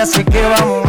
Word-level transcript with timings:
Así 0.00 0.24
que 0.24 0.40
vamos. 0.40 0.88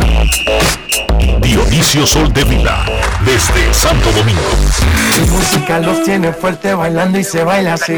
Dionisio 1.42 2.08
Solterida 2.08 2.86
desde 3.26 3.74
Santo 3.74 4.10
Domingo. 4.14 4.40
Mi 5.20 5.28
música 5.30 5.80
los 5.80 6.02
tiene 6.04 6.32
fuerte 6.32 6.74
bailando 6.74 7.20
y 7.20 7.24
se 7.24 7.44
baila 7.44 7.74
así. 7.74 7.98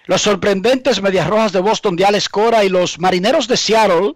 Los 0.07 0.23
sorprendentes 0.23 1.03
Medias 1.03 1.27
Rojas 1.27 1.53
de 1.53 1.61
Boston 1.61 1.97
de 1.97 2.05
Alex 2.05 2.29
Cora 2.29 2.65
y 2.65 2.69
los 2.69 2.99
Marineros 3.01 3.49
de 3.49 3.57
Seattle 3.57 4.15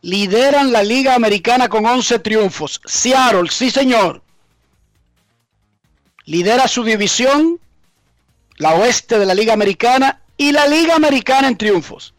lideran 0.00 0.72
la 0.72 0.82
Liga 0.82 1.14
Americana 1.14 1.68
con 1.68 1.84
11 1.84 2.18
triunfos. 2.20 2.80
Seattle, 2.86 3.50
sí 3.50 3.70
señor. 3.70 4.22
Lidera 6.24 6.68
su 6.68 6.84
división, 6.84 7.60
la 8.56 8.74
oeste 8.74 9.18
de 9.18 9.26
la 9.26 9.34
Liga 9.34 9.52
Americana 9.52 10.20
y 10.38 10.52
la 10.52 10.66
Liga 10.66 10.96
Americana 10.96 11.48
en 11.48 11.58
triunfos. 11.58 12.14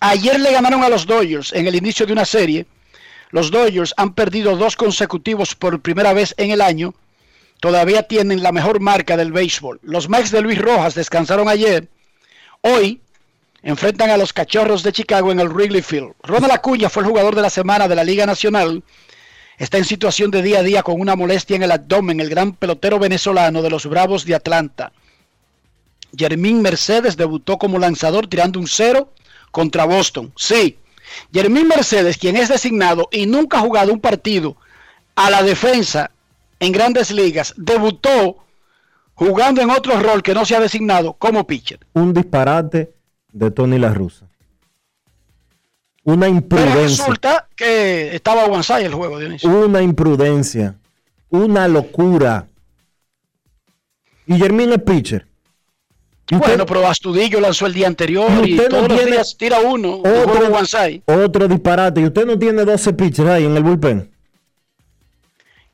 Ayer 0.00 0.40
le 0.40 0.52
ganaron 0.52 0.82
a 0.82 0.88
los 0.88 1.06
Dodgers 1.06 1.52
en 1.52 1.68
el 1.68 1.76
inicio 1.76 2.04
de 2.04 2.12
una 2.12 2.24
serie. 2.24 2.66
Los 3.30 3.50
Dodgers 3.50 3.94
han 3.96 4.12
perdido 4.12 4.56
dos 4.56 4.76
consecutivos 4.76 5.54
por 5.54 5.80
primera 5.80 6.12
vez 6.12 6.34
en 6.36 6.50
el 6.50 6.60
año. 6.60 6.94
Todavía 7.60 8.02
tienen 8.02 8.42
la 8.42 8.52
mejor 8.52 8.80
marca 8.80 9.16
del 9.16 9.32
béisbol. 9.32 9.80
Los 9.82 10.08
Mets 10.08 10.30
de 10.30 10.42
Luis 10.42 10.58
Rojas 10.58 10.94
descansaron 10.94 11.48
ayer. 11.48 11.88
Hoy 12.60 13.00
enfrentan 13.62 14.10
a 14.10 14.16
los 14.16 14.32
Cachorros 14.32 14.82
de 14.82 14.92
Chicago 14.92 15.32
en 15.32 15.40
el 15.40 15.48
Wrigley 15.48 15.82
Field. 15.82 16.12
Ronald 16.22 16.52
Acuña 16.52 16.88
fue 16.88 17.02
el 17.02 17.08
jugador 17.08 17.34
de 17.34 17.42
la 17.42 17.50
semana 17.50 17.88
de 17.88 17.96
la 17.96 18.04
Liga 18.04 18.26
Nacional. 18.26 18.82
Está 19.58 19.78
en 19.78 19.84
situación 19.84 20.30
de 20.30 20.42
día 20.42 20.58
a 20.58 20.62
día 20.62 20.82
con 20.82 21.00
una 21.00 21.16
molestia 21.16 21.56
en 21.56 21.62
el 21.62 21.72
abdomen, 21.72 22.20
el 22.20 22.28
gran 22.28 22.52
pelotero 22.52 22.98
venezolano 22.98 23.62
de 23.62 23.70
los 23.70 23.86
Bravos 23.86 24.24
de 24.26 24.34
Atlanta. 24.34 24.92
Jermín 26.16 26.62
Mercedes 26.62 27.16
debutó 27.16 27.58
como 27.58 27.78
lanzador 27.78 28.26
tirando 28.26 28.60
un 28.60 28.68
cero 28.68 29.12
contra 29.50 29.84
Boston. 29.84 30.32
Sí, 30.36 30.78
Jermín 31.32 31.68
Mercedes, 31.68 32.18
quien 32.18 32.36
es 32.36 32.48
designado 32.48 33.08
y 33.10 33.26
nunca 33.26 33.58
ha 33.58 33.62
jugado 33.62 33.92
un 33.92 34.00
partido 34.00 34.56
a 35.14 35.30
la 35.30 35.42
defensa 35.42 36.10
en 36.60 36.72
grandes 36.72 37.10
ligas, 37.10 37.54
debutó 37.56 38.38
jugando 39.14 39.60
en 39.62 39.70
otro 39.70 39.98
rol 40.00 40.22
que 40.22 40.34
no 40.34 40.44
se 40.44 40.56
ha 40.56 40.60
designado 40.60 41.14
como 41.14 41.46
pitcher. 41.46 41.80
Un 41.94 42.12
disparate 42.12 42.92
de 43.32 43.50
Tony 43.50 43.78
La 43.78 43.92
Russa. 43.92 44.26
Una 46.04 46.26
Pero 46.26 46.36
imprudencia. 46.36 46.82
resulta 47.04 47.48
que 47.56 48.14
estaba 48.14 48.46
Wansai 48.46 48.84
el 48.84 48.94
juego, 48.94 49.18
Dionisio. 49.18 49.50
Una 49.50 49.82
imprudencia. 49.82 50.76
Una 51.30 51.66
locura. 51.66 52.46
Y 54.26 54.36
Jermín 54.38 54.72
es 54.72 54.82
pitcher. 54.82 55.26
Usted- 56.30 56.38
Bueno, 56.38 56.66
pero 56.66 56.86
Astudillo 56.86 57.40
lanzó 57.40 57.66
el 57.66 57.72
día 57.72 57.86
anterior 57.86 58.28
Y 58.44 58.50
y, 58.50 58.54
usted 58.54 58.70
no 58.70 58.76
todos 58.78 58.88
los 58.88 59.06
días 59.06 59.36
tira 59.36 59.60
uno. 59.60 59.94
otro- 59.98 60.22
Otro 60.32 60.48
Wansai. 60.48 61.02
Otro 61.06 61.46
disparate. 61.48 62.00
Y 62.00 62.04
usted 62.06 62.26
no 62.26 62.38
tiene 62.38 62.64
12 62.64 62.92
pitchers 62.92 63.28
ahí 63.28 63.44
en 63.44 63.56
el 63.56 63.62
bullpen. 63.62 64.10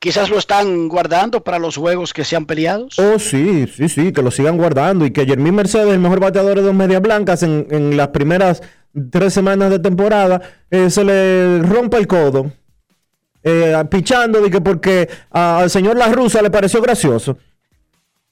Quizás 0.02 0.30
lo 0.30 0.38
están 0.38 0.88
guardando 0.88 1.44
para 1.44 1.60
los 1.60 1.76
juegos 1.76 2.12
que 2.12 2.24
sean 2.24 2.44
peleados. 2.44 2.98
Oh, 2.98 3.20
sí, 3.20 3.68
sí, 3.68 3.88
sí, 3.88 4.12
que 4.12 4.20
lo 4.20 4.32
sigan 4.32 4.56
guardando. 4.56 5.06
Y 5.06 5.12
que 5.12 5.24
Jermín 5.24 5.54
Mercedes, 5.54 5.94
el 5.94 6.00
mejor 6.00 6.18
bateador 6.18 6.56
de 6.56 6.62
dos 6.62 6.74
medias 6.74 7.00
blancas 7.00 7.44
en, 7.44 7.68
en 7.70 7.96
las 7.96 8.08
primeras 8.08 8.64
tres 9.12 9.32
semanas 9.32 9.70
de 9.70 9.78
temporada, 9.78 10.42
eh, 10.72 10.90
se 10.90 11.04
le 11.04 11.62
rompa 11.62 11.98
el 11.98 12.08
codo. 12.08 12.50
Eh, 13.44 13.76
pichando 13.92 14.40
de 14.40 14.50
que 14.50 14.60
porque 14.60 15.08
al 15.30 15.70
señor 15.70 15.96
La 15.96 16.08
Russa 16.08 16.42
le 16.42 16.50
pareció 16.50 16.82
gracioso. 16.82 17.38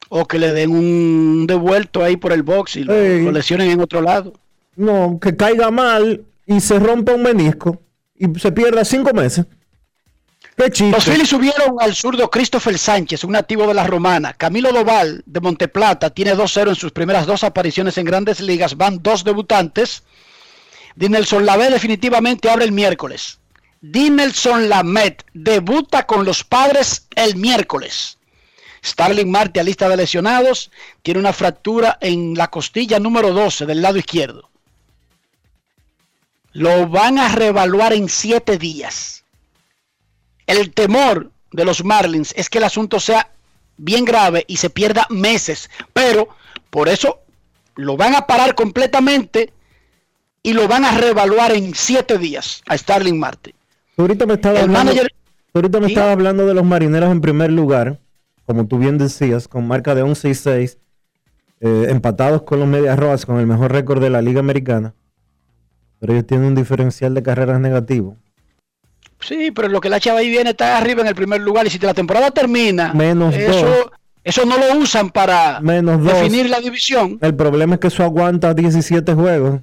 O 0.09 0.27
que 0.27 0.41
le 0.41 0.53
den 0.53 0.73
un 0.73 1.47
devuelto 1.47 2.03
ahí 2.03 2.17
por 2.17 2.33
el 2.33 2.43
box 2.43 2.79
y 2.79 2.83
lo, 2.83 2.95
lo 2.95 3.31
lesionen 3.31 3.71
en 3.71 3.81
otro 3.81 4.01
lado. 4.01 4.33
No, 4.75 5.21
que 5.23 5.37
caiga 5.37 5.71
mal 5.71 6.25
y 6.47 6.59
se 6.59 6.81
rompa 6.81 7.15
un 7.15 7.23
menisco 7.23 7.81
y 8.17 8.27
se 8.41 8.51
pierda 8.51 8.85
cinco 8.85 9.15
meses. 9.15 9.47
Los 10.57 11.05
Phillies 11.07 11.29
subieron 11.29 11.77
al 11.81 11.95
zurdo 11.95 12.31
Christopher 12.31 12.79
Sánchez, 12.79 13.25
un 13.25 13.33
nativo 13.33 13.67
de 13.67 13.73
la 13.73 13.87
Romana. 13.87 14.35
Camilo 14.35 14.73
Doval, 14.73 15.23
de 15.25 15.41
Monteplata, 15.41 16.11
tiene 16.11 16.35
2-0 16.35 16.69
en 16.69 16.75
sus 16.75 16.93
primeras 16.93 17.27
dos 17.27 17.45
apariciones 17.45 17.97
en 17.97 18.05
grandes 18.05 18.41
ligas. 18.41 18.77
Van 18.77 19.03
dos 19.03 19.25
debutantes. 19.25 20.03
Dinelson 20.97 21.47
Lamet 21.47 21.71
definitivamente 21.71 22.51
abre 22.51 22.65
el 22.65 22.73
miércoles. 22.73 23.39
Dinelson 23.81 24.69
Lamet 24.69 25.25
debuta 25.33 26.07
con 26.07 26.27
los 26.27 26.45
padres 26.45 27.07
el 27.15 27.37
miércoles. 27.37 28.19
Starling 28.85 29.31
Marte 29.31 29.61
a 29.61 29.63
lista 29.63 29.89
de 29.89 29.97
lesionados. 29.97 30.71
Tiene 31.03 31.21
una 31.21 31.33
fractura 31.33 31.97
en 32.01 32.35
la 32.35 32.49
costilla 32.49 32.99
número 32.99 33.33
12 33.33 33.65
del 33.65 33.81
lado 33.81 33.97
izquierdo. 33.97 34.51
Lo 36.53 36.89
van 36.89 37.19
a 37.19 37.29
reevaluar 37.29 37.93
en 37.93 38.09
siete 38.09 38.59
días. 38.59 39.25
El 40.51 40.73
temor 40.73 41.31
de 41.53 41.65
los 41.65 41.85
Marlins 41.85 42.33
es 42.37 42.49
que 42.51 42.59
el 42.59 42.65
asunto 42.65 42.99
sea 43.01 43.31
bien 43.77 44.05
grave 44.05 44.45
y 44.49 44.57
se 44.57 44.69
pierda 44.71 45.07
meses. 45.11 45.71
Pero 45.93 46.29
por 46.71 46.89
eso 46.89 47.21
lo 47.77 47.97
van 47.97 48.15
a 48.15 48.27
parar 48.27 48.55
completamente 48.55 49.53
y 50.43 50.53
lo 50.53 50.67
van 50.69 50.85
a 50.85 50.97
reevaluar 50.99 51.53
en 51.53 51.75
siete 51.75 52.19
días 52.19 52.63
a 52.69 52.77
Starling 52.77 53.19
Marte. 53.19 53.55
Ahorita 53.97 54.27
me 54.27 54.35
estaba 54.35 54.61
hablando, 54.61 54.93
manager- 54.93 55.13
ahorita 55.55 55.81
me 55.81 55.87
¿Sí? 55.87 55.93
estaba 55.93 56.13
hablando 56.13 56.47
de 56.47 56.55
los 56.55 56.65
marineros 56.65 57.11
en 57.13 57.21
primer 57.21 57.53
lugar, 57.53 58.01
como 58.47 58.67
tú 58.67 58.79
bien 58.79 58.99
decías, 58.99 59.47
con 59.47 59.67
marca 59.69 59.95
de 59.95 60.03
11 60.03 60.31
y 60.31 60.35
6, 60.35 60.79
eh, 61.61 61.87
empatados 61.91 62.43
con 62.43 62.59
los 62.59 62.69
Medias 62.69 62.99
Rojas 62.99 63.25
con 63.27 63.39
el 63.39 63.47
mejor 63.47 63.71
récord 63.73 64.03
de 64.03 64.11
la 64.11 64.23
Liga 64.23 64.41
Americana. 64.41 64.95
Pero 66.01 66.15
ellos 66.15 66.27
tienen 66.27 66.47
un 66.47 66.55
diferencial 66.55 67.15
de 67.15 67.23
carreras 67.23 67.61
negativo. 67.61 68.17
Sí, 69.21 69.51
pero 69.51 69.69
lo 69.69 69.81
que 69.81 69.89
la 69.91 70.01
chava 70.01 70.21
ahí 70.21 70.31
viene 70.31 70.51
está 70.51 70.79
arriba 70.79 71.03
en 71.03 71.09
el 71.09 71.15
primer 71.15 71.41
lugar 71.41 71.67
y 71.67 71.71
si 71.71 71.79
la 71.79 71.95
temporada 71.95 72.31
termina, 72.31 72.93
Menos 72.95 73.35
dos. 73.37 73.91
eso, 74.25 74.45
no 74.47 74.57
lo 74.59 74.75
usan 74.79 75.11
para 75.11 75.61
Menos 75.61 76.03
dos. 76.03 76.15
definir 76.15 76.49
la 76.49 76.61
división. 76.61 77.19
El 77.21 77.35
problema 77.35 77.75
es 77.75 77.81
que 77.81 77.89
eso 77.89 78.03
aguanta 78.03 78.55
17 78.55 79.13
juegos. 79.15 79.61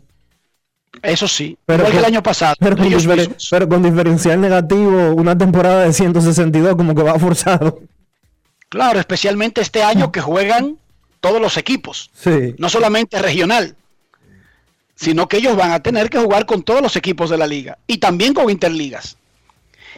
Eso 1.01 1.27
sí, 1.27 1.57
Pero 1.65 1.79
igual 1.83 1.91
que 1.91 1.97
el 1.99 2.05
año 2.05 2.23
pasado. 2.23 2.55
Pero 2.59 2.75
con, 2.77 2.85
ellos 2.85 3.03
diferen- 3.03 3.17
mismos. 3.27 3.47
pero 3.51 3.69
con 3.69 3.83
diferencial 3.83 4.41
negativo, 4.41 5.13
una 5.15 5.37
temporada 5.37 5.83
de 5.83 5.93
162 5.93 6.75
como 6.75 6.95
que 6.95 7.03
va 7.03 7.19
forzado. 7.19 7.79
Claro, 8.69 8.99
especialmente 8.99 9.61
este 9.61 9.83
año 9.83 10.11
que 10.11 10.21
juegan 10.21 10.77
todos 11.19 11.39
los 11.41 11.57
equipos, 11.57 12.09
Sí. 12.13 12.55
no 12.57 12.69
solamente 12.69 13.19
regional, 13.21 13.75
sino 14.95 15.27
que 15.27 15.37
ellos 15.37 15.55
van 15.55 15.71
a 15.71 15.79
tener 15.81 16.09
que 16.09 16.19
jugar 16.19 16.45
con 16.45 16.63
todos 16.63 16.81
los 16.81 16.95
equipos 16.95 17.29
de 17.29 17.37
la 17.37 17.47
liga 17.47 17.77
y 17.87 17.97
también 17.99 18.33
con 18.33 18.49
interligas. 18.49 19.17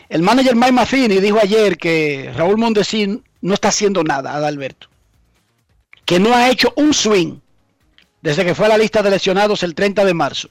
El 0.09 0.21
manager 0.23 0.55
Mike 0.55 0.71
Matheny 0.71 1.19
dijo 1.19 1.39
ayer 1.39 1.77
que 1.77 2.31
Raúl 2.35 2.57
Mondesín 2.57 3.23
no 3.41 3.53
está 3.53 3.69
haciendo 3.69 4.03
nada, 4.03 4.33
Adalberto. 4.35 4.87
Que 6.05 6.19
no 6.19 6.33
ha 6.33 6.49
hecho 6.49 6.73
un 6.75 6.93
swing 6.93 7.37
desde 8.21 8.43
que 8.43 8.55
fue 8.55 8.65
a 8.65 8.69
la 8.69 8.77
lista 8.77 9.01
de 9.01 9.11
lesionados 9.11 9.63
el 9.63 9.75
30 9.75 10.03
de 10.05 10.13
marzo. 10.13 10.49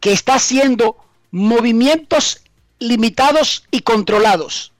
Que 0.00 0.12
está 0.12 0.34
haciendo 0.34 0.96
movimientos 1.30 2.42
limitados 2.78 3.66
y 3.70 3.80
controlados. 3.80 4.72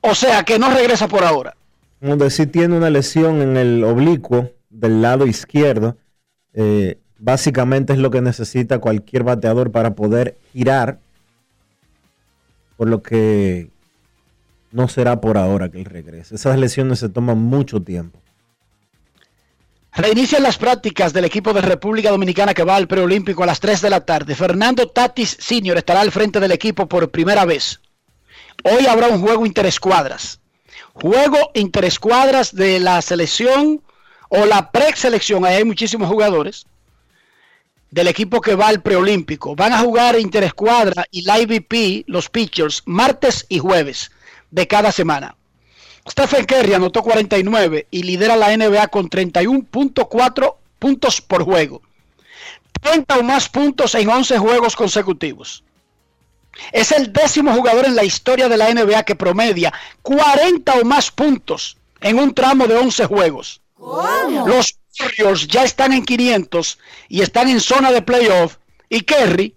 O 0.00 0.14
sea, 0.14 0.44
que 0.44 0.58
no 0.58 0.70
regresa 0.70 1.08
por 1.08 1.24
ahora. 1.24 1.56
Donde 2.00 2.30
sí 2.30 2.46
tiene 2.46 2.76
una 2.76 2.90
lesión 2.90 3.42
en 3.42 3.56
el 3.56 3.82
oblicuo 3.84 4.50
del 4.70 5.02
lado 5.02 5.26
izquierdo. 5.26 5.96
eh, 6.54 6.98
básicamente 7.18 7.92
es 7.92 7.98
lo 7.98 8.10
que 8.10 8.20
necesita 8.20 8.78
cualquier 8.78 9.24
bateador 9.24 9.72
para 9.72 9.94
poder 9.94 10.36
girar. 10.52 11.00
Por 12.78 12.88
lo 12.88 13.02
que 13.02 13.70
no 14.70 14.86
será 14.86 15.20
por 15.20 15.36
ahora 15.36 15.68
que 15.68 15.78
él 15.80 15.84
regrese. 15.84 16.36
Esas 16.36 16.56
lesiones 16.58 17.00
se 17.00 17.08
toman 17.08 17.38
mucho 17.38 17.82
tiempo. 17.82 18.20
Reinician 19.92 20.44
las 20.44 20.58
prácticas 20.58 21.12
del 21.12 21.24
equipo 21.24 21.52
de 21.52 21.60
República 21.60 22.10
Dominicana 22.10 22.54
que 22.54 22.62
va 22.62 22.76
al 22.76 22.86
preolímpico 22.86 23.42
a 23.42 23.46
las 23.46 23.58
3 23.58 23.80
de 23.80 23.90
la 23.90 24.06
tarde. 24.06 24.36
Fernando 24.36 24.88
Tatis 24.88 25.36
Sr. 25.40 25.76
estará 25.76 26.02
al 26.02 26.12
frente 26.12 26.38
del 26.38 26.52
equipo 26.52 26.86
por 26.86 27.10
primera 27.10 27.44
vez. 27.44 27.80
Hoy 28.62 28.86
habrá 28.86 29.08
un 29.08 29.20
juego 29.20 29.44
interescuadras. 29.44 30.40
Juego 30.92 31.50
interescuadras 31.54 32.54
de 32.54 32.78
la 32.78 33.02
selección 33.02 33.82
o 34.28 34.46
la 34.46 34.70
preselección. 34.70 35.44
Ahí 35.44 35.56
hay 35.56 35.64
muchísimos 35.64 36.08
jugadores 36.08 36.64
del 37.90 38.08
equipo 38.08 38.40
que 38.40 38.54
va 38.54 38.68
al 38.68 38.82
preolímpico. 38.82 39.54
Van 39.56 39.72
a 39.72 39.80
jugar 39.80 40.18
interescuadra 40.18 41.06
y 41.10 41.22
la 41.22 41.40
IVP, 41.40 42.04
los 42.06 42.28
pitchers, 42.28 42.82
martes 42.86 43.46
y 43.48 43.58
jueves 43.58 44.10
de 44.50 44.66
cada 44.66 44.92
semana. 44.92 45.36
Stephen 46.08 46.46
Curry 46.46 46.74
anotó 46.74 47.02
49 47.02 47.86
y 47.90 48.02
lidera 48.02 48.36
la 48.36 48.56
NBA 48.56 48.88
con 48.88 49.10
31.4 49.10 50.54
puntos 50.78 51.20
por 51.20 51.44
juego. 51.44 51.82
30 52.80 53.18
o 53.18 53.22
más 53.22 53.48
puntos 53.48 53.94
en 53.94 54.08
11 54.08 54.38
juegos 54.38 54.76
consecutivos. 54.76 55.64
Es 56.72 56.92
el 56.92 57.12
décimo 57.12 57.52
jugador 57.52 57.86
en 57.86 57.94
la 57.94 58.04
historia 58.04 58.48
de 58.48 58.56
la 58.56 58.72
NBA 58.72 59.04
que 59.04 59.14
promedia 59.14 59.72
40 60.02 60.74
o 60.74 60.84
más 60.84 61.10
puntos 61.10 61.76
en 62.00 62.18
un 62.18 62.34
tramo 62.34 62.66
de 62.66 62.76
11 62.76 63.06
juegos. 63.06 63.60
Los 64.46 64.77
Warriors 65.00 65.46
ya 65.46 65.64
están 65.64 65.92
en 65.92 66.04
500 66.04 66.78
y 67.08 67.22
están 67.22 67.48
en 67.48 67.60
zona 67.60 67.90
de 67.90 68.02
playoff 68.02 68.56
y 68.88 69.00
Kerry 69.02 69.54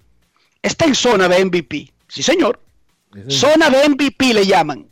está 0.62 0.86
en 0.86 0.96
zona 0.96 1.28
de 1.28 1.44
MVP. 1.46 1.92
Sí, 2.08 2.24
señor. 2.24 2.60
Zona 3.28 3.70
de 3.70 3.90
MVP 3.90 4.34
le 4.34 4.46
llaman. 4.46 4.90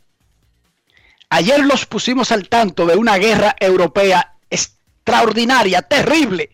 Ayer 1.30 1.60
los 1.60 1.86
pusimos 1.86 2.32
al 2.32 2.48
tanto 2.48 2.86
de 2.86 2.96
una 2.96 3.16
guerra 3.16 3.54
europea 3.58 4.36
extraordinaria, 4.50 5.82
terrible, 5.82 6.50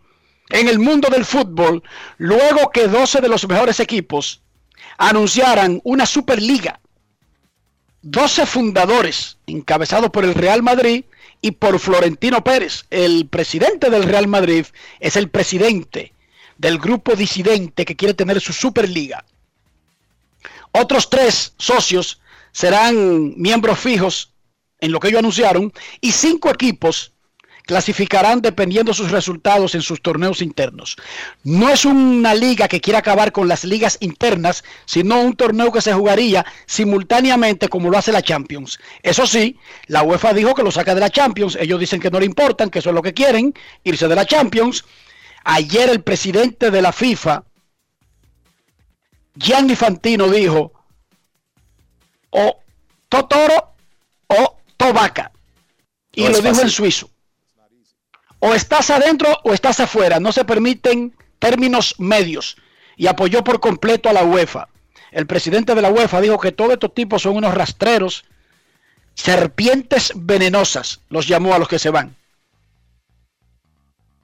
en 0.50 0.68
el 0.68 0.78
mundo 0.78 1.08
del 1.08 1.24
fútbol, 1.24 1.82
luego 2.18 2.70
que 2.70 2.86
12 2.86 3.20
de 3.20 3.28
los 3.28 3.48
mejores 3.48 3.80
equipos 3.80 4.42
anunciaran 4.98 5.80
una 5.84 6.06
Superliga. 6.06 6.80
12 8.02 8.46
fundadores, 8.46 9.38
encabezados 9.46 10.10
por 10.10 10.24
el 10.24 10.34
Real 10.34 10.62
Madrid 10.62 11.04
y 11.40 11.52
por 11.52 11.78
Florentino 11.78 12.42
Pérez. 12.42 12.84
El 12.90 13.28
presidente 13.28 13.90
del 13.90 14.04
Real 14.04 14.26
Madrid 14.26 14.66
es 15.00 15.16
el 15.16 15.28
presidente 15.30 16.12
del 16.58 16.78
grupo 16.78 17.14
disidente 17.14 17.84
que 17.84 17.96
quiere 17.96 18.14
tener 18.14 18.40
su 18.40 18.52
Superliga. 18.52 19.24
Otros 20.72 21.10
tres 21.10 21.54
socios 21.58 22.20
serán 22.52 23.34
miembros 23.36 23.78
fijos 23.78 24.32
en 24.80 24.92
lo 24.92 25.00
que 25.00 25.08
ellos 25.08 25.20
anunciaron 25.20 25.72
y 26.00 26.12
cinco 26.12 26.50
equipos 26.50 27.12
clasificarán 27.66 28.40
dependiendo 28.40 28.94
sus 28.94 29.10
resultados 29.10 29.74
en 29.74 29.82
sus 29.82 30.00
torneos 30.00 30.40
internos. 30.40 30.96
No 31.42 31.68
es 31.68 31.84
una 31.84 32.32
liga 32.34 32.68
que 32.68 32.80
quiera 32.80 33.00
acabar 33.00 33.32
con 33.32 33.48
las 33.48 33.64
ligas 33.64 33.98
internas, 34.00 34.64
sino 34.86 35.20
un 35.20 35.34
torneo 35.34 35.72
que 35.72 35.82
se 35.82 35.92
jugaría 35.92 36.46
simultáneamente 36.66 37.68
como 37.68 37.90
lo 37.90 37.98
hace 37.98 38.12
la 38.12 38.22
Champions. 38.22 38.78
Eso 39.02 39.26
sí, 39.26 39.58
la 39.88 40.02
UEFA 40.02 40.32
dijo 40.32 40.54
que 40.54 40.62
lo 40.62 40.70
saca 40.70 40.94
de 40.94 41.00
la 41.00 41.10
Champions, 41.10 41.58
ellos 41.60 41.80
dicen 41.80 42.00
que 42.00 42.10
no 42.10 42.20
le 42.20 42.26
importan, 42.26 42.70
que 42.70 42.78
eso 42.78 42.90
es 42.90 42.94
lo 42.94 43.02
que 43.02 43.12
quieren, 43.12 43.52
irse 43.82 44.06
de 44.06 44.14
la 44.14 44.24
Champions. 44.24 44.84
Ayer 45.44 45.90
el 45.90 46.02
presidente 46.02 46.70
de 46.70 46.82
la 46.82 46.92
FIFA, 46.92 47.44
Gianni 49.34 49.74
Fantino, 49.74 50.28
dijo, 50.28 50.72
o 52.30 52.60
Totoro 53.08 53.74
o 54.28 54.56
Tobaca. 54.76 55.32
Y 56.12 56.22
No 56.24 56.30
lo 56.30 56.40
dijo 56.40 56.62
en 56.62 56.70
suizo. 56.70 57.10
O 58.38 58.54
estás 58.54 58.90
adentro 58.90 59.40
o 59.44 59.52
estás 59.52 59.80
afuera. 59.80 60.20
No 60.20 60.32
se 60.32 60.44
permiten 60.44 61.14
términos 61.38 61.94
medios. 61.98 62.56
Y 62.96 63.06
apoyó 63.06 63.44
por 63.44 63.60
completo 63.60 64.08
a 64.08 64.12
la 64.12 64.24
UEFA. 64.24 64.68
El 65.12 65.26
presidente 65.26 65.74
de 65.74 65.82
la 65.82 65.90
UEFA 65.90 66.20
dijo 66.20 66.38
que 66.38 66.52
todos 66.52 66.72
estos 66.72 66.94
tipos 66.94 67.22
son 67.22 67.36
unos 67.36 67.54
rastreros, 67.54 68.24
serpientes 69.14 70.12
venenosas, 70.14 71.00
los 71.08 71.26
llamó 71.26 71.54
a 71.54 71.58
los 71.58 71.68
que 71.68 71.78
se 71.78 71.90
van. 71.90 72.14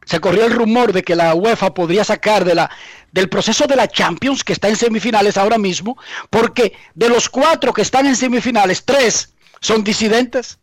Se 0.04 0.20
corrió 0.20 0.44
el 0.44 0.52
rumor 0.52 0.92
de 0.92 1.02
que 1.02 1.14
la 1.14 1.34
UEFA 1.34 1.72
podría 1.72 2.04
sacar 2.04 2.44
del 2.44 3.28
proceso 3.28 3.66
de 3.66 3.76
la 3.76 3.88
Champions, 3.88 4.42
que 4.44 4.52
está 4.52 4.68
en 4.68 4.76
semifinales 4.76 5.38
ahora 5.38 5.58
mismo, 5.58 5.96
porque 6.28 6.76
de 6.94 7.08
los 7.08 7.28
cuatro 7.28 7.72
que 7.72 7.82
están 7.82 8.06
en 8.06 8.16
semifinales, 8.16 8.84
tres 8.84 9.32
son 9.60 9.84
disidentes. 9.84 10.58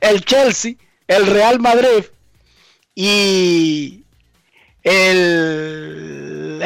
El 0.00 0.24
Chelsea, 0.24 0.74
el 1.06 1.26
Real 1.26 1.60
Madrid 1.60 2.04
y 2.94 4.04
el, 4.82 6.62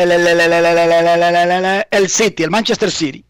City, 2.08 2.42
el 2.42 2.50
Manchester 2.50 2.90
City. 2.90 3.24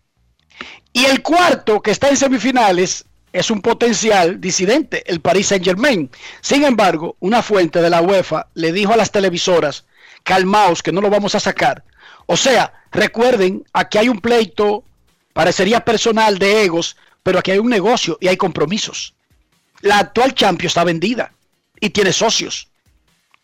Y 0.93 1.05
el 1.05 1.23
cuarto 1.23 1.83
que 1.83 1.91
está 1.91 2.09
en 2.09 2.17
semifinales 2.17 3.05
es 3.33 3.51
un 3.51 3.61
potencial 3.61 4.41
disidente, 4.41 5.03
el 5.11 5.21
Paris 5.21 5.49
Saint 5.49 5.65
Germain. 5.65 6.11
Sin 6.41 6.65
embargo, 6.65 7.17
una 7.21 7.43
fuente 7.43 7.83
de 7.83 7.91
la 7.91 8.01
UEFA 8.01 8.49
le 8.55 8.73
dijo 8.73 8.95
a 8.95 8.97
las 8.97 9.11
televisoras, 9.11 9.85
calmaos, 10.23 10.83
que 10.83 10.93
no 10.93 11.03
lo 11.03 11.11
vamos 11.11 11.35
a 11.35 11.41
sacar. 11.41 11.85
O 12.25 12.37
sea, 12.37 12.73
recuerden, 12.91 13.65
aquí 13.73 13.99
hay 13.99 14.09
un 14.09 14.21
pleito, 14.21 14.85
parecería 15.35 15.85
personal 15.85 16.39
de 16.39 16.65
egos, 16.65 16.97
pero 17.23 17.39
aquí 17.39 17.51
hay 17.51 17.59
un 17.59 17.69
negocio 17.69 18.17
y 18.21 18.29
hay 18.29 18.37
compromisos. 18.39 19.15
La 19.83 19.99
actual 19.99 20.35
Champions 20.35 20.71
está 20.71 20.85
vendida 20.85 21.33
y 21.79 21.91
tiene 21.91 22.13
socios 22.13 22.71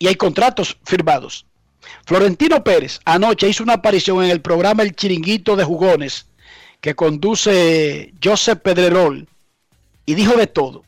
y 0.03 0.07
hay 0.07 0.15
contratos 0.15 0.75
firmados. 0.83 1.45
Florentino 2.05 2.61
Pérez 2.61 2.99
anoche 3.05 3.47
hizo 3.47 3.63
una 3.63 3.75
aparición 3.75 4.21
en 4.21 4.31
el 4.31 4.41
programa 4.41 4.83
El 4.83 4.97
Chiringuito 4.97 5.55
de 5.55 5.63
Jugones 5.63 6.25
que 6.81 6.93
conduce 6.93 8.13
Joseph 8.21 8.59
Pedrerol 8.61 9.29
y 10.05 10.15
dijo 10.15 10.33
de 10.33 10.47
todo. 10.47 10.83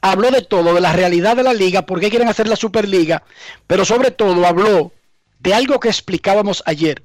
Habló 0.00 0.30
de 0.30 0.42
todo, 0.42 0.74
de 0.74 0.80
la 0.80 0.92
realidad 0.92 1.34
de 1.34 1.42
la 1.42 1.54
liga, 1.54 1.86
por 1.86 1.98
qué 1.98 2.08
quieren 2.08 2.28
hacer 2.28 2.46
la 2.46 2.54
Superliga, 2.54 3.24
pero 3.66 3.84
sobre 3.84 4.12
todo 4.12 4.46
habló 4.46 4.92
de 5.40 5.52
algo 5.52 5.80
que 5.80 5.88
explicábamos 5.88 6.62
ayer. 6.66 7.02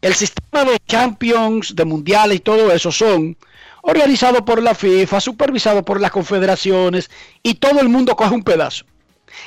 El 0.00 0.14
sistema 0.14 0.64
de 0.64 0.78
Champions, 0.86 1.74
de 1.74 1.84
Mundiales 1.84 2.36
y 2.36 2.40
todo 2.40 2.70
eso 2.70 2.92
son 2.92 3.36
organizados 3.82 4.42
por 4.42 4.62
la 4.62 4.76
FIFA, 4.76 5.18
supervisados 5.18 5.82
por 5.82 6.00
las 6.00 6.12
confederaciones 6.12 7.10
y 7.42 7.54
todo 7.54 7.80
el 7.80 7.88
mundo 7.88 8.14
coge 8.14 8.32
un 8.32 8.44
pedazo. 8.44 8.84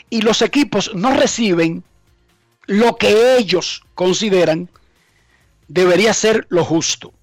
Y 0.10 0.22
los 0.22 0.42
equipos 0.42 0.92
no 0.94 1.14
reciben 1.14 1.84
lo 2.66 2.98
que 2.98 3.38
ellos 3.38 3.84
consideran 3.96 4.70
debería 5.68 6.14
ser 6.14 6.46
lo 6.50 6.64
justo. 6.64 7.14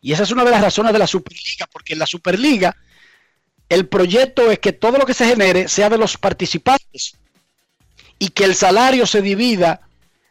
Y 0.00 0.12
esa 0.12 0.22
es 0.22 0.30
una 0.30 0.44
de 0.44 0.50
las 0.50 0.62
razones 0.62 0.92
de 0.92 0.98
la 0.98 1.06
Superliga, 1.06 1.66
porque 1.72 1.94
en 1.94 1.98
la 1.98 2.06
Superliga 2.06 2.76
el 3.68 3.86
proyecto 3.86 4.50
es 4.50 4.58
que 4.58 4.72
todo 4.72 4.98
lo 4.98 5.04
que 5.04 5.14
se 5.14 5.26
genere 5.26 5.68
sea 5.68 5.90
de 5.90 5.98
los 5.98 6.16
participantes 6.16 7.16
y 8.18 8.30
que 8.30 8.44
el 8.44 8.54
salario 8.54 9.06
se 9.06 9.20
divida 9.20 9.82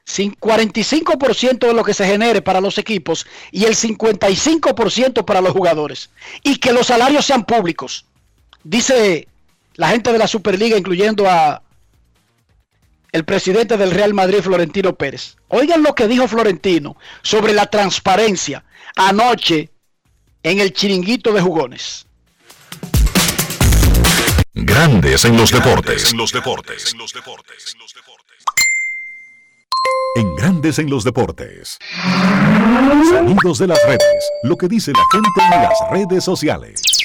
sin 0.04 0.34
45% 0.36 1.68
de 1.68 1.74
lo 1.74 1.84
que 1.84 1.94
se 1.94 2.08
genere 2.08 2.42
para 2.42 2.62
los 2.62 2.77
equipos 2.77 3.27
y 3.51 3.66
el 3.66 3.75
55% 3.75 5.25
para 5.25 5.42
los 5.42 5.51
jugadores 5.51 6.10
y 6.44 6.58
que 6.58 6.72
los 6.72 6.88
salarios 6.88 7.25
sean 7.25 7.46
públicos. 7.46 8.06
Dice 8.63 9.27
la 9.77 9.89
gente 9.89 10.12
de 10.12 10.17
la 10.17 10.27
Superliga, 10.27 10.77
incluyendo 10.77 11.29
a 11.29 11.62
el 13.12 13.24
presidente 13.24 13.77
del 13.77 13.91
Real 13.91 14.13
Madrid, 14.13 14.39
Florentino 14.41 14.96
Pérez. 14.96 15.38
Oigan 15.48 15.81
lo 15.81 15.96
que 15.96 16.07
dijo 16.07 16.27
Florentino 16.27 16.98
sobre 17.22 17.53
la 17.53 17.67
transparencia 17.67 18.65
anoche 18.96 19.69
en 20.43 20.60
el 20.60 20.74
chiringuito 20.74 21.31
de 21.31 21.41
jugones. 21.41 22.05
Grandes 24.53 25.24
en 25.25 25.38
los 25.38 25.51
deportes. 25.51 26.12
En 26.12 26.17
los 26.17 26.31
deportes. 26.31 26.93
En 30.15 30.36
Grandes 30.36 30.79
en 30.79 30.89
los 30.89 31.03
deportes. 31.03 31.77
Sonidos 33.10 33.60
de 33.60 33.67
las 33.67 33.79
redes. 33.84 34.31
Lo 34.43 34.57
que 34.57 34.67
dice 34.67 34.91
la 34.91 35.05
gente 35.12 35.29
en 35.43 35.62
las 35.62 35.79
redes 35.91 36.24
sociales. 36.24 36.97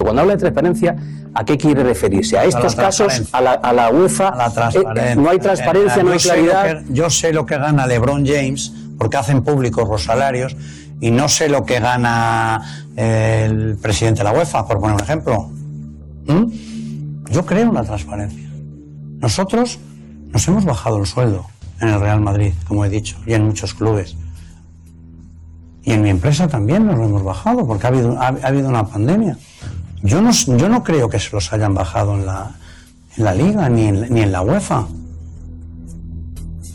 Cuando 0.00 0.22
habla 0.22 0.34
de 0.34 0.38
transparencia, 0.38 0.94
¿a 1.34 1.44
qué 1.44 1.58
quiere 1.58 1.82
referirse? 1.82 2.38
¿A 2.38 2.44
estos 2.44 2.76
casos? 2.76 3.20
¿A 3.32 3.40
la, 3.40 3.54
a 3.54 3.72
la 3.72 3.90
UEFA? 3.90 4.28
A 4.28 4.36
la 4.36 4.46
Eh, 4.46 4.50
transparencia. 4.54 5.14
no 5.16 5.28
hay 5.28 5.38
transparencia, 5.40 6.02
no 6.04 6.12
hay 6.12 6.18
claridad. 6.20 6.84
que- 6.84 6.92
yo 6.94 7.10
sé 7.10 7.32
lo 7.32 7.44
que 7.44 7.58
gana 7.58 7.84
LeBron 7.84 8.24
James 8.24 8.72
porque 8.96 9.16
hacen 9.16 9.42
públicos 9.42 9.88
los 9.88 10.04
salarios 10.04 10.54
y 11.00 11.10
no 11.10 11.28
sé 11.28 11.48
lo 11.48 11.64
que 11.66 11.80
gana 11.80 12.84
eh, 12.96 13.46
el 13.50 13.76
presidente 13.82 14.18
de 14.18 14.24
la 14.24 14.32
UEFA, 14.32 14.68
por 14.68 14.78
poner 14.78 14.94
un 14.94 15.02
ejemplo. 15.02 15.50
¿Mm? 16.28 16.44
Yo 17.32 17.44
creo 17.44 17.62
en 17.66 17.74
la 17.74 17.82
transparencia. 17.82 18.48
Nosotros 19.18 19.80
nos 20.30 20.46
hemos 20.46 20.64
bajado 20.64 20.98
el 20.98 21.06
sueldo 21.06 21.44
en 21.80 21.88
el 21.88 21.98
Real 22.00 22.20
Madrid, 22.20 22.52
como 22.68 22.84
he 22.84 22.88
dicho, 22.88 23.16
y 23.26 23.32
en 23.34 23.44
muchos 23.46 23.74
clubes. 23.74 24.16
Y 25.82 25.90
en 25.90 26.02
mi 26.02 26.10
empresa 26.10 26.46
también 26.46 26.86
nos 26.86 26.96
lo 26.96 27.04
hemos 27.04 27.24
bajado 27.24 27.66
porque 27.66 27.86
ha 27.86 27.90
habido, 27.90 28.16
ha, 28.20 28.28
ha 28.28 28.46
habido 28.46 28.68
una 28.68 28.86
pandemia. 28.86 29.36
Yo 30.02 30.20
no, 30.22 30.30
yo 30.32 30.68
no 30.68 30.82
creo 30.84 31.08
que 31.08 31.18
se 31.18 31.30
los 31.32 31.52
hayan 31.52 31.74
bajado 31.74 32.14
en 32.14 32.26
la, 32.26 32.52
en 33.16 33.24
la 33.24 33.34
liga 33.34 33.68
ni 33.68 33.86
en, 33.86 34.12
ni 34.14 34.20
en 34.22 34.32
la 34.32 34.42
UEFA. 34.42 34.86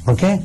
¿Por 0.06 0.16
qué? 0.16 0.42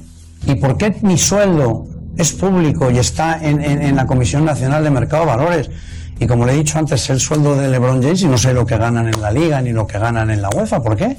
¿Y 0.46 0.54
por 0.56 0.76
qué 0.76 0.96
mi 1.02 1.18
sueldo 1.18 1.86
es 2.16 2.32
público 2.32 2.90
y 2.90 2.98
está 2.98 3.38
en, 3.42 3.60
en- 3.62 3.82
en 3.82 3.96
la 3.96 4.06
Comisión 4.06 4.44
Nacional 4.44 4.84
de 4.84 4.90
Mercado 4.90 5.24
de 5.24 5.30
Valores? 5.30 5.70
Y 6.20 6.26
como 6.26 6.46
le 6.46 6.52
he 6.52 6.56
dicho 6.56 6.78
antes, 6.78 7.08
el 7.10 7.20
sueldo 7.20 7.56
de 7.56 7.68
LeBron 7.68 8.02
James 8.02 8.22
y 8.22 8.26
no 8.26 8.38
sé 8.38 8.52
lo 8.52 8.66
que 8.66 8.76
ganan 8.76 9.06
en 9.08 9.20
la 9.20 9.30
liga 9.30 9.60
ni 9.60 9.72
lo 9.72 9.86
que 9.86 9.98
ganan 9.98 10.30
en 10.30 10.42
la 10.42 10.48
UEFA. 10.50 10.82
¿Por 10.82 10.96
qué? 10.96 11.16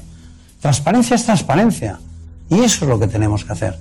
Transparencia 0.60 1.16
es 1.16 1.24
transparencia. 1.24 1.98
Y 2.50 2.60
eso 2.60 2.84
es 2.84 2.88
lo 2.90 2.98
que 2.98 3.06
tenemos 3.06 3.44
que 3.44 3.52
hacer. 3.52 3.78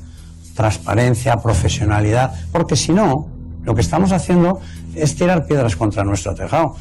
Transparencia, 0.56 1.38
profesionalidad. 1.38 2.34
Porque 2.52 2.76
si 2.76 2.92
no, 2.94 3.28
lo 3.64 3.76
que 3.76 3.82
estamos 3.82 4.12
haciendo 4.12 4.60
es 4.96 5.16
tirar 5.16 5.46
piedras 5.46 5.76
contra 5.76 6.04
nuestro 6.04 6.36
tejado. 6.36 6.76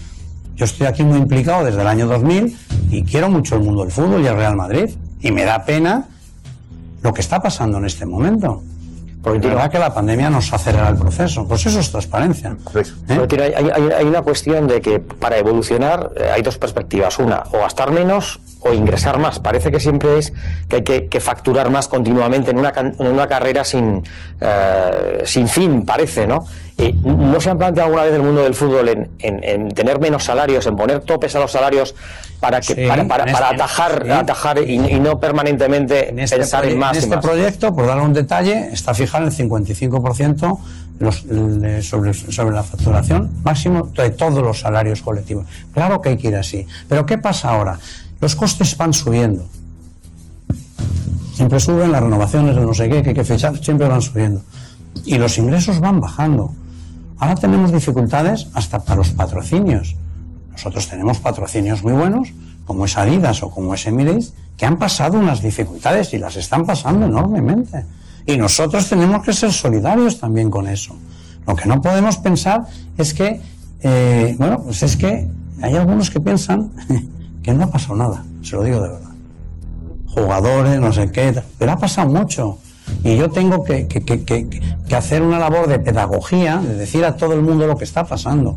Yo 0.58 0.64
estoy 0.64 0.86
aquí 0.88 1.04
muy 1.04 1.18
implicado 1.18 1.64
desde 1.64 1.80
el 1.80 1.86
año 1.86 2.06
2000 2.08 2.58
y 2.90 3.04
quiero 3.04 3.30
mucho 3.30 3.54
el 3.54 3.62
mundo 3.62 3.82
del 3.82 3.92
fútbol 3.92 4.22
y 4.22 4.26
el 4.26 4.34
Real 4.34 4.56
Madrid. 4.56 4.90
Y 5.20 5.30
me 5.30 5.44
da 5.44 5.64
pena 5.64 6.06
lo 7.02 7.14
que 7.14 7.20
está 7.20 7.40
pasando 7.40 7.78
en 7.78 7.84
este 7.84 8.04
momento. 8.04 8.62
Porque 9.22 9.46
la 9.48 9.54
verdad 9.54 9.70
que 9.70 9.78
la 9.78 9.94
pandemia 9.94 10.30
nos 10.30 10.52
acelera 10.52 10.88
el 10.88 10.96
proceso. 10.96 11.46
Pues 11.46 11.64
eso 11.66 11.78
es 11.80 11.90
transparencia. 11.90 12.50
¿eh? 12.50 12.56
Florentino, 13.06 13.42
hay, 13.44 13.52
hay- 13.52 13.92
hay 13.98 14.04
una 14.06 14.22
cuestión 14.22 14.66
de 14.66 14.80
que 14.80 14.98
para 15.00 15.36
evolucionar 15.38 16.10
eh, 16.16 16.30
hay 16.34 16.42
dos 16.42 16.58
perspectivas. 16.58 17.18
Una, 17.18 17.42
o 17.52 17.58
gastar 17.58 17.90
menos 17.92 18.40
o 18.60 18.72
ingresar 18.72 19.18
más. 19.20 19.38
Parece 19.38 19.70
que 19.70 19.78
siempre 19.78 20.18
es 20.18 20.32
que 20.68 20.76
hay 20.76 20.82
que, 20.82 21.06
que 21.06 21.20
facturar 21.20 21.70
más 21.70 21.86
continuamente 21.88 22.50
en 22.50 22.58
una, 22.58 22.72
en 22.76 23.06
una 23.06 23.28
carrera 23.28 23.62
sin, 23.64 24.02
eh, 24.40 25.22
sin 25.24 25.46
fin, 25.46 25.84
parece, 25.84 26.26
¿no? 26.26 26.44
Eh, 26.80 26.94
¿No 27.02 27.40
se 27.40 27.50
han 27.50 27.58
planteado 27.58 27.88
alguna 27.88 28.04
vez 28.04 28.14
el 28.14 28.22
mundo 28.22 28.42
del 28.42 28.54
fútbol 28.54 28.88
en, 28.88 29.10
en- 29.18 29.42
en 29.42 29.68
tener 29.74 29.98
menos 29.98 30.22
salarios, 30.22 30.64
en 30.66 30.76
poner 30.76 31.00
topes 31.00 31.34
a 31.34 31.40
los 31.40 31.50
salarios 31.50 31.92
para, 32.38 32.60
que, 32.60 32.74
Sí, 32.74 32.86
para, 32.86 33.06
para- 33.08 33.24
en 33.24 33.32
para 33.32 33.46
este- 33.50 33.54
atajar, 33.56 34.02
sí. 34.04 34.10
atajar 34.12 34.58
y, 34.62 34.74
y 34.74 35.00
no 35.00 35.18
permanentemente 35.18 36.10
En 36.10 36.20
este, 36.20 36.36
pensar 36.36 36.64
en 36.66 36.78
más 36.78 36.92
en 36.96 37.02
este 37.02 37.16
más? 37.16 37.24
proyecto, 37.24 37.74
por 37.74 37.86
dar 37.88 37.98
un 38.00 38.12
detalle, 38.12 38.68
está 38.72 38.94
fijado 38.94 39.26
el 39.26 39.32
55% 39.32 40.58
los- 41.00 41.24
sobre, 41.84 42.14
sobre 42.14 42.54
la 42.54 42.62
facturación 42.62 43.28
máximo 43.42 43.88
de 43.96 44.10
todos 44.10 44.40
los 44.40 44.60
salarios 44.60 45.02
colectivos. 45.02 45.46
Claro 45.74 46.00
que 46.00 46.10
hay 46.10 46.16
que 46.16 46.28
ir 46.28 46.36
así. 46.36 46.64
Pero 46.88 47.04
¿qué 47.06 47.18
pasa 47.18 47.50
ahora? 47.50 47.76
Los 48.20 48.36
costes 48.36 48.76
van 48.76 48.92
subiendo. 48.92 49.44
Siempre 51.34 51.58
suben 51.58 51.90
las 51.90 52.02
renovaciones, 52.02 52.54
no 52.56 52.72
sé 52.74 52.88
qué, 52.88 53.02
que 53.02 53.08
hay 53.10 53.14
que 53.16 53.24
fechar, 53.24 53.56
siempre 53.58 53.88
van 53.88 54.02
subiendo. 54.02 54.42
Y 55.04 55.18
los 55.18 55.38
ingresos 55.38 55.80
van 55.80 56.00
bajando. 56.00 56.52
Ahora 57.18 57.34
tenemos 57.34 57.72
dificultades 57.72 58.48
hasta 58.54 58.78
para 58.80 58.96
los 58.96 59.10
patrocinios. 59.10 59.96
Nosotros 60.52 60.88
tenemos 60.88 61.18
patrocinios 61.18 61.82
muy 61.82 61.92
buenos, 61.92 62.32
como 62.64 62.84
es 62.84 62.96
Adidas 62.96 63.42
o 63.42 63.50
como 63.50 63.74
es 63.74 63.86
Emirates, 63.86 64.34
que 64.56 64.66
han 64.66 64.78
pasado 64.78 65.18
unas 65.18 65.42
dificultades 65.42 66.12
y 66.14 66.18
las 66.18 66.36
están 66.36 66.66
pasando 66.66 67.06
enormemente. 67.06 67.84
Y 68.26 68.36
nosotros 68.36 68.88
tenemos 68.88 69.24
que 69.24 69.32
ser 69.32 69.52
solidarios 69.52 70.20
también 70.20 70.50
con 70.50 70.68
eso. 70.68 70.94
Lo 71.46 71.56
que 71.56 71.66
no 71.66 71.80
podemos 71.80 72.18
pensar 72.18 72.66
es 72.98 73.14
que, 73.14 73.40
eh, 73.80 74.36
bueno, 74.38 74.62
pues 74.64 74.82
es 74.82 74.96
que 74.96 75.28
hay 75.62 75.76
algunos 75.76 76.10
que 76.10 76.20
piensan 76.20 76.70
que 77.42 77.54
no 77.54 77.64
ha 77.64 77.70
pasado 77.70 77.96
nada, 77.96 78.24
se 78.42 78.56
lo 78.56 78.62
digo 78.64 78.80
de 78.80 78.88
verdad. 78.90 79.10
Jugadores, 80.08 80.80
no 80.80 80.92
sé 80.92 81.10
qué, 81.10 81.42
pero 81.58 81.72
ha 81.72 81.78
pasado 81.78 82.08
mucho. 82.10 82.58
Y 83.04 83.16
yo 83.16 83.30
tengo 83.30 83.62
que, 83.64 83.86
que- 83.86 84.02
que- 84.04 84.94
hacer 84.96 85.22
una 85.22 85.38
labor 85.38 85.68
de 85.68 85.78
pedagogía, 85.78 86.56
de 86.58 86.74
decir 86.74 87.04
a 87.04 87.16
todo 87.16 87.32
el 87.34 87.42
mundo 87.42 87.66
lo 87.66 87.76
que 87.76 87.84
está 87.84 88.04
pasando. 88.04 88.56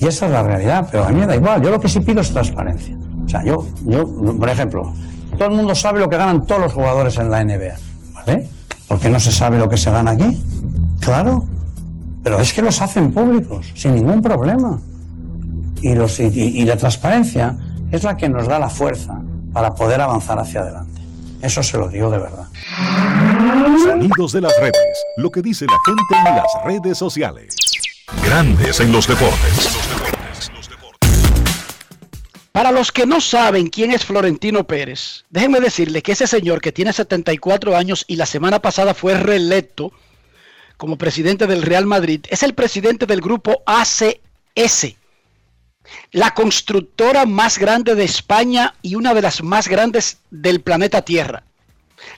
Y 0.00 0.06
esa 0.06 0.26
es 0.26 0.32
la 0.32 0.42
realidad, 0.42 0.88
pero 0.90 1.04
a 1.04 1.08
mí 1.10 1.20
me 1.20 1.26
da 1.26 1.36
igual. 1.36 1.62
Yo 1.62 1.70
lo 1.70 1.80
que 1.80 1.88
sí 1.88 2.00
pido 2.00 2.20
es 2.20 2.30
transparencia. 2.30 2.96
O 3.24 3.28
sea, 3.28 3.44
yo, 3.44 3.66
yo, 3.86 4.04
por 4.38 4.48
ejemplo, 4.48 4.92
todo 5.38 5.48
el 5.48 5.54
mundo 5.54 5.74
sabe 5.74 6.00
lo 6.00 6.08
que 6.08 6.16
ganan 6.16 6.46
todos 6.46 6.60
los 6.62 6.72
jugadores 6.72 7.16
en 7.18 7.30
la 7.30 7.42
NBA, 7.44 7.74
¿vale? 8.14 8.48
¿Por 8.88 8.98
qué 9.00 9.08
no 9.08 9.18
se 9.20 9.32
sabe 9.32 9.58
lo 9.58 9.68
que 9.68 9.76
se 9.76 9.90
gana 9.90 10.12
aquí? 10.12 10.42
Claro, 11.00 11.44
pero 12.22 12.38
es 12.40 12.52
que 12.52 12.62
los 12.62 12.80
hacen 12.82 13.12
públicos, 13.12 13.66
sin 13.74 13.94
ningún 13.94 14.20
problema. 14.22 14.78
Y, 15.80 15.94
los, 15.94 16.18
y 16.20 16.64
la 16.64 16.76
transparencia 16.76 17.56
es 17.90 18.02
la 18.04 18.16
que 18.16 18.28
nos 18.28 18.46
da 18.48 18.58
la 18.58 18.68
fuerza 18.70 19.20
para 19.52 19.74
poder 19.74 20.00
avanzar 20.00 20.38
hacia 20.38 20.60
adelante. 20.60 20.93
Eso 21.44 21.62
se 21.62 21.76
lo 21.76 21.88
digo 21.88 22.10
de 22.10 22.16
verdad. 22.16 22.46
Sonidos 23.84 24.32
de 24.32 24.40
las 24.40 24.58
redes. 24.58 25.04
Lo 25.18 25.30
que 25.30 25.42
dice 25.42 25.66
la 25.66 25.78
gente 25.84 26.30
en 26.30 26.36
las 26.36 26.46
redes 26.64 26.96
sociales. 26.96 27.54
Grandes 28.24 28.80
en 28.80 28.90
los 28.90 29.06
deportes. 29.06 29.78
Para 32.50 32.72
los 32.72 32.90
que 32.90 33.04
no 33.04 33.20
saben 33.20 33.66
quién 33.66 33.90
es 33.90 34.06
Florentino 34.06 34.64
Pérez, 34.66 35.26
déjenme 35.28 35.60
decirle 35.60 36.00
que 36.00 36.12
ese 36.12 36.26
señor 36.26 36.62
que 36.62 36.72
tiene 36.72 36.94
74 36.94 37.76
años 37.76 38.06
y 38.08 38.16
la 38.16 38.24
semana 38.24 38.60
pasada 38.60 38.94
fue 38.94 39.12
reelecto 39.12 39.92
como 40.78 40.96
presidente 40.96 41.46
del 41.46 41.60
Real 41.60 41.84
Madrid, 41.84 42.24
es 42.30 42.42
el 42.42 42.54
presidente 42.54 43.04
del 43.04 43.20
grupo 43.20 43.62
ACS, 43.66 44.96
la 46.12 46.32
constructora 46.32 47.26
más 47.26 47.58
grande 47.58 47.94
de 47.94 48.04
España 48.04 48.74
y 48.82 48.94
una 48.94 49.14
de 49.14 49.22
las 49.22 49.42
más 49.42 49.68
grandes 49.68 50.18
del 50.30 50.60
planeta 50.60 51.02
Tierra. 51.02 51.44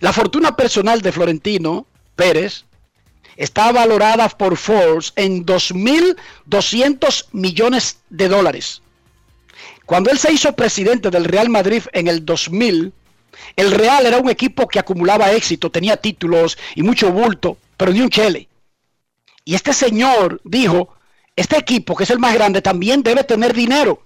La 0.01 0.13
fortuna 0.13 0.57
personal 0.57 1.03
de 1.03 1.13
Florentino 1.13 1.87
Pérez 2.15 2.65
está 3.37 3.73
valorada 3.73 4.29
por 4.29 4.57
Forbes 4.57 5.13
en 5.17 5.45
2.200 5.45 7.27
millones 7.33 7.99
de 8.11 8.29
dólares. 8.29 8.83
Cuando 9.85 10.11
él 10.11 10.19
se 10.19 10.33
hizo 10.33 10.55
presidente 10.55 11.11
del 11.11 11.25
Real 11.25 11.49
Madrid 11.49 11.83
en 11.93 12.09
el 12.09 12.25
2000, 12.25 12.93
el 13.55 13.71
Real 13.71 14.07
era 14.07 14.19
un 14.19 14.31
equipo 14.31 14.67
que 14.67 14.79
acumulaba 14.79 15.33
éxito, 15.33 15.71
tenía 15.71 15.97
títulos 15.97 16.59
y 16.75 16.83
mucho 16.83 17.13
bulto, 17.13 17.59
pero 17.77 17.93
ni 17.93 18.01
un 18.01 18.11
chele. 18.11 18.49
Y 19.45 19.55
este 19.55 19.73
señor 19.73 20.41
dijo, 20.45 20.96
este 21.37 21.59
equipo, 21.59 21.95
que 21.95 22.05
es 22.05 22.11
el 22.11 22.19
más 22.19 22.35
grande, 22.35 22.63
también 22.63 23.03
debe 23.03 23.23
tener 23.23 23.53
dinero. 23.53 24.03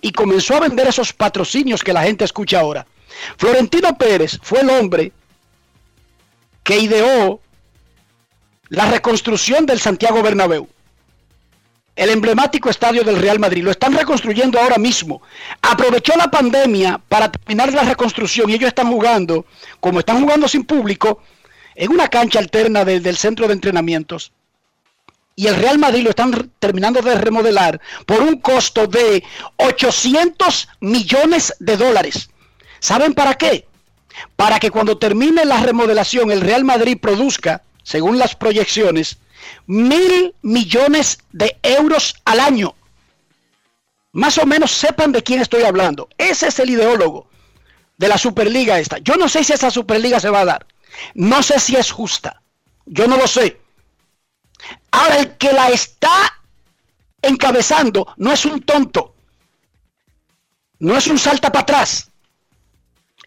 Y 0.00 0.10
comenzó 0.10 0.56
a 0.56 0.60
vender 0.60 0.88
esos 0.88 1.12
patrocinios 1.12 1.84
que 1.84 1.92
la 1.92 2.02
gente 2.02 2.24
escucha 2.24 2.60
ahora. 2.60 2.86
Florentino 3.36 3.96
Pérez 3.96 4.38
fue 4.42 4.60
el 4.60 4.70
hombre 4.70 5.12
que 6.64 6.78
ideó 6.78 7.40
la 8.68 8.90
reconstrucción 8.90 9.66
del 9.66 9.78
Santiago 9.80 10.22
Bernabéu. 10.22 10.68
el 11.94 12.08
emblemático 12.08 12.70
estadio 12.70 13.04
del 13.04 13.20
Real 13.20 13.38
Madrid. 13.38 13.62
Lo 13.62 13.70
están 13.70 13.92
reconstruyendo 13.92 14.58
ahora 14.58 14.78
mismo. 14.78 15.20
Aprovechó 15.60 16.14
la 16.16 16.30
pandemia 16.30 16.98
para 17.06 17.30
terminar 17.30 17.70
la 17.74 17.82
reconstrucción 17.82 18.48
y 18.48 18.54
ellos 18.54 18.68
están 18.68 18.90
jugando, 18.90 19.44
como 19.78 20.00
están 20.00 20.22
jugando 20.22 20.48
sin 20.48 20.64
público, 20.64 21.22
en 21.74 21.90
una 21.90 22.08
cancha 22.08 22.38
alterna 22.38 22.84
del 22.86 23.16
centro 23.18 23.46
de 23.46 23.52
entrenamientos. 23.52 24.32
Y 25.34 25.46
el 25.46 25.56
Real 25.56 25.78
Madrid 25.78 26.02
lo 26.02 26.10
están 26.10 26.52
terminando 26.58 27.00
de 27.00 27.14
remodelar 27.14 27.80
por 28.06 28.20
un 28.20 28.38
costo 28.40 28.86
de 28.86 29.24
800 29.56 30.68
millones 30.80 31.54
de 31.58 31.76
dólares. 31.76 32.28
¿Saben 32.80 33.14
para 33.14 33.34
qué? 33.34 33.66
Para 34.36 34.58
que 34.60 34.70
cuando 34.70 34.98
termine 34.98 35.44
la 35.44 35.60
remodelación 35.60 36.30
el 36.30 36.42
Real 36.42 36.64
Madrid 36.64 36.98
produzca, 37.00 37.62
según 37.82 38.18
las 38.18 38.36
proyecciones, 38.36 39.18
mil 39.66 40.34
millones 40.42 41.18
de 41.32 41.56
euros 41.62 42.14
al 42.24 42.40
año. 42.40 42.74
Más 44.12 44.36
o 44.36 44.44
menos 44.44 44.70
sepan 44.70 45.12
de 45.12 45.22
quién 45.22 45.40
estoy 45.40 45.62
hablando. 45.62 46.08
Ese 46.18 46.48
es 46.48 46.58
el 46.58 46.70
ideólogo 46.70 47.26
de 47.96 48.08
la 48.08 48.18
Superliga 48.18 48.78
esta. 48.78 48.98
Yo 48.98 49.16
no 49.16 49.28
sé 49.28 49.42
si 49.44 49.52
esa 49.52 49.70
Superliga 49.70 50.20
se 50.20 50.28
va 50.28 50.40
a 50.40 50.44
dar. 50.44 50.66
No 51.14 51.42
sé 51.42 51.58
si 51.58 51.76
es 51.76 51.90
justa. 51.90 52.42
Yo 52.84 53.06
no 53.06 53.16
lo 53.16 53.26
sé. 53.26 53.61
Ahora 54.92 55.18
el 55.18 55.36
que 55.36 55.52
la 55.52 55.68
está 55.70 56.40
encabezando 57.20 58.06
no 58.16 58.32
es 58.32 58.44
un 58.44 58.62
tonto. 58.62 59.14
No 60.78 60.96
es 60.96 61.06
un 61.08 61.18
salta 61.18 61.50
para 61.50 61.62
atrás. 61.62 62.10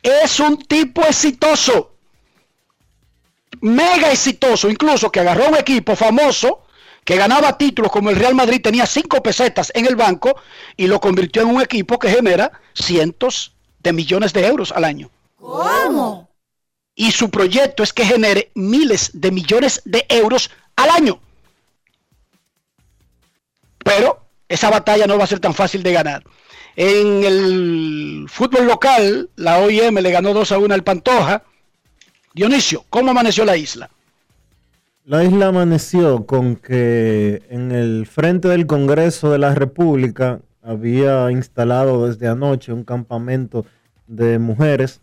Es 0.02 0.40
un 0.40 0.58
tipo 0.58 1.02
exitoso 1.04 1.96
mega 3.62 4.12
exitoso, 4.12 4.70
incluso 4.70 5.12
que 5.12 5.20
agarró 5.20 5.50
un 5.50 5.58
equipo 5.58 5.96
famoso 5.96 6.62
que 7.04 7.16
ganaba 7.16 7.58
títulos 7.58 7.92
como 7.92 8.10
el 8.10 8.16
Real 8.16 8.34
Madrid, 8.34 8.62
tenía 8.62 8.86
cinco 8.86 9.22
pesetas 9.22 9.72
en 9.76 9.86
el 9.86 9.96
banco 9.96 10.36
y 10.76 10.88
lo 10.88 11.00
convirtió 11.00 11.44
en 11.44 11.50
un 11.50 11.62
equipo 11.62 12.00
que 12.00 12.10
genera 12.10 12.52
cientos 12.74 13.54
de 13.80 13.94
millones 13.94 14.34
de 14.34 14.46
euros 14.48 14.72
al 14.72 14.86
año. 14.86 15.12
¿Cómo? 15.36 16.30
Y 16.96 17.12
su 17.12 17.30
proyecto 17.30 17.84
es 17.84 17.94
que 17.94 18.06
genere 18.06 18.52
miles 18.56 19.12
de 19.14 19.32
millones 19.32 19.82
de 19.86 20.06
euros 20.10 20.50
al 20.76 20.90
año. 20.90 21.20
Pero 23.86 24.20
esa 24.50 24.72
batalla 24.72 25.06
no 25.06 25.18
va 25.18 25.26
a 25.26 25.28
ser 25.28 25.40
tan 25.40 25.54
fácil 25.54 25.84
de 25.84 25.94
ganar. 25.94 26.24
En 26.76 27.24
el 27.24 28.26
fútbol 28.28 28.66
local, 28.66 29.30
la 29.36 29.60
OIM 29.60 30.00
le 30.00 30.12
ganó 30.12 30.34
2 30.34 30.52
a 30.52 30.58
1 30.58 30.74
al 30.74 30.84
Pantoja 30.84 31.44
Dionisio, 32.34 32.84
¿cómo 32.90 33.12
amaneció 33.12 33.46
la 33.46 33.56
isla? 33.56 33.90
La 35.06 35.24
isla 35.24 35.48
amaneció 35.48 36.26
con 36.26 36.56
que 36.56 37.44
en 37.50 37.72
el 37.72 38.08
frente 38.08 38.50
del 38.50 38.66
Congreso 38.66 39.32
de 39.32 39.38
la 39.38 39.54
República 39.54 40.42
había 40.64 41.32
instalado 41.32 42.08
desde 42.08 42.28
anoche 42.28 42.74
un 42.74 42.84
campamento 42.84 43.66
de 44.08 44.40
mujeres 44.40 45.00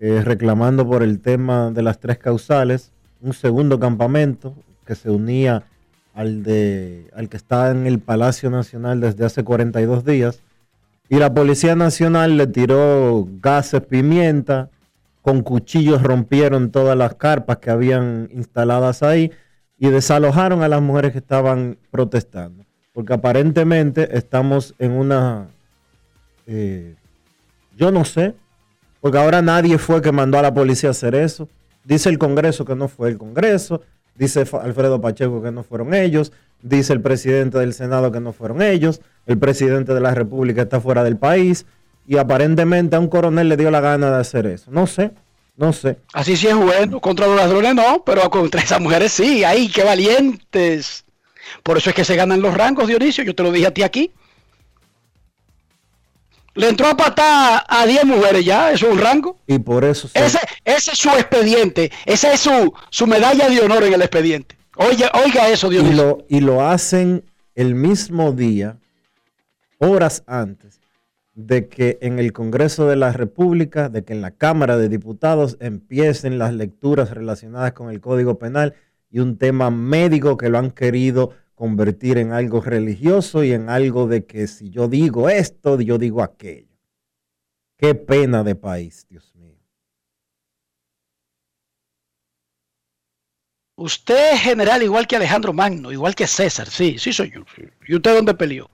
eh, 0.00 0.22
reclamando 0.24 0.84
por 0.88 1.02
el 1.04 1.20
tema 1.20 1.70
de 1.70 1.82
las 1.82 2.00
tres 2.00 2.18
causales, 2.18 2.92
un 3.20 3.34
segundo 3.34 3.78
campamento 3.78 4.56
que 4.84 4.94
se 4.94 5.10
unía 5.10 5.62
al, 6.16 6.42
de, 6.42 7.08
al 7.14 7.28
que 7.28 7.36
está 7.36 7.70
en 7.70 7.86
el 7.86 8.00
Palacio 8.00 8.50
Nacional 8.50 9.00
desde 9.00 9.24
hace 9.24 9.44
42 9.44 10.04
días, 10.04 10.40
y 11.08 11.16
la 11.16 11.32
Policía 11.32 11.76
Nacional 11.76 12.36
le 12.36 12.48
tiró 12.48 13.28
gases, 13.40 13.82
pimienta, 13.82 14.70
con 15.22 15.42
cuchillos 15.42 16.02
rompieron 16.02 16.70
todas 16.70 16.96
las 16.96 17.14
carpas 17.14 17.58
que 17.58 17.70
habían 17.70 18.28
instaladas 18.32 19.02
ahí 19.02 19.30
y 19.78 19.88
desalojaron 19.90 20.62
a 20.62 20.68
las 20.68 20.80
mujeres 20.80 21.12
que 21.12 21.18
estaban 21.18 21.78
protestando. 21.90 22.64
Porque 22.92 23.12
aparentemente 23.12 24.16
estamos 24.16 24.74
en 24.78 24.92
una, 24.92 25.48
eh, 26.46 26.94
yo 27.76 27.92
no 27.92 28.04
sé, 28.04 28.34
porque 29.00 29.18
ahora 29.18 29.42
nadie 29.42 29.78
fue 29.78 30.00
que 30.00 30.12
mandó 30.12 30.38
a 30.38 30.42
la 30.42 30.54
policía 30.54 30.90
a 30.90 30.92
hacer 30.92 31.14
eso. 31.14 31.48
Dice 31.84 32.08
el 32.08 32.18
Congreso 32.18 32.64
que 32.64 32.74
no 32.74 32.88
fue 32.88 33.10
el 33.10 33.18
Congreso, 33.18 33.82
dice 34.18 34.44
Alfredo 34.60 35.00
Pacheco 35.00 35.42
que 35.42 35.50
no 35.50 35.62
fueron 35.62 35.94
ellos, 35.94 36.32
dice 36.62 36.92
el 36.92 37.00
presidente 37.00 37.58
del 37.58 37.74
Senado 37.74 38.12
que 38.12 38.20
no 38.20 38.32
fueron 38.32 38.62
ellos, 38.62 39.00
el 39.26 39.38
presidente 39.38 39.94
de 39.94 40.00
la 40.00 40.14
República 40.14 40.62
está 40.62 40.80
fuera 40.80 41.04
del 41.04 41.16
país 41.16 41.66
y 42.06 42.16
aparentemente 42.18 42.96
a 42.96 43.00
un 43.00 43.08
coronel 43.08 43.48
le 43.48 43.56
dio 43.56 43.70
la 43.70 43.80
gana 43.80 44.10
de 44.10 44.16
hacer 44.16 44.46
eso. 44.46 44.70
No 44.70 44.86
sé, 44.86 45.12
no 45.56 45.72
sé. 45.72 45.98
Así 46.12 46.36
sí 46.36 46.46
es 46.46 46.56
bueno, 46.56 47.00
contra 47.00 47.26
los 47.26 47.36
ladrones 47.36 47.74
no, 47.74 48.02
pero 48.04 48.28
contra 48.30 48.60
esas 48.60 48.80
mujeres 48.80 49.12
sí, 49.12 49.44
¡ay, 49.44 49.68
qué 49.68 49.84
valientes! 49.84 51.04
Por 51.62 51.78
eso 51.78 51.90
es 51.90 51.96
que 51.96 52.04
se 52.04 52.16
ganan 52.16 52.42
los 52.42 52.54
rangos, 52.54 52.88
Dionisio, 52.88 53.24
yo 53.24 53.34
te 53.34 53.42
lo 53.42 53.52
dije 53.52 53.66
a 53.66 53.74
ti 53.74 53.82
aquí. 53.82 54.12
Le 56.56 56.68
entró 56.68 56.88
a 56.88 56.96
patar 56.96 57.64
a 57.68 57.86
10 57.86 58.04
mujeres 58.06 58.44
ya, 58.44 58.72
eso 58.72 58.86
es 58.86 58.92
un 58.92 58.98
rango. 58.98 59.38
Y 59.46 59.58
por 59.58 59.84
eso... 59.84 60.08
Ese, 60.14 60.38
ese, 60.64 60.92
es 60.92 60.98
su 60.98 61.10
expediente, 61.10 61.92
esa 62.06 62.32
es 62.32 62.40
su, 62.40 62.72
su 62.90 63.06
medalla 63.06 63.48
de 63.48 63.60
honor 63.60 63.84
en 63.84 63.92
el 63.92 64.02
expediente. 64.02 64.56
Oiga, 64.76 65.10
oiga 65.14 65.48
eso, 65.48 65.68
Dionisio. 65.68 65.92
Y 65.92 65.96
lo, 65.96 66.18
y 66.28 66.40
lo 66.40 66.66
hacen 66.66 67.24
el 67.54 67.74
mismo 67.74 68.32
día, 68.32 68.78
horas 69.78 70.22
antes, 70.26 70.80
de 71.34 71.68
que 71.68 71.98
en 72.00 72.18
el 72.18 72.32
Congreso 72.32 72.86
de 72.86 72.96
la 72.96 73.12
República, 73.12 73.90
de 73.90 74.04
que 74.04 74.14
en 74.14 74.22
la 74.22 74.30
Cámara 74.30 74.78
de 74.78 74.88
Diputados 74.88 75.58
empiecen 75.60 76.38
las 76.38 76.54
lecturas 76.54 77.10
relacionadas 77.10 77.72
con 77.72 77.90
el 77.90 78.00
Código 78.00 78.38
Penal 78.38 78.74
y 79.10 79.18
un 79.18 79.36
tema 79.36 79.70
médico 79.70 80.38
que 80.38 80.48
lo 80.48 80.58
han 80.58 80.70
querido 80.70 81.32
convertir 81.56 82.18
en 82.18 82.32
algo 82.32 82.60
religioso 82.60 83.42
y 83.42 83.52
en 83.52 83.68
algo 83.68 84.06
de 84.06 84.26
que 84.26 84.46
si 84.46 84.70
yo 84.70 84.86
digo 84.88 85.28
esto, 85.28 85.80
yo 85.80 85.98
digo 85.98 86.22
aquello. 86.22 86.68
Qué 87.78 87.94
pena 87.94 88.44
de 88.44 88.54
país, 88.54 89.06
Dios 89.08 89.34
mío. 89.34 89.56
Usted 93.74 94.34
es 94.34 94.40
general 94.40 94.82
igual 94.82 95.06
que 95.06 95.16
Alejandro 95.16 95.52
Magno, 95.52 95.90
igual 95.90 96.14
que 96.14 96.26
César, 96.26 96.68
sí, 96.68 96.98
sí 96.98 97.12
soy 97.12 97.30
yo. 97.30 97.44
¿Y 97.88 97.96
usted 97.96 98.14
dónde 98.14 98.34
peleó? 98.34 98.70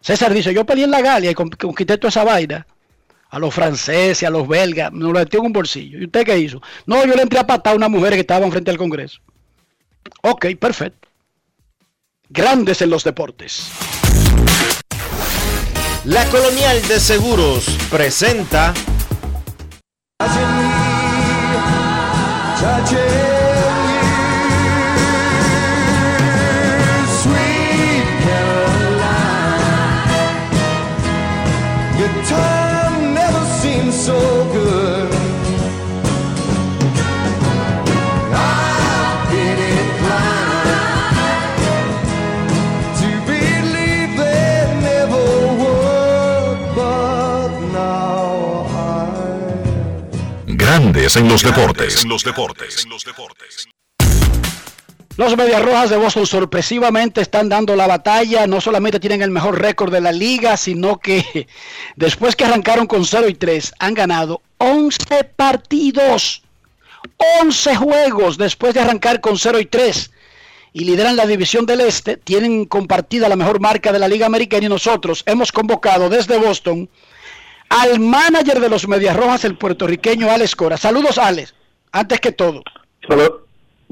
César 0.00 0.32
dice, 0.32 0.54
yo 0.54 0.64
peleé 0.64 0.84
en 0.84 0.90
la 0.90 1.02
Galia 1.02 1.30
y 1.30 1.34
conquisté 1.34 1.98
toda 1.98 2.10
esa 2.10 2.24
vaina. 2.24 2.66
A 3.30 3.38
los 3.38 3.52
franceses, 3.52 4.22
a 4.22 4.30
los 4.30 4.46
belgas, 4.46 4.92
me 4.92 5.04
lo 5.04 5.10
metió 5.10 5.40
en 5.40 5.46
un 5.46 5.52
bolsillo. 5.52 5.98
¿Y 5.98 6.04
usted 6.04 6.24
qué 6.24 6.38
hizo? 6.38 6.62
No, 6.86 7.04
yo 7.04 7.14
le 7.14 7.22
entré 7.22 7.38
a 7.38 7.46
patar 7.46 7.72
a 7.72 7.76
una 7.76 7.88
mujer 7.88 8.12
que 8.12 8.20
estaba 8.20 8.48
frente 8.50 8.70
al 8.70 8.78
Congreso. 8.78 9.20
Ok, 10.22 10.46
perfecto. 10.58 11.08
Grandes 12.28 12.82
en 12.82 12.90
los 12.90 13.04
deportes. 13.04 13.70
La 16.04 16.24
Colonial 16.26 16.86
de 16.88 17.00
Seguros 17.00 17.66
presenta... 17.90 18.74
Grandes 51.06 51.16
en 51.22 51.28
los 51.28 51.42
deportes. 51.44 52.02
En 52.02 52.08
los 52.08 53.04
deportes. 53.04 53.68
Los 55.16 55.36
Medias 55.36 55.62
Rojas 55.62 55.90
de 55.90 55.96
Boston 55.96 56.26
sorpresivamente 56.26 57.20
están 57.20 57.48
dando 57.48 57.76
la 57.76 57.86
batalla. 57.86 58.48
No 58.48 58.60
solamente 58.60 58.98
tienen 58.98 59.22
el 59.22 59.30
mejor 59.30 59.60
récord 59.60 59.92
de 59.92 60.00
la 60.00 60.10
liga, 60.10 60.56
sino 60.56 60.98
que 60.98 61.46
después 61.96 62.34
que 62.34 62.44
arrancaron 62.44 62.88
con 62.88 63.04
0 63.04 63.28
y 63.28 63.34
3, 63.34 63.74
han 63.78 63.94
ganado 63.94 64.42
11 64.58 65.22
partidos. 65.36 66.42
11 67.40 67.76
juegos 67.76 68.36
después 68.36 68.74
de 68.74 68.80
arrancar 68.80 69.20
con 69.20 69.38
0 69.38 69.60
y 69.60 69.66
3. 69.66 70.10
Y 70.72 70.84
lideran 70.86 71.14
la 71.14 71.26
división 71.26 71.66
del 71.66 71.82
Este. 71.82 72.16
Tienen 72.16 72.64
compartida 72.64 73.28
la 73.28 73.36
mejor 73.36 73.60
marca 73.60 73.92
de 73.92 74.00
la 74.00 74.08
Liga 74.08 74.26
Americana 74.26 74.66
y 74.66 74.70
nosotros 74.70 75.22
hemos 75.26 75.52
convocado 75.52 76.08
desde 76.08 76.36
Boston 76.36 76.90
al 77.68 78.00
manager 78.00 78.60
de 78.60 78.68
los 78.68 78.86
Medias 78.88 79.16
Rojas, 79.16 79.44
el 79.44 79.56
puertorriqueño 79.56 80.30
Alex 80.30 80.54
Cora. 80.56 80.76
Saludos, 80.76 81.18
Alex, 81.18 81.54
antes 81.92 82.20
que 82.20 82.32
todo. 82.32 82.62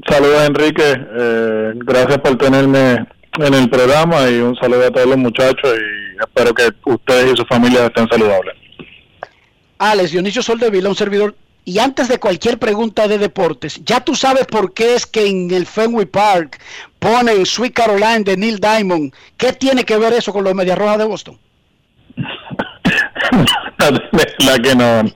Saludos, 0.07 0.47
Enrique. 0.47 0.83
Eh, 0.83 1.71
gracias 1.75 2.17
por 2.19 2.37
tenerme 2.37 3.05
en 3.39 3.53
el 3.53 3.69
programa 3.69 4.29
y 4.29 4.39
un 4.39 4.55
saludo 4.55 4.87
a 4.87 4.91
todos 4.91 5.07
los 5.07 5.17
muchachos 5.17 5.73
y 5.77 6.19
espero 6.19 6.53
que 6.53 6.69
ustedes 6.85 7.33
y 7.33 7.37
su 7.37 7.45
familia 7.45 7.85
estén 7.85 8.07
saludables. 8.07 8.55
Alex, 9.77 10.11
Dionisio 10.11 10.41
Soldevila, 10.41 10.89
un 10.89 10.95
servidor 10.95 11.35
Y 11.65 11.79
antes 11.79 12.07
de 12.07 12.19
cualquier 12.19 12.59
pregunta 12.59 13.07
de 13.07 13.17
deportes, 13.17 13.81
ya 13.83 13.99
tú 13.99 14.15
sabes 14.15 14.45
por 14.45 14.73
qué 14.73 14.93
es 14.93 15.05
que 15.05 15.25
en 15.25 15.51
el 15.51 15.65
Fenway 15.65 16.05
Park 16.05 16.59
ponen 16.99 17.45
Sweet 17.45 17.73
Caroline 17.73 18.23
de 18.23 18.37
Neil 18.37 18.59
Diamond. 18.59 19.11
¿Qué 19.35 19.51
tiene 19.51 19.83
que 19.83 19.97
ver 19.97 20.13
eso 20.13 20.31
con 20.31 20.43
los 20.43 20.53
Medias 20.53 20.77
Rojas 20.77 20.99
de 20.99 21.05
Boston? 21.05 21.39
La 24.39 24.57
que 24.59 24.75
no, 24.75 25.03
no, 25.03 25.11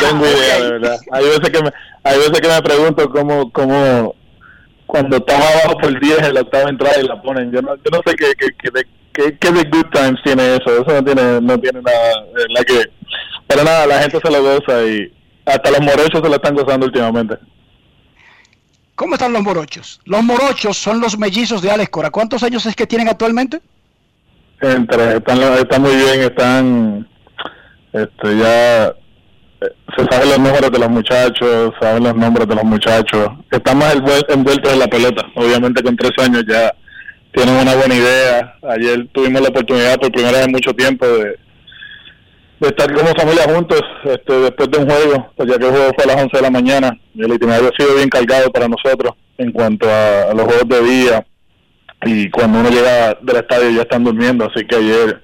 tengo 0.00 0.26
idea, 0.26 0.60
de 0.60 0.70
verdad. 0.72 0.98
Hay 1.12 1.24
veces 1.24 1.50
que 1.50 1.62
me, 1.62 1.70
hay 2.04 2.18
veces 2.18 2.40
que 2.40 2.48
me 2.48 2.62
pregunto 2.62 3.10
cómo, 3.10 3.50
cómo 3.52 4.14
cuando 4.86 5.16
estamos 5.18 5.46
abajo 5.46 5.78
por 5.78 6.00
10 6.00 6.18
en 6.18 6.34
la 6.34 6.40
octava 6.40 6.68
entrada 6.68 7.00
y 7.00 7.06
la 7.06 7.22
ponen. 7.22 7.52
Yo 7.52 7.62
no, 7.62 7.76
yo 7.76 7.90
no 7.92 8.00
sé 8.04 8.14
qué, 8.16 8.32
qué, 8.38 8.48
qué, 8.58 8.70
qué, 9.12 9.38
qué 9.38 9.52
de 9.52 9.64
Good 9.70 9.86
Times 9.92 10.20
tiene 10.24 10.56
eso. 10.56 10.82
Eso 10.82 10.92
no 10.92 11.04
tiene, 11.04 11.40
no 11.40 11.58
tiene 11.58 11.80
nada. 11.82 12.24
La 12.50 12.64
que, 12.64 12.84
pero 13.46 13.64
nada, 13.64 13.86
la 13.86 14.00
gente 14.00 14.18
se 14.22 14.30
lo 14.30 14.42
goza 14.42 14.82
y 14.84 15.12
hasta 15.46 15.70
los 15.70 15.80
morochos 15.80 16.20
se 16.22 16.28
lo 16.28 16.34
están 16.34 16.54
gozando 16.54 16.86
últimamente. 16.86 17.36
¿Cómo 18.94 19.14
están 19.14 19.32
los 19.32 19.42
morochos? 19.42 20.00
Los 20.04 20.22
morochos 20.22 20.76
son 20.76 21.00
los 21.00 21.18
mellizos 21.18 21.62
de 21.62 21.70
Alex 21.70 21.88
Cora. 21.90 22.10
¿Cuántos 22.10 22.42
años 22.42 22.66
es 22.66 22.76
que 22.76 22.86
tienen 22.86 23.08
actualmente? 23.08 23.62
Entre, 24.60 25.16
están, 25.16 25.40
están 25.40 25.80
muy 25.80 25.96
bien, 25.96 26.20
están 26.20 27.08
este, 27.92 28.36
ya 28.38 28.86
eh, 28.88 28.94
se 29.96 30.04
saben 30.10 30.28
los 30.28 30.38
números 30.38 30.70
de 30.70 30.78
los 30.78 30.90
muchachos, 30.90 31.72
saben 31.80 32.04
los 32.04 32.14
nombres 32.14 32.48
de 32.48 32.54
los 32.54 32.64
muchachos, 32.64 33.28
están 33.50 33.78
más 33.78 33.94
envueltos 34.28 34.72
en 34.72 34.78
la 34.78 34.86
pelota. 34.86 35.26
Obviamente 35.34 35.82
con 35.82 35.96
tres 35.96 36.12
años 36.18 36.44
ya 36.48 36.74
tienen 37.32 37.56
una 37.56 37.74
buena 37.74 37.94
idea. 37.94 38.54
Ayer 38.70 39.06
tuvimos 39.12 39.42
la 39.42 39.48
oportunidad 39.48 39.98
por 39.98 40.12
primera 40.12 40.38
vez 40.38 40.46
en 40.46 40.52
mucho 40.52 40.72
tiempo 40.74 41.06
de, 41.06 41.36
de 42.60 42.68
estar 42.68 42.92
como 42.92 43.08
familia 43.14 43.44
juntos 43.54 43.80
este, 44.04 44.32
después 44.34 44.70
de 44.70 44.78
un 44.78 44.90
juego, 44.90 45.32
pues 45.36 45.48
ya 45.50 45.58
que 45.58 45.64
el 45.64 45.70
juego 45.70 45.92
fue 45.94 46.04
a 46.04 46.14
las 46.14 46.24
11 46.24 46.36
de 46.36 46.42
la 46.42 46.50
mañana 46.50 47.00
y 47.14 47.24
el 47.24 47.32
itinerario 47.32 47.70
ha 47.70 47.82
sido 47.82 47.96
bien 47.96 48.10
cargado 48.10 48.50
para 48.52 48.68
nosotros 48.68 49.14
en 49.38 49.50
cuanto 49.50 49.88
a, 49.88 50.34
los 50.34 50.44
juegos 50.44 50.68
de 50.68 50.82
día 50.82 51.26
y 52.04 52.30
cuando 52.30 52.60
uno 52.60 52.68
llega 52.68 53.16
del 53.22 53.36
estadio 53.36 53.70
ya 53.70 53.82
están 53.82 54.04
durmiendo, 54.04 54.44
así 54.44 54.66
que 54.66 54.76
ayer 54.76 55.22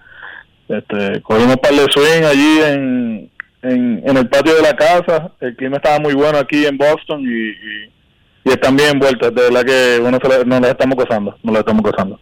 este, 0.68 1.22
cogimos 1.22 1.55
un 1.55 1.61
par 1.61 1.72
de 1.72 1.87
swing 1.92 2.24
allí 2.24 2.61
en, 2.62 3.31
en, 3.62 4.16
el 4.16 4.29
patio 4.29 4.55
de 4.55 4.62
la 4.62 4.74
casa, 4.74 5.31
el 5.40 5.57
clima 5.57 5.76
estaba 5.76 5.98
muy 5.98 6.14
bueno 6.14 6.38
aquí 6.38 6.66
en 6.66 6.76
Boston 6.76 7.22
y, 7.22 7.50
y, 7.50 8.52
están 8.52 8.76
bien 8.76 8.90
envueltos, 8.90 9.35
de 9.35 9.42
verdad 9.42 9.64
que 9.64 10.00
uno 10.00 10.18
se 10.22 10.44
nos 10.44 10.61
lo 10.61 10.68
estamos 10.68 10.96
gozando, 10.96 11.37
nos 11.42 11.52
lo 11.52 11.59
estamos 11.61 11.83
gozando. 11.83 12.20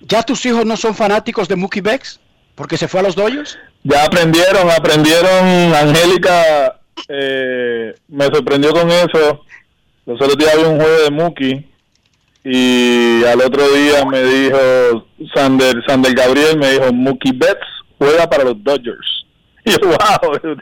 ¿Ya 0.00 0.22
tus 0.22 0.44
hijos 0.46 0.64
no 0.64 0.76
son 0.76 0.94
fanáticos 0.94 1.48
de 1.48 1.56
Mookie 1.56 1.80
Becks? 1.80 2.20
¿Porque 2.54 2.76
se 2.76 2.86
fue 2.86 3.00
a 3.00 3.02
los 3.04 3.16
Dodgers? 3.16 3.58
Ya 3.82 4.04
aprendieron, 4.04 4.70
aprendieron. 4.70 5.74
Angélica 5.74 6.78
eh, 7.08 7.94
me 8.08 8.24
sorprendió 8.26 8.72
con 8.72 8.88
eso. 8.90 9.44
Los 10.06 10.20
otros 10.20 10.36
días 10.36 10.54
había 10.54 10.68
un 10.68 10.80
juego 10.80 11.02
de 11.02 11.10
Mookie 11.10 11.71
y 12.44 13.24
al 13.24 13.40
otro 13.40 13.62
día 13.72 14.04
me 14.04 14.22
dijo 14.22 15.06
Sander, 15.34 15.82
Sander 15.86 16.14
Gabriel, 16.14 16.58
me 16.58 16.72
dijo 16.72 16.92
Mookie 16.92 17.32
Betts 17.32 17.66
juega 18.02 18.28
para 18.28 18.44
los 18.44 18.62
Dodgers. 18.62 19.08
Y 19.64 19.70
yo, 19.70 19.78
wow, 19.80 20.56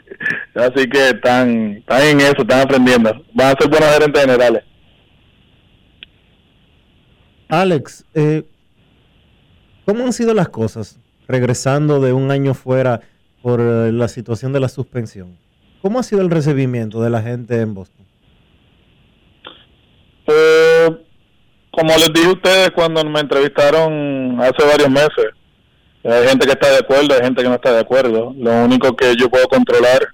así 0.63 0.87
que 0.87 1.09
están, 1.09 1.77
están 1.77 2.03
en 2.03 2.21
eso, 2.21 2.43
están 2.43 2.61
aprendiendo. 2.61 3.09
Van 3.33 3.47
a 3.47 3.59
ser 3.59 3.67
buenos 3.67 3.89
gerentes 3.89 4.21
generales. 4.21 4.63
Alex, 7.49 8.05
eh, 8.13 8.43
¿cómo 9.85 10.05
han 10.05 10.13
sido 10.13 10.35
las 10.35 10.49
cosas 10.49 10.99
regresando 11.27 11.99
de 11.99 12.13
un 12.13 12.29
año 12.29 12.53
fuera 12.53 13.01
por 13.41 13.59
eh, 13.59 13.91
la 13.91 14.07
situación 14.07 14.53
de 14.53 14.59
la 14.59 14.69
suspensión? 14.69 15.35
¿Cómo 15.81 15.97
ha 15.97 16.03
sido 16.03 16.21
el 16.21 16.29
recibimiento 16.29 17.01
de 17.01 17.09
la 17.09 17.23
gente 17.23 17.59
en 17.59 17.73
Boston? 17.73 18.05
Eh, 20.27 20.97
como 21.71 21.95
les 21.97 22.11
dije 22.13 22.27
a 22.27 22.33
ustedes 22.33 22.71
cuando 22.71 23.03
me 23.05 23.21
entrevistaron 23.21 24.39
hace 24.41 24.63
varios 24.65 24.89
meses, 24.89 25.27
hay 26.03 26.27
gente 26.27 26.45
que 26.45 26.53
está 26.53 26.69
de 26.69 26.79
acuerdo, 26.79 27.13
hay 27.13 27.21
gente 27.21 27.41
que 27.41 27.49
no 27.49 27.55
está 27.55 27.71
de 27.71 27.79
acuerdo. 27.79 28.33
Lo 28.37 28.63
único 28.63 28.95
que 28.95 29.15
yo 29.15 29.29
puedo 29.29 29.47
controlar, 29.47 30.07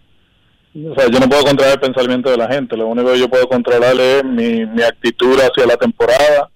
o 0.75 0.95
sea, 0.95 1.09
yo 1.09 1.19
no 1.19 1.29
puedo 1.29 1.43
controlar 1.43 1.75
el 1.75 1.79
pensamiento 1.79 2.29
de 2.29 2.37
la 2.37 2.47
gente, 2.47 2.77
lo 2.77 2.87
único 2.87 3.11
que 3.11 3.19
yo 3.19 3.29
puedo 3.29 3.47
controlar 3.47 3.99
es 3.99 4.23
mi, 4.23 4.65
mi 4.65 4.83
actitud 4.83 5.39
hacia 5.39 5.65
la 5.65 5.77
temporada 5.77 6.49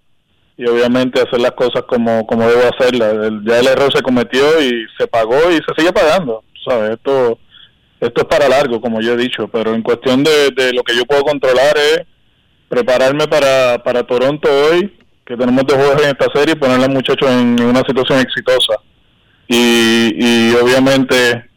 y 0.58 0.68
obviamente 0.68 1.22
hacer 1.22 1.40
las 1.40 1.52
cosas 1.52 1.84
como, 1.88 2.28
como 2.28 2.48
debo 2.48 2.62
hacerlas. 2.70 3.16
ya 3.44 3.60
el 3.60 3.68
error 3.68 3.92
se 3.92 4.04
cometió 4.04 4.62
y 4.62 4.86
se 4.98 5.08
pagó 5.08 5.50
y 5.50 5.56
se 5.56 5.74
sigue 5.76 5.92
pagando, 5.92 6.44
¿sabes? 6.64 6.92
Esto, 6.92 7.40
esto 8.00 8.22
es 8.22 8.28
para 8.28 8.50
largo, 8.50 8.80
como 8.80 9.02
yo 9.02 9.14
he 9.14 9.18
dicho, 9.18 9.48
pero 9.48 9.74
en 9.74 9.82
cuestión 9.82 10.24
de, 10.24 10.52
de 10.52 10.74
lo 10.74 10.84
que 10.84 10.96
yo 10.96 11.06
puedo 11.06 11.24
controlar 11.24 11.76
es 11.78 12.02
prepararme 12.72 13.28
para, 13.28 13.84
para 13.84 14.04
Toronto 14.04 14.50
hoy, 14.50 14.98
que 15.26 15.36
tenemos 15.36 15.66
dos 15.68 15.76
juegos 15.76 16.02
en 16.04 16.10
esta 16.10 16.28
serie, 16.34 16.54
y 16.54 16.58
poner 16.58 16.78
a 16.78 16.88
los 16.88 16.90
muchachos 16.90 17.30
en 17.30 17.62
una 17.62 17.82
situación 17.82 18.20
exitosa. 18.20 18.76
Y, 19.50 20.16
y 20.18 20.56
obviamente 20.56 21.50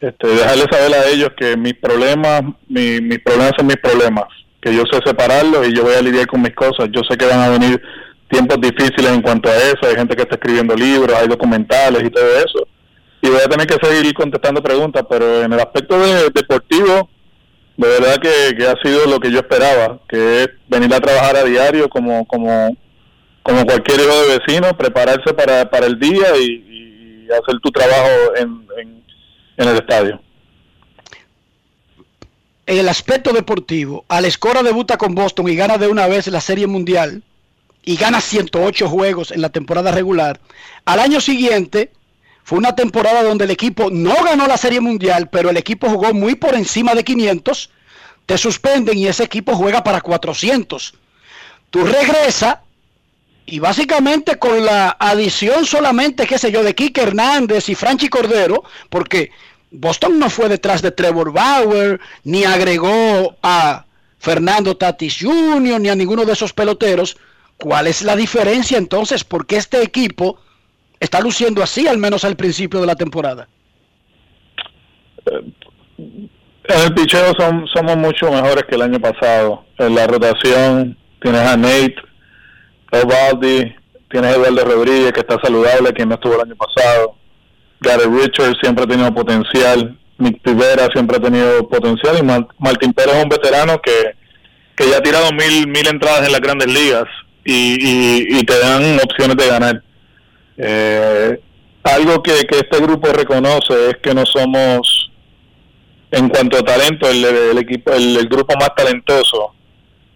este, 0.00 0.26
dejarles 0.26 0.66
saber 0.70 0.94
a 0.94 1.08
ellos 1.08 1.28
que 1.36 1.58
mis 1.58 1.74
problemas, 1.74 2.40
mi, 2.68 3.02
mis 3.02 3.18
problemas 3.18 3.52
son 3.58 3.66
mis 3.66 3.76
problemas, 3.76 4.24
que 4.62 4.74
yo 4.74 4.84
sé 4.90 4.98
separarlos 5.04 5.68
y 5.68 5.76
yo 5.76 5.82
voy 5.82 5.94
a 5.94 6.00
lidiar 6.00 6.26
con 6.26 6.40
mis 6.40 6.54
cosas. 6.54 6.88
Yo 6.90 7.02
sé 7.06 7.18
que 7.18 7.26
van 7.26 7.40
a 7.40 7.50
venir 7.50 7.82
tiempos 8.30 8.58
difíciles 8.58 9.12
en 9.12 9.20
cuanto 9.20 9.50
a 9.50 9.56
eso, 9.56 9.80
hay 9.86 9.96
gente 9.96 10.16
que 10.16 10.22
está 10.22 10.36
escribiendo 10.36 10.74
libros, 10.74 11.14
hay 11.14 11.28
documentales 11.28 12.02
y 12.02 12.10
todo 12.10 12.24
eso. 12.38 12.66
Y 13.20 13.28
voy 13.28 13.40
a 13.44 13.48
tener 13.48 13.66
que 13.66 13.76
seguir 13.86 14.14
contestando 14.14 14.62
preguntas, 14.62 15.04
pero 15.08 15.42
en 15.42 15.52
el 15.52 15.60
aspecto 15.60 15.98
de, 15.98 16.30
deportivo, 16.30 17.10
de 17.76 17.88
verdad 17.88 18.16
que, 18.16 18.66
ha 18.66 18.74
sido 18.82 19.06
lo 19.06 19.20
que 19.20 19.30
yo 19.30 19.38
esperaba, 19.38 20.00
que 20.08 20.44
es 20.44 20.48
venir 20.68 20.92
a 20.94 21.00
trabajar 21.00 21.36
a 21.36 21.44
diario 21.44 21.88
como 21.88 22.26
como 22.26 22.76
como 23.42 23.64
cualquier 23.64 24.00
hijo 24.00 24.22
de 24.22 24.38
vecino, 24.38 24.76
prepararse 24.76 25.32
para, 25.32 25.70
para 25.70 25.86
el 25.86 26.00
día 26.00 26.36
y, 26.36 26.64
hacer 27.26 27.60
tu 27.60 27.70
trabajo 27.70 28.36
en, 28.36 28.66
en, 29.56 29.68
el 29.68 29.76
estadio. 29.76 30.20
En 32.66 32.78
el 32.78 32.88
aspecto 32.88 33.32
deportivo, 33.32 34.04
al 34.08 34.24
Escora 34.24 34.62
debuta 34.62 34.96
con 34.96 35.14
Boston 35.14 35.48
y 35.48 35.56
gana 35.56 35.76
de 35.76 35.88
una 35.88 36.06
vez 36.06 36.28
la 36.28 36.40
Serie 36.40 36.68
Mundial 36.68 37.22
y 37.84 37.96
gana 37.96 38.20
108 38.20 38.88
juegos 38.88 39.30
en 39.32 39.42
la 39.42 39.48
temporada 39.48 39.90
regular. 39.92 40.40
Al 40.84 41.00
año 41.00 41.20
siguiente 41.20 41.90
fue 42.46 42.58
una 42.58 42.76
temporada 42.76 43.24
donde 43.24 43.44
el 43.44 43.50
equipo 43.50 43.90
no 43.90 44.14
ganó 44.22 44.46
la 44.46 44.56
Serie 44.56 44.80
Mundial, 44.80 45.28
pero 45.30 45.50
el 45.50 45.56
equipo 45.56 45.88
jugó 45.88 46.14
muy 46.14 46.36
por 46.36 46.54
encima 46.54 46.94
de 46.94 47.02
500. 47.02 47.70
Te 48.24 48.38
suspenden 48.38 48.96
y 48.96 49.08
ese 49.08 49.24
equipo 49.24 49.56
juega 49.56 49.82
para 49.82 50.00
400. 50.00 50.94
Tú 51.70 51.84
regresas 51.84 52.58
y 53.46 53.58
básicamente 53.58 54.38
con 54.38 54.64
la 54.64 54.96
adición 54.96 55.66
solamente, 55.66 56.24
qué 56.24 56.38
sé 56.38 56.52
yo, 56.52 56.62
de 56.62 56.76
Kike 56.76 57.00
Hernández 57.00 57.68
y 57.68 57.74
Franchi 57.74 58.08
Cordero, 58.08 58.62
porque 58.90 59.32
Boston 59.72 60.16
no 60.16 60.30
fue 60.30 60.48
detrás 60.48 60.82
de 60.82 60.92
Trevor 60.92 61.32
Bauer, 61.32 61.98
ni 62.22 62.44
agregó 62.44 63.36
a 63.42 63.86
Fernando 64.20 64.76
Tatis 64.76 65.16
Jr., 65.20 65.80
ni 65.80 65.88
a 65.88 65.96
ninguno 65.96 66.24
de 66.24 66.34
esos 66.34 66.52
peloteros. 66.52 67.16
¿Cuál 67.56 67.88
es 67.88 68.02
la 68.02 68.14
diferencia 68.14 68.78
entonces? 68.78 69.24
¿Por 69.24 69.48
qué 69.48 69.56
este 69.56 69.82
equipo 69.82 70.38
está 71.00 71.20
luciendo 71.20 71.62
así, 71.62 71.86
al 71.86 71.98
menos 71.98 72.24
al 72.24 72.36
principio 72.36 72.80
de 72.80 72.86
la 72.86 72.96
temporada. 72.96 73.48
En 76.68 76.80
el 76.84 76.94
picheo 76.94 77.32
somos 77.36 77.96
mucho 77.96 78.30
mejores 78.30 78.64
que 78.68 78.74
el 78.74 78.82
año 78.82 79.00
pasado. 79.00 79.64
En 79.78 79.94
la 79.94 80.06
rotación 80.06 80.96
tienes 81.20 81.40
a 81.42 81.56
Nate, 81.56 81.96
Ovaldi, 82.92 83.74
tienes 84.10 84.32
a 84.32 84.36
Eduardo 84.36 84.64
Rodríguez 84.64 85.12
que 85.12 85.20
está 85.20 85.38
saludable, 85.42 85.92
quien 85.92 86.08
no 86.08 86.16
estuvo 86.16 86.34
el 86.34 86.42
año 86.42 86.56
pasado. 86.56 87.16
Gary 87.80 88.04
Richards 88.04 88.58
siempre 88.60 88.84
ha 88.84 88.86
tenido 88.86 89.14
potencial. 89.14 89.98
Nick 90.18 90.40
Rivera 90.44 90.88
siempre 90.92 91.18
ha 91.18 91.20
tenido 91.20 91.68
potencial. 91.68 92.18
Y 92.18 92.22
Martín 92.58 92.92
Pérez 92.92 93.16
es 93.16 93.22
un 93.22 93.28
veterano 93.28 93.80
que, 93.80 94.14
que 94.74 94.90
ya 94.90 94.98
ha 94.98 95.02
tirado 95.02 95.30
mil, 95.32 95.68
mil 95.68 95.86
entradas 95.86 96.26
en 96.26 96.32
las 96.32 96.40
grandes 96.40 96.68
ligas 96.68 97.04
y, 97.44 98.38
y 98.38 98.44
te 98.44 98.58
dan 98.58 98.98
opciones 99.04 99.36
de 99.36 99.46
ganar. 99.46 99.82
Eh, 100.58 101.40
algo 101.82 102.22
que, 102.22 102.32
este 102.40 102.80
grupo 102.80 103.08
reconoce 103.12 103.90
es 103.90 103.96
que 104.02 104.14
no 104.14 104.24
somos, 104.26 105.12
en 106.10 106.28
cuanto 106.28 106.58
a 106.58 106.62
talento, 106.62 107.08
el, 107.08 107.58
equipo, 107.58 107.92
el, 107.92 108.26
grupo 108.28 108.54
más 108.58 108.74
talentoso, 108.74 109.54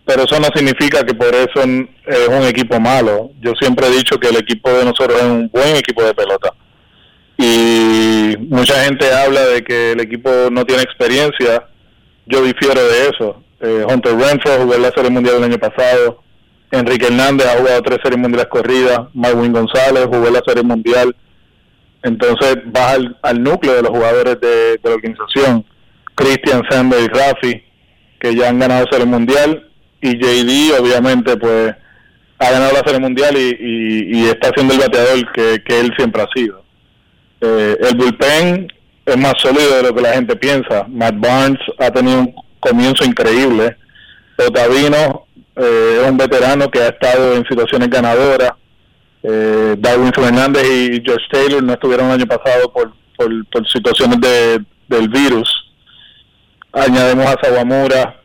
pero 0.04 0.24
eso 0.24 0.40
no 0.40 0.48
significa 0.54 1.04
que 1.04 1.14
por 1.14 1.34
eso 1.34 1.60
es 1.60 2.28
un 2.28 2.42
equipo 2.44 2.80
malo. 2.80 3.30
Yo 3.40 3.52
siempre 3.60 3.86
he 3.86 3.90
dicho 3.90 4.18
que 4.18 4.28
el 4.28 4.36
equipo 4.36 4.70
de 4.70 4.84
nosotros 4.84 5.16
es 5.18 5.24
un 5.24 5.48
buen 5.48 5.76
equipo 5.76 6.02
de 6.02 6.14
pelota. 6.14 6.52
Y 7.38 8.36
mucha 8.48 8.84
gente 8.84 9.10
habla 9.12 9.40
de 9.46 9.64
que 9.64 9.92
el 9.92 10.00
equipo 10.00 10.30
no 10.50 10.64
tiene 10.66 10.82
experiencia. 10.82 11.66
Yo 12.26 12.42
difiero 12.42 12.82
de 12.84 13.08
eso. 13.08 13.42
Eh, 13.60 13.84
Hunter 13.88 14.14
Renfro 14.16 14.58
jugó 14.58 14.76
la 14.76 14.90
Serie 14.90 15.10
Mundial 15.10 15.36
el 15.36 15.44
año 15.44 15.58
pasado. 15.58 16.22
Enrique 16.70 17.06
Hernández 17.06 17.46
ha 17.48 17.58
jugado 17.58 17.82
tres 17.82 17.98
series 18.02 18.20
mundiales 18.20 18.48
corridas, 18.48 19.00
Marwin 19.12 19.52
González 19.52 20.06
jugó 20.06 20.30
la 20.30 20.42
serie 20.46 20.62
mundial. 20.62 21.14
Entonces 22.02 22.58
vas 22.66 22.98
al, 23.22 23.42
núcleo 23.42 23.74
de 23.74 23.82
los 23.82 23.90
jugadores 23.90 24.40
de, 24.40 24.80
la 24.82 24.90
organización, 24.94 25.64
Cristian, 26.14 26.62
Sander 26.70 27.00
y 27.02 27.08
Rafi, 27.08 27.62
que 28.18 28.34
ya 28.34 28.48
han 28.48 28.58
ganado 28.58 28.86
Serie 28.90 29.06
Mundial 29.06 29.68
y 30.00 30.16
JD 30.16 30.80
obviamente 30.80 31.36
pues 31.36 31.74
ha 32.38 32.50
ganado 32.50 32.72
la 32.72 32.82
Serie 32.84 33.00
Mundial 33.00 33.36
y, 33.36 34.18
y, 34.18 34.28
está 34.28 34.50
siendo 34.54 34.72
el 34.72 34.80
bateador 34.80 35.32
que, 35.32 35.62
que 35.62 35.80
él 35.80 35.92
siempre 35.96 36.22
ha 36.22 36.28
sido. 36.34 36.62
Eh, 37.42 37.76
el 37.80 37.96
bullpen 37.96 38.72
es 39.04 39.16
más 39.16 39.34
sólido 39.38 39.76
de 39.76 39.82
lo 39.82 39.94
que 39.94 40.02
la 40.02 40.14
gente 40.14 40.36
piensa. 40.36 40.86
Matt 40.88 41.16
Barnes 41.18 41.60
ha 41.78 41.90
tenido 41.90 42.20
un 42.20 42.34
comienzo 42.60 43.04
increíble. 43.04 43.76
Otavino 44.38 45.26
eh, 45.56 46.00
es 46.02 46.10
un 46.10 46.16
veterano 46.16 46.70
que 46.70 46.80
ha 46.80 46.88
estado 46.88 47.34
en 47.34 47.44
situaciones 47.46 47.90
ganadoras. 47.90 48.52
Eh, 49.22 49.74
Darwin 49.78 50.12
Fernández 50.12 50.64
y 50.64 51.02
George 51.04 51.26
Taylor 51.30 51.62
no 51.62 51.74
estuvieron 51.74 52.06
el 52.06 52.12
año 52.12 52.26
pasado 52.26 52.72
por, 52.72 52.92
por, 53.16 53.68
situaciones 53.68 54.20
de, 54.20 54.64
del 54.88 55.08
virus. 55.08 55.48
Añadimos 56.72 57.26
a 57.26 57.36
Sawamura 57.42 58.20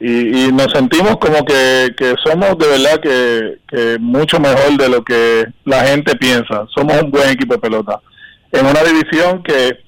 y, 0.00 0.52
nos 0.52 0.72
sentimos 0.72 1.16
como 1.16 1.44
que, 1.44 2.14
somos 2.24 2.56
de 2.56 2.68
verdad 2.68 3.00
que, 3.00 3.58
que 3.68 3.98
mucho 3.98 4.38
mejor 4.38 4.76
de 4.78 4.88
lo 4.88 5.04
que 5.04 5.46
la 5.64 5.84
gente 5.84 6.16
piensa. 6.16 6.66
Somos 6.74 7.02
un 7.02 7.10
buen 7.10 7.28
equipo 7.30 7.54
de 7.54 7.60
pelota. 7.60 8.00
En 8.52 8.64
una 8.64 8.82
división 8.82 9.42
que, 9.42 9.80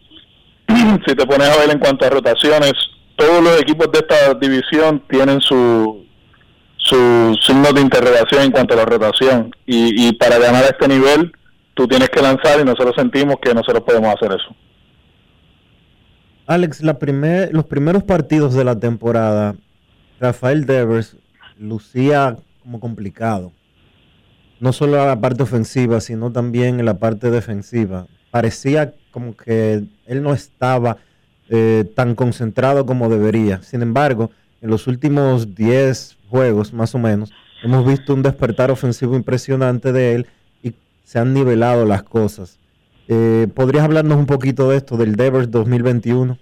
si 1.07 1.14
te 1.14 1.26
pones 1.26 1.48
a 1.48 1.57
ver 1.59 1.70
en 1.70 1.79
cuanto 1.79 2.05
a 2.05 2.11
rotaciones, 2.11 2.74
todos 3.16 3.42
los 3.42 3.61
equipos 3.61 3.90
de 3.92 4.00
esta 4.00 4.35
división 4.35 5.03
tienen 5.09 5.40
su, 5.40 6.05
su 6.90 7.38
signo 7.46 7.72
de 7.72 7.81
interrogación 7.81 8.42
en 8.42 8.50
cuanto 8.50 8.74
a 8.74 8.79
la 8.79 8.85
rotación. 8.85 9.55
Y, 9.64 10.12
para 10.14 10.38
ganar 10.38 10.64
este 10.64 10.88
nivel, 10.88 11.33
tú 11.74 11.87
tienes 11.87 12.11
que 12.11 12.20
lanzar 12.20 12.61
y 12.61 12.64
nosotros 12.64 12.94
sentimos 12.96 13.37
que 13.40 13.55
nosotros 13.55 13.85
podemos 13.85 14.12
hacer 14.14 14.33
eso. 14.33 14.55
Alex, 16.46 16.83
la 16.83 16.98
primer, 16.98 17.55
los 17.55 17.64
primeros 17.64 18.03
partidos 18.03 18.55
de 18.55 18.64
la 18.64 18.79
temporada, 18.79 19.55
Rafael 20.18 20.66
Devers 20.66 21.16
lucía 21.59 22.37
como 22.62 22.81
complicado. 22.81 23.53
No 24.59 24.72
solo 24.72 24.98
en 25.00 25.07
la 25.07 25.20
parte 25.20 25.44
ofensiva, 25.44 26.00
sino 26.00 26.33
también 26.33 26.81
en 26.81 26.87
la 26.87 26.98
parte 26.98 27.31
defensiva. 27.31 28.07
Parecía 28.31 28.94
como 29.12 29.37
que 29.37 29.85
él 30.07 30.22
no 30.22 30.35
estaba 30.35 30.98
eh, 31.48 31.85
tan 31.94 32.14
concentrado 32.14 32.85
como 32.85 33.09
debería. 33.09 33.62
Sin 33.62 33.81
embargo, 33.81 34.31
en 34.61 34.70
los 34.70 34.87
últimos 34.87 35.55
10 35.55 36.18
juegos, 36.31 36.73
más 36.73 36.95
o 36.95 36.99
menos, 36.99 37.33
hemos 37.62 37.87
visto 37.87 38.14
un 38.14 38.23
despertar 38.23 38.71
ofensivo 38.71 39.16
impresionante 39.16 39.93
de 39.93 40.14
él 40.14 40.27
y 40.62 40.75
se 41.05 41.19
han 41.19 41.35
nivelado 41.35 41.85
las 41.85 42.03
cosas. 42.03 42.59
Eh, 43.09 43.49
¿Podrías 43.55 43.85
hablarnos 43.85 44.19
un 44.19 44.27
poquito 44.27 44.71
de 44.71 44.77
esto, 44.77 44.97
del 44.97 45.16
Devers 45.16 45.51
2021? 45.51 46.38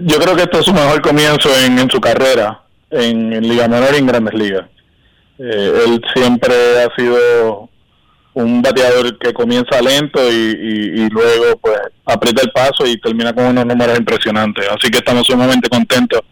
Yo 0.00 0.18
creo 0.18 0.34
que 0.34 0.42
esto 0.42 0.60
es 0.60 0.64
su 0.64 0.72
mejor 0.72 1.02
comienzo 1.02 1.50
en, 1.54 1.90
su 1.90 2.00
carrera, 2.00 2.62
en, 2.90 3.42
Liga 3.46 3.68
Menor 3.68 3.90
y 3.94 3.98
en 3.98 4.06
Grandes 4.06 4.34
Ligas. 4.34 4.66
Eh, 5.38 5.84
él 5.86 6.02
siempre 6.14 6.54
ha 6.82 6.94
sido 6.96 7.68
un 8.34 8.62
bateador 8.62 9.18
que 9.18 9.34
comienza 9.34 9.82
lento 9.82 10.20
y, 10.32 11.08
luego 11.10 11.58
pues 11.60 11.78
aprieta 12.06 12.42
el 12.42 12.50
paso 12.52 12.86
y 12.86 12.98
termina 12.98 13.34
con 13.34 13.44
unos 13.44 13.66
números 13.66 13.98
impresionantes. 13.98 14.66
Así 14.70 14.90
que 14.90 14.98
estamos 14.98 15.26
sumamente 15.26 15.68
contentos 15.68 16.22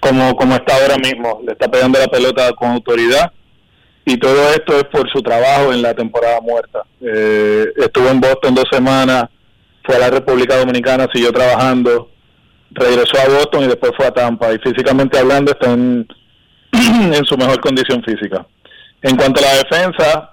como, 0.00 0.34
como 0.36 0.54
está 0.54 0.76
ahora 0.76 0.96
mismo. 0.98 1.40
Le 1.44 1.52
está 1.52 1.70
pegando 1.70 1.98
la 1.98 2.08
pelota 2.08 2.52
con 2.52 2.70
autoridad 2.70 3.32
y 4.04 4.16
todo 4.16 4.50
esto 4.50 4.78
es 4.78 4.84
por 4.84 5.10
su 5.10 5.20
trabajo 5.22 5.70
en 5.72 5.82
la 5.82 5.92
temporada 5.94 6.40
muerta. 6.40 6.82
Eh, 7.00 7.66
estuvo 7.76 8.08
en 8.08 8.20
Boston 8.20 8.54
dos 8.54 8.64
semanas, 8.70 9.24
fue 9.84 9.96
a 9.96 9.98
la 9.98 10.10
República 10.10 10.56
Dominicana, 10.56 11.06
siguió 11.12 11.30
trabajando, 11.30 12.10
regresó 12.70 13.18
a 13.18 13.28
Boston 13.28 13.64
y 13.64 13.66
después 13.66 13.92
fue 13.96 14.06
a 14.06 14.10
Tampa. 14.10 14.52
Y 14.54 14.58
físicamente 14.60 15.18
hablando 15.18 15.52
está 15.52 15.72
en, 15.72 16.08
en 16.72 17.24
su 17.26 17.36
mejor 17.36 17.60
condición 17.60 18.02
física. 18.02 18.46
En 19.02 19.14
cuanto 19.14 19.40
a 19.40 19.44
la 19.44 19.56
defensa, 19.58 20.32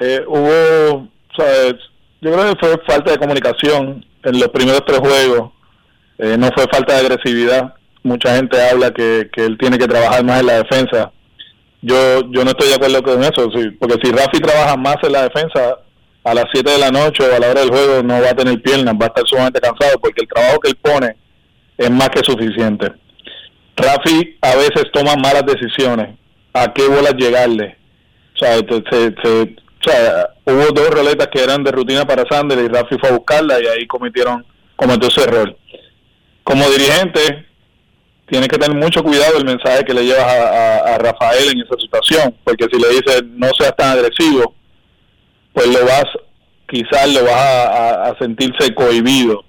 eh, 0.00 0.24
hubo, 0.26 1.08
yo 1.36 2.32
creo 2.32 2.54
que 2.54 2.66
fue 2.66 2.80
falta 2.86 3.12
de 3.12 3.18
comunicación 3.18 4.04
en 4.22 4.40
los 4.40 4.48
primeros 4.48 4.84
tres 4.86 5.00
juegos, 5.00 5.52
eh, 6.18 6.36
no 6.38 6.48
fue 6.54 6.64
falta 6.72 6.94
de 6.94 7.00
agresividad. 7.00 7.74
Mucha 8.06 8.36
gente 8.36 8.56
habla 8.62 8.92
que, 8.92 9.28
que 9.32 9.44
él 9.44 9.58
tiene 9.58 9.78
que 9.78 9.88
trabajar 9.88 10.22
más 10.24 10.38
en 10.38 10.46
la 10.46 10.62
defensa. 10.62 11.10
Yo 11.82 12.20
yo 12.30 12.44
no 12.44 12.50
estoy 12.50 12.68
de 12.68 12.74
acuerdo 12.74 13.02
con 13.02 13.24
eso, 13.24 13.50
porque 13.80 13.98
si 14.00 14.12
Rafi 14.12 14.38
trabaja 14.38 14.76
más 14.76 14.96
en 15.02 15.10
la 15.10 15.24
defensa, 15.24 15.78
a 16.22 16.32
las 16.32 16.44
7 16.52 16.70
de 16.70 16.78
la 16.78 16.92
noche 16.92 17.24
o 17.24 17.34
a 17.34 17.40
la 17.40 17.50
hora 17.50 17.60
del 17.62 17.70
juego 17.70 18.04
no 18.04 18.22
va 18.22 18.30
a 18.30 18.36
tener 18.36 18.62
piernas, 18.62 18.94
va 18.94 19.06
a 19.06 19.08
estar 19.08 19.26
sumamente 19.26 19.60
cansado 19.60 19.98
porque 20.00 20.22
el 20.22 20.28
trabajo 20.28 20.60
que 20.60 20.70
él 20.70 20.76
pone 20.76 21.16
es 21.76 21.90
más 21.90 22.08
que 22.10 22.22
suficiente. 22.22 22.92
Rafi 23.76 24.36
a 24.40 24.54
veces 24.54 24.84
toma 24.92 25.16
malas 25.16 25.44
decisiones, 25.44 26.16
a 26.52 26.72
qué 26.72 26.86
bolas 26.86 27.14
llegarle. 27.16 27.76
O 28.36 28.38
sea, 28.38 28.56
se, 28.56 29.14
se, 29.20 29.42
o 29.42 29.82
sea, 29.84 30.30
hubo 30.44 30.70
dos 30.72 30.90
roletas 30.90 31.26
que 31.32 31.42
eran 31.42 31.64
de 31.64 31.72
rutina 31.72 32.04
para 32.04 32.24
Sander 32.30 32.58
y 32.58 32.68
Rafi 32.68 32.98
fue 33.00 33.08
a 33.08 33.16
buscarla 33.16 33.60
y 33.60 33.66
ahí 33.66 33.86
cometieron, 33.88 34.46
cometió 34.76 35.08
ese 35.08 35.24
error. 35.24 35.56
Como 36.44 36.70
dirigente, 36.70 37.46
tienes 38.26 38.48
que 38.48 38.58
tener 38.58 38.76
mucho 38.76 39.02
cuidado 39.02 39.38
el 39.38 39.44
mensaje 39.44 39.84
que 39.84 39.94
le 39.94 40.04
llevas 40.04 40.24
a, 40.24 40.98
Rafael 40.98 41.50
en 41.50 41.60
esa 41.60 41.76
situación, 41.78 42.34
porque 42.44 42.66
si 42.72 42.80
le 42.80 42.88
dices 42.88 43.22
no 43.24 43.48
seas 43.58 43.74
tan 43.76 43.90
agresivo, 43.90 44.54
pues 45.52 45.66
lo 45.68 45.84
vas, 45.84 46.04
quizás 46.68 47.12
lo 47.12 47.24
vas 47.24 47.34
a, 47.34 48.16
sentirse 48.18 48.74
cohibido 48.74 49.44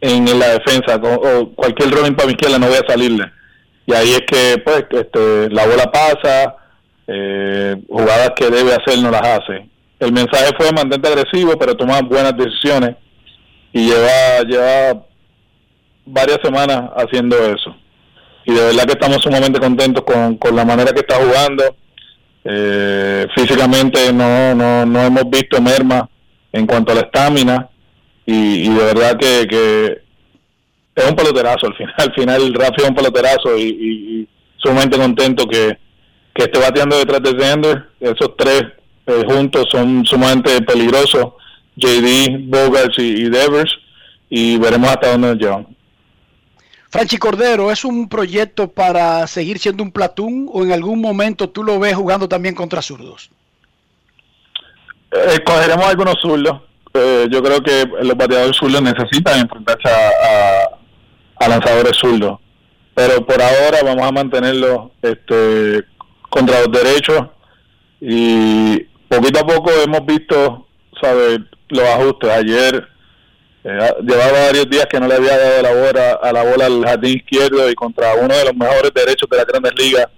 en, 0.00 0.38
la 0.38 0.58
defensa, 0.58 0.96
o 0.96 1.50
cualquier 1.54 1.90
rolling 1.90 2.14
para 2.14 2.28
mi 2.28 2.34
no 2.58 2.66
voy 2.66 2.76
a 2.76 2.90
salirle. 2.90 3.24
Y 3.86 3.94
ahí 3.94 4.12
es 4.12 4.22
que 4.26 4.58
pues 4.64 4.84
este, 4.90 5.50
la 5.50 5.66
bola 5.66 5.90
pasa, 5.90 6.56
eh, 7.06 7.76
jugadas 7.88 8.32
que 8.36 8.50
debe 8.50 8.74
hacer 8.74 8.98
no 8.98 9.10
las 9.10 9.22
hace. 9.22 9.68
El 10.00 10.12
mensaje 10.12 10.50
fue 10.58 10.72
mantente 10.72 11.08
agresivo, 11.08 11.56
pero 11.58 11.74
toma 11.74 12.00
buenas 12.02 12.36
decisiones 12.36 12.96
y 13.72 13.86
lleva, 13.86 14.42
lleva 14.46 15.06
varias 16.04 16.38
semanas 16.42 16.90
haciendo 16.96 17.36
eso. 17.36 17.74
Y 18.44 18.52
de 18.52 18.60
verdad 18.60 18.84
que 18.84 18.92
estamos 18.92 19.22
sumamente 19.22 19.58
contentos 19.58 20.04
con, 20.04 20.36
con 20.36 20.54
la 20.54 20.64
manera 20.64 20.92
que 20.92 21.00
está 21.00 21.16
jugando. 21.16 21.76
Eh, 22.44 23.26
físicamente 23.34 24.12
no, 24.12 24.54
no, 24.54 24.84
no 24.84 25.00
hemos 25.00 25.30
visto 25.30 25.62
merma 25.62 26.08
en 26.52 26.66
cuanto 26.66 26.92
a 26.92 26.96
la 26.96 27.00
estamina 27.00 27.70
y, 28.26 28.68
de 28.68 28.84
verdad 28.84 29.16
que, 29.18 29.46
que 29.48 30.02
es 30.94 31.10
un 31.10 31.16
peloterazo 31.16 31.66
al 31.66 31.74
final. 31.74 31.94
Al 31.98 32.14
final 32.14 32.54
Rafi 32.54 32.82
es 32.82 32.88
un 32.88 32.94
peloterazo 32.94 33.56
y, 33.56 33.62
y 33.62 34.28
sumamente 34.58 34.98
contento 34.98 35.46
que, 35.46 35.78
que 36.34 36.44
esté 36.44 36.58
bateando 36.58 36.98
detrás 36.98 37.22
de 37.22 37.38
Zender. 37.38 37.84
Esos 38.00 38.36
tres 38.36 38.64
eh, 39.06 39.22
juntos 39.26 39.66
son 39.70 40.04
sumamente 40.04 40.60
peligrosos. 40.62 41.34
JD, 41.76 42.48
Bogarts 42.48 42.98
y, 42.98 43.28
Devers. 43.28 43.72
Y 44.28 44.58
veremos 44.58 44.90
hasta 44.90 45.12
dónde 45.12 45.28
nos 45.28 45.38
llevan. 45.38 45.66
Franchi 46.94 47.16
Cordero, 47.16 47.72
¿es 47.72 47.84
un 47.84 48.08
proyecto 48.08 48.68
para 48.68 49.26
seguir 49.26 49.58
siendo 49.58 49.82
un 49.82 49.90
platón 49.90 50.48
o 50.52 50.62
en 50.62 50.70
algún 50.70 51.00
momento 51.00 51.50
tú 51.50 51.64
lo 51.64 51.80
ves 51.80 51.96
jugando 51.96 52.28
también 52.28 52.54
contra 52.54 52.82
zurdos? 52.82 53.32
Eh, 55.10 55.40
cogeremos 55.44 55.86
algunos 55.86 56.14
zurdos. 56.22 56.62
Eh, 56.92 57.26
yo 57.32 57.42
creo 57.42 57.60
que 57.64 57.84
los 58.00 58.16
bateadores 58.16 58.56
zurdos 58.56 58.80
necesitan 58.80 59.40
enfrentarse 59.40 59.88
a, 59.88 61.48
lanzadores 61.48 61.96
zurdos. 61.96 62.38
Pero 62.94 63.26
por 63.26 63.42
ahora 63.42 63.78
vamos 63.82 64.06
a 64.06 64.12
mantenerlo 64.12 64.92
este, 65.02 65.82
contra 66.30 66.60
los 66.60 66.70
derechos 66.70 67.22
y 68.00 68.78
poquito 69.08 69.40
a 69.40 69.46
poco 69.48 69.72
hemos 69.84 70.06
visto 70.06 70.68
sabe 71.02 71.40
los 71.70 71.88
ajustes 71.88 72.30
ayer 72.30 72.76
eh, 72.76 72.93
llevaba 73.64 74.46
varios 74.46 74.68
días 74.68 74.86
que 74.90 75.00
no 75.00 75.08
le 75.08 75.14
había 75.14 75.38
dado 75.38 75.62
la 75.62 75.74
bola 75.74 76.18
a 76.22 76.32
la 76.32 76.42
bola 76.44 76.66
al 76.66 76.84
jardín 76.84 77.16
izquierdo 77.16 77.70
y 77.70 77.74
contra 77.74 78.14
uno 78.14 78.34
de 78.36 78.44
los 78.44 78.54
mejores 78.54 78.92
derechos 78.94 79.28
de 79.30 79.36
la 79.38 79.44
Grandes 79.44 79.72
Ligas 79.76 80.08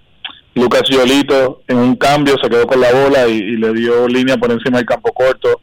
Lucas 0.57 0.83
Yolito 0.89 1.61
en 1.67 1.77
un 1.77 1.95
cambio 1.95 2.35
se 2.41 2.49
quedó 2.49 2.65
con 2.65 2.81
la 2.81 2.91
bola 2.91 3.27
y, 3.27 3.57
le 3.57 3.73
dio 3.73 4.07
línea 4.07 4.37
por 4.37 4.51
encima 4.51 4.77
del 4.77 4.87
campo 4.87 5.13
corto. 5.13 5.61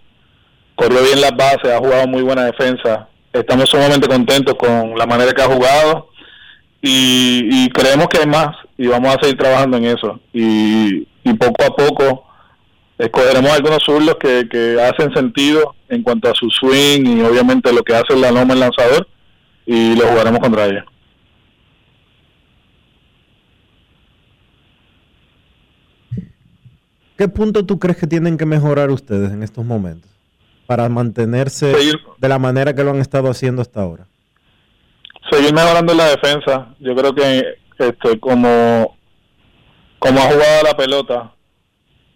Corrió 0.76 1.02
bien 1.02 1.20
las 1.20 1.32
bases 1.36 1.72
ha 1.72 1.78
jugado 1.78 2.06
muy 2.06 2.22
buena 2.22 2.44
defensa. 2.44 3.08
Estamos 3.32 3.68
sumamente 3.68 4.06
contentos 4.06 4.54
con 4.54 4.96
la 4.96 5.06
manera 5.06 5.32
que 5.32 5.42
ha 5.42 5.46
jugado 5.46 6.10
y, 6.80 7.68
creemos 7.70 8.06
que 8.08 8.20
hay 8.20 8.26
más 8.26 8.56
y 8.78 8.86
vamos 8.86 9.14
a 9.14 9.20
seguir 9.20 9.36
trabajando 9.36 9.76
en 9.76 9.86
eso. 9.86 10.20
Y, 10.32 11.06
poco 11.38 11.64
a 11.64 11.74
poco 11.74 12.24
escogeremos 12.96 13.50
algunos 13.50 13.82
zurdos 13.82 14.16
que, 14.20 14.48
que 14.48 14.80
hacen 14.80 15.12
sentido 15.12 15.74
en 15.94 16.02
cuanto 16.02 16.30
a 16.30 16.34
su 16.34 16.48
swing 16.50 17.18
y 17.18 17.22
obviamente 17.22 17.72
lo 17.72 17.82
que 17.82 17.94
hace 17.94 18.16
la 18.16 18.30
loma 18.30 18.54
el 18.54 18.60
lanzador 18.60 19.06
y 19.66 19.96
lo 19.96 20.06
jugaremos 20.08 20.40
contra 20.40 20.66
ella. 20.66 20.84
¿Qué 27.16 27.28
punto 27.28 27.64
tú 27.64 27.78
crees 27.78 27.96
que 27.96 28.06
tienen 28.06 28.36
que 28.36 28.44
mejorar 28.44 28.90
ustedes 28.90 29.32
en 29.32 29.42
estos 29.42 29.64
momentos 29.64 30.10
para 30.66 30.88
mantenerse 30.88 31.74
de 32.18 32.28
la 32.28 32.38
manera 32.38 32.74
que 32.74 32.82
lo 32.82 32.90
han 32.90 32.98
estado 32.98 33.30
haciendo 33.30 33.62
hasta 33.62 33.80
ahora? 33.80 34.06
seguir 35.30 35.54
mejorando 35.54 35.94
la 35.94 36.10
defensa. 36.10 36.74
Yo 36.78 36.94
creo 36.94 37.14
que 37.14 37.58
este 37.78 38.20
como 38.20 38.96
como 39.98 40.20
ha 40.20 40.32
jugado 40.32 40.62
la 40.64 40.76
pelota 40.76 41.32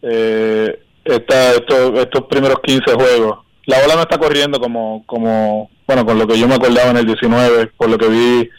eh, 0.03 0.83
esta, 1.05 1.53
estos, 1.53 1.99
estos 1.99 2.25
primeros 2.29 2.59
15 2.63 2.93
juegos, 2.93 3.39
la 3.69 3.83
bola 3.83 3.97
no 3.97 4.01
está 4.01 4.17
corriendo 4.17 4.59
como 4.59 5.05
como 5.05 5.71
bueno 5.87 6.07
con 6.07 6.19
lo 6.19 6.27
que 6.27 6.39
yo 6.39 6.49
me 6.49 6.55
acordaba 6.55 6.91
en 6.91 6.97
el 6.97 7.07
19, 7.07 7.67
por 7.77 7.91
lo 7.91 7.99
que 7.99 8.09
vi 8.09 8.51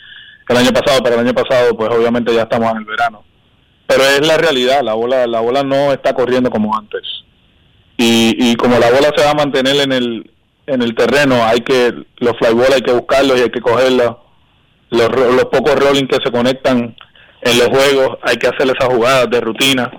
el 0.47 0.57
año 0.57 0.71
pasado, 0.71 1.01
pero 1.03 1.15
el 1.15 1.21
año 1.21 1.33
pasado 1.33 1.75
pues 1.75 1.89
obviamente 1.89 2.33
ya 2.33 2.43
estamos 2.43 2.71
en 2.71 2.77
el 2.77 2.85
verano. 2.85 3.23
Pero 3.87 4.03
es 4.03 4.25
la 4.25 4.37
realidad, 4.37 4.81
la 4.83 4.93
bola 4.93 5.25
la 5.25 5.39
bola 5.39 5.63
no 5.63 5.91
está 5.91 6.13
corriendo 6.13 6.51
como 6.51 6.77
antes. 6.77 7.01
Y, 7.97 8.51
y 8.51 8.55
como 8.55 8.77
la 8.77 8.91
bola 8.91 9.11
se 9.15 9.25
va 9.25 9.31
a 9.31 9.33
mantener 9.33 9.77
en 9.77 9.91
el 9.93 10.31
en 10.67 10.83
el 10.83 10.93
terreno, 10.93 11.43
hay 11.43 11.61
que 11.61 11.91
los 12.17 12.37
flyball 12.37 12.71
hay 12.71 12.81
que 12.81 12.93
buscarlos 12.93 13.39
y 13.39 13.41
hay 13.41 13.49
que 13.49 13.61
cogerlos. 13.61 14.15
Los, 14.91 15.09
los 15.09 15.45
pocos 15.45 15.73
rolling 15.75 16.05
que 16.05 16.17
se 16.23 16.31
conectan 16.31 16.95
en 17.41 17.57
los 17.57 17.67
juegos, 17.67 18.19
hay 18.21 18.37
que 18.37 18.47
hacer 18.47 18.67
esas 18.67 18.93
jugadas 18.93 19.27
de 19.31 19.41
rutina 19.41 19.91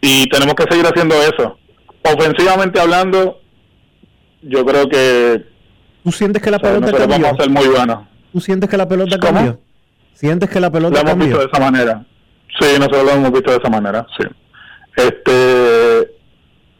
y 0.00 0.26
tenemos 0.26 0.54
que 0.54 0.66
seguir 0.70 0.86
haciendo 0.86 1.16
eso. 1.16 1.58
Ofensivamente 2.04 2.78
hablando, 2.78 3.40
yo 4.44 4.64
creo 4.64 4.88
que 4.88 5.44
¿Tú 6.02 6.12
sientes 6.12 6.42
que 6.42 6.50
la 6.50 6.58
o 6.58 6.60
sea, 6.60 6.72
pelota 6.74 6.92
cambió? 6.98 7.18
vamos 7.18 7.38
a 7.38 7.42
ser 7.42 7.50
muy 7.50 7.66
buenos. 7.68 7.98
¿Tú 8.32 8.40
sientes 8.40 8.68
que 8.68 8.76
la 8.76 8.88
pelota 8.88 9.18
¿Cómo? 9.18 9.32
cambió? 9.34 9.60
¿Sientes 10.12 10.50
que 10.50 10.60
la 10.60 10.66
Lo 10.68 10.72
pelota 10.72 11.00
hemos 11.00 11.16
visto 11.18 11.36
cambió? 11.36 11.38
de 11.38 11.44
esa 11.52 11.60
manera. 11.60 12.06
Sí, 12.60 12.66
nosotros 12.78 13.04
lo 13.04 13.10
hemos 13.12 13.32
visto 13.32 13.50
de 13.50 13.56
esa 13.56 13.68
manera, 13.70 14.06
sí. 14.18 14.24
Este 14.96 16.10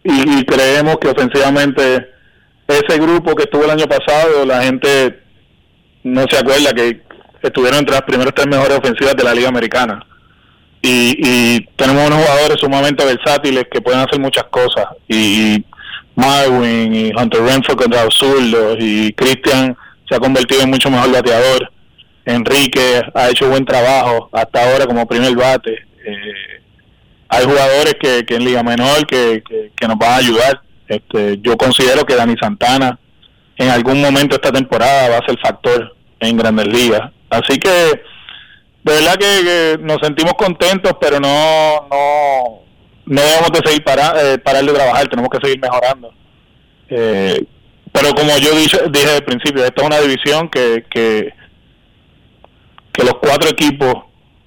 y, 0.05 0.38
y 0.40 0.44
creemos 0.44 0.98
que 0.98 1.09
ofensivamente 1.09 2.11
ese 2.68 2.98
grupo 3.00 3.35
que 3.35 3.44
estuvo 3.44 3.64
el 3.64 3.70
año 3.70 3.87
pasado, 3.87 4.44
la 4.46 4.62
gente 4.62 5.20
no 6.05 6.24
se 6.31 6.38
acuerda 6.38 6.72
que 6.72 7.03
estuvieron 7.42 7.81
entre 7.81 7.94
las 7.94 8.03
primeras 8.03 8.35
tres 8.35 8.46
mejores 8.46 8.79
ofensivas 8.79 9.16
de 9.16 9.24
la 9.24 9.35
Liga 9.35 9.48
Americana. 9.48 10.05
Y, 10.83 11.16
y 11.18 11.66
tenemos 11.77 12.07
unos 12.07 12.22
jugadores 12.22 12.61
sumamente 12.61 13.05
versátiles 13.05 13.64
que 13.70 13.81
pueden 13.81 14.00
hacer 14.00 14.20
muchas 14.20 14.44
cosas. 14.44 14.85
Y 15.09 15.64
Marwin 16.16 16.94
y 16.94 17.12
Hunter 17.14 17.42
Renfro 17.42 17.77
contra 17.77 18.05
los 18.05 18.22
y 18.79 19.12
Christian 19.12 19.77
se 20.09 20.14
ha 20.14 20.20
convertido 20.20 20.62
en 20.62 20.70
mucho 20.70 20.90
mejor 20.90 21.12
bateador. 21.12 21.70
Enrique 22.24 23.03
ha 23.14 23.29
hecho 23.29 23.48
buen 23.48 23.64
trabajo 23.64 24.31
hasta 24.33 24.62
ahora 24.62 24.87
como 24.87 25.07
primer 25.07 25.35
bate. 25.35 25.72
Eh, 26.07 26.62
hay 27.29 27.44
jugadores 27.44 27.96
que, 28.00 28.24
en 28.29 28.44
Liga 28.44 28.62
Menor 28.62 29.07
que, 29.07 29.42
que, 29.46 29.72
que 29.77 29.88
nos 29.88 29.98
van 29.98 30.12
a 30.12 30.16
ayudar. 30.16 30.61
Este, 30.88 31.38
yo 31.40 31.57
considero 31.57 32.05
que 32.05 32.14
Dani 32.14 32.37
Santana 32.37 32.98
en 33.57 33.70
algún 33.70 34.00
momento 34.00 34.37
esta 34.37 34.53
temporada 34.53 35.09
va 35.11 35.18
a 35.18 35.27
ser 35.27 35.38
factor 35.38 35.96
en 36.20 36.37
Grandes 36.37 36.66
Ligas. 36.66 37.11
Así 37.31 37.59
que 37.59 37.70
de 37.70 38.92
verdad 38.92 39.14
que, 39.14 39.27
que 39.44 39.79
nos 39.81 39.98
sentimos 40.03 40.35
contentos, 40.35 40.92
pero 41.00 41.18
no 41.18 41.88
no 41.90 42.63
no 43.07 43.21
debemos 43.21 43.51
de 43.53 43.61
seguir 43.64 43.85
para, 43.85 44.12
eh, 44.21 44.38
parar 44.38 44.64
de 44.64 44.73
trabajar, 44.73 45.09
tenemos 45.09 45.31
que 45.31 45.47
seguir 45.47 45.61
mejorando. 45.61 46.12
Eh, 46.88 47.45
pero 47.93 48.14
como 48.14 48.37
yo 48.38 48.57
dije, 48.57 48.79
dije 48.90 49.17
al 49.17 49.25
principio, 49.25 49.64
esta 49.64 49.83
es 49.83 49.87
una 49.87 50.01
división 50.01 50.49
que, 50.49 50.85
que 50.90 51.33
los 53.05 53.14
cuatro 53.14 53.49
equipos 53.49 53.95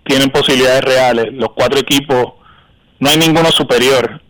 tienen 0.03 0.29
posibilidades 0.29 0.81
reales. 0.81 1.33
Los 1.33 1.49
cuatro 1.53 1.79
equipos, 1.79 2.33
no 2.99 3.09
hay 3.09 3.17
ninguno 3.17 3.51
superior, 3.51 4.21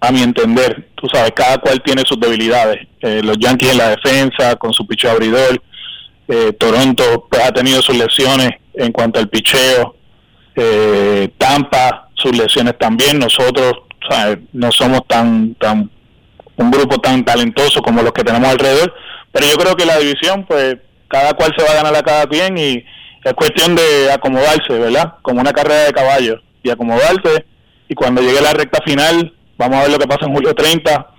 a 0.00 0.12
mi 0.12 0.22
entender. 0.22 0.88
Tú 0.94 1.08
sabes, 1.12 1.32
cada 1.34 1.58
cual 1.58 1.82
tiene 1.82 2.02
sus 2.06 2.18
debilidades. 2.20 2.86
Eh, 3.00 3.20
los 3.22 3.36
Yankees 3.38 3.72
en 3.72 3.78
la 3.78 3.90
defensa, 3.90 4.56
con 4.56 4.72
su 4.72 4.86
picheo 4.86 5.10
abridor. 5.10 5.60
Eh, 6.28 6.52
Toronto 6.52 7.28
ha 7.44 7.52
tenido 7.52 7.80
sus 7.82 7.96
lesiones 7.96 8.50
en 8.74 8.92
cuanto 8.92 9.18
al 9.18 9.28
picheo. 9.28 9.96
Eh, 10.54 11.30
Tampa, 11.38 12.07
sus 12.18 12.36
lesiones 12.36 12.76
también. 12.78 13.18
Nosotros 13.18 13.72
¿sabes? 14.08 14.38
no 14.52 14.70
somos 14.70 15.06
tan, 15.06 15.54
tan 15.54 15.90
un 16.56 16.70
grupo 16.70 16.98
tan 16.98 17.24
talentoso 17.24 17.80
como 17.80 18.02
los 18.02 18.12
que 18.12 18.24
tenemos 18.24 18.48
alrededor. 18.48 18.92
Pero 19.32 19.46
yo 19.46 19.56
creo 19.56 19.76
que 19.76 19.86
la 19.86 19.98
división, 19.98 20.44
pues, 20.46 20.76
cada 21.08 21.32
cual 21.34 21.54
se 21.56 21.64
va 21.64 21.70
a 21.70 21.82
ganar 21.82 21.96
a 21.96 22.02
cada 22.02 22.26
quien 22.26 22.58
y 22.58 22.84
es 23.24 23.34
cuestión 23.34 23.74
de 23.74 24.12
acomodarse, 24.12 24.72
¿verdad? 24.72 25.14
Como 25.22 25.40
una 25.40 25.52
carrera 25.52 25.84
de 25.84 25.92
caballos 25.92 26.40
y 26.62 26.70
acomodarse 26.70 27.44
y 27.88 27.94
cuando 27.94 28.20
llegue 28.20 28.40
la 28.40 28.52
recta 28.52 28.80
final, 28.84 29.34
vamos 29.56 29.78
a 29.78 29.82
ver 29.82 29.90
lo 29.90 29.98
que 29.98 30.06
pasa 30.06 30.26
en 30.26 30.34
julio 30.34 30.54
30 30.54 31.10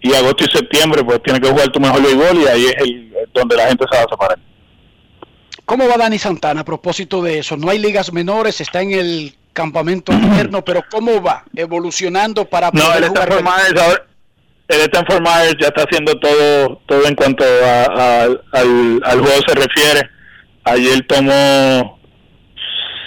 y 0.00 0.14
agosto 0.14 0.44
y 0.44 0.56
septiembre, 0.56 1.04
pues 1.04 1.22
tiene 1.22 1.40
que 1.40 1.48
jugar 1.48 1.68
tu 1.68 1.80
mejor 1.80 2.02
béisbol 2.02 2.42
y 2.42 2.46
ahí 2.46 2.64
es 2.66 2.74
el, 2.78 3.12
donde 3.34 3.56
la 3.56 3.66
gente 3.66 3.84
se 3.90 3.96
va 3.96 4.04
a 4.04 4.08
separar. 4.08 4.38
¿Cómo 5.64 5.86
va 5.86 5.98
Dani 5.98 6.18
Santana 6.18 6.62
a 6.62 6.64
propósito 6.64 7.22
de 7.22 7.40
eso? 7.40 7.56
No 7.56 7.68
hay 7.68 7.78
ligas 7.78 8.12
menores, 8.12 8.60
está 8.60 8.80
en 8.80 8.92
el 8.92 9.34
campamento 9.62 10.12
interno, 10.12 10.64
pero 10.64 10.82
¿cómo 10.88 11.20
va 11.20 11.42
evolucionando 11.56 12.44
para 12.44 12.70
No, 12.72 12.80
poder 12.84 12.98
él 12.98 13.04
está 13.04 13.24
en 13.24 13.28
jugar? 13.28 13.42
Myers 13.44 13.82
ahora- 13.82 14.04
él 14.68 14.80
está 14.82 14.98
en 15.00 15.06
Fort 15.06 15.20
Myers, 15.22 15.56
ya 15.60 15.68
está 15.68 15.82
haciendo 15.82 16.12
todo 16.20 16.80
todo 16.86 17.06
en 17.08 17.14
cuanto 17.16 17.42
a, 17.44 17.82
a- 17.84 18.22
al, 18.52 19.00
al 19.04 19.18
juego 19.20 19.40
se 19.48 19.54
refiere. 19.54 20.08
Ayer 20.64 21.04
tomó 21.08 21.98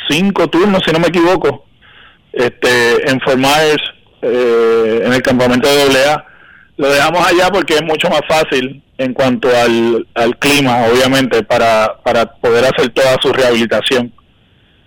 cinco 0.10 0.48
turnos, 0.50 0.82
si 0.86 0.92
no 0.92 1.00
me 1.00 1.08
equivoco, 1.08 1.66
este 2.34 3.10
en 3.10 3.20
Fort 3.22 3.38
Myers, 3.38 3.84
eh, 4.24 5.02
en 5.06 5.14
el 5.14 5.22
campamento 5.22 5.68
de 5.70 5.84
AA. 6.06 6.26
Lo 6.78 6.90
dejamos 6.90 7.26
allá 7.28 7.50
porque 7.52 7.76
es 7.76 7.84
mucho 7.84 8.10
más 8.10 8.22
fácil 8.28 8.84
en 8.98 9.14
cuanto 9.14 9.48
al, 9.56 10.08
al 10.16 10.38
clima, 10.40 10.86
obviamente, 10.92 11.44
para, 11.44 11.96
para 12.04 12.26
poder 12.26 12.66
hacer 12.66 12.90
toda 12.90 13.16
su 13.22 13.32
rehabilitación. 13.32 14.12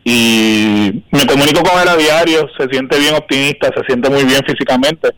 Y 0.05 1.03
me 1.11 1.27
comunico 1.27 1.63
con 1.63 1.81
él 1.81 1.89
a 1.89 1.97
diario, 1.97 2.47
se 2.59 2.69
siente 2.69 2.99
bien 2.99 3.15
optimista, 3.15 3.71
se 3.75 3.83
siente 3.87 4.11
muy 4.11 4.25
bien 4.25 4.43
físicamente. 4.47 5.09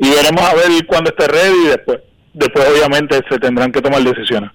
Y 0.00 0.10
veremos 0.10 0.42
a 0.42 0.54
ver 0.54 0.86
cuándo 0.86 1.10
esté 1.10 1.28
ready 1.28 1.66
y 1.66 1.68
después, 1.68 2.00
después 2.34 2.68
obviamente 2.68 3.20
se 3.28 3.38
tendrán 3.38 3.70
que 3.70 3.80
tomar 3.80 4.02
decisiones. 4.02 4.50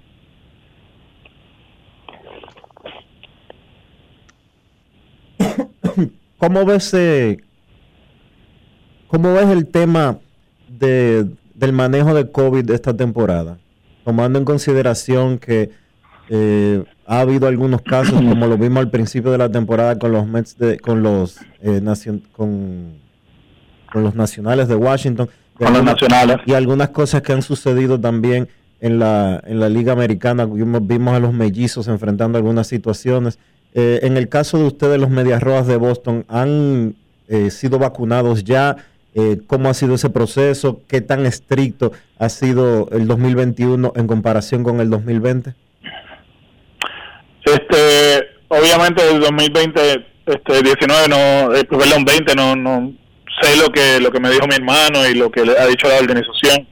¿Cómo 6.38 6.66
ves, 6.66 6.94
eh, 6.94 7.38
cómo 9.08 9.34
ves 9.34 9.48
el 9.48 9.68
tema 9.68 10.20
de, 10.68 11.26
del 11.54 11.72
manejo 11.72 12.14
de 12.14 12.30
COVID 12.30 12.66
de 12.66 12.76
esta 12.76 12.94
temporada? 12.96 13.60
Tomando 14.04 14.40
en 14.40 14.46
consideración 14.46 15.40
que 15.40 15.72
eh, 16.30 16.84
ha 17.06 17.20
habido 17.20 17.48
algunos 17.48 17.82
casos, 17.82 18.14
como 18.16 18.48
lo 18.48 18.58
vimos 18.58 18.78
al 18.80 18.90
principio 18.90 19.32
de 19.32 19.38
la 19.38 19.50
temporada 19.50 19.98
con 20.00 20.12
los 20.12 20.28
Mets 20.28 20.58
de, 20.58 20.80
con 20.80 21.04
los 21.04 21.38
eh, 21.62 21.82
nacion- 21.82 22.22
con, 22.32 22.94
con 23.92 24.04
los 24.04 24.16
nacionales 24.16 24.68
de 24.68 24.76
Washington 24.76 25.28
y 25.56 25.58
Con 25.58 25.68
los 25.68 25.76
algunas- 25.78 25.94
nacionales. 26.02 26.38
y 26.46 26.54
algunas 26.54 26.90
cosas 26.90 27.22
que 27.22 27.34
han 27.34 27.42
sucedido 27.42 28.00
también 28.00 28.48
en 28.80 29.00
la, 29.00 29.42
en 29.46 29.60
la 29.60 29.70
Liga 29.70 29.94
Americana. 29.94 30.46
Vimos, 30.46 30.86
vimos 30.86 31.14
a 31.16 31.20
los 31.20 31.34
mellizos 31.34 31.88
enfrentando 31.88 32.38
algunas 32.38 32.68
situaciones. 32.68 33.40
Eh, 33.76 34.02
en 34.04 34.18
el 34.18 34.30
caso 34.30 34.58
de 34.58 34.66
ustedes, 34.66 35.00
los 35.00 35.10
Medias 35.10 35.42
Rojas 35.42 35.68
de 35.68 35.78
Boston, 35.78 36.26
¿han 36.28 36.96
eh, 37.28 37.50
sido 37.50 37.80
vacunados 37.80 38.44
ya? 38.44 38.76
Eh, 39.16 39.40
¿Cómo 39.48 39.70
ha 39.70 39.74
sido 39.74 39.94
ese 39.96 40.10
proceso? 40.10 40.82
¿Qué 40.88 41.00
tan 41.02 41.26
estricto 41.26 41.92
ha 42.20 42.30
sido 42.30 42.90
el 42.92 43.08
2021 43.08 43.94
en 43.96 44.08
comparación 44.08 44.64
con 44.64 44.80
el 44.80 44.90
2020? 44.90 45.54
Este, 47.54 48.30
obviamente 48.48 49.08
el 49.10 49.20
2020, 49.20 50.06
este 50.26 50.64
19 50.64 51.08
no, 51.08 51.54
eh, 51.54 51.64
perdón, 51.66 52.06
20 52.06 52.36
no, 52.36 52.56
no 52.56 52.94
sé 53.42 53.58
lo 53.58 53.70
que 53.72 54.00
lo 54.00 54.12
que 54.12 54.20
me 54.20 54.30
dijo 54.30 54.48
mi 54.48 54.56
hermano 54.56 55.08
y 55.08 55.16
lo 55.16 55.30
que 55.32 55.46
le 55.46 55.58
ha 55.58 55.68
dicho 55.68 55.88
la 55.88 56.00
organización. 56.00 56.68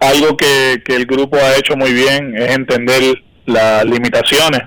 Algo 0.00 0.36
que, 0.36 0.82
que 0.84 0.96
el 0.96 1.06
grupo 1.06 1.36
ha 1.36 1.56
hecho 1.56 1.76
muy 1.76 1.92
bien 1.92 2.36
es 2.36 2.54
entender 2.56 3.22
las 3.46 3.84
limitaciones 3.84 4.62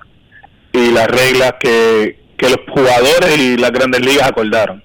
y 0.71 0.91
las 0.91 1.07
reglas 1.07 1.53
que, 1.59 2.19
que 2.37 2.49
los 2.49 2.59
jugadores 2.69 3.37
y 3.37 3.57
las 3.57 3.71
grandes 3.71 4.05
ligas 4.05 4.29
acordaron. 4.29 4.83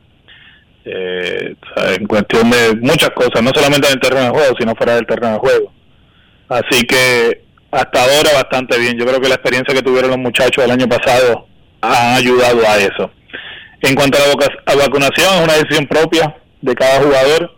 Eh, 0.84 1.54
en 1.98 2.06
cuestión 2.06 2.50
de 2.50 2.74
muchas 2.80 3.10
cosas, 3.10 3.42
no 3.42 3.50
solamente 3.54 3.86
en 3.88 3.94
el 3.94 4.00
terreno 4.00 4.24
de 4.24 4.30
juego, 4.30 4.56
sino 4.58 4.74
fuera 4.74 4.94
del 4.94 5.06
terreno 5.06 5.34
de 5.34 5.38
juego. 5.38 5.72
Así 6.48 6.84
que 6.84 7.42
hasta 7.70 8.02
ahora 8.02 8.30
bastante 8.34 8.78
bien. 8.78 8.98
Yo 8.98 9.06
creo 9.06 9.20
que 9.20 9.28
la 9.28 9.36
experiencia 9.36 9.74
que 9.74 9.82
tuvieron 9.82 10.10
los 10.10 10.18
muchachos 10.18 10.64
el 10.64 10.70
año 10.70 10.88
pasado 10.88 11.46
ha 11.80 12.16
ayudado 12.16 12.60
a 12.68 12.78
eso. 12.78 13.10
En 13.82 13.94
cuanto 13.94 14.18
a 14.18 14.74
la 14.74 14.74
vacunación, 14.76 15.34
es 15.34 15.44
una 15.44 15.54
decisión 15.54 15.86
propia 15.86 16.36
de 16.60 16.74
cada 16.74 17.00
jugador. 17.00 17.56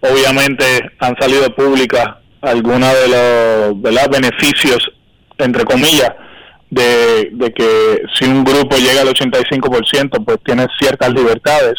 Obviamente 0.00 0.64
han 1.00 1.16
salido 1.18 1.52
públicas 1.54 2.06
algunos 2.42 2.92
de 2.92 3.08
los 3.08 3.82
¿verdad? 3.82 4.08
beneficios, 4.10 4.78
entre 5.38 5.64
comillas, 5.64 6.12
de, 6.70 7.30
de 7.32 7.52
que 7.52 8.02
si 8.14 8.26
un 8.26 8.44
grupo 8.44 8.76
llega 8.76 9.00
al 9.00 9.08
85%, 9.08 10.24
pues 10.24 10.38
tiene 10.44 10.66
ciertas 10.78 11.12
libertades. 11.12 11.74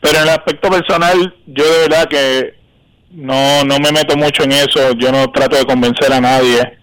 Pero 0.00 0.18
en 0.18 0.22
el 0.22 0.28
aspecto 0.30 0.70
personal, 0.70 1.34
yo 1.46 1.64
de 1.64 1.88
verdad 1.88 2.08
que 2.08 2.54
no, 3.10 3.64
no 3.64 3.78
me 3.78 3.92
meto 3.92 4.16
mucho 4.16 4.44
en 4.44 4.52
eso. 4.52 4.92
Yo 4.92 5.12
no 5.12 5.30
trato 5.30 5.56
de 5.56 5.64
convencer 5.64 6.12
a 6.12 6.20
nadie 6.20 6.78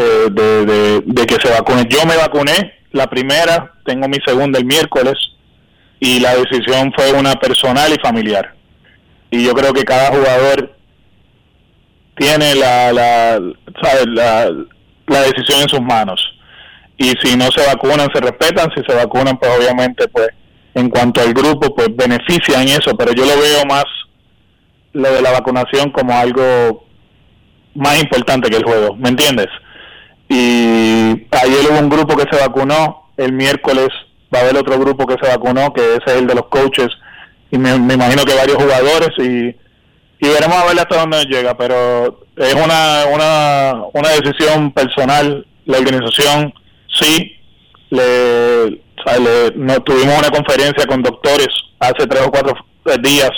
eh, 0.00 0.28
de, 0.30 1.00
de, 1.04 1.26
que 1.26 1.34
se 1.42 1.50
vacune. 1.50 1.84
Yo 1.88 2.06
me 2.06 2.16
vacuné 2.16 2.78
la 2.92 3.08
primera, 3.08 3.72
tengo 3.84 4.06
mi 4.08 4.18
segunda 4.24 4.58
el 4.58 4.64
miércoles 4.64 5.14
y 5.98 6.20
la 6.20 6.36
decisión 6.36 6.92
fue 6.96 7.12
una 7.12 7.34
personal 7.34 7.92
y 7.92 8.00
familiar. 8.00 8.54
Y 9.30 9.44
yo 9.44 9.54
creo 9.54 9.72
que 9.72 9.84
cada 9.84 10.10
jugador 10.10 10.72
tiene 12.16 12.54
la, 12.54 12.92
la, 12.92 13.40
¿sabes? 13.82 14.06
la, 14.06 14.50
la 15.08 15.20
decisión 15.22 15.62
en 15.62 15.68
sus 15.68 15.80
manos. 15.80 16.20
Y 16.96 17.14
si 17.22 17.36
no 17.36 17.50
se 17.50 17.66
vacunan, 17.66 18.08
se 18.14 18.20
respetan. 18.20 18.70
Si 18.76 18.82
se 18.84 18.94
vacunan, 18.94 19.36
pues 19.36 19.50
obviamente, 19.58 20.06
pues 20.08 20.28
en 20.74 20.90
cuanto 20.90 21.20
al 21.20 21.34
grupo, 21.34 21.74
pues 21.74 21.88
beneficia 21.96 22.62
en 22.62 22.68
eso. 22.68 22.96
Pero 22.96 23.12
yo 23.12 23.24
lo 23.24 23.40
veo 23.40 23.64
más 23.66 23.84
lo 24.92 25.12
de 25.12 25.22
la 25.22 25.32
vacunación 25.32 25.90
como 25.90 26.16
algo 26.16 26.86
más 27.74 28.00
importante 28.00 28.48
que 28.48 28.56
el 28.56 28.64
juego, 28.64 28.96
¿me 28.96 29.08
entiendes? 29.08 29.46
Y 30.28 31.26
ayer 31.30 31.70
hubo 31.70 31.78
un 31.78 31.88
grupo 31.88 32.16
que 32.16 32.26
se 32.30 32.40
vacunó, 32.40 33.10
el 33.16 33.32
miércoles 33.32 33.88
va 34.34 34.40
a 34.40 34.42
haber 34.42 34.58
otro 34.58 34.78
grupo 34.78 35.06
que 35.06 35.16
se 35.22 35.28
vacunó, 35.30 35.72
que 35.72 35.80
ese 35.96 36.02
es 36.06 36.12
el 36.14 36.26
de 36.26 36.34
los 36.34 36.46
coaches, 36.48 36.88
y 37.50 37.58
me, 37.58 37.78
me 37.78 37.94
imagino 37.94 38.24
que 38.24 38.34
varios 38.34 38.56
jugadores, 38.58 39.08
y, 39.18 39.48
y 40.20 40.28
veremos 40.28 40.56
a 40.56 40.66
ver 40.66 40.78
hasta 40.78 40.98
dónde 41.00 41.24
llega, 41.24 41.56
pero 41.56 42.26
es 42.36 42.54
una, 42.54 43.04
una, 43.12 43.84
una 43.94 44.08
decisión 44.10 44.70
personal, 44.72 45.46
la 45.64 45.78
organización 45.78 46.52
sí, 46.92 47.32
le, 47.90 48.64
o 48.64 49.20
no, 49.56 49.80
tuvimos 49.82 50.18
una 50.18 50.30
conferencia 50.30 50.84
con 50.86 51.02
doctores 51.02 51.48
hace 51.80 52.06
tres 52.06 52.22
o 52.26 52.30
cuatro 52.30 52.54
días 53.00 53.30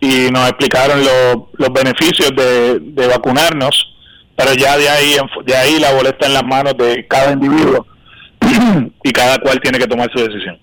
y 0.00 0.30
nos 0.32 0.48
explicaron 0.48 1.04
lo- 1.04 1.50
los 1.54 1.72
beneficios 1.72 2.30
de, 2.36 2.80
de 2.80 3.06
vacunarnos, 3.06 3.94
pero 4.38 4.54
ya 4.54 4.76
de 4.78 4.88
ahí, 4.88 5.16
de 5.46 5.56
ahí 5.56 5.80
la 5.80 5.92
boleta 5.92 6.26
en 6.26 6.32
las 6.34 6.44
manos 6.44 6.74
de 6.78 7.04
cada 7.08 7.32
individuo 7.32 7.84
y 9.02 9.10
cada 9.10 9.36
cual 9.38 9.60
tiene 9.60 9.80
que 9.80 9.88
tomar 9.88 10.08
su 10.12 10.20
decisión. 10.20 10.56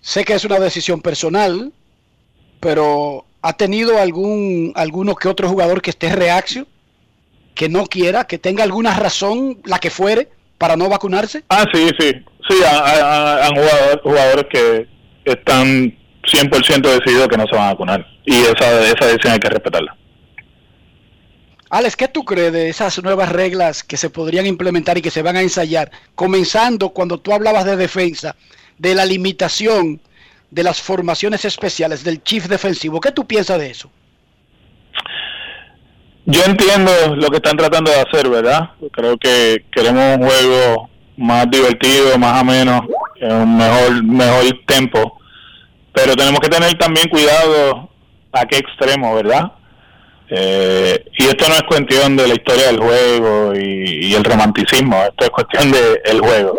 Sé 0.00 0.24
que 0.24 0.34
es 0.34 0.44
una 0.44 0.58
decisión 0.58 1.00
personal, 1.00 1.72
pero 2.58 3.24
¿ha 3.42 3.52
tenido 3.52 3.98
algún 4.00 4.72
alguno 4.74 5.14
que 5.14 5.28
otro 5.28 5.48
jugador 5.48 5.80
que 5.80 5.90
esté 5.90 6.10
reacio, 6.14 6.66
que 7.54 7.68
no 7.68 7.86
quiera, 7.86 8.24
que 8.24 8.38
tenga 8.38 8.64
alguna 8.64 8.94
razón, 8.96 9.60
la 9.64 9.78
que 9.78 9.90
fuere, 9.90 10.28
para 10.58 10.76
no 10.76 10.88
vacunarse? 10.88 11.44
Ah, 11.48 11.64
sí, 11.72 11.88
sí, 11.98 12.10
sí, 12.48 12.56
ha- 12.66 12.80
ha- 12.80 13.46
han 13.46 13.54
jugador- 13.54 14.00
jugadores 14.02 14.46
que 14.50 14.88
están 15.24 15.96
100% 16.26 16.90
decididos 16.90 17.28
que 17.28 17.36
no 17.36 17.46
se 17.46 17.54
van 17.54 17.68
a 17.68 17.72
vacunar 17.72 18.04
y 18.26 18.34
esa, 18.40 18.82
esa 18.82 19.06
decisión 19.06 19.34
hay 19.34 19.38
que 19.38 19.48
respetarla. 19.48 19.96
Alex, 21.70 21.96
¿qué 21.96 22.08
tú 22.08 22.24
crees 22.24 22.52
de 22.52 22.68
esas 22.68 23.02
nuevas 23.02 23.30
reglas 23.30 23.82
que 23.82 23.96
se 23.96 24.10
podrían 24.10 24.46
implementar 24.46 24.98
y 24.98 25.02
que 25.02 25.10
se 25.10 25.22
van 25.22 25.36
a 25.36 25.42
ensayar? 25.42 25.90
Comenzando 26.14 26.90
cuando 26.90 27.18
tú 27.18 27.32
hablabas 27.32 27.64
de 27.64 27.76
defensa, 27.76 28.36
de 28.78 28.94
la 28.94 29.04
limitación 29.04 30.00
de 30.50 30.62
las 30.62 30.80
formaciones 30.80 31.44
especiales 31.44 32.04
del 32.04 32.22
chief 32.22 32.46
defensivo. 32.46 33.00
¿Qué 33.00 33.10
tú 33.10 33.26
piensas 33.26 33.58
de 33.58 33.70
eso? 33.70 33.90
Yo 36.26 36.42
entiendo 36.46 36.92
lo 37.16 37.28
que 37.28 37.36
están 37.36 37.56
tratando 37.56 37.90
de 37.90 38.00
hacer, 38.00 38.28
¿verdad? 38.28 38.70
Creo 38.92 39.18
que 39.18 39.64
queremos 39.72 40.16
un 40.16 40.26
juego 40.26 40.90
más 41.16 41.50
divertido, 41.50 42.16
más 42.18 42.40
ameno, 42.40 42.86
en 43.20 43.32
un 43.32 43.56
mejor, 43.56 44.04
mejor 44.04 44.44
tempo. 44.66 45.18
Pero 45.92 46.14
tenemos 46.14 46.40
que 46.40 46.48
tener 46.48 46.72
también 46.78 47.08
cuidado 47.08 47.90
a 48.32 48.46
qué 48.46 48.58
extremo, 48.58 49.14
¿verdad? 49.14 49.52
Eh, 50.28 51.04
y 51.18 51.24
esto 51.24 51.48
no 51.48 51.54
es 51.54 51.62
cuestión 51.64 52.16
de 52.16 52.28
la 52.28 52.34
historia 52.34 52.66
del 52.66 52.78
juego 52.78 53.54
y, 53.54 54.14
el 54.14 54.24
romanticismo, 54.24 54.96
esto 55.02 55.24
es 55.24 55.30
cuestión 55.30 55.70
del 55.70 56.00
el 56.04 56.20
juego. 56.20 56.58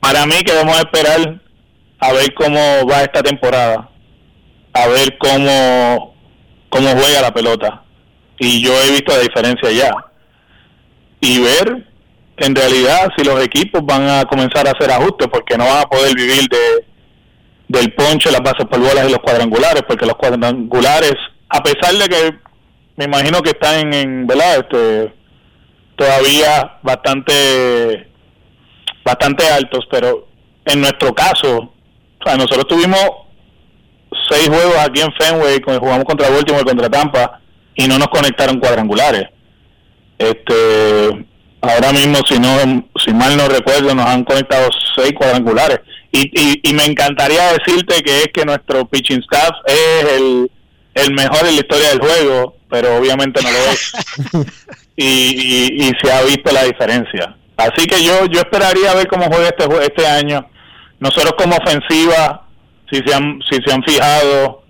Para 0.00 0.26
mí 0.26 0.36
que 0.44 0.54
vamos 0.54 0.76
a 0.76 0.80
esperar 0.80 1.40
a 1.98 2.12
ver 2.12 2.34
cómo 2.34 2.86
va 2.90 3.02
esta 3.02 3.22
temporada, 3.22 3.90
a 4.72 4.86
ver 4.88 5.16
cómo, 5.18 6.14
cómo 6.68 6.88
juega 6.90 7.22
la 7.22 7.34
pelota. 7.34 7.82
Y 8.38 8.62
yo 8.62 8.72
he 8.82 8.90
visto 8.90 9.12
la 9.12 9.22
diferencia 9.22 9.70
ya. 9.70 9.92
Y 11.20 11.40
ver 11.40 11.86
en 12.36 12.54
realidad 12.54 13.08
si 13.16 13.24
los 13.24 13.42
equipos 13.42 13.84
van 13.84 14.08
a 14.08 14.24
comenzar 14.24 14.66
a 14.66 14.72
hacer 14.72 14.90
ajustes, 14.90 15.28
porque 15.28 15.56
no 15.56 15.64
van 15.64 15.82
a 15.82 15.86
poder 15.86 16.14
vivir 16.14 16.48
de 16.48 16.94
del 17.68 17.92
ponche, 17.94 18.30
las 18.30 18.42
bases 18.42 18.66
por 18.66 18.78
bolas 18.78 19.08
y 19.08 19.10
los 19.10 19.20
cuadrangulares, 19.20 19.82
porque 19.88 20.06
los 20.06 20.16
cuadrangulares, 20.16 21.14
a 21.48 21.62
pesar 21.62 21.94
de 21.94 22.08
que 22.08 22.38
me 22.96 23.04
imagino 23.04 23.42
que 23.42 23.50
están 23.50 23.92
en, 23.92 24.26
¿verdad? 24.26 24.58
Este, 24.58 25.14
todavía 25.96 26.78
bastante 26.82 28.08
bastante 29.04 29.46
altos, 29.48 29.86
pero 29.90 30.28
en 30.64 30.80
nuestro 30.80 31.14
caso, 31.14 31.58
o 31.58 32.24
sea, 32.24 32.36
nosotros 32.36 32.66
tuvimos 32.66 33.06
seis 34.28 34.48
juegos 34.48 34.76
aquí 34.78 35.00
en 35.00 35.12
Fenway, 35.12 35.60
jugamos 35.78 36.04
contra 36.04 36.30
Baltimore 36.30 36.64
contra 36.64 36.88
Tampa, 36.88 37.40
y 37.74 37.86
no 37.86 37.98
nos 37.98 38.08
conectaron 38.08 38.58
cuadrangulares. 38.58 39.28
Este, 40.18 41.26
ahora 41.60 41.92
mismo, 41.92 42.18
si 42.26 42.38
no, 42.38 42.88
si 43.04 43.12
mal 43.12 43.36
no 43.36 43.48
recuerdo, 43.48 43.94
nos 43.94 44.06
han 44.06 44.24
conectado 44.24 44.70
seis 44.94 45.12
cuadrangulares. 45.12 45.80
Y, 46.12 46.30
y, 46.32 46.60
y 46.62 46.72
me 46.72 46.84
encantaría 46.84 47.52
decirte 47.52 48.02
que 48.02 48.18
es 48.18 48.28
que 48.32 48.44
nuestro 48.44 48.86
pitching 48.86 49.20
staff 49.20 49.50
es 49.66 50.12
el, 50.12 50.50
el 50.94 51.14
mejor 51.14 51.40
en 51.40 51.56
la 51.56 51.60
historia 51.60 51.88
del 51.90 51.98
juego, 51.98 52.56
pero 52.74 52.96
obviamente 52.96 53.40
no 53.40 53.52
lo 53.52 53.58
es. 53.70 53.92
y, 54.96 55.04
y, 55.04 55.84
y 55.84 55.92
se 56.02 56.10
ha 56.10 56.22
visto 56.22 56.52
la 56.52 56.64
diferencia. 56.64 57.36
Así 57.56 57.86
que 57.86 58.02
yo 58.02 58.26
yo 58.26 58.40
esperaría 58.40 58.94
ver 58.94 59.06
cómo 59.06 59.26
juega 59.26 59.50
este 59.50 59.64
este 59.86 60.04
año. 60.04 60.44
Nosotros 60.98 61.34
como 61.38 61.54
ofensiva, 61.54 62.48
si 62.90 63.00
se 63.06 63.14
han 63.14 63.38
si 63.48 63.60
se 63.64 63.72
han 63.72 63.84
fijado, 63.84 64.64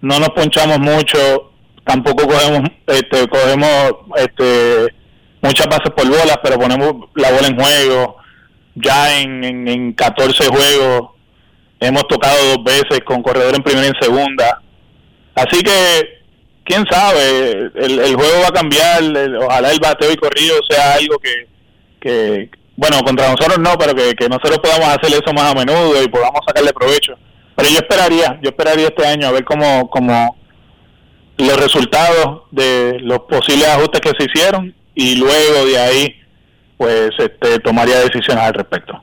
no 0.00 0.18
nos 0.18 0.30
ponchamos 0.30 0.78
mucho, 0.78 1.52
tampoco 1.84 2.26
cogemos 2.26 2.70
este 2.86 3.28
cogemos 3.28 3.92
este 4.16 4.94
muchas 5.42 5.66
bases 5.66 5.92
por 5.94 6.08
bolas, 6.08 6.38
pero 6.42 6.58
ponemos 6.58 7.10
la 7.14 7.30
bola 7.30 7.48
en 7.48 7.60
juego. 7.60 8.16
Ya 8.74 9.20
en, 9.20 9.44
en, 9.44 9.68
en 9.68 9.92
14 9.92 10.46
juegos 10.46 11.10
hemos 11.78 12.08
tocado 12.08 12.56
dos 12.56 12.64
veces 12.64 13.00
con 13.04 13.22
corredor 13.22 13.54
en 13.54 13.62
primera 13.62 13.86
y 13.86 13.90
en 13.90 14.00
segunda. 14.00 14.62
Así 15.34 15.60
que, 15.62 16.23
quién 16.64 16.84
sabe, 16.90 17.70
el, 17.74 17.98
el 18.00 18.14
juego 18.14 18.40
va 18.42 18.48
a 18.48 18.52
cambiar, 18.52 19.02
ojalá 19.40 19.70
el 19.70 19.80
bateo 19.80 20.12
y 20.12 20.16
corrido 20.16 20.56
sea 20.68 20.94
algo 20.94 21.18
que, 21.18 21.46
que 22.00 22.50
bueno, 22.76 22.98
contra 23.04 23.30
nosotros 23.30 23.58
no, 23.58 23.78
pero 23.78 23.94
que, 23.94 24.14
que 24.14 24.28
nosotros 24.28 24.58
podamos 24.58 24.88
hacer 24.88 25.12
eso 25.12 25.32
más 25.32 25.52
a 25.52 25.54
menudo 25.54 26.02
y 26.02 26.08
podamos 26.08 26.40
sacarle 26.46 26.72
provecho. 26.72 27.14
Pero 27.54 27.68
yo 27.68 27.78
esperaría, 27.78 28.38
yo 28.42 28.50
esperaría 28.50 28.86
este 28.86 29.06
año 29.06 29.28
a 29.28 29.32
ver 29.32 29.44
cómo, 29.44 29.88
cómo 29.90 30.36
los 31.38 31.60
resultados 31.60 32.42
de 32.50 32.98
los 33.00 33.20
posibles 33.20 33.68
ajustes 33.68 34.00
que 34.00 34.10
se 34.18 34.24
hicieron 34.24 34.74
y 34.94 35.16
luego 35.16 35.66
de 35.66 35.78
ahí, 35.78 36.14
pues, 36.76 37.10
este, 37.18 37.58
tomaría 37.60 38.00
decisiones 38.00 38.42
al 38.42 38.54
respecto. 38.54 39.00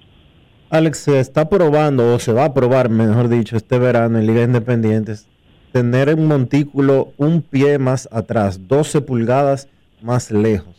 Alex, 0.70 1.00
se 1.00 1.20
está 1.20 1.50
probando, 1.50 2.16
o 2.16 2.20
se 2.20 2.32
va 2.32 2.46
a 2.46 2.54
probar, 2.54 2.90
mejor 2.90 3.28
dicho, 3.28 3.58
este 3.58 3.78
verano 3.78 4.20
en 4.20 4.26
Liga 4.26 4.44
Independientes, 4.44 5.28
tener 5.72 6.14
un 6.14 6.28
montículo 6.28 7.14
un 7.18 7.42
pie 7.42 7.78
más 7.78 8.08
atrás, 8.12 8.68
12 8.68 9.02
pulgadas 9.02 9.68
más 10.02 10.32
lejos. 10.32 10.76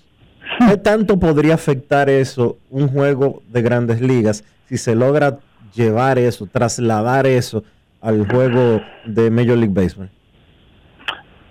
¿Qué 0.69 0.77
tanto 0.77 1.19
podría 1.19 1.55
afectar 1.55 2.11
eso 2.11 2.59
un 2.71 2.89
juego 2.89 3.43
de 3.49 3.63
grandes 3.63 4.01
ligas 4.01 4.45
si 4.69 4.77
se 4.77 4.95
logra 4.95 5.39
llevar 5.75 6.19
eso, 6.19 6.47
trasladar 6.51 7.27
eso 7.27 7.65
al 8.01 8.27
juego 8.31 8.83
de 9.07 9.31
Major 9.31 9.57
League 9.57 9.73
Baseball? 9.75 10.11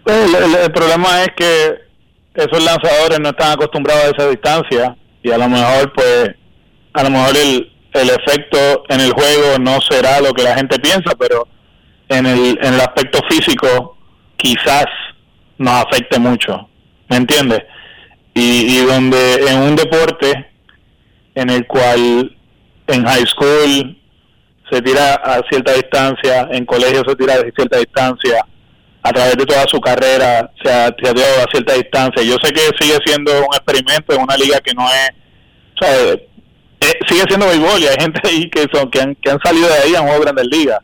El, 0.05 0.35
el- 0.35 0.55
el 0.65 0.71
problema 0.71 1.23
es 1.23 1.29
que 1.35 1.75
esos 2.35 2.63
lanzadores 2.63 3.19
no 3.19 3.29
están 3.29 3.51
acostumbrados 3.53 4.03
a 4.05 4.09
esa 4.09 4.29
distancia 4.29 4.97
y 5.23 5.31
a 5.31 5.37
lo 5.37 5.47
mejor 5.49 5.91
pues 5.93 6.29
a 6.93 7.03
lo 7.03 7.09
mejor 7.09 7.35
el, 7.37 7.71
el 7.93 8.09
efecto 8.09 8.83
en 8.89 8.99
el 9.01 9.11
juego 9.11 9.57
no 9.59 9.79
será 9.81 10.19
lo 10.21 10.33
que 10.33 10.43
la 10.43 10.55
gente 10.55 10.79
piensa 10.79 11.11
pero 11.19 11.47
en 12.12 12.26
el, 12.26 12.59
en 12.62 12.74
el 12.74 12.82
aspecto 12.82 13.20
físico 13.30 13.97
quizás 14.38 14.86
nos 15.57 15.86
afecte 15.86 16.20
mucho 16.20 16.68
¿me 17.12 17.18
entiendes? 17.18 17.62
Y, 18.34 18.78
y 18.78 18.86
donde 18.86 19.36
en 19.49 19.59
un 19.59 19.76
deporte 19.76 20.47
en 21.36 21.49
el 21.49 21.68
cual 21.68 22.38
en 22.88 23.05
high 23.05 23.26
school 23.26 23.97
se 24.72 24.82
tira 24.82 25.16
a 25.16 25.41
cierta 25.49 25.74
distancia, 25.74 26.47
en 26.51 26.66
colegio 26.66 27.03
se 27.05 27.16
tira 27.18 27.34
a 27.34 27.41
cierta 27.53 27.78
distancia, 27.78 28.45
a 29.03 29.12
través 29.12 29.36
de 29.36 29.45
toda 29.45 29.68
su 29.68 29.82
carrera 29.82 30.49
se 30.64 30.72
ha, 30.72 30.86
se 30.86 31.09
ha 31.09 31.14
tirado 31.14 31.43
a 31.43 31.51
cierta 31.51 31.74
distancia. 31.74 32.24
Yo 32.24 32.38
sé 32.41 32.53
que 32.53 32.62
sigue 32.80 32.97
siendo 33.05 33.32
un 33.39 33.53
experimento 33.53 34.14
en 34.14 34.22
una 34.22 34.38
liga 34.38 34.62
que 34.62 34.74
no 34.74 34.88
es, 34.88 35.09
o 35.76 35.84
sea, 35.84 36.14
eh, 36.14 36.99
sigue 37.07 37.24
siendo 37.28 37.47
béisbol 37.47 37.82
y 37.82 37.88
hay 37.88 37.97
gente 37.99 38.22
ahí 38.24 38.49
que 38.49 38.66
son 38.72 38.89
que 38.89 39.01
han, 39.01 39.16
que 39.16 39.30
han 39.30 39.39
salido 39.43 39.68
de 39.68 39.76
ahí 39.76 39.95
a 39.95 40.01
un 40.01 40.22
grandes 40.22 40.47
ligas. 40.47 40.80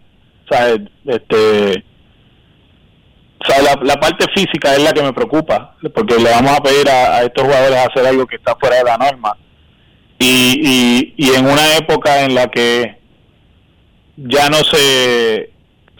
Sea, 0.50 0.76
este, 1.06 1.84
sea, 3.46 3.62
la, 3.62 3.80
la 3.84 3.96
parte 4.00 4.26
física 4.34 4.74
es 4.74 4.82
la 4.82 4.94
que 4.94 5.04
me 5.04 5.14
preocupa, 5.14 5.76
porque 5.94 6.16
le 6.18 6.30
vamos 6.32 6.52
a 6.58 6.62
pedir 6.64 6.90
a, 6.90 7.18
a 7.18 7.24
estos 7.24 7.44
jugadores 7.44 7.78
hacer 7.80 8.06
algo 8.08 8.26
que 8.26 8.38
está 8.38 8.56
fuera 8.56 8.78
de 8.78 8.84
la 8.86 8.98
norma. 8.98 9.36
Y, 10.20 10.60
y, 10.64 11.14
y 11.18 11.30
en 11.36 11.46
una 11.46 11.76
época 11.78 12.24
en 12.24 12.34
la 12.34 12.48
que 12.50 12.98
ya 14.18 14.50
no 14.50 14.58
se, 14.64 15.52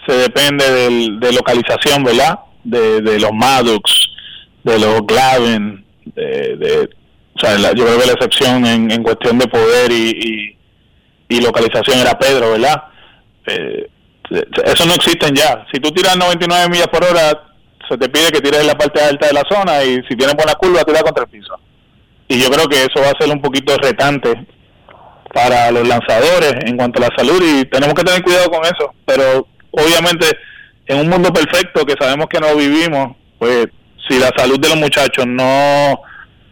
se 0.08 0.14
depende 0.14 0.70
del, 0.72 1.20
de 1.20 1.34
localización, 1.34 2.04
¿verdad? 2.04 2.40
De, 2.64 3.02
de 3.02 3.20
los 3.20 3.32
Maddox, 3.32 3.92
de 4.64 4.80
los 4.80 5.06
Glavin, 5.06 5.86
de, 6.16 6.56
de, 6.58 6.90
o 7.36 7.40
sea, 7.40 7.58
la- 7.60 7.74
yo 7.74 7.86
creo 7.86 8.00
que 8.00 8.08
la 8.08 8.14
excepción 8.14 8.66
en, 8.66 8.90
en 8.92 9.04
cuestión 9.04 9.38
de 9.38 9.48
poder 9.48 9.92
y, 9.92 10.56
y, 11.30 11.36
y 11.38 11.42
localización 11.42 12.00
era 12.00 12.18
Pedro, 12.18 12.52
¿verdad? 12.54 12.84
Eh, 13.46 13.88
eso 14.30 14.86
no 14.86 14.94
existen 14.94 15.36
ya. 15.36 15.66
Si 15.72 15.80
tú 15.80 15.92
tiras 15.92 16.18
99 16.18 16.70
millas 16.70 16.88
por 16.88 17.04
hora, 17.04 17.48
se 17.88 17.98
te 17.98 18.10
pide 18.10 18.32
que 18.32 18.42
tires 18.42 18.62
en 18.62 18.68
la 18.68 18.78
parte 18.78 19.02
alta 19.02 19.28
de 19.28 19.34
la 19.34 19.44
zona 19.50 19.84
y 19.84 19.96
si 20.08 20.16
tienes 20.16 20.36
buena 20.36 20.54
curva, 20.56 20.84
tira 20.84 21.02
contra 21.02 21.24
el 21.24 21.30
piso. 21.30 21.58
Y 22.28 22.42
yo 22.42 22.50
creo 22.50 22.68
que 22.68 22.84
eso 22.84 23.00
va 23.02 23.12
a 23.12 23.24
ser 23.24 23.34
un 23.34 23.42
poquito 23.42 23.76
retante 23.78 24.34
para 25.34 25.72
los 25.72 25.88
lanzadores 25.88 26.56
en 26.66 26.76
cuanto 26.76 27.02
a 27.02 27.08
la 27.10 27.16
salud 27.16 27.42
y 27.42 27.66
tenemos 27.66 27.94
que 27.94 28.04
tener 28.04 28.22
cuidado 28.22 28.50
con 28.50 28.64
eso. 28.66 28.94
Pero 29.06 29.48
obviamente 29.72 30.28
en 30.88 31.00
un 31.00 31.10
mundo 31.10 31.32
perfecto 31.32 31.86
que 31.86 31.96
sabemos 32.00 32.28
que 32.28 32.40
no 32.40 32.56
vivimos, 32.56 33.16
pues 33.40 33.68
si 34.08 34.20
la 34.20 34.32
salud 34.36 34.60
de 34.60 34.70
los 34.70 34.78
muchachos 34.78 35.26
no 35.28 36.02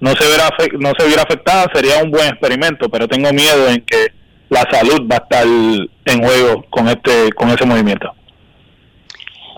no 0.02 0.12
se 0.12 0.28
verá 0.28 0.50
no 0.78 0.92
se 0.98 1.08
viera 1.08 1.24
afectada 1.24 1.72
sería 1.74 2.04
un 2.04 2.12
buen 2.12 2.28
experimento, 2.28 2.90
pero 2.90 3.08
tengo 3.08 3.32
miedo 3.32 3.70
en 3.70 3.82
que 3.82 4.14
la 4.50 4.68
salud 4.72 5.02
va 5.12 5.16
a 5.18 5.20
estar 5.20 5.46
en 5.46 6.24
juego 6.24 6.66
con 6.70 6.88
este 6.88 7.32
con 7.34 7.50
ese 7.50 7.66
movimiento. 7.66 8.12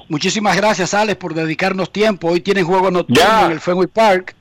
Muchísimas 0.09 0.55
gracias, 0.55 0.93
Alex, 0.93 1.17
por 1.17 1.33
dedicarnos 1.33 1.91
tiempo. 1.91 2.29
Hoy 2.29 2.39
tienen 2.41 2.65
juego 2.65 2.89
nocturno 2.89 3.21
Ya. 3.21 3.45
en 3.47 3.51
el 3.51 3.59
Fenway 3.59 3.87
Park. 3.87 4.35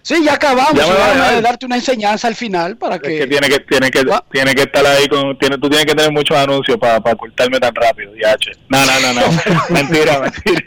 Sí, 0.00 0.22
ya 0.22 0.34
acabamos. 0.34 0.74
Ya 0.74 0.84
a 0.84 1.14
dejar. 1.14 1.42
darte 1.42 1.64
una 1.66 1.76
enseñanza 1.76 2.28
al 2.28 2.34
final 2.34 2.76
para 2.76 2.98
que... 2.98 3.14
Es 3.14 3.20
que 3.22 3.26
tiene 3.26 3.48
que 3.48 3.60
tiene 3.60 3.90
que 3.90 4.02
Ah. 4.12 4.22
tiene 4.30 4.54
que 4.54 4.62
estar 4.62 4.84
ahí 4.84 5.06
con 5.08 5.38
tiene 5.38 5.56
tú 5.58 5.68
tienes 5.70 5.86
que 5.86 5.94
tener 5.94 6.12
muchos 6.12 6.36
anuncios 6.36 6.76
para 6.78 7.00
para 7.00 7.16
cortarme 7.16 7.58
tan 7.58 7.74
rápido, 7.74 8.12
ya. 8.14 8.36
No, 8.68 8.84
no, 8.84 9.00
no, 9.00 9.12
no. 9.14 9.22
mentira, 9.70 10.20
mentira. 10.20 10.62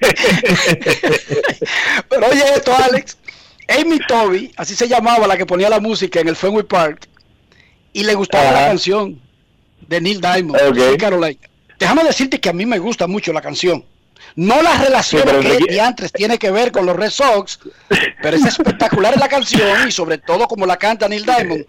Pero 2.10 2.28
oye 2.28 2.44
esto, 2.56 2.74
Alex. 2.76 3.18
Amy 3.70 4.00
Toby, 4.08 4.52
así 4.56 4.76
se 4.76 4.88
llamaba 4.88 5.28
la 5.28 5.36
que 5.38 5.46
ponía 5.46 5.70
la 5.70 5.80
música 5.80 6.20
en 6.22 6.30
el 6.30 6.36
Fenway 6.36 6.64
Park, 6.64 7.08
y 8.00 8.04
le 8.04 8.14
gustaba 8.14 8.50
Ajá. 8.50 8.62
la 8.62 8.68
canción 8.68 9.20
de 9.88 10.02
Neil 10.02 10.22
Diamond, 10.22 10.56
Ok. 10.70 10.76
Sweet 10.76 11.00
Caroline. 11.00 11.40
Déjame 11.80 12.04
decirte 12.04 12.40
que 12.40 12.50
a 12.50 12.54
mí 12.54 12.66
me 12.66 12.78
gusta 12.78 13.08
mucho 13.08 13.34
la 13.34 13.42
canción. 13.42 13.84
No 14.36 14.62
la 14.62 14.78
relación 14.78 15.24
Sí, 15.42 15.48
que 15.48 15.72
diantres 15.74 16.12
tiene 16.12 16.38
que 16.38 16.52
ver 16.52 16.72
con 16.72 16.86
los 16.86 16.96
Red 16.96 17.10
Sox, 17.10 17.60
pero 18.22 18.38
es 18.38 18.46
espectacular 18.46 19.18
la 19.18 19.28
canción 19.28 19.88
y 19.88 19.92
sobre 19.92 20.20
todo 20.20 20.48
como 20.48 20.66
la 20.68 20.78
canta 20.78 21.08
Neil 21.08 21.26
Diamond. 21.26 21.66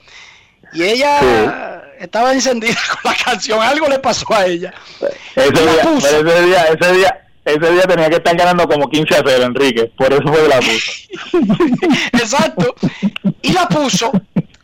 Y 0.75 0.83
ella 0.83 1.83
estaba 1.99 2.33
encendida 2.35 2.77
con 3.03 3.11
la 3.13 3.17
canción, 3.25 3.63
algo 3.63 3.89
le 3.89 3.99
pasó 3.99 4.27
a 4.35 4.45
ella. 4.47 4.75
Ese 5.35 5.51
día, 5.51 5.83
ese 5.99 6.23
día, 6.45 6.63
ese 6.65 6.93
día, 6.93 7.21
ese 7.47 7.73
día 7.73 7.83
tenía 7.83 8.11
que 8.11 8.17
estar 8.17 8.37
ganando 8.37 8.69
como 8.69 8.89
15 8.91 9.15
a 9.15 9.23
0, 9.27 9.45
Enrique. 9.45 9.91
Por 9.97 10.13
eso 10.13 10.23
fue 10.27 10.43
que 10.43 10.49
la 10.49 10.59
puso. 10.59 10.93
Exacto. 12.13 12.75
Y 13.41 13.53
la 13.53 13.67
puso. 13.69 14.13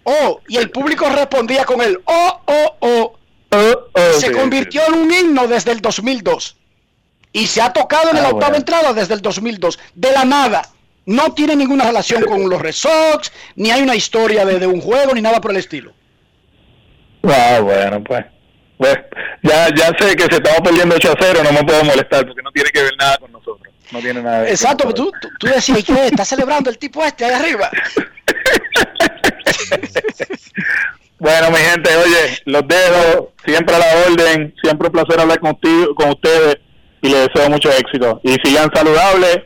Oh, 0.05 0.41
y 0.49 0.57
el 0.59 0.71
público 0.71 1.09
respondía 1.09 1.65
con 1.65 1.81
el 1.81 2.01
oh, 2.05 2.41
oh, 2.47 2.77
oh. 2.81 3.19
Oh, 3.57 3.89
oh, 3.93 4.13
Se 4.19 4.27
sí, 4.29 4.33
convirtió 4.33 4.83
en 4.89 4.95
un 4.95 5.13
himno 5.13 5.47
desde 5.47 5.71
el 5.73 5.81
2002. 5.81 6.57
Y 7.33 7.47
se 7.47 7.61
ha 7.63 7.73
tocado 7.73 8.11
en 8.11 8.17
Ah, 8.19 8.23
la 8.23 8.29
octava 8.29 8.41
bueno. 8.51 8.57
entrada 8.57 8.93
desde 8.93 9.15
el 9.15 9.23
2002. 9.23 9.79
De 9.95 10.11
la 10.13 10.25
nada. 10.25 10.63
No 11.07 11.35
tiene 11.35 11.55
ninguna 11.55 11.85
relación 11.85 12.23
con 12.25 12.49
los 12.49 12.61
Red 12.61 12.73
Sox, 12.73 13.31
ni 13.57 13.71
hay 13.71 13.83
una 13.83 13.95
historia 13.95 14.45
de, 14.45 14.59
de 14.59 14.67
un 14.67 14.81
juego, 14.81 15.15
ni 15.15 15.21
nada 15.21 15.41
por 15.41 15.51
el 15.53 15.59
estilo. 15.59 15.93
Ah, 17.23 17.61
bueno, 17.63 18.03
pues. 18.03 18.25
Pues, 18.79 18.99
ya, 19.43 19.69
ya 19.75 19.87
sé 19.99 20.17
que 20.17 20.25
si 20.25 20.35
estamos 20.35 20.61
perdiendo 20.63 20.97
8 20.97 21.13
a 21.13 21.15
0, 21.21 21.41
no 21.45 21.53
me 21.53 21.63
puedo 21.65 21.85
molestar 21.85 22.27
porque 22.27 22.43
no 22.43 22.51
tiene 22.51 22.71
que 22.71 22.83
ver 22.83 22.93
nada 22.99 23.19
con 23.19 23.31
nosotros. 23.33 23.73
No 23.93 24.01
tiene 24.01 24.21
nada 24.23 24.39
que 24.39 24.43
ver 24.45 24.51
Exacto, 24.51 24.85
con 24.85 24.95
tú, 24.95 25.03
nosotros. 25.05 25.33
tú, 25.39 25.47
tú 25.47 25.55
decías, 25.55 25.79
¿y 25.79 25.83
qué? 25.85 26.07
¿Está 26.07 26.25
celebrando 26.25 26.71
el 26.71 26.79
tipo 26.79 27.05
este 27.05 27.25
ahí 27.25 27.33
arriba? 27.33 27.71
Bueno, 31.19 31.51
mi 31.51 31.57
gente, 31.57 31.89
oye, 31.97 32.39
los 32.45 32.63
dejo 32.67 33.33
siempre 33.47 33.77
a 33.77 33.79
la 33.79 33.87
orden, 34.09 34.55
siempre 34.63 34.89
un 34.89 34.93
placer 34.93 35.21
hablar 35.21 35.41
contigo, 35.41 35.95
con 35.95 36.11
ustedes 36.11 36.57
y 37.01 37.09
les 37.09 37.29
deseo 37.29 37.49
mucho 37.49 37.71
éxito. 37.71 38.21
Y 38.25 38.35
sigan 38.45 38.69
saludables 38.75 39.39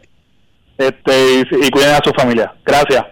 este, 0.78 1.34
y, 1.34 1.66
y 1.66 1.70
cuiden 1.70 1.94
a 1.94 2.00
su 2.02 2.10
familia. 2.16 2.52
Gracias. 2.64 3.04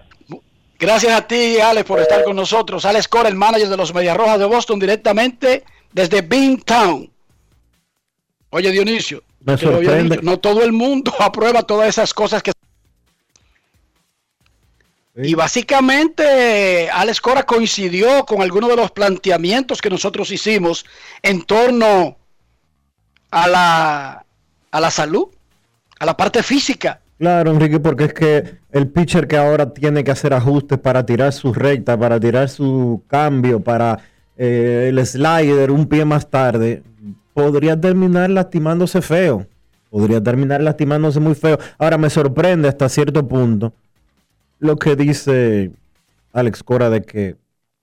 Gracias 0.78 1.12
a 1.12 1.26
ti, 1.26 1.58
Alex, 1.58 1.86
por 1.86 2.00
estar 2.00 2.24
con 2.24 2.36
nosotros. 2.36 2.84
Alex 2.84 3.08
Cora, 3.08 3.28
el 3.28 3.34
manager 3.34 3.68
de 3.68 3.76
los 3.76 3.94
Medias 3.94 4.16
Rojas 4.16 4.38
de 4.38 4.44
Boston, 4.44 4.78
directamente 4.78 5.64
desde 5.92 6.22
Town. 6.64 7.10
Oye, 8.50 8.70
Dionisio, 8.70 9.22
Me 9.40 9.56
sorprende. 9.56 10.20
no 10.22 10.38
todo 10.38 10.62
el 10.62 10.72
mundo 10.72 11.12
aprueba 11.20 11.62
todas 11.62 11.88
esas 11.88 12.12
cosas 12.12 12.42
que... 12.42 12.52
Y 15.16 15.34
básicamente 15.34 16.90
Alex 16.90 17.20
Cora 17.22 17.44
coincidió 17.44 18.26
con 18.26 18.42
algunos 18.42 18.68
de 18.68 18.76
los 18.76 18.90
planteamientos 18.90 19.80
que 19.80 19.88
nosotros 19.88 20.30
hicimos 20.30 20.84
en 21.22 21.42
torno 21.42 22.18
a 23.30 23.48
la, 23.48 24.26
a 24.70 24.80
la 24.80 24.90
salud, 24.90 25.28
a 25.98 26.04
la 26.04 26.16
parte 26.16 26.42
física. 26.42 27.00
Claro, 27.18 27.50
Enrique, 27.50 27.80
porque 27.80 28.04
es 28.04 28.12
que 28.12 28.58
el 28.72 28.88
pitcher 28.88 29.26
que 29.26 29.38
ahora 29.38 29.72
tiene 29.72 30.04
que 30.04 30.10
hacer 30.10 30.34
ajustes 30.34 30.78
para 30.78 31.06
tirar 31.06 31.32
su 31.32 31.54
recta, 31.54 31.98
para 31.98 32.20
tirar 32.20 32.50
su 32.50 33.02
cambio, 33.08 33.60
para 33.60 33.98
eh, 34.36 34.88
el 34.90 35.06
slider 35.06 35.70
un 35.70 35.86
pie 35.86 36.04
más 36.04 36.28
tarde, 36.28 36.82
podría 37.32 37.80
terminar 37.80 38.28
lastimándose 38.28 39.00
feo. 39.00 39.46
Podría 39.88 40.22
terminar 40.22 40.60
lastimándose 40.60 41.20
muy 41.20 41.34
feo. 41.34 41.58
Ahora 41.78 41.96
me 41.96 42.10
sorprende 42.10 42.68
hasta 42.68 42.86
cierto 42.90 43.26
punto 43.26 43.72
lo 44.58 44.76
que 44.76 44.96
dice 44.96 45.70
Alex 46.32 46.62
Cora 46.62 46.90
de 46.90 47.02
que 47.02 47.36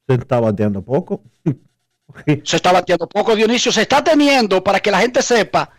se 0.07 0.15
está 0.15 0.39
bateando 0.39 0.81
poco. 0.81 1.21
Se 2.43 2.57
está 2.57 2.71
bateando 2.71 3.07
poco, 3.07 3.35
Dionisio. 3.35 3.71
Se 3.71 3.81
está 3.81 4.03
teniendo, 4.03 4.63
para 4.63 4.79
que 4.79 4.91
la 4.91 4.99
gente 4.99 5.21
sepa, 5.23 5.71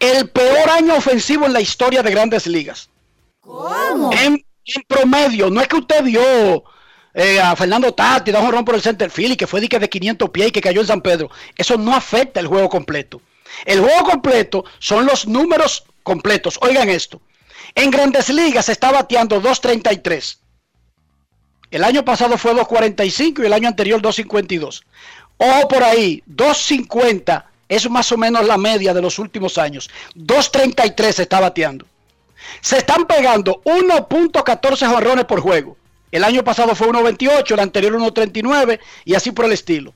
el 0.00 0.28
peor 0.30 0.68
año 0.70 0.96
ofensivo 0.96 1.46
en 1.46 1.52
la 1.52 1.60
historia 1.60 2.02
de 2.02 2.10
grandes 2.10 2.48
ligas. 2.48 2.90
¿Cómo? 3.40 4.10
En, 4.12 4.34
en 4.34 4.82
promedio, 4.88 5.48
no 5.48 5.60
es 5.60 5.68
que 5.68 5.76
usted 5.76 6.02
vio 6.02 6.64
eh, 7.14 7.40
a 7.40 7.54
Fernando 7.56 7.94
Tati, 7.94 8.30
da 8.30 8.40
un 8.40 8.46
honrón 8.46 8.64
por 8.64 8.74
el 8.74 8.82
center 8.82 9.10
field 9.10 9.32
y 9.32 9.36
que 9.36 9.46
fue 9.46 9.60
dique 9.60 9.78
de 9.78 9.88
500 9.88 10.28
pies 10.30 10.48
y 10.48 10.52
que 10.52 10.60
cayó 10.60 10.82
en 10.82 10.86
San 10.86 11.00
Pedro. 11.00 11.30
Eso 11.56 11.76
no 11.78 11.94
afecta 11.94 12.40
el 12.40 12.46
juego 12.46 12.68
completo. 12.68 13.22
El 13.64 13.80
juego 13.80 14.04
completo 14.04 14.64
son 14.78 15.06
los 15.06 15.26
números 15.26 15.84
completos. 16.02 16.58
Oigan 16.60 16.90
esto. 16.90 17.20
En 17.76 17.90
grandes 17.90 18.30
ligas 18.30 18.70
está 18.70 18.90
bateando 18.90 19.40
2.33. 19.40 20.38
El 21.70 21.84
año 21.84 22.06
pasado 22.06 22.38
fue 22.38 22.54
2.45 22.54 23.42
y 23.42 23.46
el 23.46 23.52
año 23.52 23.68
anterior 23.68 24.00
2.52. 24.00 24.82
Ojo 25.36 25.68
por 25.68 25.84
ahí, 25.84 26.22
2.50 26.26 27.44
es 27.68 27.90
más 27.90 28.10
o 28.12 28.16
menos 28.16 28.46
la 28.46 28.56
media 28.56 28.94
de 28.94 29.02
los 29.02 29.18
últimos 29.18 29.58
años. 29.58 29.90
2.33 30.14 31.12
se 31.12 31.22
está 31.22 31.38
bateando. 31.38 31.84
Se 32.62 32.78
están 32.78 33.04
pegando 33.06 33.60
1.14 33.64 34.88
jonrones 34.88 35.26
por 35.26 35.40
juego. 35.40 35.76
El 36.10 36.24
año 36.24 36.42
pasado 36.42 36.74
fue 36.74 36.88
1.28, 36.88 37.52
el 37.52 37.60
anterior 37.60 37.92
1.39 37.92 38.80
y 39.04 39.14
así 39.14 39.32
por 39.32 39.44
el 39.44 39.52
estilo. 39.52 39.92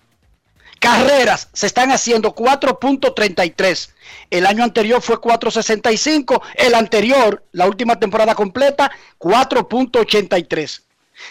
Carreras 0.80 1.50
se 1.52 1.66
están 1.66 1.92
haciendo 1.92 2.34
4.33. 2.34 3.90
El 4.30 4.46
año 4.46 4.64
anterior 4.64 5.02
fue 5.02 5.20
4.65. 5.20 6.40
El 6.54 6.74
anterior, 6.74 7.44
la 7.52 7.66
última 7.66 8.00
temporada 8.00 8.34
completa, 8.34 8.90
4.83. 9.18 10.80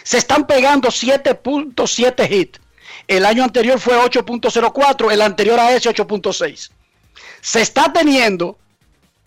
Se 0.04 0.18
están 0.18 0.46
pegando 0.46 0.88
7.7 0.88 2.30
hits. 2.30 2.60
El 3.08 3.26
año 3.26 3.42
anterior 3.42 3.80
fue 3.80 3.98
8.04. 3.98 5.12
El 5.12 5.20
anterior 5.20 5.58
a 5.58 5.72
ese 5.72 5.90
8.6. 5.90 6.70
Se 7.40 7.60
está 7.60 7.92
teniendo, 7.92 8.56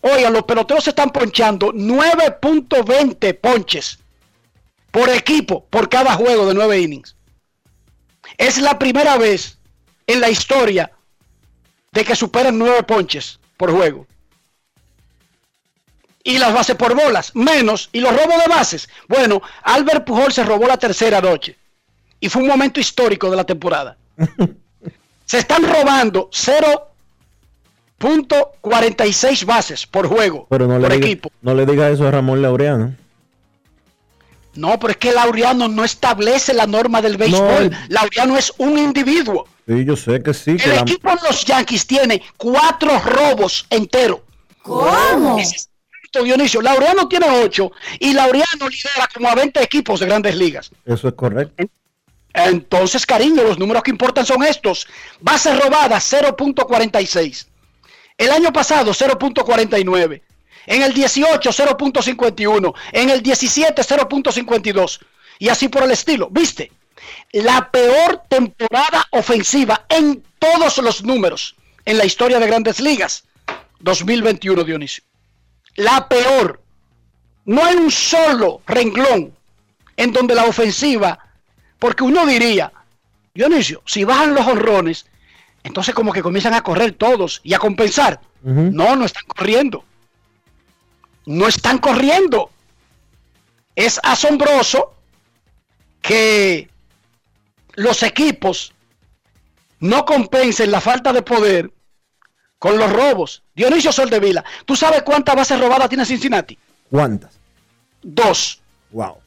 oigan, 0.00 0.32
los 0.32 0.44
peloteros 0.44 0.84
se 0.84 0.90
están 0.90 1.10
ponchando 1.10 1.70
9.20 1.74 3.38
ponches 3.38 3.98
por 4.90 5.10
equipo 5.10 5.66
por 5.66 5.90
cada 5.90 6.14
juego 6.14 6.46
de 6.46 6.54
9 6.54 6.80
innings. 6.80 7.14
Es 8.38 8.56
la 8.56 8.78
primera 8.78 9.18
vez 9.18 9.58
en 10.06 10.20
la 10.20 10.30
historia 10.30 10.90
de 11.92 12.04
que 12.04 12.16
superan 12.16 12.58
9 12.58 12.82
ponches 12.84 13.38
por 13.56 13.70
juego. 13.70 14.06
Y 16.22 16.38
las 16.38 16.54
bases 16.54 16.76
por 16.76 16.94
bolas, 16.94 17.34
menos. 17.34 17.90
Y 17.92 18.00
los 18.00 18.10
robos 18.10 18.42
de 18.42 18.48
bases. 18.48 18.88
Bueno, 19.08 19.42
Albert 19.62 20.04
Pujol 20.06 20.32
se 20.32 20.42
robó 20.42 20.66
la 20.66 20.78
tercera 20.78 21.20
noche. 21.20 21.56
Y 22.18 22.28
fue 22.30 22.42
un 22.42 22.48
momento 22.48 22.80
histórico 22.80 23.30
de 23.30 23.36
la 23.36 23.44
temporada. 23.44 23.98
se 25.26 25.38
están 25.38 25.62
robando 25.62 26.30
0 26.32 26.90
0.46 28.00 29.44
bases 29.44 29.86
por 29.86 30.06
juego, 30.06 30.46
Pero 30.50 30.66
no 30.66 30.78
le, 30.78 30.86
por 30.88 30.92
diga, 30.92 31.06
equipo. 31.06 31.30
no 31.42 31.54
le 31.54 31.64
diga 31.64 31.88
eso 31.88 32.06
a 32.06 32.10
Ramón 32.10 32.42
Laureano. 32.42 32.94
No, 34.54 34.78
pero 34.78 34.92
es 34.92 34.96
que 34.98 35.12
Laureano 35.12 35.68
no 35.68 35.84
establece 35.84 36.54
la 36.54 36.66
norma 36.66 37.02
del 37.02 37.16
béisbol. 37.16 37.70
No. 37.70 37.76
Laureano 37.88 38.36
es 38.36 38.52
un 38.58 38.78
individuo. 38.78 39.46
Sí, 39.66 39.84
yo 39.84 39.96
sé 39.96 40.22
que 40.22 40.34
sí. 40.34 40.56
Que 40.56 40.64
El 40.70 40.76
la- 40.76 40.82
equipo 40.82 41.10
de 41.10 41.16
los 41.28 41.44
Yankees 41.44 41.86
tiene 41.86 42.22
cuatro 42.36 42.98
robos 43.00 43.66
enteros. 43.70 44.20
¿Cómo? 44.62 45.38
Dionisio. 46.22 46.60
Laureano 46.62 47.08
tiene 47.08 47.26
ocho 47.28 47.72
y 47.98 48.12
Laureano 48.12 48.68
lidera 48.68 49.08
como 49.12 49.28
a 49.28 49.34
20 49.34 49.60
equipos 49.62 49.98
de 49.98 50.06
grandes 50.06 50.36
ligas. 50.36 50.70
Eso 50.84 51.08
es 51.08 51.14
correcto. 51.14 51.64
Entonces, 52.32 53.04
cariño, 53.04 53.42
los 53.42 53.58
números 53.58 53.82
que 53.82 53.90
importan 53.90 54.24
son 54.24 54.44
estos. 54.44 54.86
Bases 55.20 55.60
robadas 55.60 56.12
0.46. 56.12 57.46
El 58.16 58.30
año 58.30 58.52
pasado 58.52 58.92
0.49. 58.92 60.22
En 60.66 60.82
el 60.82 60.92
18 60.94 61.50
0.51. 61.50 62.74
En 62.92 63.10
el 63.10 63.22
17 63.22 63.82
0.52. 63.82 65.00
Y 65.40 65.48
así 65.48 65.68
por 65.68 65.82
el 65.82 65.90
estilo. 65.90 66.28
¿Viste? 66.30 66.70
La 67.34 67.68
peor 67.68 68.22
temporada 68.28 69.08
ofensiva 69.10 69.86
en 69.88 70.22
todos 70.38 70.78
los 70.78 71.02
números 71.02 71.56
en 71.84 71.98
la 71.98 72.04
historia 72.04 72.38
de 72.38 72.46
grandes 72.46 72.78
ligas. 72.78 73.24
2021, 73.80 74.62
Dionisio. 74.62 75.02
La 75.74 76.08
peor. 76.08 76.62
No 77.44 77.64
hay 77.64 77.74
un 77.74 77.90
solo 77.90 78.62
renglón 78.68 79.34
en 79.96 80.12
donde 80.12 80.36
la 80.36 80.44
ofensiva 80.44 81.18
porque 81.80 82.04
uno 82.04 82.24
diría, 82.24 82.72
Dionisio, 83.34 83.82
si 83.84 84.04
bajan 84.04 84.32
los 84.32 84.46
honrones, 84.46 85.06
entonces 85.64 85.92
como 85.92 86.12
que 86.12 86.22
comienzan 86.22 86.54
a 86.54 86.62
correr 86.62 86.92
todos 86.92 87.40
y 87.42 87.52
a 87.52 87.58
compensar. 87.58 88.20
No, 88.42 88.94
no 88.94 89.04
están 89.04 89.24
corriendo. 89.26 89.84
No 91.26 91.48
están 91.48 91.78
corriendo. 91.78 92.50
Es 93.74 93.98
asombroso 94.04 94.94
que 96.00 96.70
los 97.74 98.02
equipos 98.02 98.72
no 99.80 100.04
compensen 100.04 100.70
la 100.70 100.80
falta 100.80 101.12
de 101.12 101.22
poder 101.22 101.70
con 102.58 102.78
los 102.78 102.90
robos. 102.92 103.42
Dionisio 103.54 103.92
Soldevila, 103.92 104.44
¿tú 104.64 104.74
sabes 104.76 105.02
cuántas 105.02 105.36
bases 105.36 105.60
robadas 105.60 105.88
tiene 105.88 106.06
Cincinnati? 106.06 106.58
¿Cuántas? 106.90 107.38
Dos. 108.02 108.60
Wow. 108.90 109.18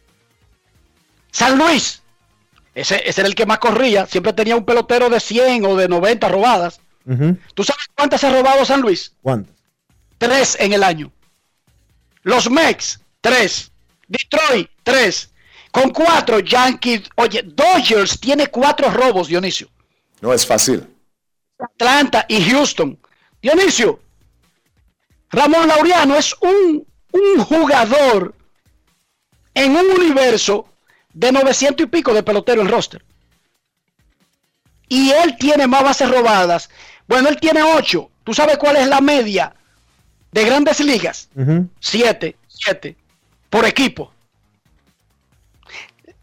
San 1.31 1.57
Luis, 1.57 2.01
ese, 2.73 3.01
ese 3.07 3.21
era 3.21 3.27
el 3.27 3.35
que 3.35 3.45
más 3.45 3.59
corría, 3.59 4.05
siempre 4.07 4.33
tenía 4.33 4.55
un 4.55 4.65
pelotero 4.65 5.09
de 5.09 5.19
100 5.19 5.65
o 5.65 5.75
de 5.75 5.87
90 5.87 6.27
robadas. 6.29 6.79
¿Tú 7.53 7.63
sabes 7.63 7.85
cuántas 7.95 8.23
ha 8.25 8.31
robado 8.31 8.65
San 8.65 8.81
Luis? 8.81 9.13
¿Cuántas? 9.21 9.55
Tres 10.17 10.57
en 10.59 10.73
el 10.73 10.83
año. 10.83 11.11
Los 12.23 12.49
Mex, 12.49 12.99
tres. 13.21 13.71
Detroit, 14.07 14.69
tres. 14.83 15.31
Con 15.77 15.91
cuatro, 15.91 16.39
Yankees. 16.39 17.03
Oye, 17.17 17.43
Dodgers 17.43 18.19
tiene 18.19 18.47
cuatro 18.47 18.89
robos, 18.89 19.27
Dionisio. 19.27 19.69
No 20.21 20.33
es 20.33 20.43
fácil. 20.43 20.87
Atlanta 21.59 22.25
y 22.27 22.41
Houston. 22.49 22.97
Dionisio, 23.39 23.99
Ramón 25.29 25.67
Laureano 25.67 26.15
es 26.15 26.35
un, 26.41 26.83
un 27.11 27.43
jugador 27.43 28.33
en 29.53 29.75
un 29.75 29.85
universo 29.91 30.67
de 31.13 31.31
900 31.31 31.85
y 31.85 31.89
pico 31.89 32.11
de 32.11 32.23
pelotero 32.23 32.63
en 32.63 32.69
roster. 32.69 33.05
Y 34.89 35.11
él 35.11 35.37
tiene 35.37 35.67
más 35.67 35.83
bases 35.83 36.09
robadas. 36.09 36.71
Bueno, 37.07 37.29
él 37.29 37.37
tiene 37.39 37.61
8. 37.61 38.09
¿Tú 38.23 38.33
sabes 38.33 38.57
cuál 38.57 38.77
es 38.77 38.87
la 38.87 38.99
media 38.99 39.53
de 40.31 40.43
grandes 40.43 40.79
ligas? 40.79 41.29
Ujú. 41.35 41.69
7, 41.79 42.35
7 42.47 42.97
por 43.51 43.63
equipo. 43.63 44.11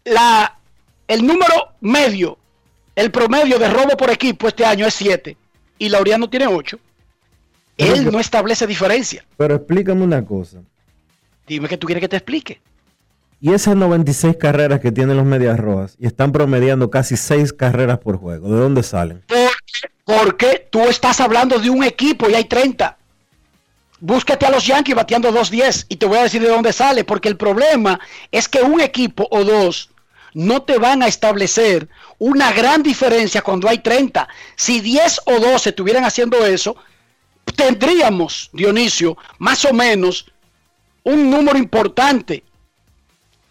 La, 0.05 0.57
el 1.07 1.25
número 1.25 1.73
medio, 1.81 2.37
el 2.95 3.11
promedio 3.11 3.57
de 3.57 3.69
robo 3.69 3.97
por 3.97 4.11
equipo 4.11 4.47
este 4.47 4.63
año 4.63 4.85
es 4.85 4.93
7 4.93 5.35
y 5.79 5.89
Laureano 5.89 6.29
tiene 6.29 6.47
8. 6.47 6.79
Él 7.77 8.11
no 8.11 8.19
establece 8.19 8.67
diferencia. 8.67 9.25
Pero 9.35 9.55
explícame 9.55 10.03
una 10.03 10.23
cosa. 10.23 10.59
Dime 11.47 11.67
que 11.67 11.77
tú 11.77 11.87
quieres 11.87 12.01
que 12.01 12.07
te 12.07 12.17
explique. 12.17 12.61
Y 13.41 13.53
esas 13.53 13.75
96 13.75 14.37
carreras 14.37 14.79
que 14.79 14.91
tienen 14.91 15.17
los 15.17 15.25
Medias 15.25 15.59
Rojas 15.59 15.95
y 15.99 16.05
están 16.05 16.31
promediando 16.31 16.89
casi 16.89 17.17
6 17.17 17.53
carreras 17.53 17.97
por 17.97 18.17
juego, 18.17 18.49
¿de 18.49 18.59
dónde 18.59 18.83
salen? 18.83 19.23
Porque, 19.27 19.49
porque 20.05 20.67
tú 20.69 20.81
estás 20.81 21.19
hablando 21.19 21.59
de 21.59 21.69
un 21.69 21.83
equipo 21.83 22.29
y 22.29 22.35
hay 22.35 22.45
30. 22.45 22.97
Búscate 23.99 24.45
a 24.45 24.51
los 24.51 24.65
Yankees 24.65 24.95
bateando 24.95 25.31
2-10 25.33 25.87
y 25.89 25.95
te 25.97 26.05
voy 26.05 26.19
a 26.19 26.23
decir 26.23 26.41
de 26.41 26.47
dónde 26.47 26.71
sale, 26.71 27.03
porque 27.03 27.27
el 27.27 27.37
problema 27.37 27.99
es 28.31 28.47
que 28.47 28.61
un 28.61 28.79
equipo 28.79 29.27
o 29.31 29.43
dos 29.43 29.89
no 30.35 30.63
te 30.63 30.77
van 30.77 31.01
a 31.01 31.07
establecer 31.07 31.87
una 32.19 32.51
gran 32.51 32.83
diferencia 32.83 33.41
cuando 33.41 33.69
hay 33.69 33.79
30. 33.79 34.27
Si 34.55 34.81
10 34.81 35.21
o 35.27 35.39
12 35.39 35.69
estuvieran 35.69 36.03
haciendo 36.03 36.45
eso, 36.45 36.75
tendríamos, 37.55 38.49
Dionisio, 38.51 39.17
más 39.39 39.63
o 39.63 39.73
menos 39.73 40.25
un 41.03 41.31
número 41.31 41.57
importante. 41.57 42.43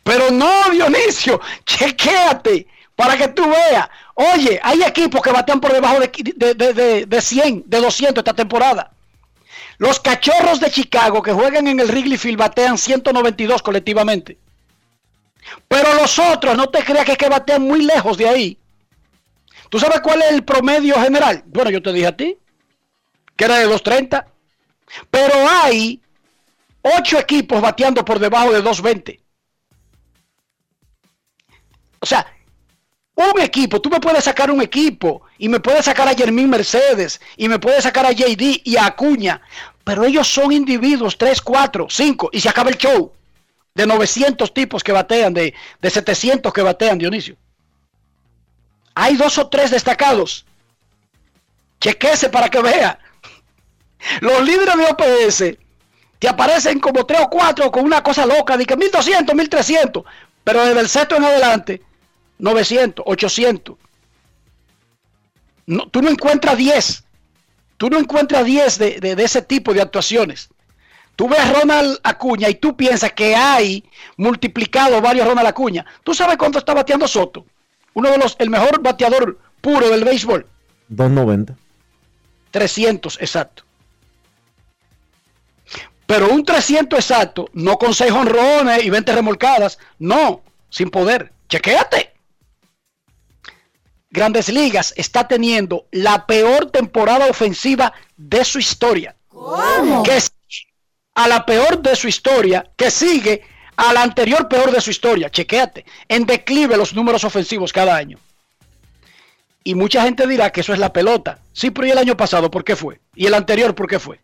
Pero 0.03 0.30
no, 0.30 0.70
Dionisio, 0.70 1.41
chequéate 1.64 2.66
para 2.95 3.16
que 3.16 3.28
tú 3.28 3.49
veas. 3.49 3.89
Oye, 4.14 4.61
hay 4.62 4.82
equipos 4.82 5.22
que 5.22 5.32
batean 5.32 5.62
por 5.62 5.72
debajo 5.72 5.99
de, 6.01 6.12
de, 6.37 6.55
de, 6.55 6.74
de, 6.74 7.07
de 7.07 7.20
100, 7.20 7.64
de 7.66 7.80
200 7.80 8.20
esta 8.20 8.35
temporada. 8.35 8.93
Los 9.78 10.01
cachorros 10.01 10.61
de 10.61 10.70
Chicago 10.70 11.22
que 11.22 11.32
juegan 11.32 11.66
en 11.66 11.80
el 11.80 11.89
Wrigley 11.89 12.18
Field 12.18 12.39
batean 12.39 12.76
192 12.76 13.62
colectivamente. 13.62 14.37
Pero 15.68 15.95
los 15.95 16.18
otros, 16.18 16.57
no 16.57 16.68
te 16.68 16.82
creas 16.82 17.05
que, 17.05 17.12
es 17.12 17.18
que 17.18 17.28
batean 17.28 17.62
muy 17.62 17.82
lejos 17.82 18.16
de 18.16 18.28
ahí. 18.28 18.59
¿Tú 19.68 19.78
sabes 19.78 20.01
cuál 20.01 20.22
es 20.22 20.32
el 20.32 20.45
promedio 20.45 20.95
general? 21.01 21.42
Bueno, 21.47 21.70
yo 21.70 21.82
te 21.82 21.92
dije 21.92 22.07
a 22.07 22.16
ti 22.16 22.38
que 23.36 23.45
era 23.45 23.59
de 23.59 23.64
230. 23.64 24.26
Pero 25.11 25.34
hay 25.49 26.01
8 26.82 27.18
equipos 27.18 27.61
bateando 27.61 28.05
por 28.05 28.18
debajo 28.18 28.53
de 28.53 28.62
220. 28.62 29.20
O 32.01 32.07
sea, 32.07 32.26
un 33.14 33.40
equipo, 33.40 33.80
tú 33.80 33.88
me 33.88 34.01
puedes 34.01 34.24
sacar 34.24 34.51
un 34.51 34.61
equipo 34.61 35.22
y 35.38 35.49
me 35.49 35.61
puedes 35.61 35.86
sacar 35.86 36.07
a 36.09 36.14
Jermín 36.14 36.51
Mercedes 36.51 37.20
y 37.36 37.49
me 37.49 37.59
puedes 37.59 37.84
sacar 37.84 38.05
a 38.05 38.12
JD 38.12 38.61
y 38.64 38.76
a 38.76 38.86
Acuña, 38.86 39.40
pero 39.84 40.05
ellos 40.05 40.28
son 40.28 40.53
individuos, 40.53 41.16
3, 41.16 41.40
4, 41.40 41.86
5 41.88 42.30
y 42.32 42.40
se 42.40 42.49
acaba 42.49 42.70
el 42.70 42.76
show 42.76 43.12
de 43.74 43.86
900 43.86 44.54
tipos 44.54 44.84
que 44.84 44.92
batean, 44.92 45.34
de, 45.34 45.52
de 45.80 45.90
700 45.90 46.52
que 46.52 46.62
batean, 46.62 46.98
Dionisio. 46.98 47.36
Hay 48.94 49.16
dos 49.16 49.36
o 49.38 49.48
tres 49.48 49.72
destacados. 49.72 50.46
Chequese 51.80 52.28
para 52.28 52.48
que 52.48 52.62
vea. 52.62 52.98
Los 54.20 54.42
líderes 54.44 54.76
de 54.76 54.84
OPS 54.84 55.58
te 56.20 56.28
aparecen 56.28 56.78
como 56.78 57.04
3 57.04 57.22
o 57.22 57.30
4 57.30 57.70
con 57.72 57.84
una 57.84 58.02
cosa 58.02 58.24
loca, 58.24 58.56
de 58.56 58.64
que 58.64 58.76
1200, 58.76 59.34
1300, 59.34 60.04
pero 60.44 60.64
desde 60.64 60.80
el 60.80 60.88
sexto 60.88 61.16
en 61.16 61.24
adelante 61.24 61.82
900, 62.38 63.04
800. 63.06 63.76
No, 65.66 65.88
tú 65.88 66.00
no 66.00 66.10
encuentras 66.10 66.56
10. 66.56 67.04
Tú 67.76 67.90
no 67.90 67.98
encuentras 67.98 68.44
10 68.44 68.78
de, 68.78 69.00
de, 69.00 69.16
de, 69.16 69.24
ese 69.24 69.42
tipo 69.42 69.74
de 69.74 69.82
actuaciones. 69.82 70.48
Tú 71.16 71.28
ves 71.28 71.38
a 71.38 71.52
Ronald 71.52 71.98
Acuña 72.02 72.48
y 72.48 72.54
tú 72.54 72.76
piensas 72.76 73.12
que 73.12 73.36
hay 73.36 73.84
multiplicado 74.16 75.00
varios 75.00 75.26
Ronald 75.26 75.48
Acuña. 75.48 75.84
¿Tú 76.02 76.14
sabes 76.14 76.36
cuánto 76.36 76.58
está 76.58 76.74
bateando 76.74 77.06
Soto? 77.06 77.46
Uno 77.94 78.10
de 78.10 78.18
los, 78.18 78.36
el 78.38 78.50
mejor 78.50 78.82
bateador 78.82 79.38
puro 79.60 79.88
del 79.88 80.04
béisbol. 80.04 80.46
290. 80.88 81.56
300, 82.50 83.18
exacto. 83.20 83.64
Pero 86.06 86.28
un 86.30 86.44
300 86.44 86.98
exacto, 86.98 87.48
no 87.52 87.78
con 87.78 87.94
6 87.94 88.12
honrones 88.12 88.84
y 88.84 88.90
20 88.90 89.12
remolcadas, 89.12 89.78
no, 89.98 90.42
sin 90.68 90.90
poder. 90.90 91.32
Chequéate. 91.48 92.12
Grandes 94.10 94.48
Ligas 94.48 94.92
está 94.96 95.26
teniendo 95.26 95.86
la 95.90 96.26
peor 96.26 96.70
temporada 96.70 97.26
ofensiva 97.26 97.92
de 98.16 98.44
su 98.44 98.58
historia. 98.58 99.16
¿Cómo? 99.28 100.02
Que 100.04 100.16
a 101.14 101.28
la 101.28 101.46
peor 101.46 101.80
de 101.80 101.96
su 101.96 102.08
historia, 102.08 102.70
que 102.76 102.90
sigue 102.90 103.42
a 103.76 103.92
la 103.92 104.02
anterior 104.02 104.48
peor 104.48 104.70
de 104.70 104.80
su 104.80 104.90
historia. 104.90 105.30
Chequéate. 105.30 105.84
En 106.08 106.26
declive 106.26 106.76
los 106.76 106.94
números 106.94 107.24
ofensivos 107.24 107.72
cada 107.72 107.96
año. 107.96 108.18
Y 109.62 109.74
mucha 109.74 110.02
gente 110.02 110.26
dirá 110.26 110.50
que 110.50 110.60
eso 110.60 110.72
es 110.72 110.78
la 110.78 110.92
pelota. 110.92 111.38
Sí, 111.52 111.70
pero 111.70 111.86
¿y 111.86 111.90
el 111.90 111.98
año 111.98 112.16
pasado 112.16 112.50
por 112.50 112.64
qué 112.64 112.76
fue? 112.76 113.00
¿Y 113.14 113.26
el 113.26 113.34
anterior 113.34 113.74
por 113.74 113.88
qué 113.88 113.98
fue? 113.98 114.20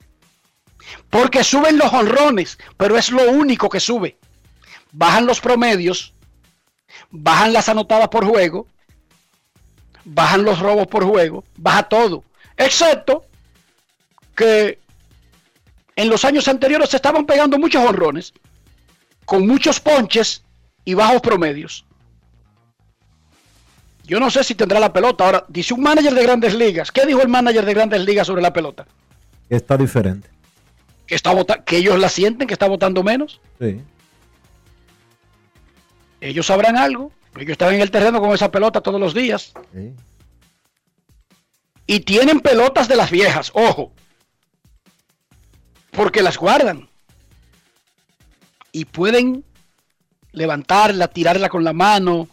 Porque 1.08 1.44
suben 1.44 1.78
los 1.78 1.92
honrones, 1.92 2.58
pero 2.76 2.98
es 2.98 3.10
lo 3.10 3.30
único 3.30 3.68
que 3.68 3.80
sube. 3.80 4.18
Bajan 4.92 5.26
los 5.26 5.40
promedios, 5.40 6.12
bajan 7.10 7.52
las 7.52 7.68
anotadas 7.68 8.08
por 8.08 8.26
juego, 8.26 8.66
bajan 10.04 10.44
los 10.44 10.58
robos 10.58 10.88
por 10.88 11.04
juego, 11.04 11.44
baja 11.56 11.84
todo. 11.84 12.24
Excepto 12.56 13.24
que 14.34 14.78
en 16.00 16.08
los 16.08 16.24
años 16.24 16.48
anteriores 16.48 16.90
se 16.90 16.96
estaban 16.96 17.26
pegando 17.26 17.58
muchos 17.58 17.84
honrones, 17.84 18.32
con 19.24 19.46
muchos 19.46 19.80
ponches 19.80 20.42
y 20.84 20.94
bajos 20.94 21.20
promedios. 21.20 21.84
Yo 24.04 24.18
no 24.18 24.30
sé 24.30 24.42
si 24.42 24.54
tendrá 24.54 24.80
la 24.80 24.92
pelota. 24.92 25.24
Ahora, 25.24 25.44
dice 25.48 25.72
un 25.74 25.82
manager 25.82 26.12
de 26.14 26.22
grandes 26.22 26.54
ligas. 26.54 26.90
¿Qué 26.90 27.06
dijo 27.06 27.22
el 27.22 27.28
manager 27.28 27.64
de 27.64 27.74
grandes 27.74 28.04
ligas 28.04 28.26
sobre 28.26 28.42
la 28.42 28.52
pelota? 28.52 28.86
Está 29.48 29.76
diferente. 29.76 30.28
Que, 31.06 31.14
está 31.14 31.32
vota- 31.32 31.62
que 31.64 31.76
ellos 31.76 31.98
la 31.98 32.08
sienten, 32.08 32.48
que 32.48 32.54
está 32.54 32.66
votando 32.66 33.02
menos. 33.04 33.40
Sí. 33.60 33.80
Ellos 36.20 36.46
sabrán 36.46 36.76
algo. 36.76 37.12
Ellos 37.36 37.52
están 37.52 37.74
en 37.74 37.80
el 37.82 37.90
terreno 37.90 38.20
con 38.20 38.32
esa 38.32 38.50
pelota 38.50 38.80
todos 38.80 39.00
los 39.00 39.14
días. 39.14 39.52
sí. 39.72 39.92
Y 41.86 42.00
tienen 42.00 42.38
pelotas 42.40 42.86
de 42.86 42.94
las 42.94 43.10
viejas, 43.10 43.50
ojo. 43.52 43.92
Porque 45.92 46.22
las 46.22 46.36
guardan. 46.36 46.88
Y 48.72 48.84
pueden 48.84 49.44
levantarla, 50.32 51.08
tirarla 51.08 51.48
con 51.48 51.64
la 51.64 51.72
mano, 51.72 52.28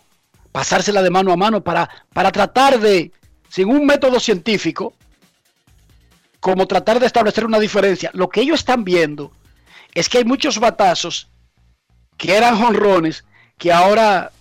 pasársela 0.52 1.02
de 1.02 1.10
mano 1.10 1.32
a 1.32 1.38
mano 1.38 1.64
para, 1.64 1.90
para 2.14 2.32
tratar 2.32 2.80
de, 2.80 3.12
sin 3.50 3.70
un 3.70 3.86
método 3.86 4.20
científico, 4.20 4.94
como 6.40 6.68
tratar 6.68 7.00
de 7.00 7.08
establecer 7.08 7.46
una 7.46 7.60
diferencia. 7.60 8.12
Lo 8.14 8.30
que 8.30 8.42
ellos 8.42 8.60
están 8.60 8.84
viendo 8.84 9.32
es 9.96 10.08
que 10.10 10.20
hay 10.20 10.26
muchos 10.26 10.60
batazos 10.60 11.28
que 12.18 12.36
eran 12.36 12.58
jonrones 12.58 13.26
que 13.58 13.72
ahora 13.72 14.32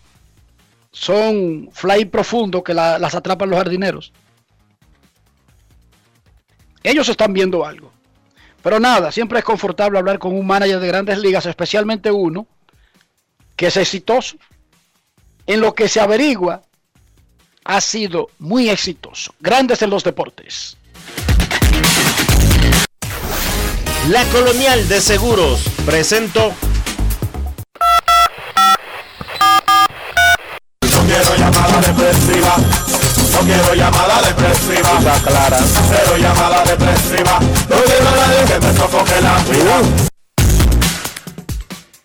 son 0.93 1.71
fly 1.73 2.05
profundo 2.05 2.63
que 2.63 2.75
la- 2.75 2.99
las 2.99 3.15
atrapan 3.15 3.49
los 3.49 3.59
jardineros. 3.59 4.13
Ellos 6.83 7.09
están 7.09 7.33
viendo 7.33 7.65
algo. 7.65 7.86
Pero 8.67 8.81
nada, 8.81 9.13
siempre 9.13 9.39
es 9.39 9.45
confortable 9.45 9.97
hablar 9.97 10.19
con 10.19 10.37
un 10.37 10.45
manager 10.45 10.81
de 10.81 10.89
grandes 10.89 11.19
ligas, 11.19 11.47
especialmente 11.47 12.11
uno 12.11 12.49
que 13.55 13.69
es 13.69 13.77
exitoso. 13.77 14.39
En 15.47 15.61
lo 15.61 15.73
que 15.73 15.89
se 15.89 16.01
averigua, 16.01 16.63
ha 17.65 17.81
sido 17.81 18.29
muy 18.41 18.69
exitoso. 18.69 19.33
Grandes 19.39 19.83
en 19.83 19.91
los 19.91 20.03
deportes. 20.03 20.77
La 24.09 24.25
Colonial 24.33 24.89
de 24.89 25.01
Seguros 25.01 25.63
presentó 25.85 26.53
No 30.91 31.03
quiero 31.07 31.37
llamada. 31.37 32.36
No 33.37 33.43
quiero 33.43 33.75
llamada 33.75 34.23
depresiva. 34.23 34.99
Está 34.99 35.21
clara. 35.29 35.59
Cero 35.59 36.17
llamada 36.19 36.65
depresiva. 36.65 37.39
No 37.69 37.77
quiero 37.85 38.09
a 38.09 38.17
nadie 38.17 38.45
que 38.47 38.59
me 38.67 38.73
sofoque 38.73 39.21
la 39.21 39.37
vida. 39.51 39.83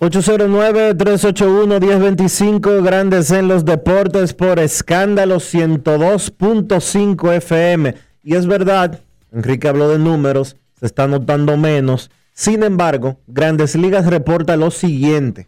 809-381-1025, 0.02 2.84
grandes 2.84 3.32
en 3.32 3.48
los 3.48 3.64
deportes 3.66 4.34
por 4.34 4.60
escándalo 4.60 5.38
102.5 5.38 7.34
FM. 7.36 7.96
Y 8.24 8.36
es 8.36 8.46
verdad, 8.48 9.00
Enrique 9.32 9.70
habló 9.70 9.88
de 9.90 10.00
números, 10.00 10.58
se 10.80 10.88
está 10.88 11.06
notando 11.08 11.56
menos. 11.56 12.10
Sin 12.34 12.64
embargo, 12.64 13.20
Grandes 13.28 13.76
Ligas 13.76 14.08
reporta 14.08 14.58
lo 14.58 14.72
siguiente. 14.72 15.48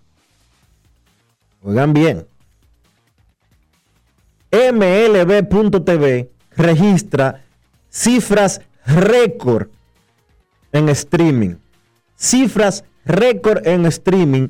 Oigan 1.64 1.94
bien. 1.94 2.28
MLB.tv 4.54 6.30
registra 6.56 7.44
cifras 7.90 8.62
récord 8.86 9.68
en 10.72 10.88
streaming. 10.90 11.56
Cifras 12.16 12.84
récord 13.04 13.68
en 13.68 13.88
streaming 13.88 14.50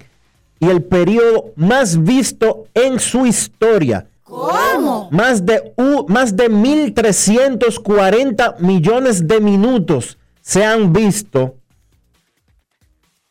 y 0.59 0.69
el 0.69 0.83
periodo 0.83 1.53
más 1.55 2.03
visto 2.03 2.67
en 2.73 2.99
su 2.99 3.25
historia. 3.25 4.07
¿Cómo? 4.23 5.07
Más 5.09 5.45
de, 5.45 5.71
más 6.09 6.35
de 6.35 6.51
1.340 6.51 8.59
millones 8.59 9.25
de 9.25 9.39
minutos 9.39 10.17
se 10.41 10.65
han 10.65 10.91
visto 10.91 11.55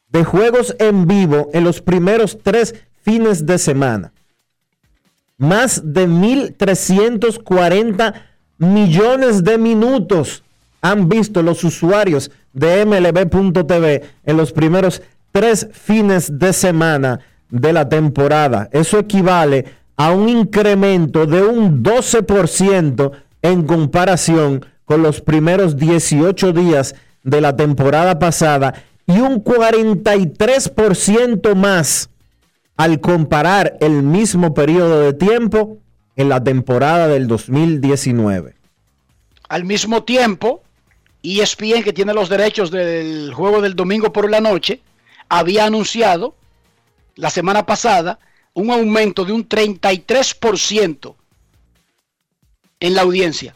de 0.09 0.25
juegos 0.25 0.75
en 0.79 1.07
vivo 1.07 1.51
en 1.53 1.65
los 1.65 1.83
primeros 1.83 2.39
tres 2.43 2.75
fines 3.03 3.45
de 3.45 3.59
semana. 3.59 4.15
Más 5.43 5.83
de 5.85 6.09
1.340 6.09 8.15
millones 8.59 9.43
de 9.43 9.59
minutos 9.59 10.45
han 10.81 11.09
visto 11.09 11.43
los 11.43 11.65
usuarios 11.65 12.31
de 12.53 12.87
MLB.tv 12.87 14.05
en 14.25 14.37
los 14.37 14.53
primeros 14.53 15.03
tres 15.33 15.67
fines 15.73 16.39
de 16.39 16.53
semana 16.53 17.19
de 17.51 17.73
la 17.73 17.89
temporada. 17.89 18.69
Eso 18.71 19.01
equivale 19.01 19.65
a 19.97 20.13
un 20.13 20.29
incremento 20.29 21.27
de 21.27 21.43
un 21.43 21.83
12% 21.83 23.11
en 23.43 23.65
comparación 23.65 24.65
con 24.85 25.03
los 25.03 25.21
primeros 25.21 25.77
18 25.77 26.53
días 26.53 26.95
de 27.25 27.41
la 27.41 27.57
temporada 27.57 28.21
pasada 28.21 28.75
y 29.09 29.19
un 29.19 29.43
43% 29.43 31.57
más 31.57 32.11
al 32.83 33.01
comparar 33.01 33.77
el 33.79 34.03
mismo 34.03 34.55
periodo 34.55 35.03
de 35.03 35.13
tiempo 35.13 35.79
en 36.17 36.29
la 36.29 36.43
temporada 36.43 37.07
del 37.07 37.29
2019. 37.29 38.57
Al 39.49 39.65
mismo 39.65 40.03
tiempo, 40.03 40.65
ESPN, 41.23 41.85
que 41.85 41.93
tiene 41.93 42.13
los 42.13 42.29
derechos 42.29 42.73
del 42.73 43.33
juego 43.35 43.61
del 43.61 43.77
domingo 43.77 44.13
por 44.13 44.29
la 44.29 44.41
noche, 44.41 44.81
había 45.29 45.67
anunciado 45.67 46.35
la 47.15 47.31
semana 47.31 47.65
pasada 47.65 48.19
un 48.53 48.73
aumento 48.73 49.25
de 49.25 49.33
un 49.33 49.49
33% 49.49 51.15
en 52.81 52.95
la 52.97 53.03
audiencia. 53.03 53.55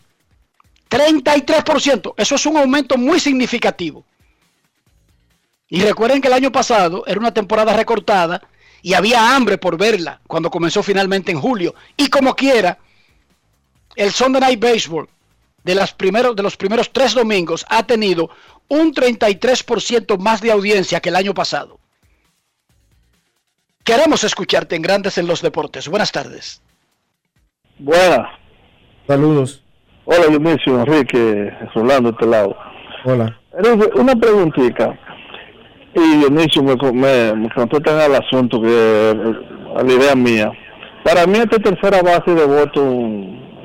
33%, 0.88 2.14
eso 2.16 2.34
es 2.36 2.46
un 2.46 2.58
aumento 2.58 2.96
muy 2.96 3.18
significativo. 3.18 4.04
Y 5.68 5.80
recuerden 5.80 6.20
que 6.20 6.28
el 6.28 6.34
año 6.34 6.52
pasado 6.52 7.02
era 7.08 7.18
una 7.18 7.34
temporada 7.34 7.72
recortada 7.72 8.40
y 8.86 8.94
había 8.94 9.34
hambre 9.34 9.58
por 9.58 9.76
verla 9.76 10.20
cuando 10.28 10.48
comenzó 10.48 10.80
finalmente 10.80 11.32
en 11.32 11.40
julio. 11.40 11.74
Y 11.96 12.08
como 12.08 12.36
quiera, 12.36 12.78
el 13.96 14.12
Sunday 14.12 14.40
Night 14.40 14.60
Baseball 14.60 15.08
de, 15.64 15.74
las 15.74 15.92
primeros, 15.92 16.36
de 16.36 16.44
los 16.44 16.56
primeros 16.56 16.92
tres 16.92 17.12
domingos 17.12 17.66
ha 17.68 17.82
tenido 17.84 18.30
un 18.68 18.94
33% 18.94 20.18
más 20.18 20.40
de 20.40 20.52
audiencia 20.52 21.00
que 21.00 21.08
el 21.08 21.16
año 21.16 21.34
pasado. 21.34 21.80
Queremos 23.82 24.22
escucharte 24.22 24.76
en 24.76 24.82
Grandes 24.82 25.18
en 25.18 25.26
los 25.26 25.42
Deportes. 25.42 25.88
Buenas 25.88 26.12
tardes. 26.12 26.62
Buenas. 27.80 28.28
Saludos. 29.08 29.64
Hola, 30.04 30.28
Dionisio, 30.28 30.78
Enrique, 30.78 31.50
Rolando, 31.74 32.12
de 32.12 32.14
este 32.14 32.26
lado. 32.26 32.56
Hola. 33.04 33.36
Enrique, 33.58 33.90
una 33.98 34.14
preguntita. 34.14 34.96
Y 35.96 36.18
Dionisio 36.18 36.62
me, 36.62 36.76
me, 36.92 37.34
me 37.34 37.48
contestan 37.50 37.98
al 37.98 38.14
asunto, 38.16 38.60
que 38.60 39.14
a 39.76 39.82
la 39.82 39.92
idea 39.92 40.14
mía. 40.14 40.52
Para 41.02 41.26
mí 41.26 41.38
esta 41.38 41.58
tercera 41.58 42.02
base 42.02 42.34
de 42.34 42.44
voto 42.44 42.82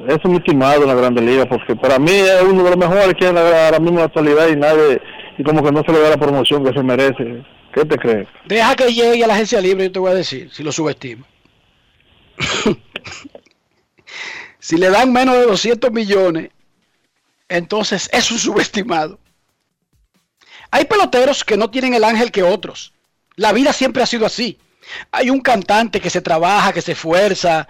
es 0.07 0.17
un 0.23 0.35
estimado 0.35 0.83
en 0.83 0.87
la 0.87 0.95
Grande 0.95 1.21
Liga, 1.21 1.45
porque 1.45 1.75
para 1.75 1.99
mí 1.99 2.11
es 2.11 2.41
uno 2.41 2.63
de 2.63 2.69
los 2.69 2.77
mejores 2.77 3.13
que 3.15 3.27
ahora 3.27 3.79
mismo 3.79 3.97
en 3.97 3.99
la 3.99 4.05
actualidad 4.05 4.47
y 4.47 4.55
nadie, 4.55 5.01
y 5.37 5.43
como 5.43 5.61
que 5.61 5.73
no 5.73 5.83
se 5.85 5.91
le 5.91 5.99
da 5.99 6.11
la 6.11 6.17
promoción 6.17 6.63
que 6.63 6.71
se 6.71 6.81
merece. 6.81 7.43
¿Qué 7.73 7.83
te 7.83 7.97
crees? 7.97 8.27
Deja 8.45 8.75
que 8.75 8.93
llegue 8.93 9.23
a 9.23 9.27
la 9.27 9.33
agencia 9.33 9.59
libre, 9.59 9.85
yo 9.85 9.91
te 9.91 9.99
voy 9.99 10.11
a 10.11 10.15
decir, 10.15 10.49
si 10.53 10.63
lo 10.63 10.71
subestimo. 10.71 11.25
si 14.59 14.77
le 14.77 14.89
dan 14.89 15.11
menos 15.11 15.35
de 15.35 15.47
200 15.47 15.91
millones, 15.91 16.49
entonces 17.49 18.09
es 18.13 18.31
un 18.31 18.37
subestimado. 18.37 19.19
Hay 20.71 20.85
peloteros 20.85 21.43
que 21.43 21.57
no 21.57 21.69
tienen 21.69 21.93
el 21.93 22.03
ángel 22.03 22.31
que 22.31 22.43
otros. 22.43 22.93
La 23.35 23.51
vida 23.51 23.73
siempre 23.73 24.01
ha 24.01 24.05
sido 24.05 24.25
así. 24.25 24.57
Hay 25.11 25.29
un 25.29 25.41
cantante 25.41 25.99
que 26.01 26.09
se 26.09 26.21
trabaja, 26.21 26.73
que 26.73 26.81
se 26.81 26.93
esfuerza, 26.93 27.67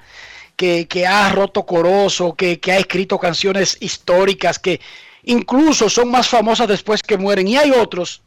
que, 0.56 0.88
que 0.88 1.06
ha 1.06 1.30
roto 1.30 1.66
corozo, 1.66 2.36
que, 2.36 2.60
que 2.60 2.72
ha 2.72 2.78
escrito 2.78 3.18
canciones 3.18 3.78
históricas, 3.80 4.60
que 4.60 4.80
incluso 5.24 5.90
son 5.90 6.10
más 6.10 6.30
famosas 6.30 6.68
después 6.68 7.02
que 7.02 7.18
mueren. 7.18 7.48
Y 7.48 7.58
hay 7.58 7.72
otros 7.72 8.22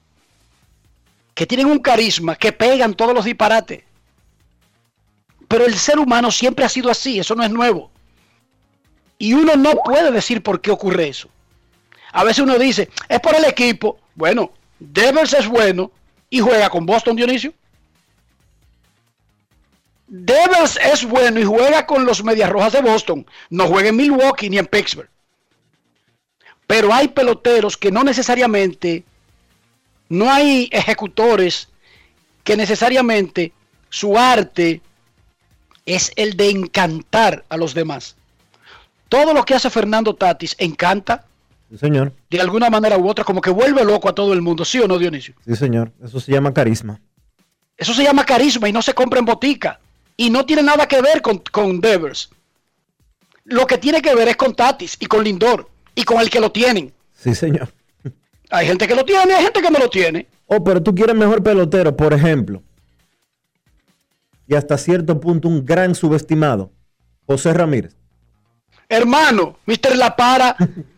que 1.34 1.46
tienen 1.46 1.66
un 1.66 1.78
carisma, 1.78 2.36
que 2.36 2.52
pegan 2.52 2.94
todos 2.94 3.14
los 3.14 3.24
disparates. 3.24 3.82
Pero 5.48 5.66
el 5.66 5.76
ser 5.76 5.98
humano 5.98 6.30
siempre 6.30 6.64
ha 6.64 6.68
sido 6.68 6.90
así, 6.90 7.18
eso 7.18 7.34
no 7.34 7.44
es 7.44 7.50
nuevo. 7.50 7.90
Y 9.18 9.34
uno 9.34 9.56
no 9.56 9.72
puede 9.84 10.10
decir 10.10 10.42
por 10.42 10.60
qué 10.60 10.70
ocurre 10.70 11.08
eso. 11.08 11.28
A 12.12 12.24
veces 12.24 12.44
uno 12.44 12.58
dice, 12.58 12.88
es 13.08 13.20
por 13.20 13.34
el 13.34 13.44
equipo. 13.44 13.98
Bueno, 14.14 14.52
Devers 14.78 15.32
es 15.34 15.48
bueno 15.48 15.90
y 16.30 16.40
juega 16.40 16.68
con 16.70 16.86
Boston, 16.86 17.16
Dionisio. 17.16 17.52
Devers 20.06 20.76
es 20.76 21.04
bueno 21.04 21.40
y 21.40 21.44
juega 21.44 21.86
con 21.86 22.04
los 22.04 22.22
Medias 22.22 22.50
Rojas 22.50 22.72
de 22.72 22.82
Boston. 22.82 23.26
No 23.50 23.66
juega 23.66 23.88
en 23.88 23.96
Milwaukee 23.96 24.50
ni 24.50 24.58
en 24.58 24.66
Pittsburgh. 24.66 25.08
Pero 26.66 26.92
hay 26.92 27.08
peloteros 27.08 27.76
que 27.76 27.90
no 27.90 28.04
necesariamente, 28.04 29.04
no 30.08 30.30
hay 30.30 30.68
ejecutores 30.72 31.68
que 32.42 32.56
necesariamente 32.56 33.52
su 33.90 34.16
arte 34.16 34.80
es 35.86 36.12
el 36.16 36.36
de 36.36 36.50
encantar 36.50 37.44
a 37.48 37.56
los 37.56 37.74
demás. 37.74 38.16
Todo 39.08 39.34
lo 39.34 39.44
que 39.44 39.54
hace 39.54 39.70
Fernando 39.70 40.14
Tatis 40.14 40.54
encanta. 40.58 41.26
Sí, 41.74 41.78
señor. 41.78 42.12
De 42.30 42.40
alguna 42.40 42.70
manera 42.70 42.96
u 42.96 43.08
otra, 43.08 43.24
como 43.24 43.40
que 43.40 43.50
vuelve 43.50 43.84
loco 43.84 44.08
a 44.08 44.14
todo 44.14 44.32
el 44.32 44.40
mundo, 44.40 44.64
¿sí 44.64 44.78
o 44.78 44.86
no, 44.86 44.96
Dionisio? 44.96 45.34
Sí, 45.44 45.56
señor. 45.56 45.90
Eso 46.04 46.20
se 46.20 46.30
llama 46.30 46.54
carisma. 46.54 47.00
Eso 47.76 47.92
se 47.92 48.04
llama 48.04 48.24
carisma 48.24 48.68
y 48.68 48.72
no 48.72 48.80
se 48.80 48.94
compra 48.94 49.18
en 49.18 49.24
botica. 49.24 49.80
Y 50.16 50.30
no 50.30 50.46
tiene 50.46 50.62
nada 50.62 50.86
que 50.86 51.02
ver 51.02 51.20
con, 51.20 51.38
con 51.50 51.80
Devers. 51.80 52.30
Lo 53.42 53.66
que 53.66 53.78
tiene 53.78 54.00
que 54.00 54.14
ver 54.14 54.28
es 54.28 54.36
con 54.36 54.54
Tatis 54.54 54.96
y 55.00 55.06
con 55.06 55.24
Lindor 55.24 55.68
y 55.96 56.04
con 56.04 56.20
el 56.20 56.30
que 56.30 56.38
lo 56.38 56.52
tienen. 56.52 56.92
Sí, 57.12 57.34
señor. 57.34 57.68
Hay 58.50 58.68
gente 58.68 58.86
que 58.86 58.94
lo 58.94 59.04
tiene, 59.04 59.34
hay 59.34 59.42
gente 59.42 59.60
que 59.60 59.70
no 59.70 59.80
lo 59.80 59.90
tiene. 59.90 60.28
Oh, 60.46 60.62
pero 60.62 60.80
tú 60.80 60.94
quieres 60.94 61.16
mejor 61.16 61.42
pelotero, 61.42 61.96
por 61.96 62.12
ejemplo. 62.12 62.62
Y 64.46 64.54
hasta 64.54 64.78
cierto 64.78 65.18
punto 65.18 65.48
un 65.48 65.64
gran 65.64 65.96
subestimado. 65.96 66.70
José 67.26 67.52
Ramírez. 67.52 67.96
Hermano, 68.88 69.56
Mr. 69.66 69.96
La 69.96 70.14
Para, 70.14 70.56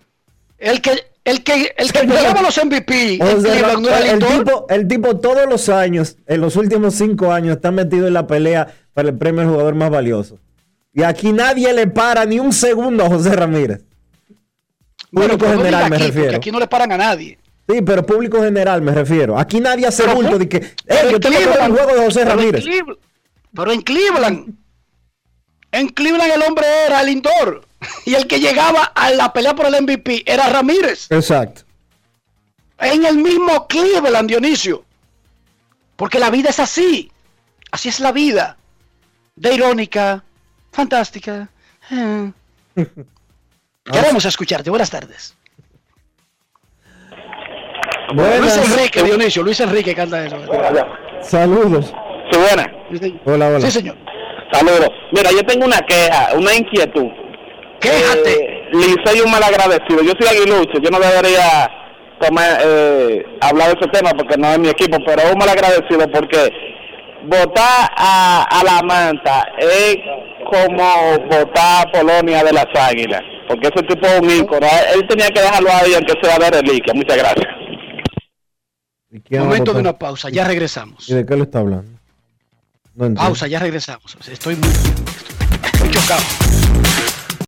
el 0.59 0.81
que 0.81 0.93
el 1.25 1.43
que 1.43 1.75
el 1.77 1.93
que 1.93 2.07
llevaba 2.07 2.43
los 2.43 2.65
MVP 2.65 3.19
O 3.21 3.29
en 3.29 3.43
sea, 3.43 3.53
Cleveland 3.53 3.87
no 3.87 3.97
el, 3.97 4.19
tipo, 4.19 4.67
el 4.69 4.89
tipo 4.89 5.17
todos 5.19 5.49
los 5.49 5.69
años, 5.69 6.17
en 6.27 6.41
los 6.41 6.57
últimos 6.57 6.95
cinco 6.95 7.33
años, 7.33 7.57
está 7.57 7.71
metido 7.71 8.07
en 8.07 8.15
la 8.15 8.27
pelea 8.27 8.69
para 8.95 9.09
el 9.09 9.19
premio 9.19 9.43
al 9.43 9.49
jugador 9.49 9.75
más 9.75 9.91
valioso. 9.91 10.39
Y 10.93 11.03
aquí 11.03 11.33
nadie 11.33 11.73
le 11.73 11.89
para 11.89 12.25
ni 12.25 12.39
un 12.39 12.53
segundo 12.53 13.05
a 13.05 13.09
José 13.09 13.35
Ramírez. 13.35 13.85
Bueno, 15.11 15.37
Público 15.37 15.53
no 15.53 15.59
general 15.59 15.91
me 15.91 15.97
aquí, 15.97 16.07
refiero. 16.07 16.37
aquí 16.37 16.51
no 16.51 16.59
le 16.59 16.67
paran 16.67 16.93
a 16.93 16.97
nadie. 16.97 17.39
Sí, 17.69 17.83
pero 17.83 18.07
público 18.07 18.43
general 18.43 18.81
me 18.81 18.93
refiero. 18.93 19.39
Aquí 19.39 19.61
nadie 19.61 19.87
hace 19.87 20.07
bulto 20.07 20.39
de 20.39 20.49
que, 20.49 20.59
eh, 20.59 20.73
yo 20.87 21.17
en 21.17 21.21
tengo 21.21 21.37
que 21.37 21.45
el 21.45 21.73
juego 21.73 21.93
de 21.95 22.05
José 22.05 22.25
Ramírez. 22.25 22.65
Pero 23.53 23.73
en 23.73 23.81
Cleveland, 23.83 24.55
en 25.73 25.89
Cleveland 25.89 26.33
el 26.33 26.43
hombre 26.43 26.67
era 26.87 27.03
Lindor. 27.03 27.67
Y 28.05 28.15
el 28.15 28.27
que 28.27 28.41
llegaba 28.41 28.85
a 28.85 29.11
la 29.11 29.33
pelea 29.33 29.55
por 29.55 29.67
el 29.67 29.83
MVP 29.83 30.23
era 30.27 30.49
Ramírez. 30.49 31.07
Exacto. 31.11 31.63
En 32.79 33.05
el 33.05 33.19
mismo 33.19 33.67
Cleveland, 33.67 34.29
Dionisio. 34.29 34.85
Porque 35.97 36.19
la 36.19 36.31
vida 36.31 36.51
es 36.51 36.61
así. 36.61 37.11
Así 37.71 37.89
es 37.89 38.01
la 38.01 38.13
vida. 38.13 38.57
De 39.35 39.55
irónica, 39.55 40.23
fantástica. 40.73 41.49
Eh. 42.79 42.87
Queremos 43.91 44.25
escucharte. 44.27 44.69
Buenas 44.69 44.91
tardes. 44.91 45.35
Luis 48.13 48.29
Buenas. 48.29 48.57
Enrique, 48.59 49.03
Dionisio. 49.03 49.43
Luis 49.43 49.61
Enrique 49.61 49.95
canta 49.95 50.27
eso. 50.27 50.37
Saludos. 51.23 51.95
Sí, 52.31 52.39
buena. 52.39 52.73
Hola, 53.25 53.49
hola. 53.49 53.61
Sí, 53.61 53.71
señor. 53.71 53.97
Saludos. 54.53 54.91
Mira, 55.13 55.31
yo 55.33 55.45
tengo 55.45 55.65
una 55.65 55.79
queja, 55.79 56.35
una 56.35 56.55
inquietud. 56.55 57.07
Quéjate. 57.91 58.57
Eh, 58.73 59.23
un 59.25 59.31
mal 59.31 59.43
agradecido. 59.43 60.03
Yo 60.03 60.13
soy 60.19 60.29
aguilucho, 60.29 60.79
yo 60.83 60.91
no 60.91 60.99
debería 60.99 61.71
tomar, 62.21 62.61
eh, 62.65 63.25
hablar 63.41 63.69
de 63.69 63.81
ese 63.81 63.91
tema 63.91 64.11
porque 64.11 64.37
no 64.37 64.51
es 64.53 64.59
mi 64.59 64.69
equipo, 64.69 64.99
pero 65.05 65.23
es 65.23 65.33
un 65.33 65.39
mal 65.39 65.49
agradecido 65.49 66.11
porque 66.11 66.51
votar 67.29 67.91
a, 67.97 68.47
a 68.51 68.65
la 68.65 68.83
manta 68.83 69.45
es 69.59 69.97
como 70.51 71.19
votar 71.29 71.87
a 71.87 71.93
Polonia 71.93 72.43
de 72.45 72.53
las 72.53 72.67
águilas, 72.75 73.23
porque 73.49 73.69
ese 73.69 73.87
tipo 73.87 74.07
es 74.07 74.21
un 74.21 74.31
ícono. 74.31 74.67
Él 74.95 75.07
tenía 75.09 75.29
que 75.29 75.41
dejarlo 75.41 75.71
ahí 75.71 75.95
aunque 75.95 76.15
sea 76.23 76.39
de 76.39 76.51
reliquia. 76.51 76.95
Muchas 76.95 77.17
gracias. 77.17 77.47
¿Y 79.11 79.21
quién 79.21 79.41
va 79.41 79.45
a 79.45 79.49
Momento 79.49 79.75
de 79.75 79.81
una 79.81 79.99
pausa. 79.99 80.29
Ya 80.31 80.45
regresamos. 80.45 81.09
¿Y 81.09 81.15
de 81.15 81.27
qué 81.27 81.37
le 81.37 81.43
está 81.43 81.61
hablando? 81.61 81.99
No. 82.95 83.15
Pausa, 83.15 83.47
ya 83.47 83.59
regresamos. 83.59 84.17
Estoy 84.27 84.57
muy, 84.57 84.69
estoy 84.69 85.91
chocado. 85.91 86.23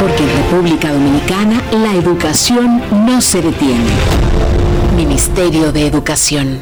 Porque 0.00 0.22
en 0.22 0.36
República 0.36 0.92
Dominicana 0.92 1.62
la 1.72 1.94
educación 1.94 2.82
no 3.06 3.20
se 3.20 3.40
detiene. 3.42 3.90
Ministerio 4.96 5.72
de 5.72 5.86
Educación. 5.86 6.60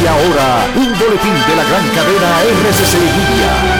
Y 0.00 0.06
ahora, 0.06 0.66
un 0.76 0.98
boletín 0.98 1.34
de 1.48 1.56
la 1.56 1.64
gran 1.64 1.88
cadena 1.94 2.42
RCC 2.70 2.94
Media. 2.98 3.78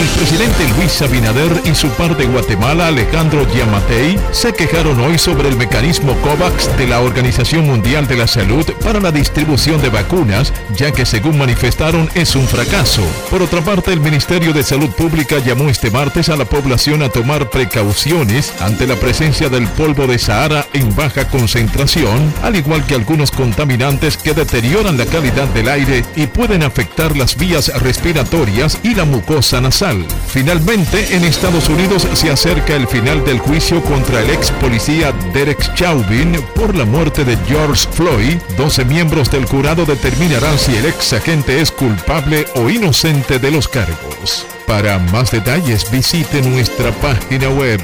El 0.00 0.08
presidente 0.08 0.66
Luis 0.78 1.02
Abinader 1.02 1.60
y 1.66 1.74
su 1.74 1.90
par 1.90 2.16
de 2.16 2.24
Guatemala, 2.24 2.86
Alejandro 2.86 3.46
Yamatei, 3.54 4.18
se 4.30 4.54
quejaron 4.54 4.98
hoy 4.98 5.18
sobre 5.18 5.50
el 5.50 5.58
mecanismo 5.58 6.14
COVAX 6.22 6.74
de 6.78 6.86
la 6.86 7.00
Organización 7.00 7.66
Mundial 7.66 8.06
de 8.06 8.16
la 8.16 8.26
Salud 8.26 8.64
para 8.82 8.98
la 8.98 9.12
distribución 9.12 9.82
de 9.82 9.90
vacunas, 9.90 10.54
ya 10.74 10.90
que 10.90 11.04
según 11.04 11.36
manifestaron 11.36 12.08
es 12.14 12.34
un 12.34 12.48
fracaso. 12.48 13.02
Por 13.28 13.42
otra 13.42 13.60
parte, 13.60 13.92
el 13.92 14.00
Ministerio 14.00 14.54
de 14.54 14.62
Salud 14.62 14.88
Pública 14.88 15.36
llamó 15.38 15.68
este 15.68 15.90
martes 15.90 16.30
a 16.30 16.36
la 16.38 16.46
población 16.46 17.02
a 17.02 17.10
tomar 17.10 17.50
precauciones 17.50 18.54
ante 18.60 18.86
la 18.86 18.96
presencia 18.96 19.50
del 19.50 19.68
polvo 19.68 20.06
de 20.06 20.18
Sahara 20.18 20.66
en 20.72 20.96
baja 20.96 21.28
concentración, 21.28 22.32
al 22.42 22.56
igual 22.56 22.86
que 22.86 22.94
algunos 22.94 23.30
contaminantes 23.30 24.16
que 24.16 24.32
deterioran 24.32 24.96
la 24.96 25.04
calidad 25.04 25.48
del 25.48 25.68
aire 25.68 26.06
y 26.16 26.26
pueden 26.26 26.62
afectar 26.62 27.18
las 27.18 27.36
vías 27.36 27.70
respiratorias 27.82 28.78
y 28.82 28.94
la 28.94 29.04
mucosa 29.04 29.60
nasal. 29.60 29.89
Finalmente, 30.28 31.16
en 31.16 31.24
Estados 31.24 31.68
Unidos 31.68 32.06
se 32.14 32.30
acerca 32.30 32.74
el 32.74 32.86
final 32.86 33.24
del 33.24 33.38
juicio 33.38 33.82
contra 33.82 34.20
el 34.20 34.30
ex 34.30 34.50
policía 34.52 35.12
Derek 35.32 35.74
Chauvin 35.74 36.40
por 36.54 36.76
la 36.76 36.84
muerte 36.84 37.24
de 37.24 37.36
George 37.48 37.88
Floyd. 37.92 38.38
12 38.56 38.84
miembros 38.84 39.30
del 39.30 39.46
jurado 39.46 39.84
determinarán 39.84 40.58
si 40.58 40.76
el 40.76 40.86
ex 40.86 41.12
agente 41.12 41.60
es 41.60 41.72
culpable 41.72 42.46
o 42.54 42.70
inocente 42.70 43.38
de 43.38 43.50
los 43.50 43.66
cargos. 43.68 44.46
Para 44.66 44.98
más 44.98 45.30
detalles 45.30 45.90
visite 45.90 46.42
nuestra 46.42 46.92
página 46.92 47.48
web 47.48 47.80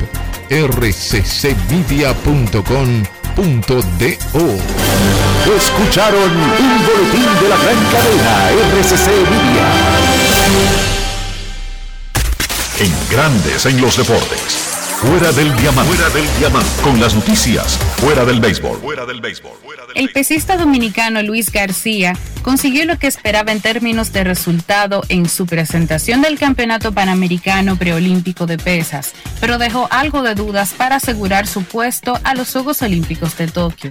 rccmedia.com.do. 0.51 1.57
Escucharon 5.57 6.31
un 6.31 6.87
boletín 6.87 7.29
de 7.41 7.49
la 7.49 7.57
gran 7.57 7.85
cadena 7.91 8.51
RCC 8.51 9.07
Media. 9.31 10.96
En 12.79 12.93
grandes 13.11 13.65
en 13.65 13.81
los 13.81 13.97
deportes. 13.97 14.77
Fuera 15.01 15.33
del 15.33 15.57
diamante. 15.57 15.95
Fuera 15.95 16.11
del 16.11 16.39
diamante. 16.39 16.83
Con 16.83 17.01
las 17.01 17.15
noticias. 17.15 17.79
Fuera 17.97 18.23
del 18.27 18.39
béisbol. 18.39 18.79
Fuera 18.81 19.07
del 19.07 19.23
béisbol. 19.23 19.53
El 19.95 20.11
pesista 20.11 20.59
dominicano 20.59 21.23
Luis 21.23 21.51
García 21.51 22.13
consiguió 22.43 22.85
lo 22.85 22.99
que 22.99 23.07
esperaba 23.07 23.51
en 23.53 23.63
términos 23.63 24.13
de 24.13 24.25
resultado 24.25 25.03
en 25.09 25.27
su 25.27 25.47
presentación 25.47 26.21
del 26.21 26.39
Campeonato 26.39 26.93
Panamericano 26.93 27.77
Preolímpico 27.77 28.47
de 28.47 28.59
Pesas, 28.59 29.15
pero 29.41 29.57
dejó 29.57 29.89
algo 29.91 30.23
de 30.23 30.35
dudas 30.35 30.75
para 30.75 30.97
asegurar 30.97 31.47
su 31.47 31.63
puesto 31.63 32.21
a 32.25 32.35
los 32.35 32.53
Juegos 32.53 32.83
Olímpicos 32.83 33.39
de 33.39 33.49
Tokio. 33.49 33.89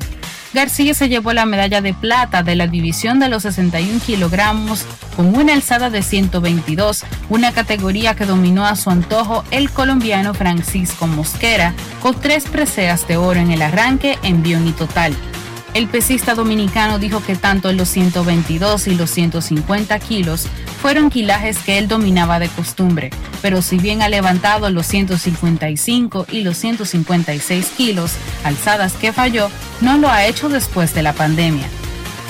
García 0.55 0.93
se 0.93 1.09
llevó 1.09 1.33
la 1.33 1.45
medalla 1.45 1.81
de 1.81 1.93
plata 1.93 2.41
de 2.41 2.55
la 2.55 2.65
división 2.65 3.19
de 3.19 3.27
los 3.27 3.43
61 3.43 3.99
kilogramos 4.05 4.85
con 5.17 5.35
una 5.35 5.53
alzada 5.53 5.89
de 5.89 6.01
122, 6.01 7.03
una 7.29 7.51
categoría 7.51 8.15
que 8.15 8.25
dominó 8.25 8.65
a 8.65 8.77
su 8.77 8.89
antojo 8.89 9.43
el 9.51 9.69
colombiano 9.69 10.33
Francisco 10.33 11.07
Mosquera, 11.07 11.73
con 12.01 12.15
tres 12.15 12.45
preseas 12.45 13.05
de 13.05 13.17
oro 13.17 13.39
en 13.39 13.51
el 13.51 13.61
arranque 13.61 14.17
en 14.23 14.41
total. 14.73 15.13
El 15.75 15.89
pesista 15.89 16.35
dominicano 16.35 16.99
dijo 16.99 17.21
que 17.21 17.35
tanto 17.35 17.69
los 17.73 17.89
122 17.89 18.87
y 18.87 18.95
los 18.95 19.11
150 19.11 19.99
kilos 19.99 20.47
fueron 20.81 21.09
quilajes 21.09 21.57
que 21.57 21.77
él 21.77 21.89
dominaba 21.89 22.39
de 22.39 22.47
costumbre, 22.47 23.09
pero 23.41 23.61
si 23.61 23.77
bien 23.77 24.01
ha 24.01 24.07
levantado 24.07 24.69
los 24.69 24.87
155 24.87 26.27
y 26.31 26.43
los 26.43 26.57
156 26.59 27.73
kilos, 27.75 28.13
alzadas 28.45 28.93
que 28.93 29.11
falló, 29.11 29.49
no 29.81 29.97
lo 29.97 30.09
ha 30.09 30.25
hecho 30.25 30.47
después 30.47 30.93
de 30.93 31.03
la 31.03 31.11
pandemia. 31.11 31.67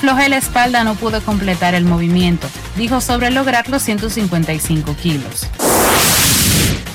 Flojé 0.01 0.27
la 0.27 0.37
espalda, 0.37 0.83
no 0.83 0.95
pudo 0.95 1.21
completar 1.21 1.75
el 1.75 1.85
movimiento, 1.85 2.47
dijo 2.75 2.99
sobre 2.99 3.29
lograr 3.29 3.69
los 3.69 3.83
155 3.83 4.95
kilos. 4.95 5.45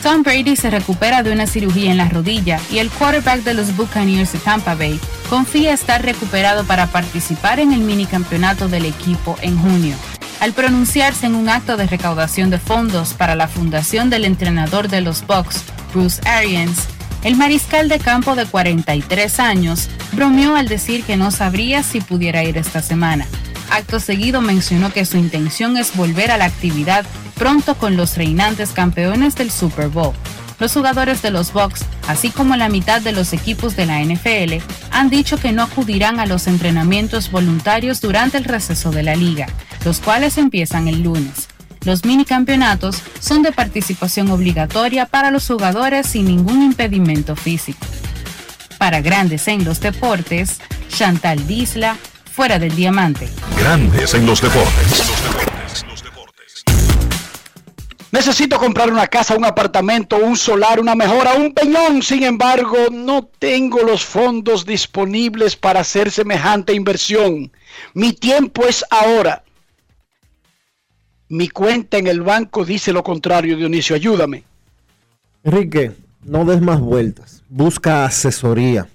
Tom 0.02 0.22
Brady 0.22 0.56
se 0.56 0.70
recupera 0.70 1.22
de 1.22 1.30
una 1.30 1.46
cirugía 1.46 1.90
en 1.90 1.98
la 1.98 2.08
rodilla 2.08 2.58
y 2.70 2.78
el 2.78 2.90
quarterback 2.90 3.42
de 3.42 3.52
los 3.52 3.76
Buccaneers 3.76 4.32
de 4.32 4.38
Tampa 4.38 4.74
Bay 4.74 4.98
confía 5.28 5.74
estar 5.74 6.02
recuperado 6.02 6.64
para 6.64 6.86
participar 6.86 7.60
en 7.60 7.72
el 7.72 7.80
minicampeonato 7.80 8.68
del 8.68 8.86
equipo 8.86 9.36
en 9.42 9.58
junio. 9.58 9.94
Al 10.40 10.54
pronunciarse 10.54 11.26
en 11.26 11.34
un 11.34 11.50
acto 11.50 11.76
de 11.76 11.86
recaudación 11.86 12.48
de 12.48 12.58
fondos 12.58 13.12
para 13.12 13.34
la 13.34 13.46
fundación 13.46 14.08
del 14.08 14.24
entrenador 14.24 14.88
de 14.88 15.02
los 15.02 15.26
Bucks, 15.26 15.64
Bruce 15.92 16.26
Arians, 16.26 16.86
el 17.22 17.36
mariscal 17.36 17.90
de 17.90 17.98
campo 17.98 18.34
de 18.34 18.46
43 18.46 19.38
años 19.38 19.90
bromeó 20.12 20.56
al 20.56 20.66
decir 20.66 21.04
que 21.04 21.18
no 21.18 21.30
sabría 21.30 21.82
si 21.82 22.00
pudiera 22.00 22.42
ir 22.42 22.56
esta 22.56 22.80
semana. 22.80 23.26
Acto 23.70 24.00
seguido 24.00 24.40
mencionó 24.40 24.90
que 24.92 25.04
su 25.04 25.18
intención 25.18 25.76
es 25.76 25.94
volver 25.94 26.30
a 26.30 26.38
la 26.38 26.46
actividad 26.46 27.04
pronto 27.40 27.74
con 27.74 27.96
los 27.96 28.18
reinantes 28.18 28.72
campeones 28.72 29.34
del 29.34 29.50
Super 29.50 29.88
Bowl. 29.88 30.12
Los 30.58 30.74
jugadores 30.74 31.22
de 31.22 31.30
los 31.30 31.54
Bucks, 31.54 31.86
así 32.06 32.28
como 32.28 32.54
la 32.54 32.68
mitad 32.68 33.00
de 33.00 33.12
los 33.12 33.32
equipos 33.32 33.76
de 33.76 33.86
la 33.86 34.04
NFL, 34.04 34.62
han 34.90 35.08
dicho 35.08 35.38
que 35.38 35.50
no 35.50 35.62
acudirán 35.62 36.20
a 36.20 36.26
los 36.26 36.46
entrenamientos 36.46 37.30
voluntarios 37.30 38.02
durante 38.02 38.36
el 38.36 38.44
receso 38.44 38.90
de 38.90 39.04
la 39.04 39.16
liga, 39.16 39.46
los 39.86 40.00
cuales 40.00 40.36
empiezan 40.36 40.86
el 40.86 41.02
lunes. 41.02 41.48
Los 41.86 42.04
minicampeonatos 42.04 43.00
son 43.20 43.40
de 43.42 43.52
participación 43.52 44.30
obligatoria 44.30 45.06
para 45.06 45.30
los 45.30 45.46
jugadores 45.46 46.08
sin 46.08 46.26
ningún 46.26 46.62
impedimento 46.62 47.36
físico. 47.36 47.86
Para 48.76 49.00
grandes 49.00 49.48
en 49.48 49.64
los 49.64 49.80
deportes, 49.80 50.58
Chantal 50.90 51.46
Disla, 51.46 51.96
fuera 52.30 52.58
del 52.58 52.76
diamante. 52.76 53.30
Grandes 53.58 54.12
en 54.12 54.26
los 54.26 54.42
deportes. 54.42 55.49
Necesito 58.12 58.58
comprar 58.58 58.90
una 58.90 59.06
casa, 59.06 59.36
un 59.36 59.44
apartamento, 59.44 60.18
un 60.18 60.36
solar, 60.36 60.80
una 60.80 60.96
mejora, 60.96 61.34
un 61.34 61.52
peñón. 61.54 62.02
Sin 62.02 62.24
embargo, 62.24 62.76
no 62.90 63.24
tengo 63.38 63.82
los 63.82 64.04
fondos 64.04 64.66
disponibles 64.66 65.54
para 65.54 65.80
hacer 65.80 66.10
semejante 66.10 66.74
inversión. 66.74 67.52
Mi 67.94 68.12
tiempo 68.12 68.66
es 68.66 68.84
ahora. 68.90 69.44
Mi 71.28 71.48
cuenta 71.48 71.98
en 71.98 72.08
el 72.08 72.22
banco 72.22 72.64
dice 72.64 72.92
lo 72.92 73.04
contrario, 73.04 73.56
Dionisio. 73.56 73.94
Ayúdame. 73.94 74.42
Enrique, 75.44 75.92
no 76.24 76.44
des 76.44 76.60
más 76.60 76.80
vueltas. 76.80 77.44
Busca 77.48 78.04
asesoría. 78.04 78.88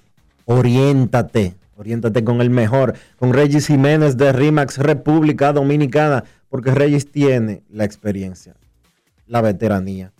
Oriéntate. 0.44 1.54
Oriéntate 1.78 2.22
con 2.22 2.42
el 2.42 2.50
mejor. 2.50 2.92
Con 3.18 3.32
Regis 3.32 3.68
Jiménez 3.68 4.18
de 4.18 4.32
RIMAX 4.34 4.76
República 4.76 5.54
Dominicana. 5.54 6.24
Porque 6.50 6.72
Regis 6.72 7.10
tiene 7.10 7.62
la 7.70 7.84
experiencia 7.84 8.54
la 9.26 9.40
veteranía, 9.40 10.12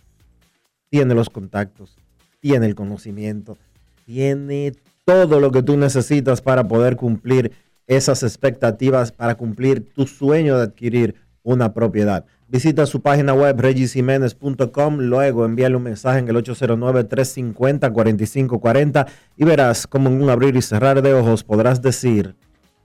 tiene 0.90 1.14
los 1.14 1.30
contactos, 1.30 1.96
tiene 2.40 2.66
el 2.66 2.74
conocimiento, 2.74 3.56
tiene 4.04 4.72
todo 5.04 5.40
lo 5.40 5.50
que 5.50 5.62
tú 5.62 5.76
necesitas 5.76 6.40
para 6.40 6.66
poder 6.66 6.96
cumplir 6.96 7.52
esas 7.86 8.22
expectativas, 8.22 9.12
para 9.12 9.36
cumplir 9.36 9.88
tu 9.94 10.06
sueño 10.06 10.56
de 10.56 10.64
adquirir 10.64 11.14
una 11.42 11.72
propiedad. 11.72 12.24
Visita 12.48 12.86
su 12.86 13.02
página 13.02 13.34
web 13.34 13.60
regisiménez.com, 13.60 14.98
luego 14.98 15.44
envíale 15.44 15.76
un 15.76 15.82
mensaje 15.82 16.20
en 16.20 16.28
el 16.28 16.36
809-350-4540 16.36 19.06
y 19.36 19.44
verás 19.44 19.86
cómo 19.86 20.08
en 20.08 20.22
un 20.22 20.30
abrir 20.30 20.56
y 20.56 20.62
cerrar 20.62 21.02
de 21.02 21.14
ojos 21.14 21.44
podrás 21.44 21.82
decir, 21.82 22.34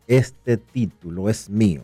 este 0.07 0.57
título 0.57 1.29
es 1.29 1.49
mío. 1.49 1.83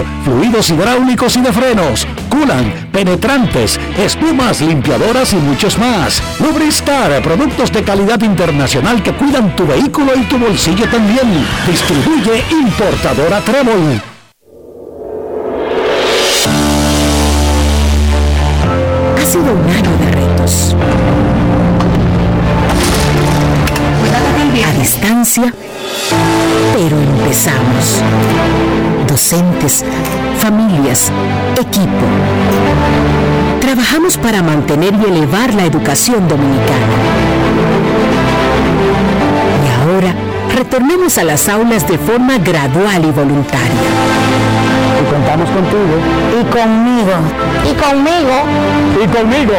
fluidos 0.23 0.69
hidráulicos 0.69 1.35
y 1.37 1.41
de 1.41 1.51
frenos, 1.51 2.07
culan, 2.29 2.89
penetrantes, 2.91 3.79
espumas, 3.97 4.61
limpiadoras 4.61 5.33
y 5.33 5.37
muchos 5.37 5.77
más. 5.77 6.21
Lubristar, 6.39 7.21
productos 7.21 7.71
de 7.71 7.83
calidad 7.83 8.21
internacional 8.21 9.01
que 9.03 9.13
cuidan 9.13 9.55
tu 9.55 9.65
vehículo 9.65 10.13
y 10.15 10.23
tu 10.23 10.37
bolsillo 10.37 10.87
también. 10.89 11.45
Distribuye 11.67 12.43
importadora 12.51 13.41
Trébol. 13.41 14.01
Ha 19.17 19.25
sido 19.25 19.53
un 19.53 19.69
año 19.69 19.97
de 19.97 20.11
retos. 20.11 20.75
A 24.63 24.73
distancia, 24.73 25.53
pero 26.73 26.99
empezamos. 26.99 28.03
Docentes, 29.11 29.83
familias, 30.37 31.11
equipo. 31.59 32.05
Trabajamos 33.59 34.17
para 34.17 34.41
mantener 34.41 34.93
y 34.93 35.03
elevar 35.03 35.53
la 35.53 35.65
educación 35.65 36.29
dominicana. 36.29 36.87
Y 39.65 39.81
ahora, 39.81 40.15
retornemos 40.55 41.17
a 41.17 41.25
las 41.25 41.49
aulas 41.49 41.85
de 41.89 41.97
forma 41.97 42.37
gradual 42.37 43.03
y 43.03 43.11
voluntaria. 43.11 43.81
Y 45.01 45.13
contamos 45.13 45.49
contigo. 45.49 45.97
Y 46.39 46.45
conmigo. 46.45 47.11
Y 47.69 47.73
conmigo. 47.73 48.45
Y 48.95 49.07
conmigo. 49.07 49.57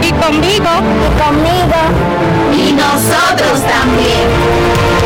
Y 0.00 0.12
conmigo. 0.12 0.70
Y 1.02 1.20
conmigo. 1.20 1.80
Y 2.56 2.72
nosotros 2.72 3.62
también. 3.66 5.01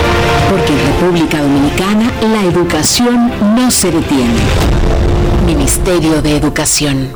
Porque 0.51 0.73
en 0.73 0.87
República 0.87 1.43
Dominicana 1.43 2.13
la 2.23 2.43
educación 2.45 3.33
no 3.57 3.71
se 3.71 3.91
detiene. 3.91 4.41
Ministerio 5.45 6.23
de 6.23 6.37
Educación. 6.37 7.13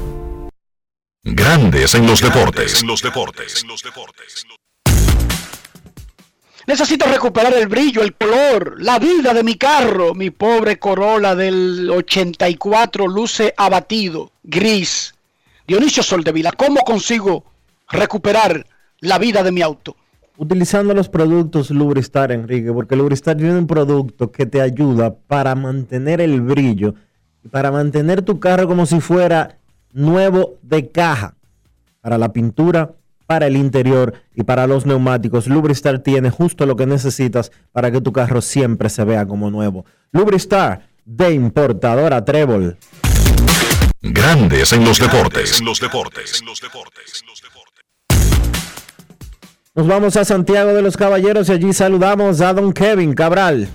Grandes 1.23 1.95
en 1.95 2.07
los 2.07 2.21
deportes. 2.21 2.83
los 2.83 3.03
deportes. 3.03 3.65
Necesito 6.67 7.07
recuperar 7.07 7.53
el 7.55 7.69
brillo, 7.69 8.03
el 8.03 8.15
color, 8.15 8.81
la 8.81 8.99
vida 8.99 9.33
de 9.33 9.43
mi 9.43 9.55
carro. 9.55 10.15
Mi 10.15 10.31
pobre 10.31 10.79
Corolla 10.79 11.35
del 11.35 11.91
84 11.91 13.07
luce 13.07 13.55
abatido, 13.57 14.33
gris. 14.43 15.15
Dionisio 15.67 16.03
Soldevila, 16.03 16.53
¿cómo 16.53 16.81
consigo 16.83 17.45
recuperar 17.89 18.67
la 19.01 19.19
vida 19.19 19.43
de 19.43 19.53
mi 19.53 19.63
auto? 19.63 19.97
Utilizando 20.43 20.95
los 20.95 21.11
productos 21.11 21.69
Lubristar, 21.69 22.33
Enrique, 22.33 22.73
porque 22.73 22.97
Lubristar 22.97 23.37
tiene 23.37 23.59
un 23.59 23.67
producto 23.67 24.33
que 24.33 24.47
te 24.47 24.63
ayuda 24.63 25.15
para 25.15 25.55
mantener 25.55 26.23
el 26.23 26.41
brillo 26.41 26.95
y 27.45 27.49
para 27.49 27.71
mantener 27.71 28.23
tu 28.23 28.41
carro 28.41 28.67
como 28.67 28.87
si 28.87 29.03
fuera 29.03 29.59
nuevo 29.93 30.55
de 30.63 30.89
caja. 30.89 31.35
Para 32.01 32.17
la 32.17 32.33
pintura, 32.33 32.95
para 33.27 33.49
el 33.49 33.55
interior 33.55 34.15
y 34.35 34.45
para 34.45 34.67
los 34.67 34.87
neumáticos, 34.87 35.47
Lubristar 35.47 35.99
tiene 35.99 36.31
justo 36.31 36.65
lo 36.65 36.75
que 36.75 36.87
necesitas 36.87 37.53
para 37.71 37.91
que 37.91 38.01
tu 38.01 38.11
carro 38.11 38.41
siempre 38.41 38.89
se 38.89 39.05
vea 39.05 39.27
como 39.27 39.51
nuevo. 39.51 39.85
Lubristar 40.11 40.89
de 41.05 41.35
importadora 41.35 42.25
Trébol. 42.25 42.79
Grandes 44.01 44.73
en 44.73 44.87
los 44.87 44.99
deportes. 44.99 45.61
los 45.61 45.79
deportes. 45.79 46.43
Nos 49.81 49.89
vamos 49.89 50.15
a 50.19 50.27
Santiago 50.27 50.75
de 50.75 50.83
los 50.83 50.95
Caballeros 50.95 51.49
y 51.49 51.53
allí 51.53 51.73
saludamos 51.73 52.43
a 52.43 52.53
don 52.53 52.71
Kevin 52.71 53.15
Cabral. 53.15 53.67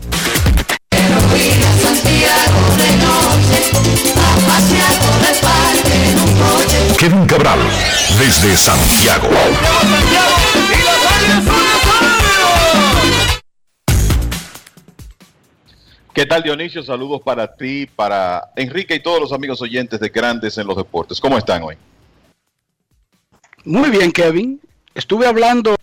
Kevin 6.99 7.25
Cabral, 7.25 7.57
desde 8.19 8.55
Santiago. 8.55 9.29
¿Qué 16.13 16.27
tal 16.27 16.43
Dionisio? 16.43 16.83
Saludos 16.83 17.21
para 17.25 17.55
ti, 17.55 17.87
para 17.87 18.51
Enrique 18.55 18.93
y 18.93 18.99
todos 18.99 19.19
los 19.19 19.33
amigos 19.33 19.59
oyentes 19.59 19.99
de 19.99 20.09
Grandes 20.09 20.55
en 20.59 20.67
los 20.67 20.77
Deportes. 20.77 21.19
¿Cómo 21.19 21.35
están 21.39 21.63
hoy? 21.63 21.75
Muy 23.63 23.89
bien, 23.89 24.11
Kevin. 24.11 24.61
Estuve 24.93 25.25
hablando. 25.25 25.75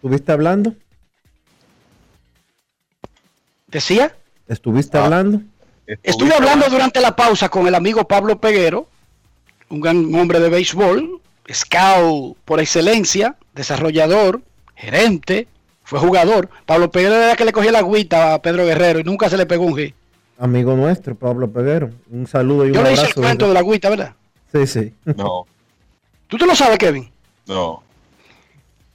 ¿Estuviste 0.00 0.32
hablando? 0.32 0.74
¿Decía? 3.68 4.16
¿Estuviste 4.48 4.96
hablando? 4.98 5.42
Estuve 6.02 6.32
hablando 6.34 6.68
durante 6.68 7.00
la 7.00 7.14
pausa 7.14 7.48
con 7.48 7.66
el 7.66 7.74
amigo 7.74 8.06
Pablo 8.08 8.40
Peguero, 8.40 8.88
un 9.68 9.80
gran 9.80 10.14
hombre 10.14 10.40
de 10.40 10.48
béisbol, 10.48 11.20
scout 11.52 12.36
por 12.44 12.60
excelencia, 12.60 13.36
desarrollador, 13.54 14.40
gerente, 14.74 15.48
fue 15.84 15.98
jugador. 15.98 16.48
Pablo 16.64 16.90
Peguero 16.90 17.16
era 17.16 17.36
que 17.36 17.44
le 17.44 17.52
cogía 17.52 17.72
la 17.72 17.80
agüita 17.80 18.34
a 18.34 18.42
Pedro 18.42 18.64
Guerrero 18.64 19.00
y 19.00 19.04
nunca 19.04 19.28
se 19.28 19.36
le 19.36 19.46
pegó 19.46 19.64
un 19.66 19.74
G. 19.74 19.92
Amigo 20.38 20.74
nuestro, 20.74 21.14
Pablo 21.14 21.50
Peguero. 21.50 21.90
Un 22.10 22.26
saludo 22.26 22.64
y 22.64 22.68
un 22.70 22.74
Yo 22.76 22.82
le 22.82 22.92
hice 22.92 23.00
abrazo. 23.02 23.20
el 23.20 23.26
cuento 23.26 23.48
de 23.48 23.54
la 23.54 23.60
agüita, 23.60 23.90
¿verdad? 23.90 24.14
Sí, 24.52 24.66
sí. 24.66 24.94
No, 25.16 25.46
¿Tú 26.26 26.38
te 26.38 26.46
lo 26.46 26.54
sabes, 26.56 26.78
Kevin? 26.78 27.10
no. 27.46 27.82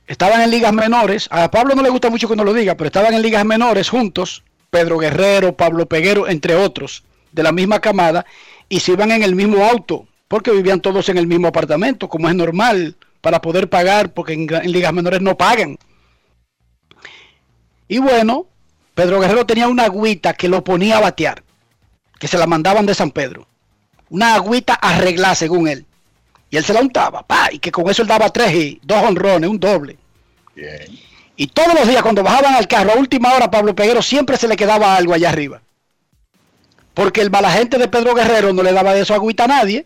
Estaban 0.07 0.41
en 0.41 0.51
ligas 0.51 0.73
menores. 0.73 1.27
A 1.31 1.49
Pablo 1.49 1.75
no 1.75 1.81
le 1.81 1.89
gusta 1.89 2.09
mucho 2.09 2.27
que 2.27 2.35
no 2.35 2.43
lo 2.43 2.53
diga, 2.53 2.75
pero 2.75 2.87
estaban 2.87 3.13
en 3.13 3.21
ligas 3.21 3.45
menores 3.45 3.89
juntos. 3.89 4.43
Pedro 4.69 4.97
Guerrero, 4.97 5.55
Pablo 5.55 5.87
Peguero, 5.87 6.27
entre 6.27 6.55
otros, 6.55 7.03
de 7.31 7.43
la 7.43 7.51
misma 7.51 7.79
camada, 7.79 8.25
y 8.67 8.81
se 8.81 8.91
iban 8.91 9.11
en 9.11 9.23
el 9.23 9.35
mismo 9.35 9.63
auto, 9.63 10.07
porque 10.27 10.51
vivían 10.51 10.81
todos 10.81 11.07
en 11.09 11.17
el 11.17 11.27
mismo 11.27 11.47
apartamento, 11.47 12.09
como 12.09 12.27
es 12.27 12.35
normal, 12.35 12.95
para 13.21 13.41
poder 13.41 13.69
pagar, 13.69 14.13
porque 14.13 14.33
en, 14.33 14.53
en 14.53 14.71
ligas 14.71 14.91
menores 14.93 15.21
no 15.21 15.37
pagan. 15.37 15.77
Y 17.87 17.99
bueno, 17.99 18.47
Pedro 18.95 19.19
Guerrero 19.19 19.45
tenía 19.45 19.67
una 19.67 19.83
agüita 19.85 20.33
que 20.33 20.49
lo 20.49 20.63
ponía 20.63 20.97
a 20.97 21.01
batear, 21.01 21.43
que 22.19 22.27
se 22.27 22.37
la 22.37 22.47
mandaban 22.47 22.85
de 22.85 22.95
San 22.95 23.11
Pedro. 23.11 23.47
Una 24.09 24.35
agüita 24.35 24.73
arreglada, 24.73 25.35
según 25.35 25.67
él. 25.67 25.85
Y 26.55 26.57
él 26.57 26.63
se 26.63 26.71
la 26.71 26.79
untaba, 26.79 27.21
pa, 27.21 27.49
y 27.51 27.59
que 27.59 27.69
con 27.69 27.89
eso 27.89 28.01
él 28.01 28.07
daba 28.07 28.29
tres 28.29 28.53
y 28.53 28.79
dos 28.81 29.03
honrones, 29.03 29.49
un 29.49 29.59
doble. 29.59 29.97
Bien. 30.55 30.87
Y 31.35 31.47
todos 31.47 31.73
los 31.73 31.85
días 31.85 32.01
cuando 32.01 32.23
bajaban 32.23 32.55
al 32.55 32.65
carro, 32.65 32.93
a 32.93 32.95
última 32.95 33.33
hora, 33.33 33.51
Pablo 33.51 33.75
Peguero 33.75 34.01
siempre 34.01 34.37
se 34.37 34.47
le 34.47 34.55
quedaba 34.55 34.95
algo 34.95 35.13
allá 35.13 35.27
arriba. 35.27 35.61
Porque 36.93 37.19
el 37.19 37.29
mala 37.29 37.51
gente 37.51 37.77
de 37.77 37.89
Pedro 37.89 38.15
Guerrero 38.15 38.53
no 38.53 38.63
le 38.63 38.71
daba 38.71 38.93
de 38.93 39.01
eso 39.01 39.13
agüita 39.13 39.43
a 39.43 39.47
nadie. 39.47 39.85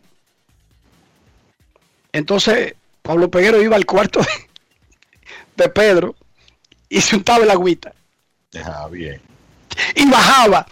Entonces, 2.13 2.75
Pablo 3.01 3.31
Peguero 3.31 3.63
iba 3.63 3.75
al 3.75 3.87
cuarto 3.87 4.19
de, 4.19 4.27
de 5.63 5.69
Pedro 5.69 6.15
y 6.87 7.01
se 7.01 7.15
untaba 7.15 7.45
el 7.45 7.49
agüita. 7.49 7.95
Ah, 8.63 8.87
bien. 8.91 9.19
Y 9.95 10.07
bajaba. 10.07 10.67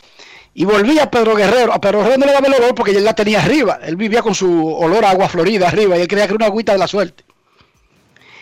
Y 0.60 0.66
volvía 0.66 1.04
a 1.04 1.12
Pedro 1.12 1.36
Guerrero. 1.36 1.72
A 1.72 1.80
Pedro 1.80 2.00
Guerrero 2.00 2.18
no 2.18 2.26
le 2.26 2.32
daba 2.32 2.48
el 2.48 2.56
olor 2.56 2.74
porque 2.74 2.90
él 2.90 3.04
la 3.04 3.14
tenía 3.14 3.44
arriba. 3.44 3.78
Él 3.84 3.96
vivía 3.96 4.24
con 4.24 4.34
su 4.34 4.74
olor 4.74 5.06
a 5.06 5.12
agua 5.12 5.30
florida 5.30 5.68
arriba 5.68 5.96
y 5.96 6.02
él 6.02 6.08
creía 6.08 6.26
que 6.26 6.34
era 6.34 6.38
una 6.38 6.48
agüita 6.48 6.72
de 6.72 6.80
la 6.80 6.88
suerte. 6.88 7.24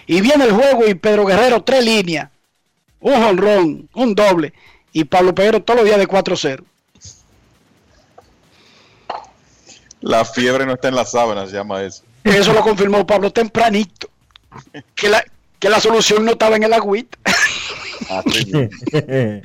Y 0.08 0.22
viene 0.22 0.46
el 0.46 0.54
juego 0.54 0.88
y 0.88 0.94
Pedro 0.94 1.26
Guerrero 1.26 1.62
tres 1.64 1.84
líneas. 1.84 2.30
Un 3.02 3.22
jonrón, 3.22 3.90
un 3.96 4.16
doble. 4.16 4.54
Y 4.94 5.04
Pablo 5.04 5.36
Peguero 5.36 5.62
todos 5.62 5.82
los 5.82 5.86
días 5.86 6.00
de 6.00 6.08
4-0. 6.08 6.64
La 10.00 10.24
fiebre 10.24 10.66
no 10.66 10.76
está 10.76 10.88
en 10.88 10.96
las 10.96 11.12
sábanas, 11.12 11.50
se 11.50 11.58
llama 11.58 11.84
eso. 11.84 12.04
Eso 12.24 12.54
lo 12.54 12.62
confirmó 12.62 13.06
Pablo 13.06 13.34
tempranito. 13.34 14.08
Que 14.96 15.10
la, 15.10 15.22
que 15.60 15.68
la 15.68 15.82
solución 15.82 16.24
no 16.24 16.32
estaba 16.32 16.56
en 16.56 16.64
el 16.64 16.72
agüita. 16.72 17.18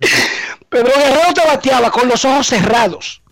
Pedro 0.68 0.92
Guerrero 0.94 1.34
te 1.34 1.46
bateaba 1.46 1.90
con 1.90 2.08
los 2.08 2.24
ojos 2.24 2.46
cerrados. 2.46 3.22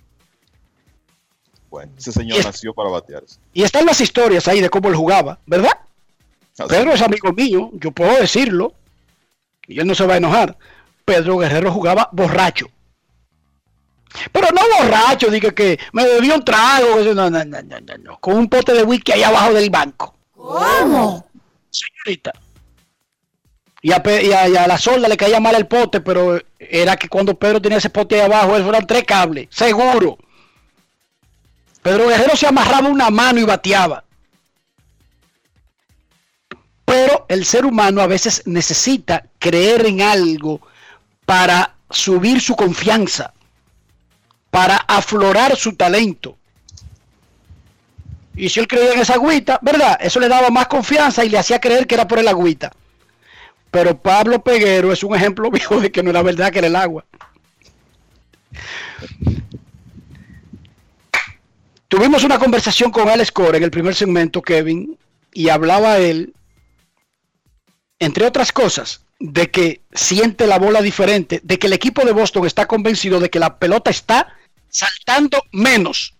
Bueno, 1.70 1.93
ese 1.97 2.12
señor 2.12 2.44
nació 2.44 2.72
para 2.72 2.90
batearse. 2.90 3.38
Y 3.52 3.62
están 3.62 3.84
las 3.84 4.01
historias 4.01 4.48
ahí 4.48 4.60
de 4.60 4.70
cómo 4.70 4.88
él 4.88 4.94
jugaba, 4.97 5.38
¿verdad? 5.47 5.72
Así 6.59 6.68
Pedro 6.68 6.93
es 6.93 7.02
amigo 7.02 7.32
mío, 7.32 7.70
yo 7.74 7.90
puedo 7.90 8.16
decirlo. 8.18 8.72
y 9.66 9.78
él 9.78 9.86
no 9.86 9.94
se 9.94 10.06
va 10.06 10.14
a 10.14 10.18
enojar, 10.18 10.56
Pedro 11.05 11.36
Guerrero 11.38 11.70
jugaba 11.72 12.09
borracho. 12.12 12.66
Pero 14.32 14.48
no 14.52 14.62
borracho, 14.78 15.28
dije 15.28 15.52
que 15.52 15.78
me 15.93 16.05
bebió 16.05 16.36
un 16.36 16.44
trago, 16.44 16.97
no, 17.14 17.30
no, 17.30 17.44
no, 17.44 17.62
no, 17.62 17.98
no, 17.98 18.18
con 18.18 18.36
un 18.36 18.48
pote 18.48 18.72
de 18.72 18.82
whisky 18.82 19.12
ahí 19.12 19.22
abajo 19.22 19.52
del 19.52 19.68
banco. 19.68 20.14
¿Cómo? 20.32 21.26
Señorita. 21.70 22.32
Y 23.87 23.93
a, 23.93 24.67
la 24.67 24.79
solda 24.79 25.07
le 25.07 25.17
caía 25.17 25.39
mal 25.39 25.55
el 25.55 25.69
pote, 25.69 26.01
pero 26.01 26.43
era 26.59 26.97
que 26.97 27.09
cuando 27.09 27.39
Pedro 27.39 27.63
tenía 27.63 27.79
ese 27.79 27.89
pote 27.89 28.17
ahí 28.17 28.23
abajo, 28.23 28.57
eso 28.57 28.69
eran 28.69 28.85
tres 28.85 29.05
cables, 29.05 29.47
seguro. 29.49 30.19
Pedro 31.83 32.09
Guerrero 32.09 32.35
se 32.35 32.49
amarraba 32.49 32.89
una 32.89 33.11
mano 33.11 33.39
y 33.39 33.45
bateaba. 33.45 34.03
Pero 36.85 37.27
el 37.29 37.45
ser 37.45 37.65
humano 37.65 38.01
a 38.01 38.09
veces 38.09 38.43
necesita 38.45 39.27
creer 39.39 39.87
en 39.87 40.03
algo 40.03 40.61
para 41.25 41.77
subir 41.89 42.41
su 42.41 42.57
confianza, 42.57 43.35
para 44.51 44.79
aflorar 44.79 45.55
su 45.55 45.77
talento. 45.77 46.37
Y 48.35 48.49
si 48.49 48.59
él 48.59 48.67
creía 48.67 48.95
en 48.95 48.99
esa 48.99 49.15
agüita, 49.15 49.61
¿verdad? 49.63 49.97
Eso 50.01 50.19
le 50.19 50.27
daba 50.27 50.51
más 50.51 50.67
confianza 50.67 51.25
y 51.25 51.29
le 51.29 51.39
hacía 51.39 51.61
creer 51.61 51.87
que 51.87 51.95
era 51.95 52.09
por 52.09 52.19
el 52.19 52.27
agüita. 52.27 52.73
Pero 53.77 54.01
Pablo 54.01 54.43
Peguero 54.43 54.90
es 54.90 55.05
un 55.05 55.15
ejemplo 55.15 55.51
vivo 55.51 55.78
de 55.78 55.93
que 55.93 56.03
no 56.03 56.09
era 56.09 56.23
verdad 56.23 56.51
que 56.51 56.61
era 56.61 56.69
el 56.69 56.77
agua. 56.77 57.05
Tuvimos 61.86 62.24
una 62.24 62.39
conversación 62.39 62.90
con 62.90 63.11
Alex 63.11 63.31
Core 63.31 63.59
en 63.59 63.65
el 63.65 63.70
primer 63.70 63.94
segmento, 63.94 64.40
Kevin, 64.40 64.97
y 65.31 65.51
hablaba 65.51 65.98
él, 65.98 66.32
entre 67.98 68.24
otras 68.24 68.51
cosas, 68.51 69.03
de 69.20 69.51
que 69.51 69.82
siente 69.93 70.47
la 70.47 70.59
bola 70.59 70.81
diferente, 70.81 71.43
de 71.44 71.59
que 71.59 71.66
el 71.66 71.74
equipo 71.74 72.03
de 72.07 72.12
Boston 72.12 72.47
está 72.47 72.66
convencido 72.66 73.20
de 73.20 73.28
que 73.28 73.39
la 73.39 73.59
pelota 73.59 73.90
está 73.90 74.39
saltando 74.70 75.43
menos 75.53 76.15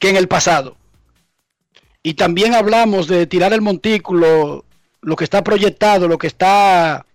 que 0.00 0.10
en 0.10 0.16
el 0.16 0.26
pasado. 0.26 0.76
Y 2.02 2.14
también 2.14 2.54
hablamos 2.54 3.06
de 3.06 3.28
tirar 3.28 3.52
el 3.52 3.60
montículo, 3.62 4.65
lo 5.06 5.14
que 5.14 5.22
está 5.22 5.44
proyectado, 5.44 6.08
lo 6.08 6.18
que 6.18 6.26
está 6.26 7.06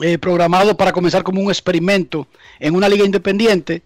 eh, 0.00 0.16
programado 0.16 0.78
para 0.78 0.92
comenzar 0.92 1.22
como 1.22 1.42
un 1.42 1.50
experimento 1.50 2.26
en 2.58 2.74
una 2.74 2.88
liga 2.88 3.04
independiente, 3.04 3.82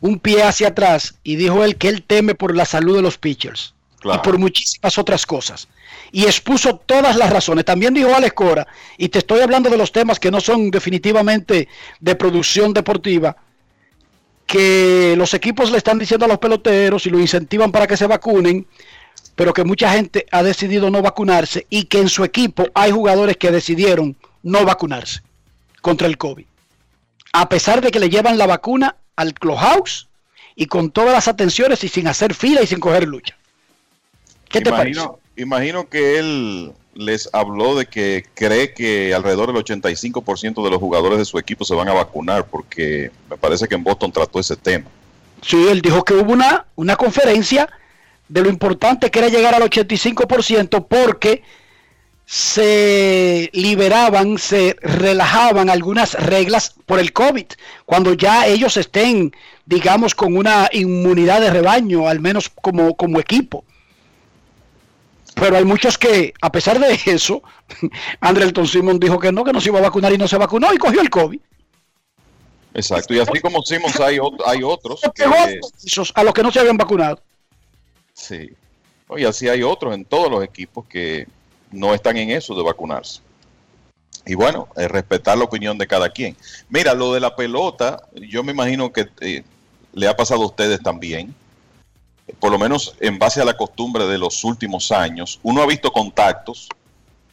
un 0.00 0.18
pie 0.18 0.42
hacia 0.42 0.68
atrás, 0.68 1.14
y 1.22 1.36
dijo 1.36 1.62
él 1.62 1.76
que 1.76 1.88
él 1.88 2.02
teme 2.02 2.34
por 2.34 2.56
la 2.56 2.64
salud 2.64 2.96
de 2.96 3.02
los 3.02 3.16
pitchers 3.16 3.74
Claro. 4.00 4.20
y 4.20 4.24
por 4.24 4.38
muchísimas 4.38 4.98
otras 4.98 5.24
cosas. 5.24 5.68
Y 6.10 6.24
expuso 6.24 6.76
todas 6.76 7.14
las 7.16 7.30
razones. 7.30 7.64
También 7.64 7.94
dijo 7.94 8.14
Alex 8.14 8.34
Cora, 8.34 8.66
y 8.98 9.08
te 9.08 9.20
estoy 9.20 9.40
hablando 9.40 9.70
de 9.70 9.76
los 9.78 9.92
temas 9.92 10.18
que 10.18 10.32
no 10.32 10.40
son 10.40 10.72
definitivamente 10.72 11.68
de 12.00 12.14
producción 12.16 12.74
deportiva, 12.74 13.36
que 14.46 15.14
los 15.16 15.32
equipos 15.32 15.70
le 15.70 15.78
están 15.78 15.98
diciendo 15.98 16.24
a 16.26 16.28
los 16.28 16.38
peloteros 16.38 17.06
y 17.06 17.10
lo 17.10 17.20
incentivan 17.20 17.70
para 17.70 17.86
que 17.86 17.96
se 17.96 18.06
vacunen, 18.08 18.66
pero 19.36 19.52
que 19.52 19.64
mucha 19.64 19.92
gente 19.92 20.26
ha 20.32 20.42
decidido 20.42 20.90
no 20.90 21.02
vacunarse 21.02 21.66
y 21.70 21.84
que 21.84 22.00
en 22.00 22.08
su 22.08 22.24
equipo 22.24 22.66
hay 22.74 22.90
jugadores 22.90 23.36
que 23.36 23.52
decidieron 23.52 24.16
no 24.42 24.64
vacunarse 24.64 25.20
contra 25.82 26.08
el 26.08 26.18
COVID. 26.18 26.46
A 27.32 27.48
pesar 27.48 27.82
de 27.82 27.90
que 27.90 28.00
le 28.00 28.08
llevan 28.08 28.38
la 28.38 28.46
vacuna 28.46 28.96
al 29.14 29.34
clubhouse 29.34 30.08
y 30.56 30.66
con 30.66 30.90
todas 30.90 31.12
las 31.12 31.28
atenciones 31.28 31.84
y 31.84 31.88
sin 31.88 32.08
hacer 32.08 32.34
fila 32.34 32.62
y 32.62 32.66
sin 32.66 32.80
coger 32.80 33.06
lucha. 33.06 33.36
¿Qué 34.48 34.62
te 34.62 34.70
parece? 34.70 35.00
imagino, 35.00 35.18
imagino 35.36 35.88
que 35.88 36.18
él 36.18 36.72
les 36.94 37.28
habló 37.34 37.76
de 37.76 37.84
que 37.86 38.24
cree 38.32 38.72
que 38.72 39.12
alrededor 39.14 39.52
del 39.52 39.62
85% 39.62 40.64
de 40.64 40.70
los 40.70 40.78
jugadores 40.78 41.18
de 41.18 41.26
su 41.26 41.38
equipo 41.38 41.66
se 41.66 41.74
van 41.74 41.88
a 41.88 41.92
vacunar, 41.92 42.46
porque 42.46 43.10
me 43.28 43.36
parece 43.36 43.68
que 43.68 43.74
en 43.74 43.84
Boston 43.84 44.10
trató 44.10 44.40
ese 44.40 44.56
tema. 44.56 44.86
Sí, 45.42 45.68
él 45.68 45.82
dijo 45.82 46.02
que 46.04 46.14
hubo 46.14 46.32
una, 46.32 46.64
una 46.74 46.96
conferencia 46.96 47.68
de 48.28 48.42
lo 48.42 48.48
importante 48.48 49.10
que 49.10 49.18
era 49.20 49.28
llegar 49.28 49.54
al 49.54 49.62
85% 49.62 50.86
porque 50.88 51.42
se 52.26 53.50
liberaban, 53.52 54.36
se 54.36 54.76
relajaban 54.80 55.70
algunas 55.70 56.14
reglas 56.14 56.74
por 56.84 56.98
el 56.98 57.12
COVID, 57.12 57.46
cuando 57.84 58.14
ya 58.14 58.46
ellos 58.48 58.76
estén, 58.76 59.32
digamos, 59.64 60.14
con 60.14 60.36
una 60.36 60.68
inmunidad 60.72 61.40
de 61.40 61.50
rebaño, 61.50 62.08
al 62.08 62.18
menos 62.18 62.48
como, 62.48 62.96
como 62.96 63.20
equipo. 63.20 63.64
Pero 65.36 65.56
hay 65.56 65.64
muchos 65.64 65.98
que, 65.98 66.34
a 66.40 66.50
pesar 66.50 66.80
de 66.80 66.98
eso, 67.06 67.42
Andrelton 68.20 68.66
Simon 68.66 68.98
dijo 68.98 69.20
que 69.20 69.30
no, 69.30 69.44
que 69.44 69.52
no 69.52 69.60
se 69.60 69.68
iba 69.68 69.78
a 69.78 69.82
vacunar 69.82 70.12
y 70.12 70.18
no 70.18 70.26
se 70.26 70.36
vacunó 70.36 70.72
y 70.72 70.78
cogió 70.78 71.00
el 71.00 71.10
COVID. 71.10 71.40
Exacto, 72.74 73.14
y 73.14 73.20
así 73.20 73.40
como 73.40 73.62
Simmons 73.62 74.00
hay, 74.00 74.18
hay 74.46 74.62
otros 74.62 75.00
que... 75.14 75.24
A 76.14 76.22
los 76.24 76.34
que 76.34 76.42
no 76.42 76.50
se 76.50 76.60
habían 76.60 76.76
vacunado. 76.76 77.22
Y 79.16 79.24
así 79.24 79.48
hay 79.48 79.62
otros 79.62 79.94
en 79.94 80.04
todos 80.04 80.30
los 80.30 80.42
equipos 80.42 80.84
que 80.86 81.26
no 81.70 81.94
están 81.94 82.16
en 82.16 82.30
eso 82.30 82.54
de 82.54 82.62
vacunarse. 82.62 83.20
Y 84.24 84.34
bueno, 84.34 84.68
eh, 84.76 84.88
respetar 84.88 85.38
la 85.38 85.44
opinión 85.44 85.78
de 85.78 85.86
cada 85.86 86.10
quien. 86.10 86.36
Mira, 86.68 86.94
lo 86.94 87.14
de 87.14 87.20
la 87.20 87.36
pelota, 87.36 88.02
yo 88.14 88.42
me 88.42 88.52
imagino 88.52 88.92
que 88.92 89.08
eh, 89.20 89.44
le 89.92 90.08
ha 90.08 90.16
pasado 90.16 90.42
a 90.42 90.46
ustedes 90.46 90.80
también. 90.82 91.34
Por 92.40 92.50
lo 92.50 92.58
menos 92.58 92.96
en 92.98 93.20
base 93.20 93.40
a 93.40 93.44
la 93.44 93.56
costumbre 93.56 94.04
de 94.06 94.18
los 94.18 94.42
últimos 94.42 94.90
años, 94.90 95.38
uno 95.44 95.62
ha 95.62 95.66
visto 95.66 95.92
contactos 95.92 96.68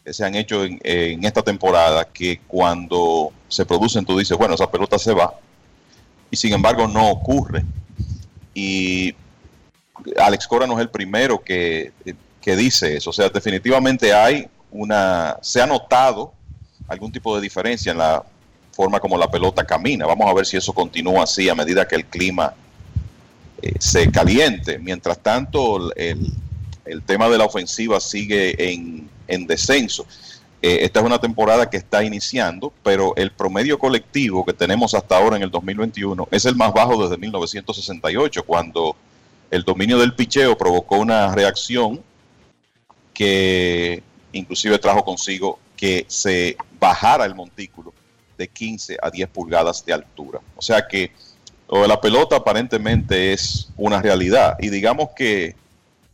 que 0.05 0.13
se 0.13 0.23
han 0.23 0.35
hecho 0.35 0.63
en, 0.63 0.79
en 0.83 1.23
esta 1.23 1.41
temporada 1.41 2.05
que 2.05 2.41
cuando 2.45 3.31
se 3.47 3.65
producen 3.65 4.05
tú 4.05 4.19
dices, 4.19 4.37
bueno, 4.37 4.53
esa 4.53 4.69
pelota 4.69 4.99
se 4.99 5.13
va. 5.13 5.33
Y 6.29 6.35
sin 6.35 6.53
embargo 6.53 6.87
no 6.87 7.09
ocurre. 7.09 7.63
Y 8.53 9.15
Alex 10.17 10.47
Cora 10.47 10.67
no 10.67 10.73
es 10.73 10.81
el 10.81 10.89
primero 10.89 11.43
que, 11.43 11.91
que 12.41 12.55
dice 12.55 12.97
eso. 12.97 13.09
O 13.09 13.13
sea, 13.13 13.29
definitivamente 13.29 14.13
hay 14.13 14.47
una, 14.71 15.37
se 15.41 15.61
ha 15.61 15.65
notado 15.65 16.33
algún 16.87 17.11
tipo 17.11 17.35
de 17.35 17.41
diferencia 17.41 17.91
en 17.91 17.97
la 17.97 18.23
forma 18.71 18.99
como 18.99 19.17
la 19.17 19.29
pelota 19.29 19.63
camina. 19.63 20.05
Vamos 20.05 20.29
a 20.29 20.33
ver 20.33 20.45
si 20.45 20.57
eso 20.57 20.73
continúa 20.73 21.23
así 21.23 21.47
a 21.49 21.55
medida 21.55 21.87
que 21.87 21.95
el 21.95 22.05
clima 22.05 22.53
eh, 23.61 23.73
se 23.79 24.11
caliente. 24.11 24.79
Mientras 24.79 25.19
tanto, 25.19 25.93
el, 25.95 26.31
el 26.85 27.01
tema 27.03 27.29
de 27.29 27.37
la 27.37 27.45
ofensiva 27.45 27.99
sigue 27.99 28.71
en, 28.73 29.09
en 29.27 29.47
descenso. 29.47 30.05
Eh, 30.61 30.85
esta 30.85 31.01
es 31.01 31.05
una 31.05 31.19
temporada 31.19 31.69
que 31.69 31.77
está 31.77 32.03
iniciando, 32.03 32.71
pero 32.83 33.13
el 33.17 33.31
promedio 33.31 33.77
colectivo 33.77 34.45
que 34.45 34.53
tenemos 34.53 34.93
hasta 34.93 35.17
ahora 35.17 35.35
en 35.35 35.43
el 35.43 35.51
2021 35.51 36.29
es 36.31 36.45
el 36.45 36.55
más 36.55 36.73
bajo 36.73 37.03
desde 37.03 37.17
1968, 37.17 38.43
cuando 38.43 38.95
el 39.53 39.61
dominio 39.63 39.99
del 39.99 40.15
picheo 40.15 40.57
provocó 40.57 40.97
una 40.97 41.31
reacción 41.35 42.01
que 43.13 44.01
inclusive 44.31 44.79
trajo 44.79 45.05
consigo 45.05 45.59
que 45.77 46.05
se 46.07 46.57
bajara 46.79 47.25
el 47.25 47.35
montículo 47.35 47.93
de 48.35 48.47
15 48.47 48.97
a 48.99 49.11
10 49.11 49.29
pulgadas 49.29 49.85
de 49.85 49.93
altura. 49.93 50.39
O 50.55 50.61
sea 50.63 50.87
que 50.87 51.11
lo 51.69 51.83
de 51.83 51.87
la 51.87 52.01
pelota 52.01 52.37
aparentemente 52.37 53.31
es 53.31 53.69
una 53.77 54.01
realidad. 54.01 54.57
Y 54.59 54.69
digamos 54.69 55.09
que 55.15 55.55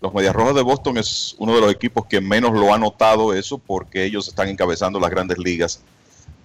los 0.02 0.14
Medias 0.14 0.36
Rojas 0.36 0.56
de 0.56 0.62
Boston 0.62 0.98
es 0.98 1.38
uno 1.38 1.56
de 1.56 1.62
los 1.62 1.72
equipos 1.72 2.08
que 2.08 2.20
menos 2.20 2.52
lo 2.52 2.74
ha 2.74 2.78
notado 2.78 3.34
eso 3.34 3.58
porque 3.58 4.04
ellos 4.04 4.28
están 4.28 4.50
encabezando 4.50 5.00
las 5.00 5.12
grandes 5.12 5.38
ligas 5.38 5.80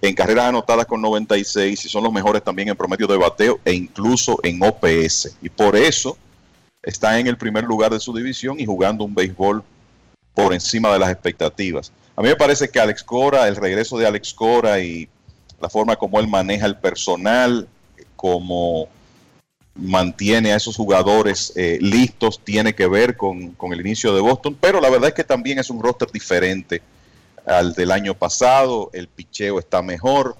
en 0.01 0.15
carreras 0.15 0.45
anotadas 0.45 0.85
con 0.85 1.01
96 1.01 1.83
y 1.83 1.89
son 1.89 2.05
los 2.05 2.13
mejores 2.13 2.41
también 2.41 2.69
en 2.69 2.77
promedio 2.77 3.05
de 3.05 3.17
bateo 3.17 3.59
e 3.65 3.73
incluso 3.73 4.39
en 4.43 4.63
OPS. 4.63 5.35
Y 5.41 5.49
por 5.49 5.75
eso 5.75 6.17
está 6.85 7.19
en 7.19 7.27
el 7.27 7.37
primer 7.37 7.63
lugar 7.63 7.91
de 7.91 7.99
su 7.99 8.13
división 8.13 8.59
y 8.59 8.65
jugando 8.65 9.03
un 9.03 9.13
béisbol 9.13 9.63
por 10.33 10.53
encima 10.53 10.93
de 10.93 10.99
las 10.99 11.11
expectativas. 11.11 11.91
A 12.15 12.21
mí 12.21 12.29
me 12.29 12.35
parece 12.35 12.69
que 12.69 12.79
Alex 12.79 13.03
Cora, 13.03 13.47
el 13.47 13.55
regreso 13.55 13.97
de 13.97 14.05
Alex 14.05 14.33
Cora 14.33 14.79
y 14.79 15.09
la 15.59 15.69
forma 15.69 15.95
como 15.95 16.19
él 16.19 16.27
maneja 16.27 16.65
el 16.65 16.77
personal, 16.77 17.67
como 18.15 18.87
mantiene 19.73 20.53
a 20.53 20.57
esos 20.57 20.77
jugadores 20.77 21.51
eh, 21.55 21.79
listos, 21.81 22.39
tiene 22.39 22.75
que 22.75 22.87
ver 22.87 23.17
con, 23.17 23.51
con, 23.51 23.73
el 23.73 23.81
inicio 23.81 24.13
de 24.15 24.21
Boston, 24.21 24.57
pero 24.59 24.79
la 24.79 24.89
verdad 24.89 25.09
es 25.09 25.15
que 25.15 25.23
también 25.23 25.59
es 25.59 25.69
un 25.69 25.81
roster 25.81 26.09
diferente 26.11 26.81
al 27.45 27.73
del 27.73 27.91
año 27.91 28.13
pasado, 28.13 28.89
el 28.93 29.07
picheo 29.07 29.59
está 29.59 29.81
mejor, 29.81 30.37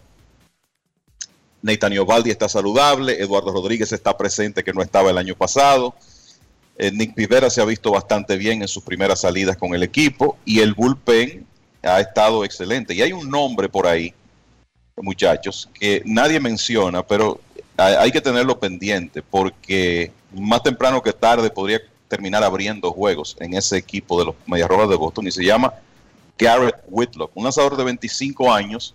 Nathan 1.61 1.97
Ovaldi 1.97 2.29
está 2.29 2.47
saludable, 2.47 3.19
Eduardo 3.19 3.51
Rodríguez 3.51 3.91
está 3.91 4.15
presente 4.15 4.63
que 4.63 4.71
no 4.71 4.81
estaba 4.81 5.09
el 5.09 5.17
año 5.17 5.35
pasado, 5.35 5.95
eh, 6.77 6.91
Nick 6.91 7.13
Pivera 7.13 7.49
se 7.49 7.61
ha 7.61 7.65
visto 7.65 7.91
bastante 7.91 8.37
bien 8.37 8.61
en 8.61 8.67
sus 8.67 8.83
primeras 8.83 9.21
salidas 9.21 9.57
con 9.57 9.73
el 9.73 9.83
equipo 9.83 10.37
y 10.45 10.59
el 10.59 10.73
bullpen 10.73 11.45
ha 11.83 11.99
estado 11.99 12.43
excelente. 12.43 12.93
Y 12.93 13.01
hay 13.01 13.13
un 13.13 13.29
nombre 13.29 13.69
por 13.69 13.87
ahí, 13.87 14.13
muchachos, 14.97 15.69
que 15.73 16.01
nadie 16.05 16.39
menciona, 16.39 17.05
pero 17.05 17.39
hay 17.77 18.11
que 18.11 18.21
tenerlo 18.21 18.59
pendiente 18.59 19.21
porque 19.21 20.11
más 20.33 20.63
temprano 20.63 21.01
que 21.01 21.13
tarde 21.13 21.49
podría 21.49 21.81
terminar 22.07 22.43
abriendo 22.43 22.91
juegos 22.91 23.35
en 23.39 23.53
ese 23.53 23.77
equipo 23.77 24.19
de 24.19 24.25
los 24.25 24.35
Medias 24.45 24.69
Rojas 24.69 24.89
de 24.89 24.95
Boston 24.95 25.27
y 25.27 25.31
se 25.31 25.43
llama 25.43 25.73
Garrett 26.37 26.75
Whitlock, 26.87 27.31
un 27.35 27.43
lanzador 27.43 27.77
de 27.77 27.83
25 27.83 28.53
años 28.53 28.93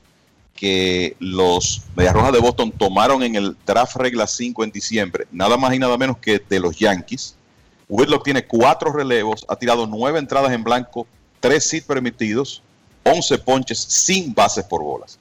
que 0.55 1.16
los 1.19 1.82
Medias 1.97 2.15
Rojas 2.15 2.32
de 2.32 2.39
Boston 2.39 2.73
tomaron 2.73 3.23
en 3.23 3.35
el 3.35 3.57
draft 3.66 3.97
regla 3.97 4.27
5 4.27 4.65
en 4.65 4.70
diciembre, 4.70 5.27
nada 5.32 5.57
más 5.57 5.74
y 5.74 5.78
nada 5.78 5.97
menos 5.97 6.19
que 6.19 6.43
de 6.48 6.61
los 6.61 6.78
Yankees. 6.78 7.36
Whitlock 7.90 8.22
tiene 8.22 8.46
cuatro 8.46 8.92
relevos, 8.92 9.44
ha 9.48 9.56
tirado 9.56 9.86
nueve 9.86 10.20
entradas 10.20 10.52
en 10.52 10.62
blanco, 10.62 11.08
tres 11.40 11.74
hits 11.74 11.84
permitidos, 11.84 12.62
11 13.02 13.38
ponches 13.38 13.78
sin 13.80 14.32
bases 14.32 14.64
por 14.64 14.82
bolas. 14.82 15.18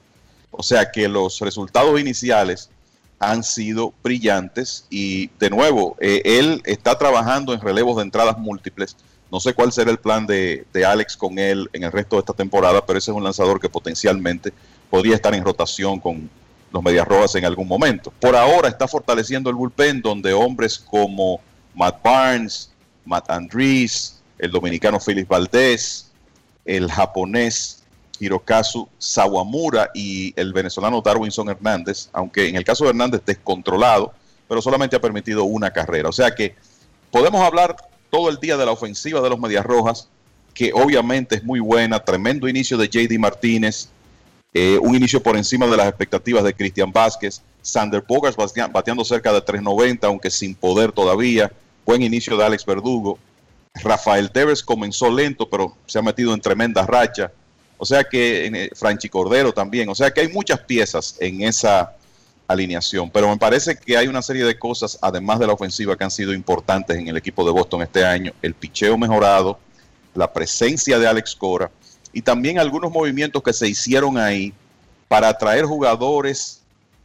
O 0.52 0.62
sea 0.62 0.90
que 0.90 1.08
los 1.08 1.40
resultados 1.40 2.00
iniciales 2.00 2.70
han 3.18 3.42
sido 3.42 3.92
brillantes 4.04 4.86
y 4.88 5.30
de 5.40 5.50
nuevo, 5.50 5.96
eh, 6.00 6.22
él 6.24 6.62
está 6.64 6.96
trabajando 6.96 7.52
en 7.52 7.60
relevos 7.60 7.96
de 7.96 8.02
entradas 8.02 8.38
múltiples. 8.38 8.96
No 9.32 9.40
sé 9.40 9.52
cuál 9.52 9.72
será 9.72 9.90
el 9.90 9.98
plan 9.98 10.24
de, 10.26 10.64
de 10.72 10.84
Alex 10.84 11.16
con 11.16 11.40
él 11.40 11.68
en 11.72 11.82
el 11.82 11.92
resto 11.92 12.16
de 12.16 12.20
esta 12.20 12.32
temporada, 12.34 12.86
pero 12.86 12.98
ese 12.98 13.10
es 13.10 13.16
un 13.16 13.24
lanzador 13.24 13.60
que 13.60 13.68
potencialmente 13.68 14.52
podría 14.88 15.16
estar 15.16 15.34
en 15.34 15.44
rotación 15.44 15.98
con 15.98 16.30
los 16.72 16.82
Medias 16.84 17.06
Rojas 17.06 17.34
en 17.34 17.44
algún 17.44 17.66
momento. 17.66 18.12
Por 18.20 18.36
ahora 18.36 18.68
está 18.68 18.86
fortaleciendo 18.86 19.50
el 19.50 19.56
bullpen 19.56 20.02
donde 20.02 20.32
hombres 20.32 20.78
como 20.78 21.40
Matt 21.80 22.02
Barnes, 22.02 22.70
Matt 23.06 23.30
Andrees, 23.30 24.20
el 24.38 24.50
dominicano 24.50 25.00
Félix 25.00 25.26
Valdés, 25.26 26.10
el 26.66 26.92
japonés 26.92 27.82
Hirokazu 28.18 28.86
Sawamura 28.98 29.90
y 29.94 30.38
el 30.38 30.52
venezolano 30.52 31.00
Darwinson 31.00 31.48
Hernández, 31.48 32.10
aunque 32.12 32.50
en 32.50 32.56
el 32.56 32.64
caso 32.64 32.84
de 32.84 32.90
Hernández 32.90 33.22
descontrolado, 33.24 34.12
pero 34.46 34.60
solamente 34.60 34.94
ha 34.94 35.00
permitido 35.00 35.44
una 35.44 35.70
carrera. 35.70 36.10
O 36.10 36.12
sea 36.12 36.34
que 36.34 36.54
podemos 37.10 37.40
hablar 37.40 37.74
todo 38.10 38.28
el 38.28 38.36
día 38.36 38.58
de 38.58 38.66
la 38.66 38.72
ofensiva 38.72 39.22
de 39.22 39.30
los 39.30 39.40
Medias 39.40 39.64
Rojas, 39.64 40.10
que 40.52 40.72
obviamente 40.74 41.36
es 41.36 41.44
muy 41.44 41.60
buena, 41.60 42.04
tremendo 42.04 42.46
inicio 42.46 42.76
de 42.76 42.88
JD 42.88 43.18
Martínez, 43.18 43.88
eh, 44.52 44.78
un 44.82 44.94
inicio 44.94 45.22
por 45.22 45.34
encima 45.34 45.66
de 45.66 45.78
las 45.78 45.88
expectativas 45.88 46.44
de 46.44 46.52
Cristian 46.52 46.92
Vázquez. 46.92 47.40
Sander 47.62 48.04
Bogas 48.06 48.36
bateando 48.36 49.02
cerca 49.02 49.32
de 49.32 49.40
3.90, 49.40 50.04
aunque 50.04 50.30
sin 50.30 50.54
poder 50.54 50.92
todavía. 50.92 51.50
Buen 51.90 52.02
inicio 52.02 52.36
de 52.36 52.44
Alex 52.44 52.64
Verdugo. 52.64 53.18
Rafael 53.82 54.30
Tevez 54.30 54.62
comenzó 54.62 55.10
lento, 55.10 55.50
pero 55.50 55.76
se 55.86 55.98
ha 55.98 56.02
metido 56.02 56.32
en 56.32 56.40
tremenda 56.40 56.86
racha. 56.86 57.32
O 57.78 57.84
sea 57.84 58.04
que 58.04 58.46
eh, 58.46 58.70
Franchi 58.76 59.08
Cordero 59.08 59.52
también. 59.52 59.88
O 59.88 59.94
sea 59.96 60.12
que 60.12 60.20
hay 60.20 60.28
muchas 60.28 60.60
piezas 60.60 61.16
en 61.18 61.42
esa 61.42 61.96
alineación. 62.46 63.10
Pero 63.10 63.28
me 63.28 63.36
parece 63.38 63.76
que 63.76 63.96
hay 63.96 64.06
una 64.06 64.22
serie 64.22 64.44
de 64.44 64.56
cosas, 64.56 65.00
además 65.02 65.40
de 65.40 65.48
la 65.48 65.52
ofensiva, 65.52 65.96
que 65.96 66.04
han 66.04 66.12
sido 66.12 66.32
importantes 66.32 66.96
en 66.96 67.08
el 67.08 67.16
equipo 67.16 67.44
de 67.44 67.50
Boston 67.50 67.82
este 67.82 68.04
año. 68.04 68.32
El 68.40 68.54
picheo 68.54 68.96
mejorado, 68.96 69.58
la 70.14 70.32
presencia 70.32 70.96
de 70.96 71.08
Alex 71.08 71.34
Cora 71.34 71.72
y 72.12 72.22
también 72.22 72.60
algunos 72.60 72.92
movimientos 72.92 73.42
que 73.42 73.52
se 73.52 73.66
hicieron 73.66 74.16
ahí 74.16 74.54
para 75.08 75.26
atraer 75.26 75.64
jugadores 75.64 76.59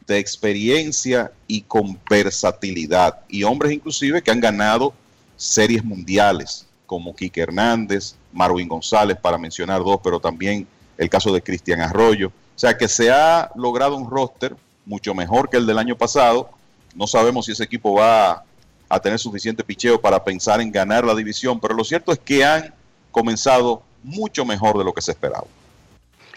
de 0.08 0.20
experiencia 0.20 1.32
y 1.48 1.62
con 1.62 2.00
versatilidad 2.10 3.22
y 3.28 3.44
hombres 3.44 3.72
inclusive 3.72 4.22
que 4.22 4.32
han 4.32 4.40
ganado 4.40 4.94
series 5.36 5.84
mundiales 5.84 6.68
como 6.86 7.16
Quique 7.16 7.42
Hernández, 7.42 8.16
Marwin 8.32 8.68
González 8.68 9.18
para 9.20 9.38
mencionar 9.38 9.84
dos, 9.84 10.00
pero 10.04 10.20
también 10.20 10.68
el 10.98 11.10
caso 11.10 11.34
de 11.34 11.42
Cristian 11.42 11.82
Arroyo. 11.82 12.28
O 12.28 12.60
sea 12.60 12.78
que 12.78 12.88
se 12.88 13.12
ha 13.12 13.52
logrado 13.56 13.96
un 13.96 14.10
roster 14.10 14.56
mucho 14.86 15.14
mejor 15.14 15.50
que 15.50 15.58
el 15.58 15.66
del 15.66 15.80
año 15.80 15.98
pasado. 15.98 16.50
No 16.94 17.08
sabemos 17.08 17.46
si 17.46 17.52
ese 17.52 17.64
equipo 17.64 17.94
va 17.94 18.44
a 18.88 19.00
tener 19.00 19.20
suficiente 19.20 19.64
picheo 19.64 20.00
para 20.00 20.24
pensar 20.24 20.62
en 20.62 20.72
ganar 20.72 21.04
la 21.04 21.16
división, 21.16 21.60
pero 21.60 21.74
lo 21.74 21.84
cierto 21.84 22.12
es 22.12 22.20
que 22.20 22.46
han 22.46 22.74
comenzado 23.12 23.82
mucho 24.04 24.46
mejor 24.46 24.78
de 24.78 24.84
lo 24.84 24.94
que 24.94 25.02
se 25.02 25.12
esperaba. 25.12 25.46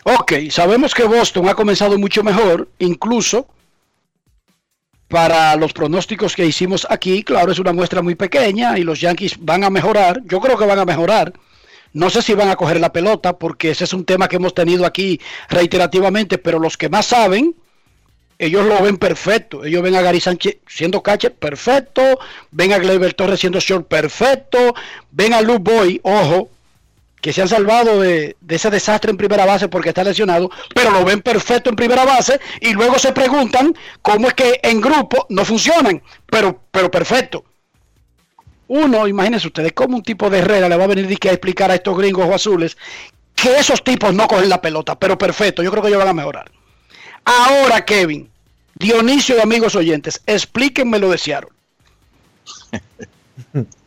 Ok, 0.04 0.32
sabemos 0.50 0.94
que 0.94 1.04
Boston 1.04 1.48
ha 1.48 1.54
comenzado 1.54 1.98
mucho 1.98 2.22
mejor, 2.22 2.68
incluso 2.78 3.46
para 5.08 5.56
los 5.56 5.72
pronósticos 5.72 6.36
que 6.36 6.46
hicimos 6.46 6.86
aquí, 6.90 7.22
claro, 7.22 7.50
es 7.50 7.58
una 7.58 7.72
muestra 7.72 8.02
muy 8.02 8.14
pequeña 8.14 8.78
y 8.78 8.84
los 8.84 9.00
Yankees 9.00 9.36
van 9.40 9.64
a 9.64 9.70
mejorar, 9.70 10.22
yo 10.24 10.40
creo 10.40 10.56
que 10.56 10.66
van 10.66 10.78
a 10.78 10.84
mejorar. 10.84 11.32
No 11.94 12.10
sé 12.10 12.20
si 12.20 12.34
van 12.34 12.50
a 12.50 12.56
coger 12.56 12.78
la 12.78 12.92
pelota 12.92 13.38
porque 13.38 13.70
ese 13.70 13.84
es 13.84 13.94
un 13.94 14.04
tema 14.04 14.28
que 14.28 14.36
hemos 14.36 14.52
tenido 14.54 14.84
aquí 14.84 15.18
reiterativamente, 15.48 16.36
pero 16.36 16.58
los 16.58 16.76
que 16.76 16.90
más 16.90 17.06
saben, 17.06 17.54
ellos 18.38 18.66
lo 18.66 18.82
ven 18.82 18.98
perfecto. 18.98 19.64
Ellos 19.64 19.82
ven 19.82 19.96
a 19.96 20.02
Gary 20.02 20.20
Sánchez 20.20 20.58
siendo 20.66 21.02
catcher 21.02 21.34
perfecto, 21.34 22.18
ven 22.50 22.74
a 22.74 22.78
Gleyber 22.78 23.14
Torres 23.14 23.40
siendo 23.40 23.58
short 23.58 23.88
perfecto, 23.88 24.74
ven 25.10 25.32
a 25.32 25.40
Luke 25.40 25.72
Boy, 25.72 26.00
ojo, 26.04 26.50
que 27.20 27.32
se 27.32 27.42
han 27.42 27.48
salvado 27.48 28.00
de, 28.00 28.36
ese 28.48 28.70
desastre 28.70 29.10
en 29.10 29.16
primera 29.16 29.44
base 29.44 29.68
porque 29.68 29.90
está 29.90 30.04
lesionado, 30.04 30.50
pero 30.74 30.90
lo 30.90 31.04
ven 31.04 31.20
perfecto 31.20 31.70
en 31.70 31.76
primera 31.76 32.04
base 32.04 32.40
y 32.60 32.72
luego 32.72 32.98
se 32.98 33.12
preguntan 33.12 33.74
cómo 34.02 34.28
es 34.28 34.34
que 34.34 34.60
en 34.62 34.80
grupo 34.80 35.26
no 35.28 35.44
funcionan, 35.44 36.02
pero, 36.26 36.62
pero 36.70 36.90
perfecto. 36.90 37.44
Uno, 38.68 39.08
imagínense 39.08 39.46
ustedes, 39.46 39.72
cómo 39.72 39.96
un 39.96 40.02
tipo 40.02 40.28
de 40.28 40.38
Herrera 40.38 40.68
le 40.68 40.76
va 40.76 40.84
a 40.84 40.88
venir 40.88 41.06
a 41.06 41.28
explicar 41.30 41.70
a 41.70 41.74
estos 41.74 41.96
gringos 41.96 42.28
o 42.28 42.34
azules 42.34 42.76
que 43.34 43.56
esos 43.56 43.82
tipos 43.82 44.12
no 44.12 44.26
cogen 44.26 44.48
la 44.48 44.60
pelota, 44.60 44.98
pero 44.98 45.16
perfecto, 45.16 45.62
yo 45.62 45.70
creo 45.70 45.82
que 45.82 45.88
ellos 45.88 46.00
van 46.00 46.08
a 46.08 46.12
mejorar. 46.12 46.50
Ahora, 47.24 47.84
Kevin, 47.84 48.30
Dionisio 48.74 49.36
y 49.36 49.40
amigos 49.40 49.74
oyentes, 49.74 50.20
explíquenme 50.26 50.98
lo 50.98 51.10
de 51.10 51.18
Seattle. 51.18 51.50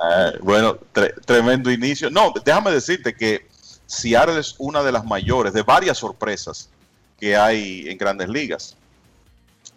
Ah, 0.00 0.32
bueno, 0.40 0.78
tremendo 1.24 1.70
inicio. 1.70 2.10
No, 2.10 2.32
déjame 2.44 2.70
decirte 2.70 3.14
que 3.14 3.46
Seattle 3.86 4.38
es 4.38 4.54
una 4.58 4.82
de 4.82 4.92
las 4.92 5.04
mayores, 5.04 5.52
de 5.52 5.62
varias 5.62 5.98
sorpresas 5.98 6.68
que 7.18 7.36
hay 7.36 7.88
en 7.88 7.98
grandes 7.98 8.28
ligas. 8.28 8.76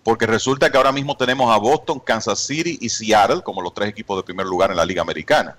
Porque 0.03 0.25
resulta 0.25 0.69
que 0.69 0.77
ahora 0.77 0.91
mismo 0.91 1.15
tenemos 1.15 1.53
a 1.53 1.57
Boston, 1.57 1.99
Kansas 1.99 2.39
City 2.39 2.77
y 2.81 2.89
Seattle 2.89 3.41
como 3.41 3.61
los 3.61 3.73
tres 3.73 3.89
equipos 3.89 4.17
de 4.17 4.23
primer 4.23 4.45
lugar 4.45 4.71
en 4.71 4.77
la 4.77 4.85
Liga 4.85 5.01
Americana. 5.01 5.55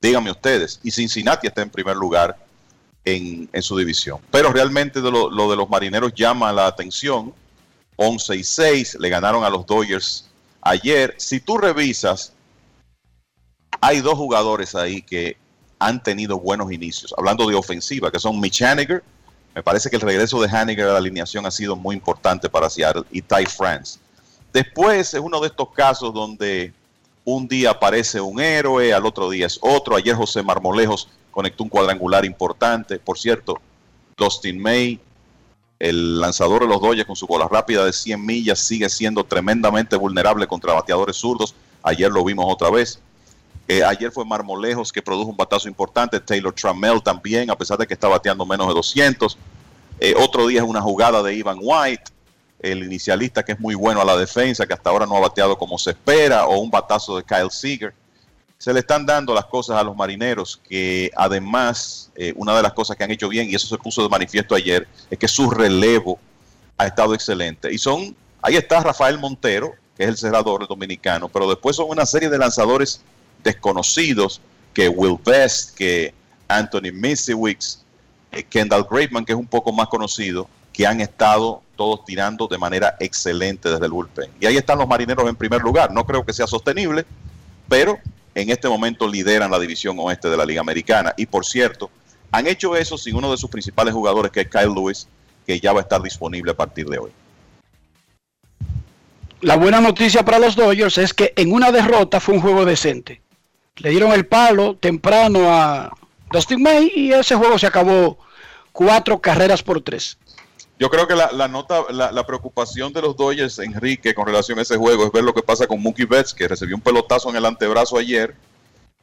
Díganme 0.00 0.30
ustedes. 0.30 0.80
Y 0.82 0.90
Cincinnati 0.90 1.46
está 1.46 1.62
en 1.62 1.70
primer 1.70 1.96
lugar 1.96 2.36
en, 3.04 3.48
su 3.62 3.76
división. 3.76 4.20
Pero 4.30 4.52
realmente 4.52 5.00
lo, 5.00 5.30
lo 5.30 5.50
de 5.50 5.56
los 5.56 5.68
marineros 5.68 6.12
llama 6.14 6.52
la 6.52 6.66
atención. 6.66 7.32
11 7.96 8.36
y 8.36 8.44
6 8.44 8.96
le 9.00 9.08
ganaron 9.08 9.44
a 9.44 9.50
los 9.50 9.66
Dodgers 9.66 10.28
ayer. 10.60 11.14
Si 11.18 11.40
tú 11.40 11.58
revisas 11.58 12.32
hay 13.80 14.00
dos 14.00 14.14
jugadores 14.14 14.74
ahí 14.74 15.02
que 15.02 15.36
han 15.78 16.02
tenido 16.02 16.38
buenos 16.38 16.72
inicios. 16.72 17.14
Hablando 17.16 17.46
de 17.46 17.54
ofensiva, 17.54 18.10
que 18.10 18.18
son 18.18 18.40
Mitch 18.40 18.62
Haniger. 18.62 19.02
Me 19.54 19.62
parece 19.62 19.90
que 19.90 19.96
el 19.96 20.02
regreso 20.02 20.40
de 20.40 20.48
Haniger 20.48 20.86
a 20.86 20.92
la 20.92 20.98
alineación 20.98 21.46
ha 21.46 21.50
sido 21.50 21.76
muy 21.76 21.96
importante 21.96 22.48
para 22.48 22.70
Seattle 22.70 23.04
y 23.10 23.22
Ty 23.22 23.46
France. 23.46 23.98
Después 24.52 25.14
es 25.14 25.20
uno 25.20 25.40
de 25.40 25.48
estos 25.48 25.70
casos 25.70 26.12
donde 26.12 26.72
un 27.24 27.46
día 27.46 27.70
aparece 27.70 28.20
un 28.20 28.40
héroe, 28.40 28.92
al 28.92 29.04
otro 29.04 29.30
día 29.30 29.46
es 29.46 29.58
otro. 29.60 29.96
Ayer 29.96 30.14
José 30.14 30.42
Marmolejos 30.42 31.08
conectó 31.30 31.62
un 31.62 31.68
cuadrangular 31.68 32.24
importante. 32.24 32.98
Por 32.98 33.18
cierto, 33.18 33.60
Dustin 34.16 34.60
May, 34.60 35.00
el 35.78 36.20
lanzador 36.20 36.62
de 36.62 36.68
los 36.68 36.80
Dodgers 36.80 37.06
con 37.06 37.16
su 37.16 37.26
bola 37.26 37.46
rápida 37.48 37.84
de 37.84 37.92
100 37.92 38.24
millas, 38.24 38.58
sigue 38.58 38.88
siendo 38.88 39.24
tremendamente 39.24 39.96
vulnerable 39.96 40.46
contra 40.46 40.72
bateadores 40.72 41.16
zurdos. 41.16 41.54
Ayer 41.82 42.10
lo 42.10 42.24
vimos 42.24 42.46
otra 42.48 42.70
vez. 42.70 43.00
Eh, 43.70 43.84
ayer 43.84 44.10
fue 44.10 44.24
Marmolejos 44.24 44.90
que 44.90 45.02
produjo 45.02 45.30
un 45.30 45.36
batazo 45.36 45.68
importante, 45.68 46.18
Taylor 46.18 46.54
Trammell 46.54 47.02
también, 47.02 47.50
a 47.50 47.56
pesar 47.56 47.76
de 47.76 47.86
que 47.86 47.92
está 47.92 48.08
bateando 48.08 48.46
menos 48.46 48.66
de 48.66 48.72
200. 48.72 49.36
Eh, 50.00 50.14
otro 50.16 50.46
día 50.46 50.62
es 50.62 50.66
una 50.66 50.80
jugada 50.80 51.22
de 51.22 51.34
Ivan 51.34 51.58
White, 51.60 52.04
el 52.60 52.82
inicialista 52.82 53.44
que 53.44 53.52
es 53.52 53.60
muy 53.60 53.74
bueno 53.74 54.00
a 54.00 54.06
la 54.06 54.16
defensa, 54.16 54.66
que 54.66 54.72
hasta 54.72 54.88
ahora 54.88 55.04
no 55.04 55.18
ha 55.18 55.20
bateado 55.20 55.58
como 55.58 55.76
se 55.76 55.90
espera, 55.90 56.46
o 56.46 56.58
un 56.60 56.70
batazo 56.70 57.18
de 57.18 57.24
Kyle 57.24 57.50
Seager. 57.50 57.92
Se 58.56 58.72
le 58.72 58.80
están 58.80 59.04
dando 59.04 59.34
las 59.34 59.44
cosas 59.44 59.76
a 59.76 59.82
los 59.84 59.94
marineros, 59.94 60.58
que 60.66 61.10
además, 61.14 62.10
eh, 62.16 62.32
una 62.36 62.56
de 62.56 62.62
las 62.62 62.72
cosas 62.72 62.96
que 62.96 63.04
han 63.04 63.10
hecho 63.10 63.28
bien, 63.28 63.50
y 63.50 63.54
eso 63.54 63.66
se 63.66 63.76
puso 63.76 64.02
de 64.02 64.08
manifiesto 64.08 64.54
ayer, 64.54 64.88
es 65.10 65.18
que 65.18 65.28
su 65.28 65.50
relevo 65.50 66.18
ha 66.78 66.86
estado 66.86 67.12
excelente. 67.12 67.70
Y 67.70 67.76
son, 67.76 68.16
ahí 68.40 68.56
está 68.56 68.80
Rafael 68.80 69.18
Montero, 69.18 69.74
que 69.94 70.04
es 70.04 70.08
el 70.08 70.16
cerrador 70.16 70.66
dominicano, 70.66 71.28
pero 71.28 71.46
después 71.46 71.76
son 71.76 71.90
una 71.90 72.06
serie 72.06 72.30
de 72.30 72.38
lanzadores 72.38 73.02
desconocidos 73.42 74.40
que 74.72 74.88
Will 74.88 75.18
Best, 75.24 75.76
que 75.76 76.14
Anthony 76.46 76.92
Misiewicz, 76.92 77.80
eh, 78.32 78.42
Kendall 78.42 78.86
Graveman, 78.88 79.24
que 79.24 79.32
es 79.32 79.38
un 79.38 79.46
poco 79.46 79.72
más 79.72 79.88
conocido, 79.88 80.48
que 80.72 80.86
han 80.86 81.00
estado 81.00 81.62
todos 81.76 82.04
tirando 82.04 82.46
de 82.46 82.58
manera 82.58 82.96
excelente 83.00 83.68
desde 83.68 83.84
el 83.86 83.92
bullpen. 83.92 84.30
Y 84.40 84.46
ahí 84.46 84.56
están 84.56 84.78
los 84.78 84.86
marineros 84.86 85.28
en 85.28 85.36
primer 85.36 85.60
lugar. 85.62 85.92
No 85.92 86.04
creo 86.06 86.24
que 86.24 86.32
sea 86.32 86.46
sostenible, 86.46 87.04
pero 87.68 87.98
en 88.34 88.50
este 88.50 88.68
momento 88.68 89.08
lideran 89.08 89.50
la 89.50 89.58
división 89.58 89.96
oeste 89.98 90.28
de 90.28 90.36
la 90.36 90.44
Liga 90.44 90.60
Americana. 90.60 91.14
Y 91.16 91.26
por 91.26 91.44
cierto, 91.44 91.90
han 92.30 92.46
hecho 92.46 92.76
eso 92.76 92.96
sin 92.96 93.16
uno 93.16 93.30
de 93.30 93.36
sus 93.36 93.50
principales 93.50 93.94
jugadores, 93.94 94.30
que 94.30 94.42
es 94.42 94.48
Kyle 94.48 94.72
Lewis, 94.74 95.08
que 95.46 95.58
ya 95.58 95.72
va 95.72 95.80
a 95.80 95.82
estar 95.82 96.00
disponible 96.02 96.52
a 96.52 96.56
partir 96.56 96.86
de 96.86 96.98
hoy. 96.98 97.10
La 99.40 99.56
buena 99.56 99.80
noticia 99.80 100.24
para 100.24 100.38
los 100.38 100.56
Dodgers 100.56 100.98
es 100.98 101.14
que 101.14 101.32
en 101.36 101.52
una 101.52 101.72
derrota 101.72 102.20
fue 102.20 102.34
un 102.34 102.40
juego 102.40 102.64
decente 102.64 103.20
le 103.78 103.90
dieron 103.90 104.12
el 104.12 104.26
palo 104.26 104.76
temprano 104.76 105.52
a 105.52 105.92
Dustin 106.32 106.62
May 106.62 106.92
y 106.94 107.12
ese 107.12 107.34
juego 107.36 107.58
se 107.58 107.66
acabó 107.66 108.18
cuatro 108.72 109.20
carreras 109.20 109.62
por 109.62 109.80
tres. 109.82 110.18
Yo 110.78 110.90
creo 110.90 111.08
que 111.08 111.16
la, 111.16 111.32
la 111.32 111.48
nota, 111.48 111.82
la, 111.90 112.24
preocupación 112.24 112.92
de 112.92 113.02
los 113.02 113.16
Dodgers, 113.16 113.58
Enrique, 113.58 114.14
con 114.14 114.26
relación 114.26 114.60
a 114.60 114.62
ese 114.62 114.76
juego, 114.76 115.04
es 115.04 115.10
ver 115.10 115.24
lo 115.24 115.34
que 115.34 115.42
pasa 115.42 115.66
con 115.66 115.82
Mookie 115.82 116.04
Betts, 116.04 116.32
que 116.32 116.46
recibió 116.46 116.76
un 116.76 116.82
pelotazo 116.82 117.28
en 117.30 117.36
el 117.36 117.44
antebrazo 117.44 117.98
ayer. 117.98 118.36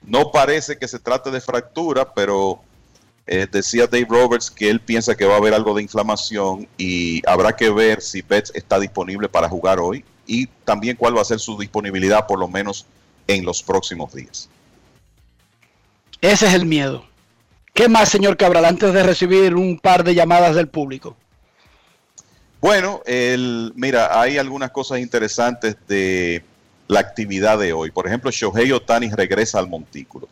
No 0.01 0.31
parece 0.31 0.77
que 0.77 0.87
se 0.87 0.99
trate 0.99 1.31
de 1.31 1.41
fractura, 1.41 2.13
pero 2.13 2.61
eh, 3.27 3.45
decía 3.51 3.87
Dave 3.87 4.07
Roberts 4.07 4.49
que 4.49 4.69
él 4.69 4.79
piensa 4.79 5.15
que 5.15 5.25
va 5.25 5.33
a 5.33 5.37
haber 5.37 5.53
algo 5.53 5.73
de 5.73 5.81
inflamación 5.81 6.65
y 6.77 7.27
habrá 7.27 7.53
que 7.53 7.69
ver 7.69 8.01
si 8.01 8.21
Betts 8.21 8.53
está 8.55 8.79
disponible 8.79 9.27
para 9.27 9.49
jugar 9.49 9.79
hoy 9.79 10.05
y 10.27 10.47
también 10.63 10.95
cuál 10.95 11.17
va 11.17 11.21
a 11.21 11.25
ser 11.25 11.39
su 11.39 11.57
disponibilidad, 11.57 12.25
por 12.25 12.39
lo 12.39 12.47
menos 12.47 12.85
en 13.27 13.43
los 13.43 13.61
próximos 13.61 14.13
días. 14.13 14.47
Ese 16.31 16.47
es 16.47 16.55
el 16.55 16.65
miedo. 16.65 17.05
¿Qué 17.71 17.87
más, 17.87 18.09
señor 18.09 18.35
Cabral, 18.35 18.65
antes 18.65 18.91
de 18.93 19.03
recibir 19.03 19.53
un 19.53 19.77
par 19.77 20.03
de 20.03 20.15
llamadas 20.15 20.55
del 20.55 20.67
público? 20.67 21.15
Bueno, 22.59 23.03
el, 23.05 23.71
mira, 23.75 24.19
hay 24.19 24.39
algunas 24.39 24.71
cosas 24.71 24.99
interesantes 24.99 25.77
de 25.87 26.43
la 26.87 26.99
actividad 26.99 27.59
de 27.59 27.73
hoy. 27.73 27.91
Por 27.91 28.07
ejemplo, 28.07 28.31
Shohei 28.31 28.71
Otani 28.71 29.11
regresa 29.11 29.59
al 29.59 29.69
montículo. 29.69 30.27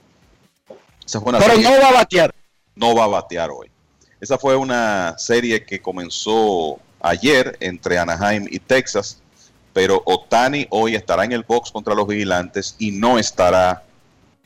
Pero 1.11 1.57
no 1.59 1.71
va 1.79 1.89
a 1.89 1.93
batear. 1.93 2.33
No 2.75 2.95
va 2.95 3.03
a 3.03 3.07
batear 3.07 3.51
hoy. 3.51 3.69
Esa 4.19 4.39
fue 4.39 4.55
una 4.55 5.15
serie 5.19 5.63
que 5.63 5.79
comenzó 5.79 6.79
ayer 7.01 7.55
entre 7.59 7.99
Anaheim 7.99 8.47
y 8.49 8.57
Texas, 8.57 9.21
pero 9.73 10.01
Otani 10.05 10.65
hoy 10.71 10.95
estará 10.95 11.23
en 11.23 11.33
el 11.33 11.43
box 11.43 11.69
contra 11.69 11.93
los 11.93 12.07
vigilantes 12.07 12.75
y 12.79 12.89
no 12.89 13.19
estará 13.19 13.83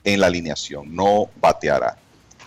en 0.07 0.21
la 0.21 0.27
alineación, 0.27 0.95
no 0.95 1.29
bateará. 1.41 1.97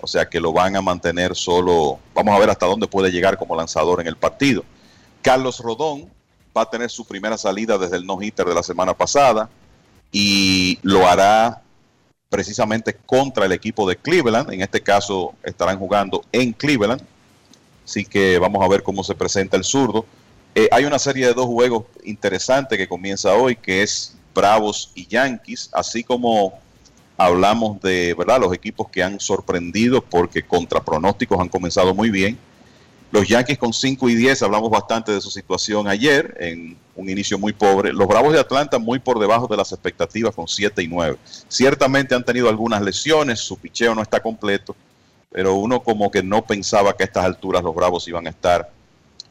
O 0.01 0.07
sea 0.07 0.27
que 0.27 0.41
lo 0.41 0.51
van 0.51 0.77
a 0.77 0.81
mantener 0.81 1.37
solo, 1.37 1.99
vamos 2.15 2.35
a 2.35 2.39
ver 2.39 2.49
hasta 2.49 2.65
dónde 2.65 2.87
puede 2.87 3.12
llegar 3.12 3.37
como 3.37 3.55
lanzador 3.55 4.01
en 4.01 4.07
el 4.07 4.16
partido. 4.16 4.65
Carlos 5.20 5.59
Rodón 5.59 6.09
va 6.57 6.62
a 6.62 6.70
tener 6.70 6.89
su 6.89 7.05
primera 7.05 7.37
salida 7.37 7.77
desde 7.77 7.97
el 7.97 8.07
no-hitter 8.07 8.47
de 8.47 8.55
la 8.55 8.62
semana 8.62 8.95
pasada 8.95 9.51
y 10.11 10.78
lo 10.81 11.07
hará 11.07 11.61
precisamente 12.31 12.95
contra 12.95 13.45
el 13.45 13.53
equipo 13.53 13.87
de 13.87 13.97
Cleveland. 13.97 14.51
En 14.51 14.62
este 14.62 14.81
caso 14.81 15.35
estarán 15.43 15.78
jugando 15.78 16.24
en 16.32 16.55
Cleveland. 16.55 17.03
Así 17.85 18.07
que 18.07 18.39
vamos 18.39 18.65
a 18.65 18.69
ver 18.69 18.82
cómo 18.82 19.05
se 19.05 19.15
presenta 19.15 19.59
el 19.59 19.65
zurdo. 19.65 20.07
Eh, 20.55 20.69
hay 20.73 20.87
una 20.87 20.99
serie 20.99 21.27
de 21.27 21.35
dos 21.35 21.47
juegos 21.47 21.85
interesantes 22.05 22.78
que 22.78 22.89
comienza 22.89 23.35
hoy, 23.35 23.55
que 23.55 23.82
es 23.82 24.16
Bravos 24.35 24.93
y 24.95 25.07
Yankees, 25.07 25.69
así 25.74 26.03
como 26.03 26.59
hablamos 27.21 27.81
de 27.83 28.15
verdad 28.15 28.41
los 28.41 28.53
equipos 28.55 28.89
que 28.89 29.03
han 29.03 29.21
sorprendido 29.21 30.01
porque 30.01 30.43
contra 30.43 30.81
pronósticos 30.81 31.39
han 31.39 31.49
comenzado 31.49 31.95
muy 31.95 32.11
bien 32.11 32.39
los 33.13 33.27
Yankees 33.27 33.59
con 33.59 33.73
5 33.73 34.09
y 34.09 34.15
10, 34.15 34.43
hablamos 34.43 34.71
bastante 34.71 35.11
de 35.11 35.21
su 35.21 35.31
situación 35.31 35.89
ayer, 35.89 36.37
en 36.39 36.77
un 36.95 37.09
inicio 37.09 37.39
muy 37.39 37.53
pobre. 37.53 37.93
Los 37.93 38.07
Bravos 38.07 38.33
de 38.33 38.39
Atlanta 38.39 38.79
muy 38.79 39.01
por 39.01 39.19
debajo 39.19 39.49
de 39.49 39.57
las 39.57 39.73
expectativas 39.73 40.35
con 40.35 40.47
7 40.47 40.81
y 40.83 40.87
9. 40.87 41.17
Ciertamente 41.49 42.15
han 42.15 42.25
tenido 42.25 42.49
algunas 42.49 42.81
lesiones, 42.83 43.41
su 43.41 43.59
picheo 43.59 43.97
no 43.97 44.03
está 44.03 44.21
completo, 44.21 44.77
pero 45.33 45.57
uno 45.57 45.83
como 45.83 46.11
que 46.11 46.23
no 46.23 46.45
pensaba 46.45 46.97
que 46.97 47.03
a 47.03 47.07
estas 47.07 47.25
alturas 47.25 47.65
los 47.65 47.75
Bravos 47.75 48.07
iban 48.07 48.29
a 48.29 48.31
estar 48.31 48.71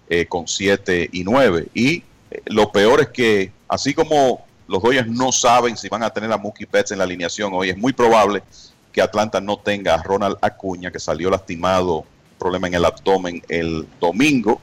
eh, 0.10 0.26
con 0.26 0.48
7 0.48 1.10
y 1.14 1.24
9. 1.24 1.68
Y 1.74 2.04
eh, 2.32 2.42
lo 2.48 2.74
peor 2.74 3.00
es 3.00 3.10
que, 3.10 3.54
así 3.70 3.94
como 3.94 4.46
los 4.70 4.84
Dodgers 4.84 5.08
no 5.08 5.32
saben 5.32 5.76
si 5.76 5.90
van 5.90 6.04
a 6.04 6.12
tener 6.12 6.32
a 6.32 6.38
Mookie 6.38 6.68
Betts 6.72 6.92
en 6.92 7.00
la 7.00 7.04
alineación 7.04 7.52
hoy, 7.54 7.72
es 7.72 7.78
muy 7.78 7.92
probable 7.92 8.44
que 8.94 9.02
Atlanta 9.02 9.42
no 9.42 9.58
tenga 9.58 9.96
a 9.96 10.04
Ronald 10.04 10.38
Acuña, 10.42 10.92
que 10.92 11.00
salió 11.00 11.30
lastimado 11.30 12.06
problema 12.38 12.68
en 12.68 12.76
el 12.76 12.86
abdomen 12.86 13.42
el 13.50 13.88
domingo 14.00 14.62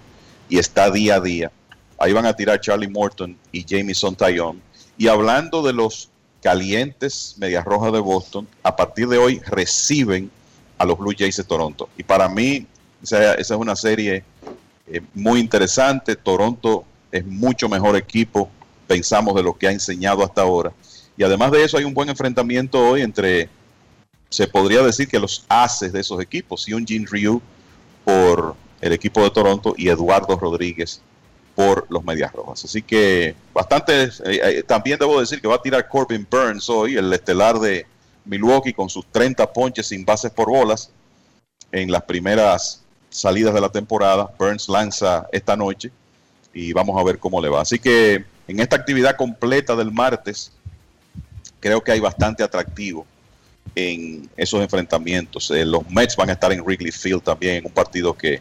y 0.48 0.58
está 0.58 0.90
día 0.90 1.16
a 1.16 1.20
día. 1.20 1.50
Ahí 1.98 2.12
van 2.12 2.24
a 2.24 2.34
tirar 2.34 2.60
Charlie 2.60 2.88
Morton 2.88 3.36
y 3.50 3.64
Jamison 3.68 4.14
Tyon. 4.14 4.62
Y 4.96 5.08
hablando 5.08 5.62
de 5.62 5.72
los 5.72 6.08
calientes 6.40 7.34
Medias 7.38 7.64
Rojas 7.64 7.92
de 7.92 7.98
Boston, 7.98 8.46
a 8.62 8.76
partir 8.76 9.08
de 9.08 9.18
hoy 9.18 9.40
reciben 9.46 10.30
a 10.78 10.84
los 10.84 10.96
Blue 10.98 11.14
Jays 11.18 11.36
de 11.36 11.44
Toronto. 11.44 11.88
Y 11.98 12.04
para 12.04 12.28
mí, 12.28 12.66
esa, 13.02 13.34
es 13.34 13.50
una 13.50 13.74
serie 13.74 14.22
eh, 14.86 15.00
muy 15.14 15.40
interesante. 15.40 16.14
Toronto 16.14 16.84
es 17.10 17.26
mucho 17.26 17.68
mejor 17.68 17.96
equipo, 17.96 18.50
pensamos, 18.86 19.34
de 19.34 19.42
lo 19.42 19.56
que 19.56 19.68
ha 19.68 19.72
enseñado 19.72 20.22
hasta 20.22 20.42
ahora. 20.42 20.72
Y 21.16 21.24
además 21.24 21.50
de 21.52 21.64
eso, 21.64 21.78
hay 21.78 21.84
un 21.84 21.94
buen 21.94 22.08
enfrentamiento 22.08 22.78
hoy 22.78 23.02
entre, 23.02 23.48
se 24.28 24.46
podría 24.46 24.82
decir 24.82 25.08
que 25.08 25.18
los 25.18 25.44
haces 25.48 25.92
de 25.92 26.00
esos 26.00 26.20
equipos, 26.20 26.66
un 26.68 26.86
Jin 26.86 27.06
Ryu 27.06 27.40
por 28.04 28.54
el 28.80 28.92
equipo 28.92 29.22
de 29.22 29.30
Toronto 29.30 29.74
y 29.76 29.88
Eduardo 29.88 30.36
Rodríguez 30.36 31.00
por 31.54 31.86
los 31.88 32.04
Medias 32.04 32.32
Rojas. 32.32 32.64
Así 32.64 32.82
que 32.82 33.34
bastante, 33.54 34.04
eh, 34.04 34.10
eh, 34.24 34.62
también 34.62 34.98
debo 34.98 35.18
decir 35.18 35.40
que 35.40 35.48
va 35.48 35.56
a 35.56 35.62
tirar 35.62 35.88
Corbin 35.88 36.26
Burns 36.30 36.68
hoy, 36.68 36.96
el 36.96 37.10
estelar 37.12 37.58
de 37.58 37.86
Milwaukee, 38.26 38.74
con 38.74 38.90
sus 38.90 39.06
30 39.06 39.52
ponches 39.52 39.86
sin 39.86 40.04
bases 40.04 40.30
por 40.30 40.48
bolas 40.48 40.90
en 41.72 41.90
las 41.90 42.02
primeras 42.02 42.82
salidas 43.08 43.54
de 43.54 43.60
la 43.62 43.70
temporada. 43.70 44.30
Burns 44.38 44.68
lanza 44.68 45.26
esta 45.32 45.56
noche 45.56 45.90
y 46.52 46.74
vamos 46.74 47.00
a 47.00 47.04
ver 47.04 47.18
cómo 47.18 47.40
le 47.40 47.48
va. 47.48 47.62
Así 47.62 47.78
que 47.78 48.24
en 48.48 48.60
esta 48.60 48.76
actividad 48.76 49.16
completa 49.16 49.74
del 49.74 49.92
martes, 49.92 50.52
creo 51.60 51.80
que 51.80 51.92
hay 51.92 52.00
bastante 52.00 52.42
atractivo 52.42 53.06
en 53.74 54.28
esos 54.36 54.60
enfrentamientos. 54.60 55.50
Eh, 55.50 55.64
los 55.64 55.88
Mets 55.90 56.16
van 56.16 56.30
a 56.30 56.32
estar 56.32 56.52
en 56.52 56.60
Wrigley 56.60 56.92
Field 56.92 57.22
también 57.22 57.56
en 57.56 57.66
un 57.66 57.72
partido 57.72 58.14
que 58.14 58.40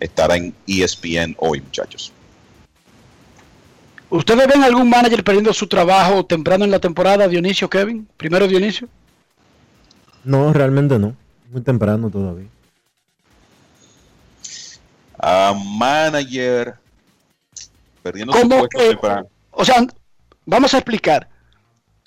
estará 0.00 0.36
en 0.36 0.54
ESPN 0.66 1.36
hoy, 1.38 1.60
muchachos. 1.60 2.12
¿Ustedes 4.10 4.46
ven 4.46 4.62
algún 4.62 4.88
manager 4.88 5.24
perdiendo 5.24 5.52
su 5.52 5.66
trabajo 5.66 6.24
temprano 6.24 6.64
en 6.64 6.70
la 6.70 6.78
temporada, 6.78 7.26
Dionisio, 7.26 7.68
Kevin? 7.68 8.06
Primero 8.16 8.46
Dionisio. 8.46 8.88
No, 10.22 10.52
realmente 10.52 10.98
no. 10.98 11.16
Muy 11.50 11.62
temprano 11.62 12.10
todavía. 12.10 12.46
A 15.18 15.54
manager 15.54 16.74
perdiendo 18.02 18.32
su 18.34 18.48
puesto 18.48 18.78
temprano. 18.78 19.28
O 19.54 19.64
sea, 19.64 19.86
vamos 20.44 20.74
a 20.74 20.78
explicar. 20.78 21.28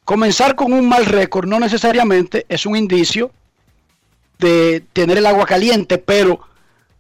Comenzar 0.04 0.56
con 0.56 0.72
un 0.72 0.88
mal 0.88 1.06
récord 1.06 1.48
no 1.48 1.60
necesariamente 1.60 2.46
es 2.48 2.66
un 2.66 2.76
indicio 2.76 3.32
de 4.40 4.84
tener 4.94 5.18
el 5.18 5.26
agua 5.26 5.46
caliente, 5.46 5.98
pero 5.98 6.40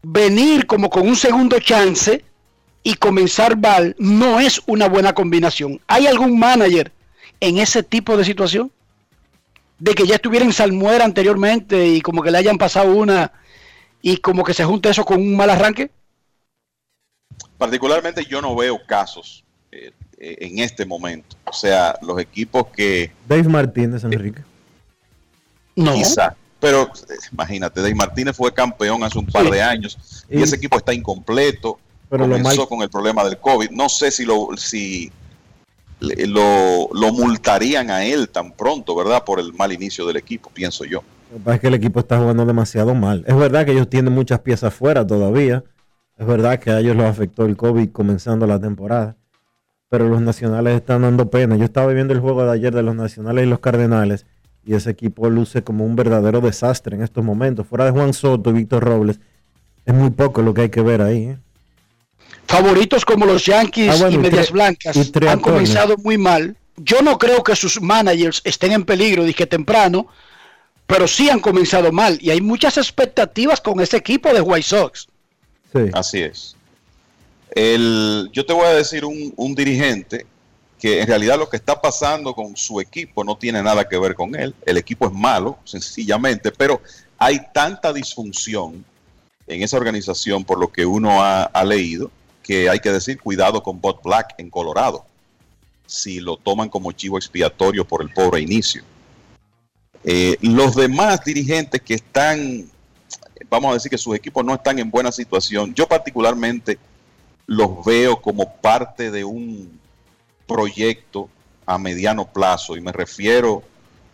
venir 0.02 0.65
como 0.65 0.90
con 0.90 1.07
un 1.07 1.15
segundo 1.15 1.60
chance 1.60 2.24
y 2.84 2.95
comenzar 2.95 3.57
mal 3.57 3.95
no 3.99 4.40
es 4.40 4.61
una 4.65 4.88
buena 4.88 5.14
combinación. 5.14 5.80
¿Hay 5.88 6.07
algún 6.07 6.38
manager 6.38 6.91
en 7.40 7.60
ese 7.60 7.84
tipo 7.84 8.18
de 8.18 8.26
situación? 8.26 8.72
De 9.80 9.94
que 9.94 10.07
ya 10.07 10.15
estuviera 10.15 10.45
en 10.45 10.53
salmuera 10.53 11.06
anteriormente 11.06 11.88
y 11.88 12.02
como 12.02 12.24
que 12.24 12.32
le 12.32 12.40
hayan 12.40 12.57
pasado 12.57 12.94
una 12.94 13.32
y 14.02 14.18
como 14.18 14.44
que 14.44 14.53
se 14.53 14.65
junte 14.65 14.90
eso 14.90 15.06
con 15.06 15.19
un 15.19 15.36
mal 15.36 15.49
arranque? 15.49 15.91
Particularmente 17.57 18.26
yo 18.26 18.41
no 18.41 18.56
veo 18.56 18.80
casos. 18.86 19.44
Eh, 19.72 19.91
en 20.18 20.60
este 20.60 20.85
momento. 20.85 21.35
O 21.45 21.53
sea, 21.53 21.98
los 22.02 22.19
equipos 22.19 22.68
que... 22.68 23.11
Dave 23.27 23.44
Martínez, 23.44 24.03
Enrique. 24.03 24.41
No. 25.76 25.94
Quizá. 25.94 26.35
Pero 26.60 26.84
eh, 26.84 27.14
imagínate, 27.31 27.81
Dave 27.81 27.95
Martínez 27.95 28.35
fue 28.35 28.53
campeón 28.53 29.03
hace 29.03 29.19
un 29.19 29.27
par 29.27 29.49
de 29.49 29.61
años 29.61 30.26
y, 30.30 30.41
ese 30.41 30.56
equipo 30.56 30.77
está 30.77 30.94
incompleto. 30.94 31.80
Pero 32.10 32.27
comenzó 32.27 32.68
con 32.68 32.81
el 32.81 32.89
problema 32.89 33.23
del 33.23 33.38
COVID. 33.38 33.69
No 33.72 33.89
sé 33.89 34.11
si 34.11 34.26
lo, 34.26 34.49
si 34.56 35.11
lo, 35.99 36.89
lo 36.94 37.11
multarían 37.11 37.91
a 37.91 38.06
él 38.06 38.30
tan 38.30 38.53
pronto, 38.53 38.95
¿verdad? 38.95 39.23
Por 39.23 39.39
el 39.39 39.53
mal 39.53 39.72
inicio 39.73 40.06
del 40.07 40.15
equipo, 40.15 40.49
pienso 40.49 40.85
yo. 40.85 41.03
Lo 41.31 41.38
que 41.38 41.44
pasa 41.44 41.56
es 41.56 41.61
que 41.61 41.68
el 41.68 41.73
equipo 41.73 41.99
está 41.99 42.18
jugando 42.18 42.45
demasiado 42.45 42.95
mal. 42.95 43.26
Es 43.27 43.35
verdad 43.35 43.65
que 43.65 43.73
ellos 43.73 43.89
tienen 43.89 44.14
muchas 44.14 44.39
piezas 44.39 44.73
fuera 44.73 45.06
todavía. 45.06 45.64
Es 46.18 46.26
verdad 46.26 46.60
que 46.60 46.72
a 46.72 46.80
ellos 46.80 46.95
los 46.95 47.06
afectó 47.06 47.45
el 47.45 47.57
COVID 47.57 47.89
comenzando 47.91 48.48
la 48.48 48.60
temporada 48.60 49.18
pero 49.89 50.09
los 50.09 50.22
nacionales 50.22 50.76
están 50.76 51.03
dando 51.03 51.30
pena. 51.30 51.55
Yo 51.55 51.65
estaba 51.65 51.93
viendo 51.93 52.14
el 52.14 52.19
juego 52.19 52.43
de 52.43 52.51
ayer 52.51 52.73
de 52.73 52.84
los 52.84 52.95
nacionales 52.95 53.45
y 53.45 53.49
los 53.49 53.59
cardenales 53.59 54.26
y 54.65 54.76
ese 54.76 54.89
equipo 54.89 55.30
luce 55.30 55.64
como 55.64 55.85
un 55.85 55.95
verdadero 55.95 56.41
desastre 56.41 56.95
en 56.95 57.03
estos 57.03 57.23
momentos. 57.23 57.65
Fuera 57.65 57.85
de 57.85 57.91
Juan 57.91 58.14
Soto 58.14 58.49
y 58.49 58.53
Víctor 58.53 58.84
Robles, 58.84 59.19
es 59.85 59.93
muy 59.93 60.09
poco 60.09 60.41
lo 60.41 60.53
que 60.53 60.61
hay 60.61 60.69
que 60.69 60.81
ver 60.81 61.01
ahí. 61.01 61.23
¿eh? 61.30 61.38
Favoritos 62.47 63.05
como 63.05 63.26
los 63.26 63.45
Yankees 63.45 64.01
ah, 64.01 64.09
y 64.09 64.18
Medias 64.18 64.51
Blancas 64.51 64.97
han 65.26 65.39
comenzado 65.39 65.95
muy 65.97 66.18
mal. 66.18 66.57
Yo 66.76 67.01
no 67.01 67.18
creo 67.18 67.43
que 67.43 67.55
sus 67.55 67.81
managers 67.81 68.41
estén 68.43 68.73
en 68.73 68.84
peligro, 68.84 69.23
dije 69.23 69.47
temprano, 69.47 70.07
pero 70.85 71.07
sí 71.07 71.30
han 71.30 71.39
comenzado 71.39 71.93
mal 71.93 72.18
y 72.22 72.30
hay 72.30 72.41
muchas 72.41 72.77
expectativas 72.77 73.61
con 73.61 73.80
ese 73.80 73.95
equipo 73.95 74.34
de 74.34 74.41
White 74.41 74.68
Sox. 74.68 75.07
Sí. 75.72 75.89
Así 75.93 76.22
es. 76.22 76.57
El, 77.58 78.30
yo 78.32 78.46
te 78.46 78.54
voy 78.54 78.68
a 78.68 78.76
decir 78.76 79.04
un, 79.04 79.56
dirigente 79.56 80.28
que 80.78 81.02
en 81.02 81.08
realidad 81.08 81.40
lo 81.40 81.50
que 81.50 81.58
está 81.58 81.82
pasando 81.82 82.36
con 82.36 82.56
su 82.56 82.80
equipo 82.80 83.24
no 83.24 83.36
tiene 83.36 83.64
nada 83.64 83.90
que 83.90 83.98
ver 83.98 84.14
con 84.14 84.36
él. 84.36 84.54
El 84.64 84.78
equipo 84.78 85.08
es 85.08 85.12
malo, 85.12 85.58
sencillamente, 85.64 86.52
pero 86.52 86.80
hay 87.18 87.42
tanta 87.52 87.92
disfunción 87.92 88.86
en 89.48 89.64
esa 89.64 89.76
organización 89.76 90.46
por 90.46 90.60
lo 90.60 90.72
que 90.72 90.86
uno 90.86 91.24
ha, 91.24 91.64
leído 91.64 92.12
que 92.44 92.70
hay 92.70 92.80
que 92.80 92.92
decir, 92.92 93.20
cuidado 93.20 93.64
con 93.64 93.82
Bot 93.82 94.04
Black 94.04 94.36
en 94.38 94.52
Colorado, 94.52 95.04
si 95.88 96.20
lo 96.20 96.38
toman 96.38 96.70
como 96.70 96.92
chivo 96.92 97.18
expiatorio 97.18 97.88
por 97.88 98.04
el 98.04 98.14
pobre 98.14 98.40
inicio. 98.40 98.84
Eh, 100.04 100.38
los 100.42 100.76
demás 100.76 101.26
dirigentes 101.26 101.82
que 101.82 101.96
están, 101.96 102.70
vamos 103.50 103.72
a 103.72 103.74
decir 103.74 103.90
que 103.90 103.98
sus 103.98 104.16
equipos 104.16 104.46
no 104.46 104.54
están 104.54 104.78
en 104.78 104.92
buena 104.92 105.12
situación, 105.12 105.74
yo 105.74 105.88
particularmente 105.88 106.78
los 107.48 107.84
veo 107.86 108.22
como 108.22 108.56
parte 108.57 109.10
de 109.11 109.24
un 109.24 109.80
proyecto 110.45 111.30
a 111.65 111.78
mediano 111.78 112.26
plazo 112.26 112.78
y 112.78 112.82
me 112.82 112.91
refiero, 112.91 113.64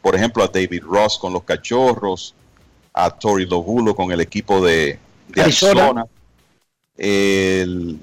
por 0.01 0.15
ejemplo, 0.15 0.43
a 0.43 0.47
David 0.47 0.83
Ross 0.83 1.17
con 1.17 1.33
los 1.33 1.43
Cachorros, 1.43 2.33
a 2.93 3.09
Tori 3.11 3.45
Lobulo 3.45 3.95
con 3.95 4.11
el 4.11 4.21
equipo 4.21 4.63
de, 4.63 4.99
de 5.29 5.41
Arizona. 5.41 5.81
Arizona. 5.81 6.05
El- 6.97 7.99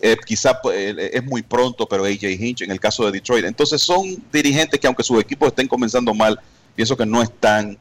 eh, 0.00 0.16
quizá 0.26 0.60
eh, 0.72 1.10
es 1.14 1.24
muy 1.24 1.42
pronto, 1.42 1.86
pero 1.86 2.04
AJ 2.04 2.24
Hinch 2.24 2.62
en 2.62 2.70
el 2.70 2.80
caso 2.80 3.06
de 3.06 3.12
Detroit. 3.12 3.44
Entonces 3.44 3.80
son 3.80 4.22
dirigentes 4.32 4.78
que 4.78 4.86
aunque 4.86 5.02
sus 5.02 5.20
equipos 5.20 5.48
estén 5.48 5.68
comenzando 5.68 6.12
mal, 6.12 6.38
pienso 6.74 6.96
que 6.96 7.06
no 7.06 7.22
están 7.22 7.78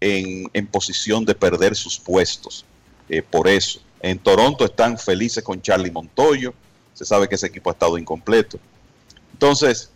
en, 0.00 0.50
en 0.52 0.66
posición 0.66 1.24
de 1.24 1.34
perder 1.34 1.76
sus 1.76 1.98
puestos. 1.98 2.64
eh, 3.08 3.22
por 3.22 3.46
eso. 3.48 3.80
En 4.00 4.18
Toronto 4.18 4.64
están 4.64 4.98
felices 4.98 5.44
con 5.44 5.60
Charlie 5.60 5.90
Montoyo. 5.90 6.54
Se 6.94 7.04
sabe 7.04 7.28
que 7.28 7.34
ese 7.34 7.46
equipo 7.46 7.70
ha 7.70 7.72
estado 7.72 7.98
incompleto. 7.98 8.58
Entonces, 9.32 9.90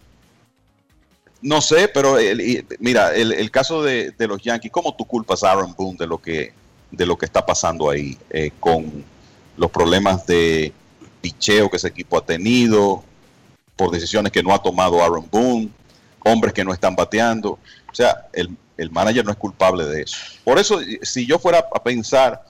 no 1.40 1.60
sé, 1.60 1.88
pero 1.88 2.16
mira, 2.78 3.14
el, 3.14 3.50
caso 3.50 3.82
de, 3.82 4.12
de 4.12 4.26
los 4.26 4.40
Yankees, 4.42 4.72
¿cómo 4.72 4.94
tú 4.94 5.04
culpas 5.04 5.44
a 5.44 5.52
Aaron 5.52 5.74
Boone 5.74 5.98
de 5.98 6.06
lo 6.06 6.16
que, 6.16 6.54
de 6.90 7.06
lo 7.06 7.18
que 7.18 7.26
está 7.26 7.44
pasando 7.44 7.90
ahí 7.90 8.16
eh, 8.30 8.50
con 8.60 9.04
los 9.56 9.70
problemas 9.70 10.26
de 10.26 10.72
picheo 11.20 11.68
que 11.68 11.76
ese 11.76 11.88
equipo 11.88 12.16
ha 12.16 12.24
tenido, 12.24 13.04
por 13.76 13.90
decisiones 13.90 14.32
que 14.32 14.42
no 14.42 14.54
ha 14.54 14.62
tomado 14.62 15.02
Aaron 15.02 15.28
Boone, 15.30 15.68
hombres 16.24 16.54
que 16.54 16.64
no 16.64 16.72
están 16.72 16.96
bateando? 16.96 17.58
O 17.90 17.94
sea, 17.94 18.26
el, 18.32 18.56
el 18.78 18.90
manager 18.90 19.24
no 19.24 19.32
es 19.32 19.36
culpable 19.36 19.84
de 19.84 20.02
eso. 20.02 20.16
Por 20.44 20.58
eso, 20.58 20.80
si 21.02 21.26
yo 21.26 21.38
fuera 21.38 21.66
a 21.74 21.82
pensar 21.82 22.42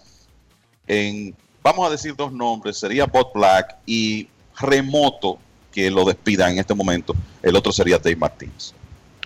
en, 0.86 1.34
vamos 1.64 1.88
a 1.88 1.90
decir 1.90 2.14
dos 2.14 2.30
nombres, 2.30 2.78
sería 2.78 3.06
Bob 3.06 3.32
Black 3.34 3.76
y 3.86 4.28
remoto 4.60 5.38
que 5.72 5.90
lo 5.90 6.04
despidan 6.04 6.52
en 6.52 6.58
este 6.58 6.74
momento, 6.74 7.16
el 7.42 7.56
otro 7.56 7.72
sería 7.72 7.98
Dave 7.98 8.14
Martínez. 8.14 8.72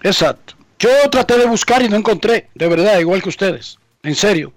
Exacto. 0.02 0.55
Yo 0.78 0.89
traté 1.10 1.36
de 1.36 1.47
buscar 1.47 1.82
y 1.82 1.89
no 1.89 1.97
encontré, 1.97 2.48
de 2.55 2.69
verdad, 2.69 3.01
igual 3.01 3.20
que 3.20 3.28
ustedes. 3.28 3.78
En 4.05 4.15
serio. 4.15 4.52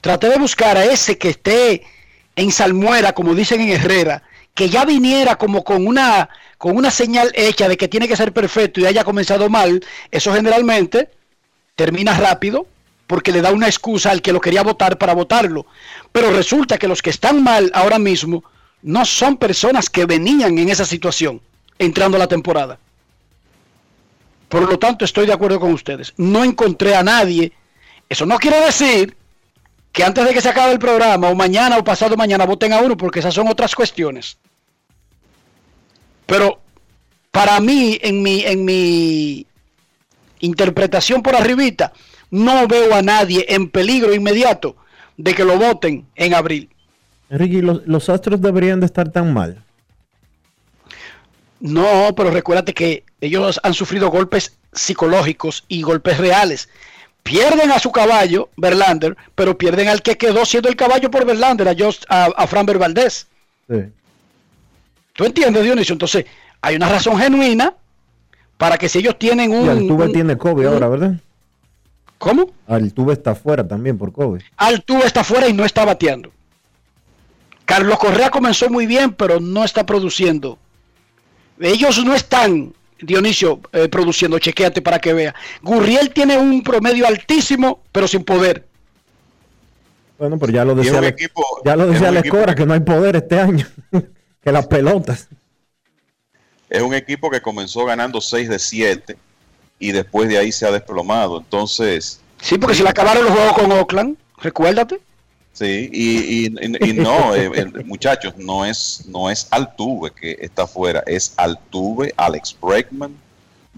Traté 0.00 0.28
de 0.28 0.38
buscar 0.38 0.76
a 0.76 0.84
ese 0.84 1.18
que 1.18 1.30
esté 1.30 1.82
en 2.36 2.52
salmuera, 2.52 3.12
como 3.12 3.34
dicen 3.34 3.60
en 3.60 3.70
Herrera, 3.70 4.22
que 4.54 4.68
ya 4.68 4.84
viniera 4.84 5.36
como 5.36 5.64
con 5.64 5.86
una, 5.86 6.28
con 6.56 6.76
una 6.76 6.90
señal 6.90 7.32
hecha 7.34 7.68
de 7.68 7.76
que 7.76 7.88
tiene 7.88 8.06
que 8.06 8.16
ser 8.16 8.32
perfecto 8.32 8.80
y 8.80 8.86
haya 8.86 9.02
comenzado 9.02 9.50
mal. 9.50 9.84
Eso 10.10 10.32
generalmente 10.32 11.10
termina 11.74 12.16
rápido 12.16 12.66
porque 13.06 13.32
le 13.32 13.42
da 13.42 13.52
una 13.52 13.66
excusa 13.66 14.10
al 14.10 14.22
que 14.22 14.32
lo 14.32 14.40
quería 14.40 14.62
votar 14.62 14.98
para 14.98 15.14
votarlo. 15.14 15.66
Pero 16.12 16.30
resulta 16.30 16.78
que 16.78 16.88
los 16.88 17.02
que 17.02 17.10
están 17.10 17.42
mal 17.42 17.70
ahora 17.74 17.98
mismo 17.98 18.44
no 18.82 19.04
son 19.04 19.36
personas 19.36 19.90
que 19.90 20.06
venían 20.06 20.58
en 20.58 20.68
esa 20.68 20.84
situación 20.84 21.40
entrando 21.78 22.16
a 22.16 22.20
la 22.20 22.28
temporada. 22.28 22.78
Por 24.48 24.68
lo 24.70 24.78
tanto, 24.78 25.04
estoy 25.04 25.26
de 25.26 25.32
acuerdo 25.32 25.58
con 25.58 25.72
ustedes. 25.72 26.12
No 26.16 26.44
encontré 26.44 26.94
a 26.94 27.02
nadie. 27.02 27.52
Eso 28.08 28.26
no 28.26 28.38
quiere 28.38 28.60
decir 28.60 29.16
que 29.90 30.04
antes 30.04 30.24
de 30.24 30.32
que 30.32 30.40
se 30.40 30.48
acabe 30.48 30.72
el 30.72 30.78
programa, 30.78 31.28
o 31.28 31.34
mañana 31.34 31.78
o 31.78 31.84
pasado 31.84 32.16
mañana, 32.16 32.44
voten 32.44 32.72
a 32.72 32.80
uno, 32.80 32.96
porque 32.96 33.20
esas 33.20 33.34
son 33.34 33.48
otras 33.48 33.74
cuestiones. 33.74 34.38
Pero 36.26 36.60
para 37.30 37.58
mí, 37.60 37.98
en 38.02 38.22
mi, 38.22 38.44
en 38.44 38.64
mi 38.64 39.46
interpretación 40.40 41.22
por 41.22 41.34
arribita, 41.34 41.92
no 42.34 42.66
veo 42.66 42.92
a 42.94 43.02
nadie 43.02 43.44
en 43.48 43.70
peligro 43.70 44.12
inmediato 44.12 44.74
de 45.16 45.34
que 45.34 45.44
lo 45.44 45.56
voten 45.56 46.04
en 46.16 46.34
abril. 46.34 46.68
Ricky, 47.30 47.62
los, 47.62 47.86
los 47.86 48.08
Astros 48.08 48.40
deberían 48.40 48.80
de 48.80 48.86
estar 48.86 49.08
tan 49.10 49.32
mal. 49.32 49.62
No, 51.60 52.12
pero 52.16 52.30
recuérdate 52.30 52.74
que 52.74 53.04
ellos 53.20 53.60
han 53.62 53.72
sufrido 53.74 54.10
golpes 54.10 54.56
psicológicos 54.72 55.64
y 55.68 55.82
golpes 55.82 56.18
reales. 56.18 56.68
Pierden 57.22 57.70
a 57.70 57.78
su 57.78 57.90
caballo, 57.90 58.50
Verlander, 58.56 59.16
pero 59.34 59.56
pierden 59.56 59.88
al 59.88 60.02
que 60.02 60.18
quedó 60.18 60.44
siendo 60.44 60.68
el 60.68 60.76
caballo 60.76 61.10
por 61.10 61.24
Verlander, 61.24 61.68
a, 61.68 61.74
Just, 61.78 62.04
a, 62.08 62.24
a 62.36 62.46
Valdez. 62.78 63.26
Sí. 63.70 63.76
¿Tú 65.14 65.24
entiendes, 65.24 65.62
Dionisio? 65.62 65.92
Entonces, 65.94 66.26
hay 66.60 66.76
una 66.76 66.88
razón 66.88 67.16
genuina 67.18 67.72
para 68.58 68.76
que 68.76 68.88
si 68.88 68.98
ellos 68.98 69.18
tienen 69.18 69.52
un... 69.52 69.64
Y 69.64 69.68
Altuve 69.68 70.06
un- 70.06 70.12
tiene 70.12 70.36
COVID 70.36 70.66
un- 70.66 70.74
ahora, 70.74 70.88
¿verdad? 70.88 71.14
¿Cómo? 72.18 72.52
Altuve 72.66 73.12
está 73.12 73.34
fuera 73.34 73.66
también 73.66 73.98
por 73.98 74.12
COVID. 74.12 74.40
Altuve 74.56 75.04
está 75.06 75.22
fuera 75.24 75.48
y 75.48 75.52
no 75.52 75.64
está 75.64 75.84
bateando. 75.84 76.32
Carlos 77.64 77.98
Correa 77.98 78.30
comenzó 78.30 78.68
muy 78.70 78.86
bien, 78.86 79.12
pero 79.12 79.40
no 79.40 79.64
está 79.64 79.84
produciendo. 79.86 80.58
Ellos 81.60 82.04
no 82.04 82.14
están, 82.14 82.74
Dionisio, 83.00 83.60
eh, 83.72 83.88
produciendo. 83.88 84.38
Chequéate 84.38 84.82
para 84.82 84.98
que 84.98 85.12
vea. 85.12 85.34
Gurriel 85.62 86.10
tiene 86.12 86.36
un 86.38 86.62
promedio 86.62 87.06
altísimo, 87.06 87.80
pero 87.92 88.06
sin 88.08 88.24
poder. 88.24 88.66
Bueno, 90.18 90.38
pero 90.38 90.52
ya 90.52 90.64
lo 90.64 90.74
decía, 90.74 90.92
un 90.92 90.98
Ale- 90.98 91.08
equipo- 91.08 91.62
ya 91.64 91.76
lo 91.76 91.86
decía 91.86 92.02
un 92.02 92.06
Alex 92.08 92.20
equipo 92.20 92.36
Cora, 92.38 92.54
que 92.54 92.66
no 92.66 92.74
hay 92.74 92.80
poder 92.80 93.16
este 93.16 93.38
año. 93.40 93.66
que 94.42 94.52
las 94.52 94.66
pelotas. 94.66 95.28
Es 96.68 96.82
un 96.82 96.94
equipo 96.94 97.30
que 97.30 97.40
comenzó 97.40 97.84
ganando 97.84 98.20
6 98.20 98.48
de 98.48 98.58
7 98.58 99.16
y 99.78 99.92
después 99.92 100.28
de 100.28 100.38
ahí 100.38 100.52
se 100.52 100.66
ha 100.66 100.70
desplomado. 100.70 101.38
Entonces, 101.38 102.20
Sí, 102.40 102.58
porque 102.58 102.74
se 102.76 102.82
le 102.82 102.90
acabaron 102.90 103.24
los 103.24 103.32
juegos 103.32 103.52
con 103.54 103.72
Oakland, 103.72 104.16
recuérdate. 104.38 105.00
sí, 105.52 105.88
y, 105.92 106.46
y- 106.46 106.54
y- 106.60 106.90
y 106.90 106.92
no, 106.94 107.34
eh, 107.34 107.50
eh, 107.54 107.66
muchachos, 107.84 108.34
no 108.36 108.64
es, 108.64 109.04
no 109.08 109.30
es 109.30 109.46
Altuve 109.50 110.10
que 110.10 110.36
está 110.40 110.62
afuera, 110.64 111.02
es 111.06 111.32
Altuve, 111.36 112.12
Alex 112.16 112.56
Bregman, 112.60 113.16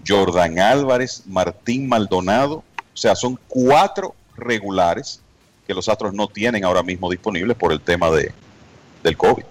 Jordan 0.07 0.59
Álvarez, 0.59 1.23
Martín 1.25 1.87
Maldonado. 1.87 2.57
O 2.93 2.97
sea, 2.99 3.15
son 3.15 3.39
cuatro 3.47 4.15
regulares 4.35 5.21
que 5.67 5.73
los 5.73 5.87
Astros 5.89 6.13
no 6.13 6.27
tienen 6.27 6.63
ahora 6.65 6.81
mismo 6.83 7.09
disponibles 7.09 7.55
por 7.57 7.71
el 7.71 7.79
tema 7.81 8.09
de, 8.11 8.31
del 9.03 9.15
COVID. 9.17 9.43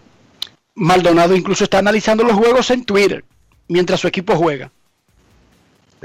Maldonado 0.75 1.35
incluso 1.35 1.65
está 1.65 1.79
analizando 1.79 2.23
los 2.25 2.35
juegos 2.37 2.71
en 2.71 2.85
Twitter 2.85 3.25
mientras 3.69 4.01
su 4.01 4.09
equipo 4.09 4.35
juega. 4.37 4.71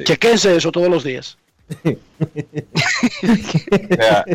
Chequense 0.04 0.56
eso 0.56 0.72
todos 0.72 0.90
los 0.90 1.04
días. 1.04 1.38
O 1.84 1.96
sea, 3.96 4.26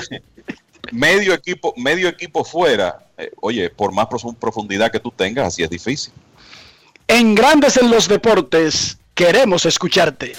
medio 0.93 1.35
equipo, 1.35 1.75
medio 1.77 2.09
equipo 2.09 2.45
fuera, 2.45 2.99
eh, 3.19 3.31
oye, 3.41 3.69
por 3.71 3.93
más 3.93 4.07
profu- 4.07 4.37
profundidad 4.37 4.91
que 4.91 5.01
tú 5.01 5.11
tengas, 5.11 5.49
así 5.49 5.63
es 5.63 5.71
difícil. 5.71 6.13
En 7.09 7.35
Grandes 7.35 7.77
en 7.77 7.91
los 7.91 8.09
Deportes, 8.09 8.99
queremos 9.15 9.67
escucharte. 9.67 10.33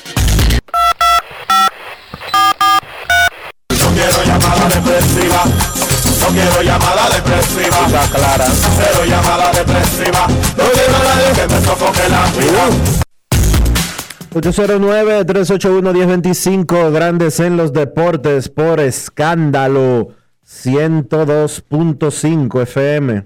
No 3.70 3.90
quiero 3.94 4.24
llamada 4.24 4.70
depresiva. 4.70 5.44
No 6.20 6.28
quiero 6.34 6.62
llamada 6.62 7.10
depresiva. 7.10 7.88
clara. 8.14 8.46
Llamada 9.08 9.52
depresiva. 9.52 10.28
No 10.28 10.64
quiero 10.72 10.96
a 10.98 11.04
nadie 11.04 11.34
que 11.36 11.48
me 11.54 11.62
sofoque 11.62 12.10
la 12.10 12.26
vida. 12.32 12.97
809-381-1025, 14.42 16.92
grandes 16.92 17.40
en 17.40 17.56
los 17.58 17.74
deportes 17.74 18.50
por 18.50 18.80
escándalo 18.80 20.10
102.5 20.46 22.62
FM. 22.62 23.24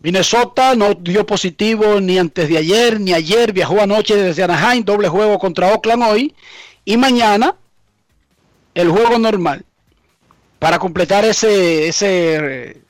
Minnesota 0.00 0.74
no 0.74 0.94
dio 0.94 1.24
positivo 1.24 2.00
ni 2.00 2.18
antes 2.18 2.48
de 2.48 2.58
ayer 2.58 2.98
ni 3.00 3.12
ayer. 3.12 3.52
Viajó 3.52 3.80
anoche 3.80 4.16
desde 4.16 4.42
Anaheim, 4.42 4.84
doble 4.84 5.08
juego 5.08 5.38
contra 5.38 5.72
Oakland 5.72 6.02
hoy. 6.02 6.34
Y 6.84 6.96
mañana 6.96 7.54
el 8.74 8.90
juego 8.90 9.18
normal. 9.18 9.64
Para 10.58 10.78
completar 10.78 11.24
ese, 11.24 11.88
ese 11.88 12.36
eh, 12.36 12.82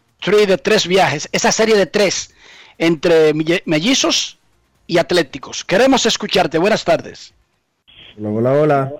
de 0.46 0.58
tres 0.58 0.86
viajes, 0.86 1.28
esa 1.32 1.52
serie 1.52 1.76
de 1.76 1.86
tres 1.86 2.34
entre 2.78 3.32
mellizos 3.64 4.38
y 4.86 4.98
atléticos. 4.98 5.64
Queremos 5.64 6.06
escucharte. 6.06 6.58
Buenas 6.58 6.84
tardes. 6.84 7.34
Hola, 8.18 8.30
hola, 8.30 8.52
hola. 8.52 8.92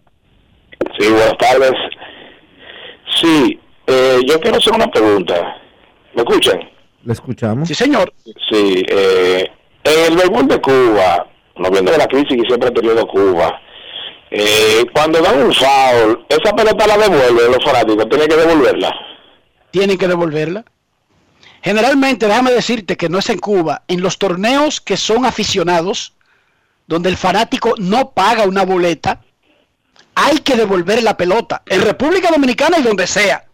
Sí, 0.99 1.09
buenas 1.09 1.39
tardes. 1.39 1.73
Sí, 3.21 3.61
eh, 3.87 4.21
yo 4.27 4.41
quiero 4.41 4.59
hacer 4.59 4.75
una 4.75 4.89
pregunta. 4.89 5.57
¿Me 6.15 6.23
escuchan? 6.23 6.61
Le 7.05 7.13
escuchamos. 7.13 7.69
Sí, 7.69 7.75
señor. 7.75 8.13
Sí, 8.49 8.85
eh, 8.89 9.49
en 9.85 10.13
el 10.13 10.19
béisbol 10.19 10.49
de 10.49 10.61
Cuba, 10.61 11.27
no 11.57 11.71
viendo 11.71 11.93
de 11.93 11.99
la 11.99 12.07
crisis 12.07 12.29
que 12.29 12.49
siempre 12.49 12.69
ha 12.69 12.75
tenido 12.75 13.07
Cuba, 13.07 13.61
eh, 14.31 14.85
cuando 14.93 15.21
dan 15.23 15.41
un 15.43 15.53
foul, 15.53 16.27
esa 16.29 16.55
pelota 16.55 16.87
la 16.87 16.99
devuelve 16.99 17.49
los 17.49 17.65
fanáticos, 17.65 18.09
tiene 18.09 18.27
que 18.27 18.37
devolverla. 18.37 18.93
Tienen 19.71 19.99
que 19.99 20.09
devolverla. 20.09 20.65
Generalmente, 21.67 22.29
déjame 22.29 22.53
decirte 22.53 22.97
que 22.97 23.09
no 23.09 23.19
es 23.19 23.29
en 23.29 23.41
Cuba, 23.41 23.83
en 23.89 24.01
los 24.01 24.19
torneos 24.19 24.81
que 24.81 24.97
son 24.97 25.27
aficionados, 25.27 26.13
donde 26.87 27.09
el 27.09 27.17
fanático 27.17 27.75
no 27.79 28.13
paga 28.13 28.45
una 28.45 28.65
boleta, 28.65 29.21
hay 30.15 30.39
que 30.39 30.55
devolver 30.55 31.03
la 31.03 31.17
pelota. 31.17 31.65
En 31.67 31.83
República 31.83 32.31
Dominicana 32.31 32.79
y 32.79 32.85
donde 32.85 33.09
sea. 33.09 33.47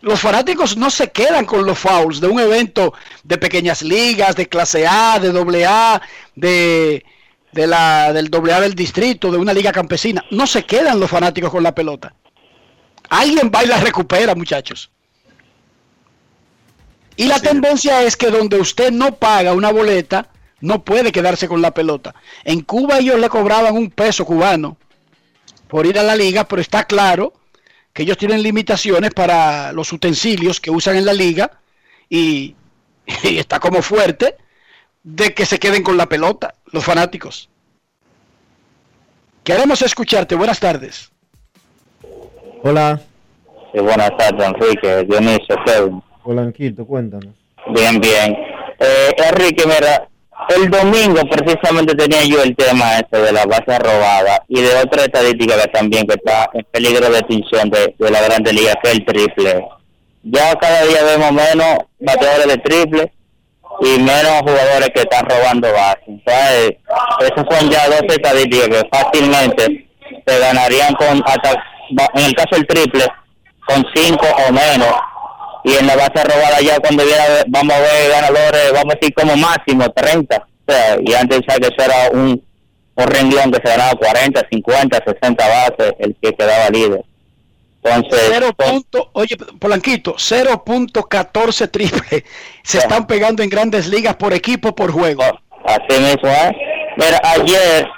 Los 0.00 0.18
fanáticos 0.18 0.76
no 0.76 0.90
se 0.90 1.12
quedan 1.12 1.44
con 1.44 1.64
los 1.64 1.78
fouls 1.78 2.20
de 2.20 2.26
un 2.26 2.40
evento 2.40 2.92
de 3.22 3.38
pequeñas 3.38 3.82
ligas, 3.82 4.34
de 4.34 4.48
clase 4.48 4.84
A, 4.84 5.20
de 5.20 5.30
doble 5.30 5.64
A, 5.64 6.02
de, 6.34 7.04
la, 7.52 8.12
del 8.12 8.28
doble 8.28 8.54
A 8.54 8.60
del 8.60 8.74
distrito, 8.74 9.30
de 9.30 9.38
una 9.38 9.54
liga 9.54 9.70
campesina. 9.70 10.24
No 10.32 10.48
se 10.48 10.64
quedan 10.64 10.98
los 10.98 11.08
fanáticos 11.08 11.52
con 11.52 11.62
la 11.62 11.76
pelota. 11.76 12.12
Alguien 13.08 13.52
va 13.54 13.62
y 13.62 13.68
la 13.68 13.78
recupera, 13.78 14.34
muchachos. 14.34 14.90
Y 17.16 17.26
la 17.26 17.40
tendencia 17.40 18.02
es 18.02 18.16
que 18.16 18.30
donde 18.30 18.58
usted 18.58 18.90
no 18.90 19.16
paga 19.16 19.52
una 19.52 19.70
boleta, 19.70 20.28
no 20.60 20.84
puede 20.84 21.12
quedarse 21.12 21.48
con 21.48 21.60
la 21.60 21.74
pelota. 21.74 22.14
En 22.44 22.60
Cuba 22.60 22.98
ellos 22.98 23.18
le 23.18 23.28
cobraban 23.28 23.76
un 23.76 23.90
peso 23.90 24.24
cubano 24.24 24.76
por 25.68 25.86
ir 25.86 25.98
a 25.98 26.02
la 26.02 26.16
liga, 26.16 26.44
pero 26.44 26.62
está 26.62 26.84
claro 26.84 27.32
que 27.92 28.04
ellos 28.04 28.16
tienen 28.16 28.42
limitaciones 28.42 29.10
para 29.12 29.72
los 29.72 29.92
utensilios 29.92 30.60
que 30.60 30.70
usan 30.70 30.96
en 30.96 31.04
la 31.04 31.12
liga 31.12 31.50
y, 32.08 32.56
y 33.22 33.38
está 33.38 33.60
como 33.60 33.82
fuerte 33.82 34.36
de 35.02 35.34
que 35.34 35.46
se 35.46 35.58
queden 35.58 35.82
con 35.82 35.96
la 35.96 36.08
pelota 36.08 36.54
los 36.66 36.84
fanáticos. 36.84 37.48
Queremos 39.44 39.82
escucharte. 39.82 40.36
Buenas 40.36 40.60
tardes. 40.60 41.10
Hola. 42.62 43.00
Sí, 43.72 43.80
buenas 43.80 44.16
tardes, 44.16 44.46
Enrique. 44.46 45.04
Dionisio, 45.04 45.56
Kevin. 45.66 46.02
Polanquito, 46.22 46.86
cuéntanos. 46.86 47.34
Bien, 47.74 48.00
bien. 48.00 48.36
Eh, 48.78 49.10
Enrique, 49.28 49.64
mira, 49.66 50.08
el 50.48 50.70
domingo 50.70 51.20
precisamente 51.30 51.94
tenía 51.94 52.24
yo 52.24 52.42
el 52.42 52.54
tema 52.56 52.98
ese 52.98 53.22
de 53.22 53.32
la 53.32 53.44
base 53.44 53.78
robada 53.78 54.42
y 54.48 54.60
de 54.60 54.74
otra 54.76 55.04
estadística 55.04 55.60
que 55.60 55.68
también 55.68 56.06
que 56.06 56.14
está 56.14 56.50
en 56.52 56.64
peligro 56.70 57.08
de 57.10 57.18
extinción 57.18 57.70
de, 57.70 57.94
de 57.98 58.10
la 58.10 58.22
Grande 58.22 58.52
Liga, 58.52 58.74
que 58.82 58.90
el 58.90 59.04
triple. 59.04 59.64
Ya 60.24 60.54
cada 60.56 60.84
día 60.84 61.02
vemos 61.04 61.32
menos 61.32 61.78
bateadores 62.00 62.46
de 62.46 62.58
triple 62.58 63.12
y 63.80 63.98
menos 63.98 64.40
jugadores 64.40 64.90
que 64.94 65.02
están 65.02 65.26
robando 65.26 65.72
base. 65.72 66.02
Entonces, 66.06 66.76
esas 67.20 67.58
son 67.58 67.70
ya 67.70 67.86
dos 67.88 68.02
estadísticas 68.08 68.68
que 68.68 68.88
fácilmente 68.90 69.88
se 70.26 70.38
ganarían 70.38 70.94
con 70.94 71.22
hasta, 71.24 71.52
en 72.14 72.24
el 72.24 72.34
caso 72.34 72.50
del 72.52 72.66
triple, 72.66 73.06
con 73.66 73.84
cinco 73.94 74.26
o 74.48 74.52
menos 74.52 74.94
y 75.64 75.74
en 75.76 75.86
la 75.86 75.96
base 75.96 76.24
robada 76.24 76.60
ya 76.60 76.78
cuando 76.80 77.04
viera 77.04 77.24
vamos 77.48 77.74
a 77.74 77.80
ver 77.80 78.10
ganadores, 78.10 78.72
vamos 78.72 78.94
a 78.94 78.98
decir 78.98 79.14
como 79.14 79.36
máximo 79.36 79.88
30. 79.90 80.36
O 80.36 80.72
sea, 80.72 80.96
y 81.00 81.14
antes 81.14 81.40
ya 81.48 81.56
que 81.56 81.66
eso 81.66 81.82
era 81.84 82.10
un, 82.12 82.42
un 82.94 83.06
renglón 83.06 83.52
que 83.52 83.60
se 83.62 83.76
ganaba 83.76 83.94
40, 83.94 84.48
50, 84.50 85.04
60 85.06 85.48
bases, 85.48 85.94
el 85.98 86.16
que 86.20 86.34
quedaba 86.34 86.68
líder. 86.70 87.04
Entonces, 87.84 88.20
Cero 88.30 88.52
punto, 88.56 89.10
oye, 89.12 89.36
Polanquito, 89.58 90.14
0.14 90.14 91.70
triple. 91.70 92.24
Se 92.62 92.78
están 92.78 93.06
pegando 93.06 93.42
en 93.42 93.50
grandes 93.50 93.88
ligas 93.88 94.14
por 94.16 94.32
equipo, 94.32 94.74
por 94.74 94.92
juego. 94.92 95.24
así 95.64 96.00
mismo 96.00 96.28
es. 96.28 96.52
Mira, 96.96 97.20
ayer, 97.24 97.88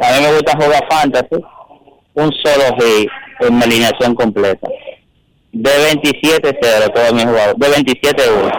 a 0.00 0.12
mí 0.12 0.20
me 0.22 0.32
gusta 0.32 0.52
jugar 0.56 0.86
fantasy, 0.88 1.44
un 2.14 2.32
solo 2.32 2.76
hit 2.78 3.10
en 3.40 3.58
mi 3.58 3.64
alineación 3.64 4.14
completa 4.14 4.68
de 5.62 5.70
27-0 5.92 6.92
todos 6.92 7.12
mis 7.12 7.24
jugadores, 7.24 7.56
de 7.58 7.68
27-1. 7.68 8.52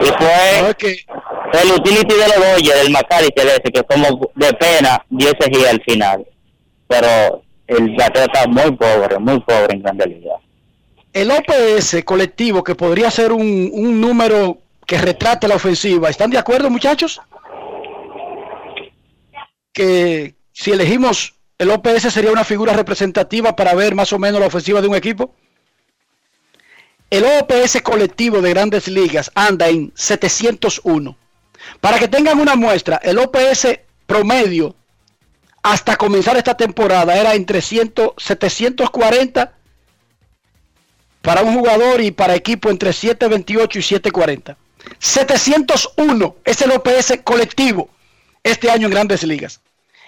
Y 0.00 0.06
fue 0.06 1.62
el 1.62 1.72
utility 1.72 2.14
de 2.14 2.28
los 2.28 2.36
Dodgers, 2.36 2.82
del 2.82 2.92
Macari 2.92 3.28
ese, 3.34 3.72
que 3.72 3.82
como 3.82 4.30
de 4.34 4.52
pena 4.54 5.04
dio 5.10 5.28
ese 5.28 5.50
gira 5.50 5.70
al 5.70 5.82
final. 5.82 6.26
Pero 6.86 7.42
el 7.66 7.96
bateo 7.96 8.24
está 8.24 8.46
muy 8.46 8.70
pobre, 8.76 9.18
muy 9.18 9.40
pobre 9.40 9.74
en 9.74 9.82
Grande 9.82 10.06
Liga. 10.06 10.34
El 11.12 11.30
OPS 11.30 12.04
colectivo, 12.04 12.62
que 12.62 12.74
podría 12.74 13.10
ser 13.10 13.32
un, 13.32 13.70
un 13.72 14.00
número 14.00 14.58
que 14.86 14.98
retrate 14.98 15.48
la 15.48 15.56
ofensiva, 15.56 16.08
¿están 16.08 16.30
de 16.30 16.38
acuerdo, 16.38 16.70
muchachos? 16.70 17.20
Que 19.72 20.34
si 20.52 20.70
elegimos 20.70 21.34
el 21.58 21.70
OPS 21.70 22.12
sería 22.12 22.30
una 22.30 22.44
figura 22.44 22.72
representativa 22.72 23.56
para 23.56 23.74
ver 23.74 23.94
más 23.94 24.12
o 24.12 24.18
menos 24.18 24.40
la 24.40 24.46
ofensiva 24.46 24.80
de 24.80 24.86
un 24.86 24.94
equipo. 24.94 25.34
El 27.10 27.24
OPS 27.24 27.80
colectivo 27.82 28.42
de 28.42 28.50
grandes 28.50 28.86
ligas 28.86 29.30
anda 29.34 29.68
en 29.68 29.92
701. 29.94 31.16
Para 31.80 31.98
que 31.98 32.08
tengan 32.08 32.38
una 32.38 32.54
muestra, 32.54 33.00
el 33.02 33.18
OPS 33.18 33.78
promedio 34.06 34.76
hasta 35.62 35.96
comenzar 35.96 36.36
esta 36.36 36.56
temporada 36.56 37.16
era 37.16 37.34
entre 37.34 37.62
100, 37.62 37.94
740 38.16 39.52
para 41.22 41.42
un 41.42 41.54
jugador 41.54 42.00
y 42.02 42.10
para 42.10 42.34
equipo 42.34 42.70
entre 42.70 42.92
728 42.92 43.78
y 43.78 43.82
740. 43.82 44.56
701 44.98 46.36
es 46.44 46.62
el 46.62 46.72
OPS 46.72 47.20
colectivo 47.24 47.88
este 48.42 48.70
año 48.70 48.86
en 48.86 48.92
grandes 48.92 49.22
ligas. 49.24 49.60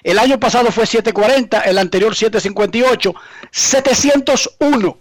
El 0.03 0.19
año 0.19 0.39
pasado 0.39 0.71
fue 0.71 0.87
740, 0.87 1.61
el 1.61 1.79
anterior 1.79 2.15
758, 2.15 3.15
701 3.51 4.99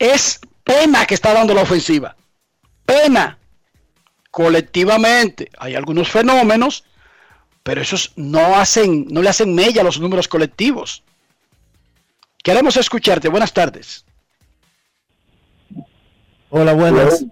es 0.00 0.40
pena 0.64 1.06
que 1.06 1.14
está 1.14 1.32
dando 1.32 1.54
la 1.54 1.62
ofensiva. 1.62 2.16
Pena. 2.84 3.38
Colectivamente. 4.32 5.50
Hay 5.58 5.76
algunos 5.76 6.08
fenómenos, 6.08 6.84
pero 7.62 7.82
esos 7.82 8.12
no 8.16 8.56
hacen, 8.56 9.06
no 9.10 9.22
le 9.22 9.28
hacen 9.28 9.54
mella 9.54 9.82
a 9.82 9.84
los 9.84 10.00
números 10.00 10.26
colectivos. 10.26 11.04
Queremos 12.42 12.76
escucharte. 12.76 13.28
Buenas 13.28 13.52
tardes. 13.52 14.04
Hola, 16.48 16.72
buenas. 16.72 17.24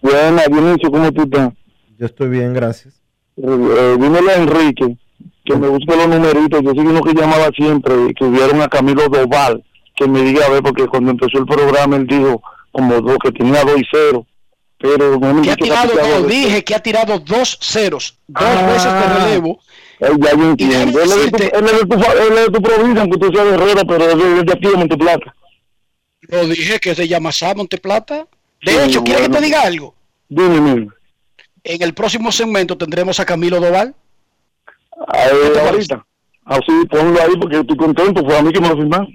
Buenas, 0.00 0.46
Dionisio, 0.48 0.90
¿cómo 0.90 1.12
tú 1.12 1.22
estás? 1.22 1.52
Yo 1.98 2.06
estoy 2.06 2.28
bien, 2.28 2.52
gracias. 2.52 2.94
Eh, 3.36 3.96
dímelo 4.00 4.30
a 4.30 4.34
Enrique, 4.34 4.96
que 5.44 5.56
me 5.56 5.68
busque 5.68 5.96
los 5.96 6.08
numeritos. 6.08 6.62
Yo 6.62 6.74
soy 6.74 6.86
uno 6.86 7.00
que 7.02 7.14
llamaba 7.14 7.48
siempre, 7.54 7.94
que 8.14 8.26
vieron 8.26 8.62
a 8.62 8.68
Camilo 8.68 9.08
Doval 9.08 9.62
que 9.94 10.06
me 10.08 10.22
diga 10.22 10.46
a 10.46 10.50
ver, 10.50 10.62
porque 10.62 10.86
cuando 10.86 11.10
empezó 11.12 11.38
el 11.38 11.46
programa 11.46 11.96
él 11.96 12.06
dijo 12.06 12.42
como 12.72 13.00
dos, 13.00 13.16
que 13.22 13.32
tenía 13.32 13.62
dos 13.64 13.78
y 13.80 13.84
cero. 13.90 14.26
Pero 14.78 15.18
no 15.18 15.40
que 15.42 15.50
ha 15.52 15.56
tirado, 15.56 15.92
dos, 15.94 16.28
dije 16.28 16.62
que 16.64 16.74
ha 16.74 16.80
tirado 16.80 17.18
dos 17.18 17.58
ceros, 17.62 18.18
dos 18.26 18.44
Ah. 18.44 18.66
veces 18.66 18.92
de 18.92 19.24
relevo. 19.24 19.60
Eh, 20.00 20.10
ya 20.18 20.32
yo 20.36 20.42
entiendo. 20.50 21.00
Él 21.00 21.10
es, 21.10 21.24
de 21.24 21.30
tu, 21.30 21.42
él, 21.56 21.64
es 21.64 21.72
de 21.80 21.86
tu, 21.86 21.94
él 21.94 22.32
es 22.38 22.46
de 22.46 22.50
tu 22.52 22.62
provincia, 22.62 23.00
aunque 23.02 23.18
tú 23.18 23.30
seas 23.32 23.46
de 23.46 23.54
Herrera, 23.54 23.82
pero 23.86 24.04
es 24.10 24.18
de, 24.18 24.38
es 24.40 24.44
de 24.46 24.52
aquí 24.52 24.68
de 24.68 24.76
Monteplata. 24.76 25.34
Lo 26.22 26.46
dije 26.48 26.80
que 26.80 26.94
se 26.94 27.06
llama 27.08 27.32
Sá 27.32 27.54
Monteplata. 27.54 28.26
De 28.62 28.72
Sí, 28.72 28.78
hecho, 28.82 29.04
¿quiere 29.04 29.22
que 29.22 29.28
te 29.28 29.40
diga 29.40 29.60
algo? 29.62 29.94
Dime, 30.28 30.54
dime. 30.54 30.88
En 31.62 31.82
el 31.82 31.94
próximo 31.94 32.32
segmento 32.32 32.76
tendremos 32.76 33.20
a 33.20 33.24
Camilo 33.24 33.60
Doval. 33.60 33.94
Ahí, 35.08 35.30
ahorita. 35.66 36.04
Así, 36.46 36.72
ponlo 36.90 37.20
ahí 37.22 37.36
porque 37.40 37.60
estoy 37.60 37.76
contento. 37.76 38.22
Fue 38.24 38.36
a 38.36 38.42
mí 38.42 38.52
que 38.52 38.60
me 38.60 38.68
lo 38.68 38.76
firmaron. 38.76 39.06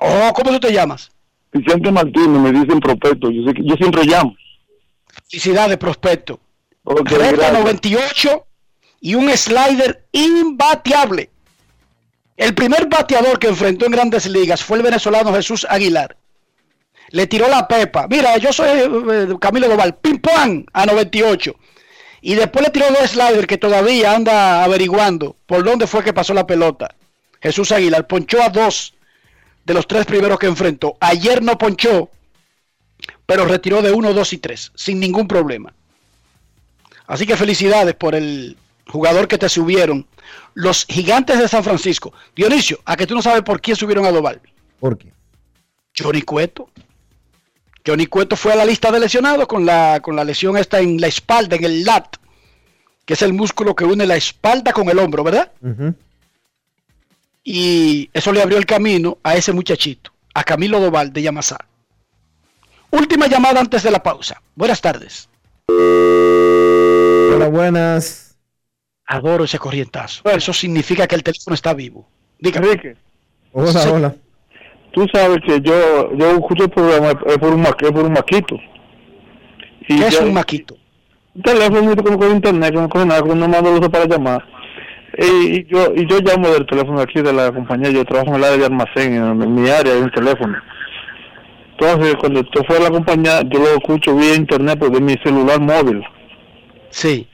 Oh, 0.00 0.32
¿cómo 0.34 0.50
tú 0.52 0.60
te 0.60 0.72
llamas? 0.72 1.10
Vicente 1.52 1.90
Martínez, 1.90 2.28
me 2.40 2.52
dicen 2.52 2.80
prospecto. 2.80 3.30
Yo, 3.30 3.44
sé 3.46 3.54
que- 3.54 3.64
yo 3.64 3.74
siempre 3.76 4.04
llamo. 4.04 4.34
Felicidades, 5.28 5.76
prospecto. 5.78 6.40
Ok, 6.84 7.08
Recta 7.10 7.32
gracias. 7.32 7.52
98 7.52 8.46
y 9.00 9.14
un 9.14 9.28
slider 9.36 10.06
imbateable. 10.12 11.30
El 12.36 12.54
primer 12.54 12.86
bateador 12.88 13.38
que 13.38 13.48
enfrentó 13.48 13.84
en 13.86 13.92
grandes 13.92 14.26
ligas 14.26 14.62
fue 14.64 14.78
el 14.78 14.82
venezolano 14.82 15.32
Jesús 15.34 15.66
Aguilar. 15.68 16.16
Le 17.10 17.26
tiró 17.26 17.48
la 17.48 17.66
pepa. 17.68 18.06
Mira, 18.08 18.36
yo 18.38 18.52
soy 18.52 18.68
eh, 18.70 19.28
Camilo 19.40 19.68
Doval. 19.68 19.96
Pim 19.96 20.20
pam 20.20 20.64
a 20.72 20.86
98. 20.86 21.54
Y 22.22 22.34
después 22.34 22.64
le 22.64 22.70
tiró 22.70 22.86
dos 22.88 23.10
sliders 23.10 23.46
que 23.46 23.58
todavía 23.58 24.14
anda 24.14 24.62
averiguando 24.64 25.36
por 25.46 25.64
dónde 25.64 25.86
fue 25.86 26.04
que 26.04 26.12
pasó 26.12 26.32
la 26.32 26.46
pelota. 26.46 26.94
Jesús 27.42 27.72
Aguilar 27.72 28.06
ponchó 28.06 28.42
a 28.42 28.48
dos 28.50 28.94
de 29.64 29.74
los 29.74 29.86
tres 29.86 30.06
primeros 30.06 30.38
que 30.38 30.46
enfrentó. 30.46 30.96
Ayer 31.00 31.42
no 31.42 31.58
ponchó, 31.58 32.10
pero 33.26 33.44
retiró 33.44 33.82
de 33.82 33.92
1, 33.92 34.12
2 34.12 34.32
y 34.32 34.38
3 34.38 34.72
sin 34.74 35.00
ningún 35.00 35.28
problema. 35.28 35.72
Así 37.06 37.26
que 37.26 37.36
felicidades 37.36 37.94
por 37.94 38.14
el 38.14 38.56
jugador 38.86 39.28
que 39.28 39.38
te 39.38 39.48
subieron. 39.48 40.06
Los 40.54 40.84
gigantes 40.86 41.38
de 41.38 41.48
San 41.48 41.64
Francisco. 41.64 42.12
Dionisio, 42.36 42.80
a 42.84 42.96
que 42.96 43.06
tú 43.06 43.14
no 43.14 43.22
sabes 43.22 43.42
por 43.42 43.60
quién 43.60 43.76
subieron 43.76 44.04
a 44.04 44.12
Doval. 44.12 44.40
¿Por 44.78 44.96
qué? 44.96 45.12
Johnny 45.96 46.22
Cueto. 46.22 46.70
Johnny 47.86 48.06
Cueto 48.06 48.36
fue 48.36 48.52
a 48.52 48.56
la 48.56 48.64
lista 48.64 48.92
de 48.92 49.00
lesionados 49.00 49.46
con 49.46 49.64
la, 49.64 50.00
con 50.02 50.14
la 50.14 50.24
lesión 50.24 50.56
esta 50.56 50.80
en 50.80 51.00
la 51.00 51.06
espalda, 51.06 51.56
en 51.56 51.64
el 51.64 51.84
lat, 51.84 52.16
que 53.04 53.14
es 53.14 53.22
el 53.22 53.32
músculo 53.32 53.74
que 53.74 53.84
une 53.84 54.06
la 54.06 54.16
espalda 54.16 54.72
con 54.72 54.88
el 54.88 54.98
hombro, 54.98 55.24
¿verdad? 55.24 55.50
Y 57.42 58.10
eso 58.12 58.32
le 58.32 58.42
abrió 58.42 58.58
el 58.58 58.66
camino 58.66 59.18
a 59.22 59.34
ese 59.36 59.52
muchachito, 59.52 60.12
a 60.34 60.44
Camilo 60.44 60.78
Doval 60.80 61.12
de 61.12 61.22
Yamasá. 61.22 61.58
Última 62.90 63.26
llamada 63.28 63.60
antes 63.60 63.82
de 63.82 63.90
la 63.90 64.02
pausa. 64.02 64.42
Buenas 64.54 64.80
tardes. 64.80 65.28
Hola, 65.68 67.48
buenas. 67.48 68.36
Adoro 69.06 69.44
ese 69.44 69.58
corrientazo. 69.58 70.22
Eso 70.28 70.52
significa 70.52 71.06
que 71.06 71.14
el 71.16 71.22
teléfono 71.22 71.54
está 71.54 71.72
vivo. 71.74 72.06
Diga. 72.38 72.60
Enrique, 72.60 72.96
Hola, 73.52 73.72
Sí. 73.72 73.88
hola. 73.88 74.14
tú 74.92 75.06
sabes 75.12 75.38
que 75.46 75.60
yo, 75.60 76.14
yo 76.16 76.30
escucho 76.32 76.64
el 76.64 76.70
programa 76.70 77.10
es 77.26 77.38
por 77.38 77.52
un, 77.54 77.64
es 77.64 77.72
por 77.92 78.04
un 78.04 78.12
maquito. 78.12 78.56
Y 79.88 79.98
¿Qué 79.98 80.06
es 80.08 80.20
un 80.20 80.32
maquito? 80.32 80.76
Un 81.34 81.42
teléfono 81.42 81.96
que 81.96 82.10
no 82.10 82.18
coge 82.18 82.30
internet, 82.30 82.72
que 82.72 82.80
no 82.80 82.88
coge 82.88 83.06
nada, 83.06 83.22
que 83.22 83.34
no 83.34 83.48
mando 83.48 83.72
uso 83.72 83.90
para 83.90 84.04
llamar. 84.06 84.44
Y, 85.22 85.66
yo 85.66 85.92
y 85.94 86.06
yo 86.06 86.18
llamo 86.20 86.48
del 86.48 86.66
teléfono 86.66 86.98
aquí 86.98 87.20
de 87.20 87.32
la 87.32 87.52
compañía, 87.52 87.90
yo 87.90 88.06
trabajo 88.06 88.30
en 88.30 88.36
el 88.36 88.44
área 88.44 88.56
de 88.56 88.64
almacén, 88.64 89.14
en, 89.14 89.42
en 89.42 89.54
mi 89.54 89.68
área 89.68 89.92
hay 89.92 90.00
un 90.00 90.10
teléfono. 90.10 90.56
Entonces, 91.72 92.14
cuando 92.16 92.40
estoy 92.40 92.64
fuera 92.64 92.84
de 92.84 92.90
la 92.90 92.96
compañía, 92.96 93.42
yo 93.42 93.58
lo 93.58 93.66
escucho 93.76 94.16
vía 94.16 94.34
internet, 94.34 94.78
pues 94.78 94.92
de 94.92 95.00
mi 95.00 95.14
celular 95.22 95.60
móvil. 95.60 96.02
Sí. 96.88 97.28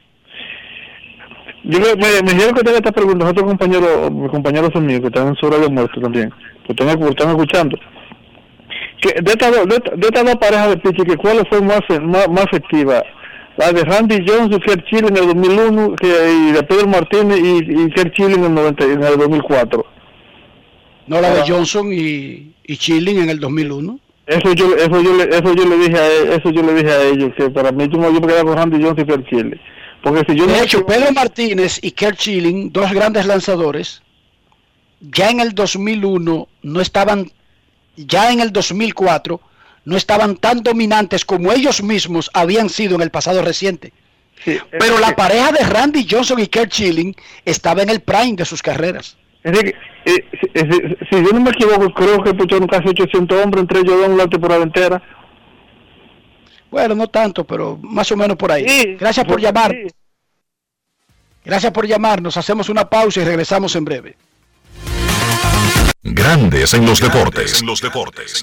Yo 1.63 1.79
me, 1.79 1.95
me, 1.95 2.33
dijeron 2.33 2.55
que 2.55 2.63
tenga 2.63 2.79
esta 2.79 2.91
pregunta, 2.91 3.29
otros 3.29 3.47
compañeros, 3.47 4.11
mis 4.11 4.31
compañeros 4.31 4.71
son 4.73 4.87
míos, 4.87 5.01
que 5.01 5.07
están 5.07 5.29
en 5.29 5.37
su 5.37 5.47
hora 5.47 5.59
de 5.59 5.69
muerto 5.69 6.01
también, 6.01 6.33
que 6.65 6.73
están, 6.73 6.99
que 6.99 7.09
están 7.09 7.29
escuchando. 7.31 7.79
Que 9.01 9.21
de 9.21 9.31
estas 9.31 9.53
dos, 9.53 9.67
de, 9.69 9.97
de 9.97 10.07
estas 10.07 10.25
dos 10.25 10.37
parejas 10.37 10.71
de 10.71 10.77
pitcher, 10.79 11.07
que 11.07 11.17
¿cuál 11.17 11.47
fue 11.49 11.61
más, 11.61 11.83
más, 12.03 12.29
más 12.29 12.47
efectiva? 12.47 13.03
La 13.57 13.73
de 13.73 13.85
Randy 13.85 14.25
Jones 14.27 14.55
y 14.55 14.61
Kerr 14.61 14.85
Chile 14.85 15.09
en 15.09 15.17
el 15.17 15.27
2001, 15.29 15.97
que, 15.97 16.07
y 16.07 16.53
de 16.53 16.63
Pedro 16.63 16.89
Martínez 16.89 17.39
y, 17.39 17.85
y 17.85 17.91
Kerr 17.91 18.13
Chile 18.13 18.35
en 18.35 18.45
el, 18.45 18.55
90, 18.55 18.85
en 18.85 19.03
el 19.03 19.19
2004. 19.19 19.87
No 21.07 21.21
la 21.21 21.35
de 21.35 21.51
Johnson 21.51 21.93
y, 21.93 22.53
y 22.65 22.77
Chilling 22.77 23.19
en 23.19 23.31
el 23.31 23.41
2001. 23.41 23.99
Eso 24.27 24.53
yo, 24.55 24.75
eso 24.77 25.01
yo, 25.01 25.15
le, 25.15 25.25
eso 25.25 25.55
yo 25.55 25.65
le 25.65 25.79
dije 25.79 25.97
a 25.97 26.35
eso 26.35 26.51
yo 26.51 26.61
le 26.61 26.75
dije 26.75 26.91
a 26.91 27.03
ellos 27.05 27.33
que 27.37 27.49
para 27.49 27.71
mí 27.71 27.89
yo 27.89 27.97
me 27.97 28.13
yo 28.13 28.21
me 28.21 28.27
quedaba 28.27 28.43
con 28.43 28.57
Randy 28.57 28.83
Jones 28.83 29.01
y 29.01 29.07
Kerr 29.07 29.25
Chile, 29.29 29.61
porque 30.03 30.25
si 30.29 30.37
yo 30.37 30.47
de 30.47 30.53
no 30.53 30.63
hecho, 30.63 30.85
Pedro 30.85 31.13
Martínez 31.13 31.79
y 31.81 31.93
Kurt 31.93 32.17
Schilling, 32.17 32.73
dos 32.73 32.93
grandes 32.93 33.25
lanzadores, 33.25 34.03
ya 35.01 35.31
en 35.31 35.39
el 35.39 35.55
2001 35.55 36.49
no 36.63 36.81
estaban, 36.81 37.31
ya 37.95 38.33
en 38.33 38.41
el 38.41 38.53
2004 38.53 39.41
no 39.87 39.97
estaban 39.97 40.37
tan 40.37 40.63
dominantes 40.63 41.25
como 41.25 41.51
ellos 41.53 41.83
mismos 41.83 42.29
habían 42.35 42.69
sido 42.69 42.95
en 42.97 43.01
el 43.01 43.11
pasado 43.11 43.41
reciente. 43.41 43.93
Pero 44.79 44.99
la 45.01 45.17
pareja 45.17 45.51
de 45.53 45.61
Randy 45.65 46.07
Johnson 46.09 46.39
y 46.39 46.47
Kurt 46.49 46.71
Schilling 46.73 47.15
estaba 47.45 47.83
en 47.83 47.89
el 47.91 48.01
prime 48.01 48.35
de 48.37 48.45
sus 48.45 48.61
carreras. 48.63 49.17
Enrique, 49.43 49.75
eh, 50.05 50.25
si, 50.33 50.61
si- 50.61 50.97
si 51.11 51.25
yo 51.25 51.31
no 51.33 51.41
me 51.41 51.51
equivoco, 51.51 51.89
creo 51.95 52.23
que 52.23 52.35
pucharon 52.35 52.67
casi 52.69 52.89
800 52.89 53.43
hombres 53.43 53.63
entre 53.63 53.79
ellos 53.81 53.97
dos 53.97 54.07
en 54.07 54.17
la 54.19 54.27
temporada 54.29 54.63
entera. 54.63 55.03
Bueno, 56.71 56.95
no 56.97 57.07
tanto, 57.09 57.45
pero 57.45 57.79
más 57.81 58.11
o 58.13 58.17
menos 58.17 58.37
por 58.37 58.51
ahí. 58.53 58.65
Gracias 58.99 59.25
por 59.25 59.41
llamar. 59.41 59.75
Gracias 61.45 61.73
por 61.73 61.87
llamarnos. 61.87 62.37
Hacemos 62.37 62.69
una 62.69 62.91
pausa 62.91 63.21
y 63.21 63.25
regresamos 63.25 63.75
en 63.77 63.85
breve. 63.85 64.17
Grandes 66.03 66.75
en 66.75 66.85
los 66.87 67.01
deportes. 67.01 67.63
los 67.63 67.81
deportes. 67.81 68.43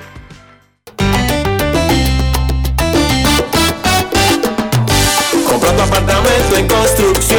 Compra 5.61 5.77
tu 5.77 5.83
apartamento 5.83 6.57
en 6.57 6.67
construcción, 6.67 7.37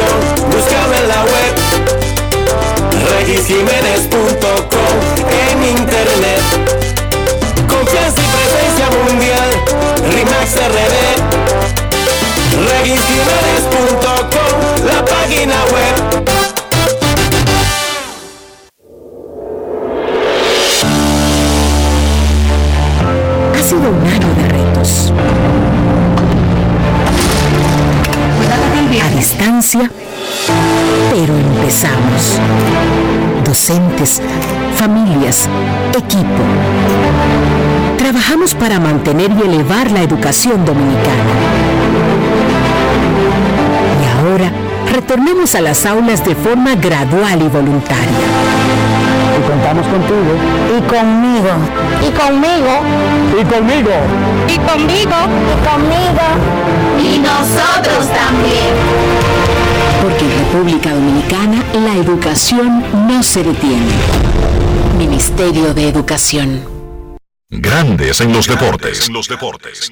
búscame 0.49 0.95
en 0.97 1.07
la 1.09 1.23
web 1.25 1.53
regisjiménez.com 3.17 4.95
en 5.29 5.63
internet. 5.77 6.41
Confianza 7.67 8.21
y 8.21 8.27
presencia 8.31 8.87
mundial, 9.03 9.49
RIMAX 10.09 10.55
RD. 10.55 10.95
regisjiménez.com, 12.69 14.51
la 14.85 14.99
página 15.03 15.55
web. 15.73 15.95
Ha 23.53 23.61
sido 23.63 23.89
un 23.89 24.07
año 24.07 24.29
de 24.35 24.43
retos. 24.47 25.11
A 29.01 29.09
distancia, 29.15 29.89
pero 31.11 31.35
empezamos. 31.35 32.39
Docentes, 33.43 34.21
familias, 34.77 35.49
equipo. 35.97 36.43
Trabajamos 37.97 38.55
para 38.55 38.79
mantener 38.79 39.31
y 39.31 39.47
elevar 39.47 39.91
la 39.91 40.01
educación 40.03 40.65
dominicana. 40.65 41.33
Y 44.01 44.05
ahora, 44.19 44.51
retornemos 44.91 45.55
a 45.55 45.61
las 45.61 45.85
aulas 45.85 46.23
de 46.25 46.35
forma 46.35 46.75
gradual 46.75 47.41
y 47.41 47.47
voluntaria. 47.47 49.22
Y 49.37 49.41
contamos 49.47 49.87
contigo. 49.87 50.33
Y 50.77 50.81
conmigo. 50.81 51.49
Y 52.01 52.11
conmigo. 52.11 52.73
Y 53.39 53.43
conmigo. 53.45 53.91
Y 54.47 54.57
conmigo. 54.57 55.17
Y 55.51 55.67
conmigo. 55.67 56.25
Y 57.01 57.19
nosotros 57.19 58.07
también. 58.07 58.73
Porque 60.01 60.25
en 60.25 60.39
República 60.39 60.93
Dominicana 60.93 61.63
la 61.73 61.95
educación 61.95 62.83
no 63.07 63.23
se 63.23 63.43
detiene. 63.43 63.93
Ministerio 64.97 65.73
de 65.73 65.89
Educación. 65.89 66.73
Grandes 67.49 68.21
en 68.21 68.33
los 68.33 68.47
deportes. 68.47 69.09
los 69.09 69.27
deportes. 69.27 69.91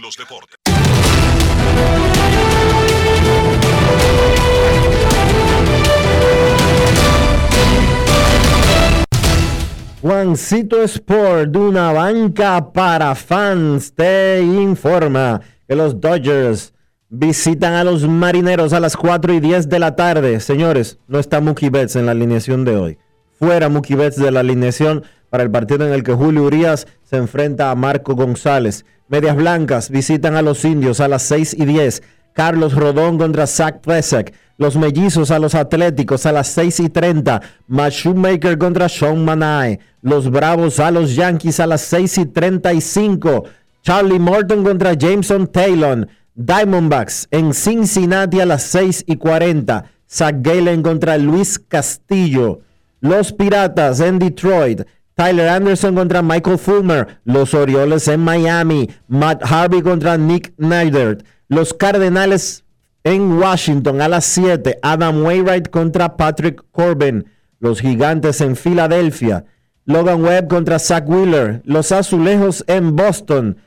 Juancito 10.01 10.81
Sport, 10.81 11.51
de 11.51 11.59
una 11.59 11.93
banca 11.93 12.73
para 12.73 13.13
fans, 13.13 13.93
te 13.93 14.41
informa 14.41 15.39
que 15.67 15.75
los 15.75 16.01
Dodgers 16.01 16.73
visitan 17.09 17.73
a 17.73 17.83
los 17.83 18.07
marineros 18.07 18.73
a 18.73 18.79
las 18.79 18.97
4 18.97 19.35
y 19.35 19.39
10 19.39 19.69
de 19.69 19.77
la 19.77 19.95
tarde. 19.95 20.39
Señores, 20.39 20.97
no 21.07 21.19
está 21.19 21.39
Mookie 21.39 21.69
Betts 21.69 21.97
en 21.97 22.07
la 22.07 22.13
alineación 22.13 22.65
de 22.65 22.77
hoy. 22.77 22.97
Fuera 23.37 23.69
Mookie 23.69 23.93
Betts 23.93 24.17
de 24.17 24.31
la 24.31 24.39
alineación 24.39 25.03
para 25.29 25.43
el 25.43 25.51
partido 25.51 25.85
en 25.85 25.93
el 25.93 26.01
que 26.01 26.13
Julio 26.13 26.45
Urias 26.45 26.87
se 27.03 27.17
enfrenta 27.17 27.69
a 27.69 27.75
Marco 27.75 28.15
González. 28.15 28.85
Medias 29.07 29.35
Blancas 29.35 29.91
visitan 29.91 30.35
a 30.35 30.41
los 30.41 30.65
indios 30.65 30.99
a 30.99 31.09
las 31.09 31.21
6 31.21 31.53
y 31.59 31.65
10. 31.65 32.01
Carlos 32.33 32.73
Rodón 32.73 33.17
contra 33.17 33.47
Zach 33.47 33.81
Plesak. 33.81 34.33
Los 34.57 34.75
mellizos 34.75 35.31
a 35.31 35.39
los 35.39 35.55
atléticos 35.55 36.25
a 36.25 36.31
las 36.31 36.47
6 36.49 36.81
y 36.81 36.89
30. 36.89 37.41
Matt 37.67 37.93
Shoemaker 37.93 38.57
contra 38.57 38.87
Sean 38.87 39.25
Manai. 39.25 39.79
Los 40.01 40.29
bravos 40.29 40.79
a 40.79 40.91
los 40.91 41.15
Yankees 41.15 41.59
a 41.59 41.67
las 41.67 41.81
6 41.81 42.17
y 42.19 42.25
35. 42.27 43.43
Charlie 43.81 44.19
Morton 44.19 44.63
contra 44.63 44.93
Jameson 44.93 45.47
Taylor. 45.47 46.07
Diamondbacks 46.35 47.27
en 47.31 47.53
Cincinnati 47.53 48.39
a 48.39 48.45
las 48.45 48.63
6 48.63 49.05
y 49.07 49.17
40. 49.17 49.85
Zach 50.09 50.35
Galen 50.39 50.83
contra 50.83 51.17
Luis 51.17 51.57
Castillo. 51.57 52.61
Los 52.99 53.33
Piratas 53.33 53.99
en 53.99 54.19
Detroit. 54.19 54.81
Tyler 55.15 55.49
Anderson 55.49 55.95
contra 55.95 56.21
Michael 56.21 56.57
Fulmer. 56.57 57.19
Los 57.25 57.53
Orioles 57.53 58.07
en 58.07 58.19
Miami. 58.19 58.89
Matt 59.07 59.41
Harvey 59.43 59.81
contra 59.81 60.17
Nick 60.17 60.53
Neidert. 60.57 61.25
Los 61.51 61.73
Cardenales 61.73 62.63
en 63.03 63.33
Washington 63.33 64.01
a 64.01 64.07
las 64.07 64.23
7. 64.23 64.79
Adam 64.81 65.21
Wainwright 65.21 65.69
contra 65.69 66.15
Patrick 66.15 66.63
Corbin. 66.71 67.25
Los 67.59 67.81
Gigantes 67.81 68.39
en 68.39 68.55
Filadelfia. 68.55 69.43
Logan 69.83 70.23
Webb 70.23 70.47
contra 70.47 70.79
Zach 70.79 71.03
Wheeler. 71.09 71.61
Los 71.65 71.91
Azulejos 71.91 72.63
en 72.67 72.95
Boston. 72.95 73.57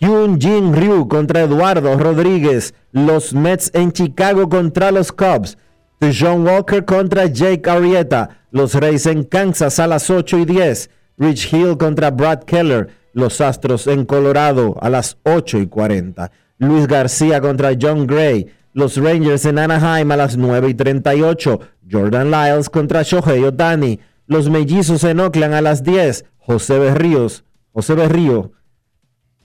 Hyun 0.00 0.38
Jin 0.38 0.74
Ryu 0.74 1.08
contra 1.08 1.40
Eduardo 1.40 1.96
Rodríguez. 1.96 2.74
Los 2.92 3.32
Mets 3.32 3.70
en 3.72 3.90
Chicago 3.92 4.50
contra 4.50 4.90
los 4.90 5.10
Cubs. 5.10 5.56
John 5.98 6.46
Walker 6.46 6.84
contra 6.84 7.24
Jake 7.24 7.70
Arrieta. 7.70 8.44
Los 8.50 8.74
Reyes 8.74 9.06
en 9.06 9.24
Kansas 9.24 9.80
a 9.80 9.86
las 9.86 10.10
8 10.10 10.40
y 10.40 10.44
10. 10.44 10.90
Rich 11.16 11.54
Hill 11.54 11.78
contra 11.78 12.10
Brad 12.10 12.42
Keller. 12.42 12.88
Los 13.14 13.40
Astros 13.40 13.86
en 13.86 14.04
Colorado 14.04 14.76
a 14.82 14.90
las 14.90 15.16
8 15.22 15.56
y 15.56 15.68
40. 15.68 16.30
Luis 16.60 16.86
García 16.86 17.40
contra 17.40 17.70
John 17.80 18.06
Gray. 18.06 18.46
Los 18.74 18.96
Rangers 18.98 19.46
en 19.46 19.58
Anaheim 19.58 20.12
a 20.12 20.16
las 20.16 20.36
9 20.36 20.68
y 20.68 20.74
38. 20.74 21.58
Jordan 21.90 22.30
Lyles 22.30 22.68
contra 22.68 23.02
Shohei 23.02 23.42
Otani. 23.44 23.98
Los 24.26 24.50
Mellizos 24.50 25.02
en 25.04 25.20
Oakland 25.20 25.54
a 25.54 25.62
las 25.62 25.82
10. 25.82 26.26
José 26.36 26.78
Berríos, 26.78 27.44
José 27.72 27.94
Berrío, 27.94 28.52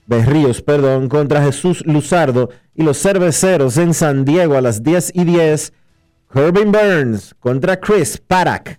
Berríos, 0.06 0.60
perdón, 0.60 1.08
contra 1.08 1.42
Jesús 1.42 1.82
Luzardo. 1.86 2.50
Y 2.74 2.82
los 2.82 3.00
Cerveceros 3.00 3.78
en 3.78 3.94
San 3.94 4.26
Diego 4.26 4.54
a 4.54 4.60
las 4.60 4.82
10 4.82 5.12
y 5.14 5.24
10. 5.24 5.72
Corbin 6.28 6.70
Burns 6.70 7.34
contra 7.40 7.80
Chris 7.80 8.18
Parak. 8.18 8.78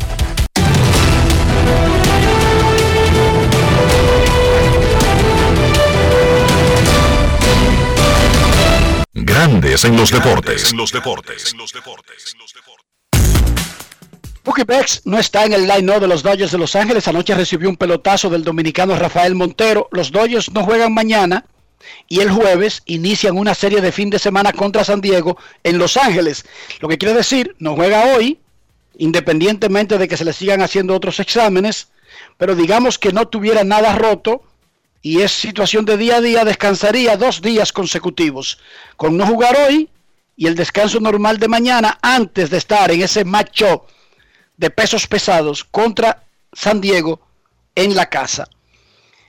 Grandes 9.13 9.83
en 9.83 9.97
los 9.97 10.09
deportes. 10.09 10.71
En 10.71 10.77
los 10.77 10.93
deportes. 10.93 11.53
Mookie 14.45 14.63
Betts 14.63 15.01
no 15.03 15.19
está 15.19 15.43
en 15.43 15.51
el 15.51 15.67
line 15.67 15.99
de 15.99 16.07
los 16.07 16.23
Dodgers 16.23 16.53
de 16.53 16.57
Los 16.57 16.77
Ángeles. 16.77 17.09
Anoche 17.09 17.35
recibió 17.35 17.67
un 17.67 17.75
pelotazo 17.75 18.29
del 18.29 18.45
dominicano 18.45 18.95
Rafael 18.95 19.35
Montero. 19.35 19.89
Los 19.91 20.13
Dodgers 20.13 20.49
no 20.51 20.63
juegan 20.63 20.93
mañana 20.93 21.43
y 22.07 22.21
el 22.21 22.31
jueves 22.31 22.83
inician 22.85 23.37
una 23.37 23.53
serie 23.53 23.81
de 23.81 23.91
fin 23.91 24.09
de 24.09 24.17
semana 24.17 24.53
contra 24.53 24.85
San 24.85 25.01
Diego 25.01 25.37
en 25.63 25.77
Los 25.77 25.97
Ángeles. 25.97 26.45
Lo 26.79 26.87
que 26.87 26.97
quiere 26.97 27.13
decir, 27.13 27.53
no 27.59 27.75
juega 27.75 28.15
hoy, 28.15 28.39
independientemente 28.97 29.97
de 29.97 30.07
que 30.07 30.15
se 30.15 30.23
le 30.23 30.31
sigan 30.31 30.61
haciendo 30.61 30.95
otros 30.95 31.19
exámenes, 31.19 31.89
pero 32.37 32.55
digamos 32.55 32.97
que 32.97 33.11
no 33.11 33.27
tuviera 33.27 33.65
nada 33.65 33.93
roto 33.93 34.43
y 35.01 35.21
es 35.21 35.31
situación 35.31 35.85
de 35.85 35.97
día 35.97 36.17
a 36.17 36.21
día, 36.21 36.45
descansaría 36.45 37.17
dos 37.17 37.41
días 37.41 37.73
consecutivos 37.73 38.59
con 38.97 39.17
no 39.17 39.25
jugar 39.25 39.57
hoy 39.67 39.89
y 40.35 40.47
el 40.47 40.55
descanso 40.55 40.99
normal 40.99 41.39
de 41.39 41.47
mañana 41.47 41.97
antes 42.01 42.49
de 42.49 42.57
estar 42.57 42.91
en 42.91 43.01
ese 43.01 43.25
macho 43.25 43.85
de 44.57 44.69
pesos 44.69 45.07
pesados 45.07 45.63
contra 45.63 46.23
San 46.53 46.81
Diego 46.81 47.19
en 47.75 47.95
la 47.95 48.07
casa. 48.07 48.47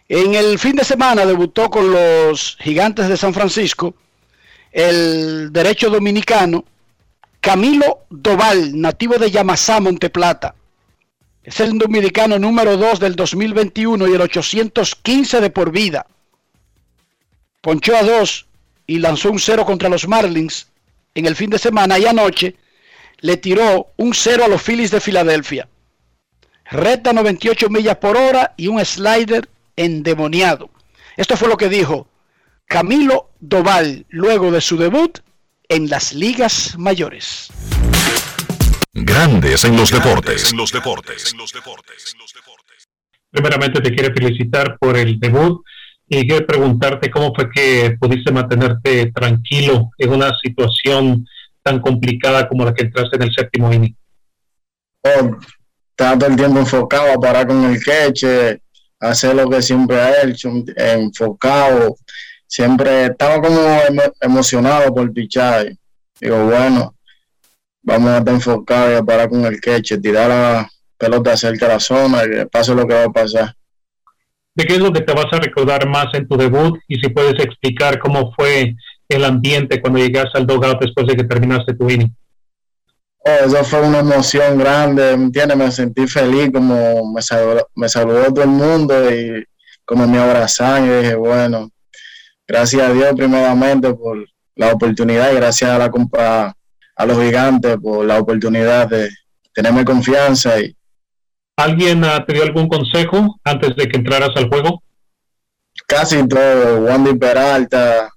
En 0.09 0.35
el 0.35 0.59
fin 0.59 0.77
de 0.77 0.85
semana 0.85 1.25
debutó 1.25 1.71
con 1.71 1.91
los 1.91 2.57
gigantes 2.61 3.09
de 3.09 3.17
San 3.17 3.33
Francisco 3.33 3.95
el 4.71 5.53
derecho 5.53 5.91
dominicano 5.91 6.65
Camilo 7.41 8.05
Doval, 8.09 8.81
nativo 8.81 9.17
de 9.19 9.31
Yamasá, 9.31 9.81
Monteplata. 9.81 10.55
Es 11.45 11.59
el 11.59 11.77
dominicano 11.77 12.39
número 12.39 12.77
2 12.77 13.01
del 13.01 13.17
2021 13.17 14.07
y 14.07 14.15
el 14.15 14.21
815 14.21 15.41
de 15.41 15.51
por 15.51 15.73
vida. 15.73 16.07
Ponchó 17.61 17.97
a 17.97 18.03
2 18.03 18.47
y 18.87 18.99
lanzó 18.99 19.31
un 19.31 19.41
0 19.41 19.65
contra 19.65 19.89
los 19.89 20.07
Marlins 20.07 20.69
en 21.15 21.27
el 21.27 21.35
fin 21.35 21.51
de 21.51 21.59
semana 21.59 21.99
y 21.99 22.07
anoche 22.07 22.57
le 23.21 23.37
tiró 23.37 23.89
un 23.97 24.15
0 24.15 24.45
a 24.45 24.49
los 24.49 24.63
Phillies 24.63 24.93
de 24.93 25.01
Filadelfia. 25.01 25.69
Recta 26.71 27.13
98 27.13 27.69
millas 27.71 27.97
por 27.97 28.17
hora 28.17 28.55
y 28.57 28.69
un 28.69 28.85
slider 28.85 29.49
endemoniado. 29.77 30.71
Esto 31.17 31.37
fue 31.37 31.49
lo 31.49 31.57
que 31.57 31.69
dijo 31.69 32.07
Camilo 32.67 33.31
Doval 33.41 34.07
luego 34.11 34.51
de 34.53 34.61
su 34.61 34.77
debut 34.77 35.19
en 35.69 35.91
las 35.91 36.13
ligas 36.13 36.79
mayores. 36.79 37.51
Grandes 38.95 39.65
en 39.65 39.75
los 39.75 39.91
deportes. 39.91 40.53
En 40.53 40.59
los 40.59 40.71
deportes. 40.71 41.35
Primeramente 43.31 43.81
te 43.81 43.95
quiero 43.95 44.15
felicitar 44.15 44.77
por 44.79 44.99
el 44.99 45.19
debut 45.19 45.65
y 46.07 46.27
quiero 46.29 46.47
preguntarte 46.47 47.11
cómo 47.11 47.35
fue 47.35 47.49
que 47.51 47.97
pudiste 47.99 48.31
mantenerte 48.31 49.11
tranquilo 49.13 49.91
en 49.97 50.11
una 50.11 50.37
situación 50.39 51.27
tan 51.63 51.81
complicada 51.81 52.47
como 52.47 52.67
la 52.67 52.75
que 52.75 52.85
entraste 52.85 53.17
en 53.17 53.23
el 53.23 53.33
séptimo 53.33 53.73
inning. 53.73 53.97
Oh, 55.05 55.39
estaba 55.89 56.19
todo 56.19 56.29
el 56.29 56.37
tiempo 56.37 56.59
enfocado 56.59 57.13
a 57.13 57.21
parar 57.21 57.47
con 57.47 57.65
el 57.65 57.83
queche, 57.83 58.61
hacer 59.01 59.35
lo 59.35 59.49
que 59.49 59.63
siempre 59.63 59.99
ha 59.99 60.23
hecho, 60.23 60.51
enfocado. 60.77 61.97
Siempre 62.47 63.07
estaba 63.07 63.41
como 63.41 63.81
emocionado 64.21 64.95
por 64.95 65.11
pichar. 65.15 65.73
Digo, 66.21 66.45
bueno, 66.45 66.95
vamos 67.83 68.11
a 68.11 68.19
estar 68.19 68.35
enfocados 68.35 68.93
y 68.93 68.97
a 68.97 69.03
parar 69.03 69.29
con 69.29 69.45
el 69.45 69.61
queche, 69.61 69.99
tirar 69.99 70.29
la 70.29 70.71
pelota 70.97 71.37
cerca 71.37 71.67
de 71.67 71.75
la 71.75 71.81
zona, 71.81 72.23
que 72.23 72.47
pase 72.47 72.75
lo 72.75 72.87
que 72.87 72.95
va 72.95 73.05
a 73.05 73.13
pasar. 73.13 73.55
¿De 74.55 74.65
qué 74.65 74.75
es 74.75 74.81
lo 74.81 74.93
que 74.93 75.01
te 75.01 75.13
vas 75.13 75.33
a 75.33 75.39
recordar 75.39 75.89
más 75.89 76.07
en 76.15 76.29
tu 76.29 76.37
debut? 76.37 76.79
Y 76.87 76.99
si 77.01 77.09
puedes 77.09 77.43
explicar 77.43 77.99
cómo 77.99 78.33
fue 78.35 78.75
el 79.09 79.25
ambiente 79.25 79.81
cuando 79.81 79.99
llegaste 79.99 80.39
al 80.39 80.47
dugout 80.47 80.81
después 80.81 81.07
de 81.07 81.17
que 81.17 81.25
terminaste 81.25 81.75
tu 81.75 81.89
inning. 81.89 82.15
Oh, 83.25 83.47
eso 83.47 83.65
fue 83.65 83.81
una 83.81 84.01
emoción 84.01 84.59
grande, 84.59 85.17
¿me 85.17 85.25
entiendes? 85.25 85.57
Me 85.57 85.71
sentí 85.71 86.07
feliz, 86.07 86.51
como 86.53 87.13
me 87.13 87.23
saludó, 87.23 87.69
me 87.77 87.89
saludó 87.89 88.33
todo 88.33 88.43
el 88.43 88.51
mundo 88.51 88.95
y 89.11 89.45
como 89.85 90.07
me 90.07 90.19
abrazaron 90.19 90.89
y 90.89 91.03
dije, 91.03 91.15
bueno, 91.15 91.71
gracias 92.47 92.83
a 92.83 92.93
Dios 92.93 93.13
primeramente 93.17 93.93
por 93.95 94.27
la 94.57 94.73
oportunidad 94.73 95.33
y 95.33 95.37
gracias 95.37 95.71
a 95.71 95.79
la 95.79 95.91
compa 95.91 96.55
a 96.97 97.07
los 97.07 97.19
gigantes 97.19 97.77
por 97.83 98.05
la 98.05 98.19
oportunidad 98.21 98.89
de 98.89 99.11
tenerme 99.53 99.85
confianza. 99.85 100.61
Y... 100.61 100.77
¿Alguien 101.57 102.05
uh, 102.05 102.25
te 102.27 102.35
dio 102.35 102.43
algún 102.43 102.69
consejo 102.69 103.41
antes 103.45 103.77
de 103.77 103.89
que 103.89 103.99
entraras 103.99 104.31
al 104.37 104.49
juego? 104.49 104.83
Casi 105.87 106.27
todo, 106.29 106.85
Wandy 106.85 107.15
Peralta, 107.15 108.11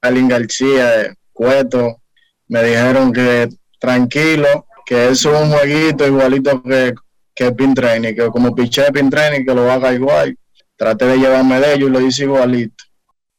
Alin 0.00 0.28
García, 0.28 1.14
Cueto, 1.32 2.02
me 2.48 2.62
dijeron 2.62 3.12
que 3.12 3.48
tranquilo, 3.78 4.66
que 4.84 5.08
eso 5.08 5.34
es 5.34 5.40
un 5.42 5.52
jueguito 5.52 6.06
igualito 6.06 6.62
que, 6.62 6.94
que 7.34 7.52
Pin 7.52 7.74
Training, 7.74 8.14
que 8.14 8.28
como 8.28 8.54
piché 8.54 8.90
Pin 8.92 9.10
Training, 9.10 9.44
que 9.44 9.54
lo 9.54 9.70
haga 9.70 9.92
igual. 9.92 10.36
Traté 10.76 11.06
de 11.06 11.18
llevarme 11.18 11.60
de 11.60 11.74
ellos 11.74 11.88
y 11.88 11.92
lo 11.92 12.00
hice 12.00 12.24
igualito. 12.24 12.84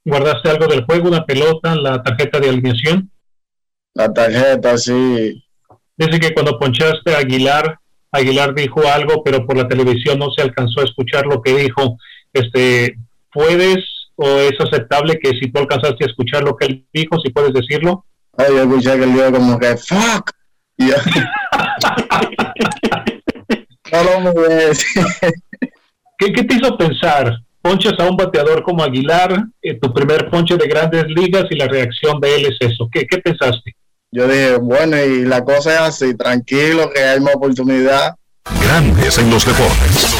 ¿Guardaste 0.06 0.50
algo 0.50 0.68
del 0.68 0.86
juego, 0.86 1.10
una 1.10 1.26
pelota, 1.26 1.76
la 1.76 2.02
tarjeta 2.04 2.40
de 2.40 2.50
alineación? 2.50 3.10
La 4.00 4.12
tarjeta, 4.14 4.78
sí. 4.78 5.44
Dice 5.98 6.20
que 6.22 6.34
cuando 6.34 6.58
ponchaste 6.58 7.14
a 7.14 7.18
Aguilar, 7.18 7.78
Aguilar 8.14 8.56
dijo 8.56 8.88
algo, 8.88 9.22
pero 9.26 9.46
por 9.46 9.58
la 9.58 9.68
televisión 9.68 10.18
no 10.18 10.32
se 10.32 10.42
alcanzó 10.42 10.80
a 10.80 10.86
escuchar 10.86 11.26
lo 11.26 11.42
que 11.42 11.58
dijo. 11.58 11.98
Este, 12.32 12.96
¿Puedes 13.30 13.84
o 14.16 14.40
es 14.40 14.54
aceptable 14.58 15.20
que 15.20 15.32
si 15.32 15.52
tú 15.52 15.60
alcanzaste 15.60 16.06
a 16.06 16.08
escuchar 16.08 16.44
lo 16.44 16.56
que 16.56 16.68
él 16.68 16.86
dijo, 16.94 17.20
si 17.20 17.30
puedes 17.32 17.52
decirlo? 17.52 18.06
Ay, 18.38 18.52
yo 18.52 18.64
escuché 18.64 18.98
que 18.98 19.04
él 19.04 19.12
dijo 19.12 19.34
como 19.34 19.60
que 19.60 19.76
fuck. 19.76 20.32
¿Qué, 26.18 26.32
¿Qué 26.32 26.44
te 26.46 26.56
hizo 26.56 26.78
pensar? 26.78 27.38
Ponchas 27.62 28.00
a 28.00 28.10
un 28.10 28.16
bateador 28.16 28.64
como 28.64 28.82
Aguilar, 28.82 29.44
eh, 29.62 29.78
tu 29.78 29.94
primer 29.94 30.30
ponche 30.30 30.56
de 30.56 30.70
grandes 30.70 31.04
ligas 31.08 31.48
y 31.50 31.58
la 31.58 31.68
reacción 31.68 32.22
de 32.22 32.38
él 32.38 32.46
es 32.46 32.56
eso. 32.62 32.88
¿Qué, 32.90 33.06
qué 33.06 33.18
pensaste? 33.18 33.76
Yo 34.12 34.28
dije, 34.28 34.58
bueno, 34.58 34.98
y 34.98 35.24
la 35.24 35.44
cosa 35.44 35.72
es 35.74 35.80
así, 35.82 36.16
tranquilo, 36.16 36.90
que 36.90 37.00
hay 37.00 37.20
más 37.20 37.36
oportunidad. 37.36 38.16
Grandes 38.60 39.20
en 39.20 39.30
los 39.30 39.46
deportes. 39.46 40.20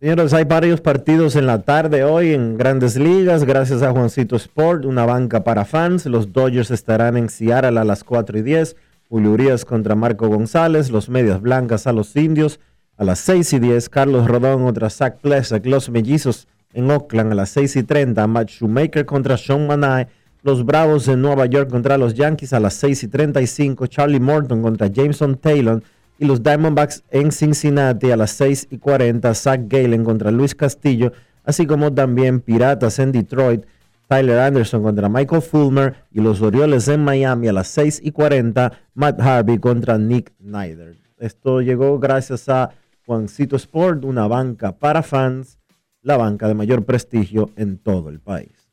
Señores, 0.00 0.32
hay 0.32 0.44
varios 0.44 0.80
partidos 0.80 1.36
en 1.36 1.46
la 1.46 1.60
tarde 1.60 2.04
hoy 2.04 2.32
en 2.32 2.56
grandes 2.56 2.96
ligas, 2.96 3.44
gracias 3.44 3.82
a 3.82 3.90
Juancito 3.90 4.36
Sport, 4.36 4.86
una 4.86 5.04
banca 5.04 5.44
para 5.44 5.66
fans. 5.66 6.06
Los 6.06 6.32
Dodgers 6.32 6.70
estarán 6.70 7.18
en 7.18 7.28
Seattle 7.28 7.78
a 7.78 7.84
las 7.84 8.02
4 8.02 8.38
y 8.38 8.42
10. 8.42 8.76
Julio 9.10 9.32
Urias 9.32 9.66
contra 9.66 9.96
Marco 9.96 10.28
González, 10.28 10.90
los 10.90 11.10
Medias 11.10 11.42
Blancas 11.42 11.86
a 11.86 11.92
los 11.92 12.16
Indios 12.16 12.58
a 12.96 13.04
las 13.04 13.18
6 13.18 13.52
y 13.52 13.58
10. 13.58 13.88
Carlos 13.90 14.26
Rodón 14.28 14.64
contra 14.64 14.88
Zach 14.88 15.18
Plesak, 15.20 15.66
los 15.66 15.90
Mellizos 15.90 16.48
en 16.76 16.90
Oakland 16.90 17.32
a 17.32 17.34
las 17.34 17.50
6 17.50 17.76
y 17.76 17.82
30. 17.82 18.26
Matt 18.26 18.48
Shoemaker 18.48 19.04
contra 19.04 19.36
Sean 19.36 19.66
Manai. 19.66 20.06
Los 20.42 20.64
Bravos 20.64 21.08
en 21.08 21.22
Nueva 21.22 21.46
York 21.46 21.68
contra 21.70 21.98
los 21.98 22.14
Yankees 22.14 22.52
a 22.52 22.60
las 22.60 22.74
6 22.74 23.02
y 23.02 23.08
35. 23.08 23.86
Charlie 23.88 24.20
Morton 24.20 24.62
contra 24.62 24.86
Jameson 24.86 25.36
Taylor. 25.36 25.82
Y 26.18 26.24
los 26.24 26.42
Diamondbacks 26.42 27.02
en 27.10 27.32
Cincinnati 27.32 28.10
a 28.10 28.16
las 28.16 28.30
6 28.30 28.68
y 28.70 28.78
40. 28.78 29.34
Zach 29.34 29.60
Galen 29.66 30.04
contra 30.04 30.30
Luis 30.30 30.54
Castillo 30.54 31.12
así 31.46 31.66
como 31.66 31.94
también 31.94 32.40
Piratas 32.40 32.98
en 32.98 33.12
Detroit, 33.12 33.64
Tyler 34.08 34.40
Anderson 34.40 34.82
contra 34.82 35.08
Michael 35.08 35.42
Fulmer 35.42 35.94
y 36.12 36.20
los 36.20 36.42
Orioles 36.42 36.86
en 36.88 37.02
Miami 37.02 37.48
a 37.48 37.52
las 37.52 37.68
6 37.68 38.02
y 38.04 38.10
40, 38.10 38.72
Matt 38.94 39.20
Harvey 39.20 39.58
contra 39.58 39.96
Nick 39.96 40.32
Snyder. 40.38 40.96
Esto 41.18 41.62
llegó 41.62 41.98
gracias 41.98 42.48
a 42.48 42.70
Juancito 43.06 43.56
Sport, 43.56 44.04
una 44.04 44.26
banca 44.26 44.72
para 44.72 45.02
fans, 45.02 45.58
la 46.06 46.16
banca 46.16 46.46
de 46.46 46.54
mayor 46.54 46.84
prestigio 46.84 47.50
en 47.56 47.78
todo 47.78 48.10
el 48.10 48.20
país. 48.20 48.70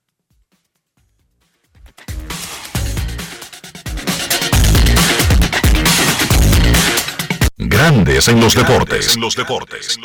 Grandes 7.58 8.28
en 8.28 8.40
los 8.40 8.54
deportes. 8.54 9.18
los 9.18 9.36
deportes. 9.36 9.98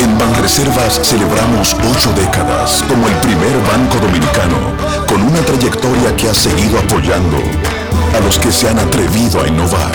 En 0.00 0.18
Banreservas 0.18 1.00
celebramos 1.04 1.74
ocho 1.74 2.12
décadas 2.14 2.82
como 2.88 3.06
el 3.06 3.14
primer 3.18 3.56
banco 3.68 3.98
dominicano 3.98 4.74
con 5.06 5.22
una 5.22 5.40
trayectoria 5.42 6.16
que 6.16 6.28
ha 6.28 6.34
seguido 6.34 6.80
apoyando 6.80 7.36
a 8.16 8.20
los 8.20 8.36
que 8.40 8.50
se 8.50 8.68
han 8.68 8.80
atrevido 8.80 9.42
a 9.42 9.46
innovar, 9.46 9.92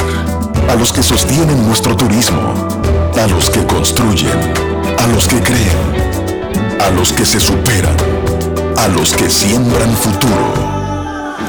a 0.70 0.76
los 0.76 0.94
que 0.94 1.04
sostienen 1.04 1.68
nuestro 1.68 1.98
turismo, 1.98 2.71
a 3.22 3.28
los 3.28 3.52
que 3.52 3.64
construyen, 3.68 4.40
a 4.98 5.06
los 5.08 5.28
que 5.28 5.40
creen, 5.42 5.78
a 6.82 6.90
los 6.90 7.14
que 7.14 7.24
se 7.24 7.40
superan, 7.40 7.96
a 8.78 8.88
los 8.88 9.14
que 9.14 9.30
siembran 9.30 9.96
futuro. 9.96 10.52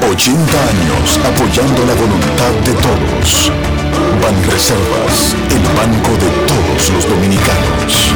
80 0.07 0.53
años 0.53 1.19
apoyando 1.25 1.85
la 1.85 1.95
voluntad 1.95 2.51
de 2.63 2.73
todos. 2.73 3.51
Banreservas, 4.21 5.35
el 5.49 5.63
banco 5.75 6.11
de 6.11 6.29
todos 6.45 6.89
los 6.91 7.09
dominicanos. 7.09 8.13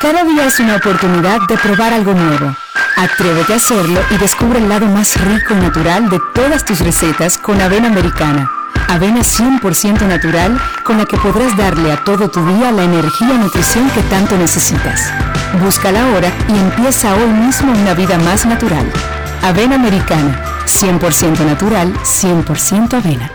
Cada 0.00 0.22
día 0.22 0.46
es 0.46 0.60
una 0.60 0.76
oportunidad 0.76 1.40
de 1.48 1.58
probar 1.58 1.94
algo 1.94 2.14
nuevo. 2.14 2.54
Atrévete 2.96 3.54
a 3.54 3.56
hacerlo 3.56 4.00
y 4.12 4.18
descubre 4.18 4.60
el 4.60 4.68
lado 4.68 4.86
más 4.86 5.20
rico 5.20 5.52
y 5.52 5.56
natural 5.56 6.08
de 6.08 6.20
todas 6.32 6.64
tus 6.64 6.78
recetas 6.78 7.38
con 7.38 7.60
avena 7.60 7.88
americana. 7.88 8.48
Avena 8.88 9.20
100% 9.20 10.06
natural 10.06 10.60
con 10.84 10.98
la 10.98 11.04
que 11.06 11.16
podrás 11.16 11.56
darle 11.56 11.92
a 11.92 12.04
todo 12.04 12.30
tu 12.30 12.44
día 12.46 12.70
la 12.70 12.84
energía 12.84 13.34
y 13.34 13.38
nutrición 13.38 13.90
que 13.90 14.00
tanto 14.02 14.36
necesitas. 14.38 15.12
Búscala 15.60 16.02
ahora 16.04 16.30
y 16.48 16.56
empieza 16.56 17.14
hoy 17.14 17.28
mismo 17.28 17.72
una 17.72 17.94
vida 17.94 18.16
más 18.18 18.46
natural. 18.46 18.86
Avena 19.42 19.74
americana, 19.74 20.40
100% 20.66 21.44
natural, 21.44 21.92
100% 21.94 22.94
avena. 22.94 23.30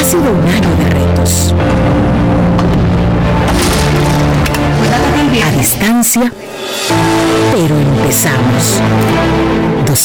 Ha 0.00 0.04
sido 0.04 0.32
un 0.32 0.48
año 0.48 0.76
de 0.76 0.90
retos. 0.90 1.54
A 5.44 5.50
distancia, 5.52 6.32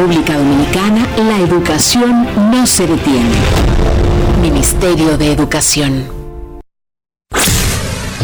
República 0.00 0.34
Dominicana 0.34 1.06
la 1.18 1.40
educación 1.40 2.26
no 2.50 2.66
se 2.66 2.86
detiene. 2.86 3.36
Ministerio 4.40 5.18
de 5.18 5.30
Educación. 5.30 6.06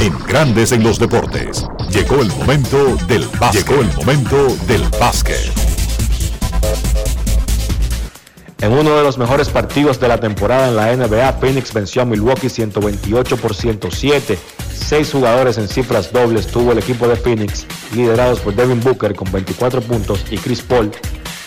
En 0.00 0.18
Grandes 0.26 0.72
en 0.72 0.82
los 0.82 0.98
deportes. 0.98 1.66
Llegó 1.90 2.22
el 2.22 2.28
momento 2.28 2.96
del 3.08 3.28
básquet. 3.38 3.68
Llegó 3.68 3.82
el 3.82 3.94
momento 3.94 4.56
del 4.66 4.82
básquet. 4.98 5.52
En 8.62 8.72
uno 8.72 8.96
de 8.96 9.02
los 9.02 9.18
mejores 9.18 9.50
partidos 9.50 10.00
de 10.00 10.08
la 10.08 10.18
temporada 10.18 10.68
en 10.68 10.76
la 10.76 10.96
NBA, 10.96 11.34
Phoenix 11.34 11.74
venció 11.74 12.00
a 12.00 12.04
Milwaukee 12.06 12.48
128 12.48 13.36
por 13.36 13.54
107. 13.54 14.38
Seis 14.74 15.12
jugadores 15.12 15.58
en 15.58 15.68
cifras 15.68 16.10
dobles 16.10 16.46
tuvo 16.46 16.72
el 16.72 16.78
equipo 16.78 17.06
de 17.06 17.16
Phoenix, 17.16 17.66
liderados 17.94 18.40
por 18.40 18.54
Devin 18.54 18.80
Booker 18.80 19.14
con 19.14 19.30
24 19.30 19.82
puntos 19.82 20.24
y 20.30 20.38
Chris 20.38 20.62
Paul 20.62 20.90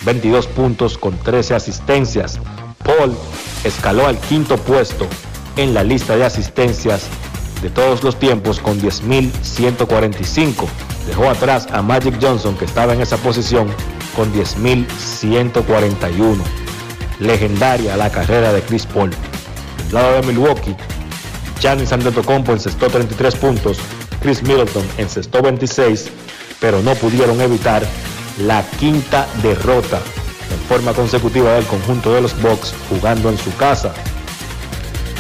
22 0.02 0.48
puntos 0.48 0.98
con 0.98 1.18
13 1.18 1.56
asistencias. 1.56 2.40
Paul 2.84 3.16
escaló 3.64 4.08
al 4.08 4.18
quinto 4.18 4.58
puesto 4.58 5.08
en 5.58 5.74
la 5.74 5.84
lista 5.84 6.16
de 6.16 6.26
asistencias 6.26 7.08
de 7.62 7.70
todos 7.70 8.04
los 8.04 8.18
tiempos 8.18 8.60
con 8.60 8.82
10.145. 8.82 10.66
Dejó 11.08 11.30
atrás 11.30 11.68
a 11.72 11.82
Magic 11.82 12.18
Johnson 12.22 12.56
que 12.58 12.66
estaba 12.66 12.94
en 12.94 13.02
esa 13.02 13.18
posición 13.18 13.68
con 14.16 14.34
10.141 14.34 16.38
legendaria 17.20 17.98
la 17.98 18.10
carrera 18.10 18.54
de 18.54 18.62
Chris 18.62 18.86
Paul. 18.86 19.12
Del 19.86 19.94
lado 19.94 20.14
de 20.14 20.22
Milwaukee, 20.24 20.76
Giannis 21.60 21.92
Antetokounmpo 21.92 22.54
encestó 22.54 22.88
33 22.88 23.36
puntos, 23.36 23.80
Chris 24.22 24.42
Middleton 24.44 24.86
encestó 24.98 25.42
26, 25.42 26.10
pero 26.60 26.82
no 26.82 26.96
pudieron 26.96 27.40
evitar 27.42 27.84
la 28.40 28.64
quinta 28.80 29.28
derrota 29.42 30.02
en 30.52 30.60
forma 30.68 30.94
consecutiva 30.94 31.54
del 31.54 31.66
conjunto 31.66 32.14
de 32.14 32.22
los 32.22 32.40
Bucks 32.42 32.74
jugando 32.90 33.30
en 33.30 33.38
su 33.38 33.56
casa. 33.56 33.94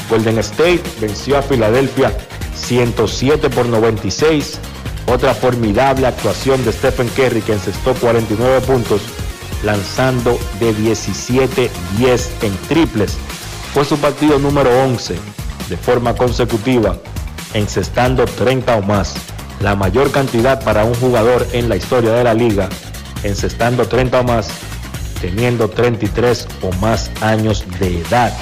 Golden 0.09 0.39
State 0.39 0.83
venció 0.99 1.37
a 1.37 1.41
Filadelfia 1.41 2.11
107 2.55 3.49
por 3.49 3.67
96. 3.67 4.59
Otra 5.07 5.33
formidable 5.33 6.07
actuación 6.07 6.63
de 6.65 6.71
Stephen 6.71 7.09
Curry 7.09 7.41
que 7.41 7.53
encestó 7.53 7.93
49 7.95 8.61
puntos 8.61 9.01
lanzando 9.63 10.39
de 10.59 10.73
17-10 10.75 11.69
en 12.41 12.57
triples. 12.67 13.17
Fue 13.73 13.85
su 13.85 13.97
partido 13.97 14.39
número 14.39 14.69
11 14.83 15.15
de 15.69 15.77
forma 15.77 16.15
consecutiva, 16.15 16.97
encestando 17.53 18.25
30 18.25 18.77
o 18.77 18.81
más, 18.81 19.15
la 19.61 19.75
mayor 19.75 20.11
cantidad 20.11 20.63
para 20.63 20.85
un 20.85 20.95
jugador 20.95 21.45
en 21.53 21.69
la 21.69 21.75
historia 21.75 22.11
de 22.13 22.23
la 22.23 22.33
liga, 22.33 22.69
encestando 23.23 23.87
30 23.87 24.19
o 24.19 24.23
más, 24.23 24.49
teniendo 25.21 25.69
33 25.69 26.47
o 26.61 26.71
más 26.77 27.11
años 27.21 27.65
de 27.79 27.99
edad. 28.01 28.33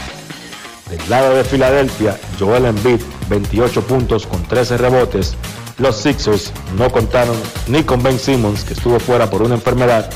Del 0.89 1.09
lado 1.09 1.35
de 1.35 1.43
Filadelfia, 1.43 2.17
Joel 2.39 2.65
Embiid, 2.65 3.01
28 3.29 3.81
puntos 3.85 4.25
con 4.25 4.41
13 4.43 4.77
rebotes. 4.77 5.35
Los 5.77 5.97
Sixers 5.97 6.51
no 6.77 6.91
contaron 6.91 7.35
ni 7.67 7.83
con 7.83 8.01
Ben 8.01 8.17
Simmons, 8.17 8.63
que 8.63 8.73
estuvo 8.73 8.99
fuera 8.99 9.29
por 9.29 9.41
una 9.41 9.55
enfermedad, 9.55 10.09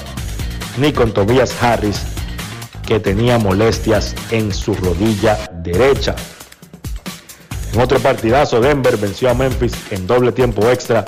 ni 0.77 0.93
con 0.93 1.13
Tobias 1.13 1.53
Harris, 1.61 2.01
que 2.87 2.99
tenía 2.99 3.37
molestias 3.37 4.15
en 4.31 4.53
su 4.53 4.73
rodilla 4.73 5.37
derecha. 5.61 6.15
En 7.73 7.79
otro 7.79 7.99
partidazo, 7.99 8.59
Denver 8.59 8.97
venció 8.97 9.29
a 9.29 9.33
Memphis 9.33 9.73
en 9.91 10.07
doble 10.07 10.31
tiempo 10.31 10.69
extra, 10.69 11.05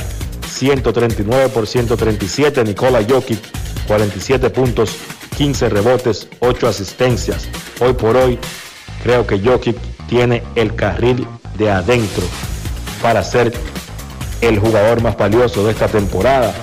139 0.53 1.49
por 1.49 1.67
137. 1.67 2.63
Nikola 2.63 3.03
Jokic, 3.07 3.39
47 3.87 4.49
puntos, 4.49 4.95
15 5.35 5.69
rebotes, 5.69 6.27
8 6.39 6.67
asistencias. 6.67 7.47
Hoy 7.79 7.93
por 7.93 8.15
hoy, 8.15 8.39
creo 9.01 9.25
que 9.25 9.39
Jokic 9.39 9.77
tiene 10.07 10.43
el 10.55 10.75
carril 10.75 11.27
de 11.57 11.71
adentro 11.71 12.23
para 13.01 13.23
ser 13.23 13.51
el 14.41 14.59
jugador 14.59 15.01
más 15.01 15.17
valioso 15.17 15.65
de 15.65 15.71
esta 15.71 15.87
temporada. 15.87 16.53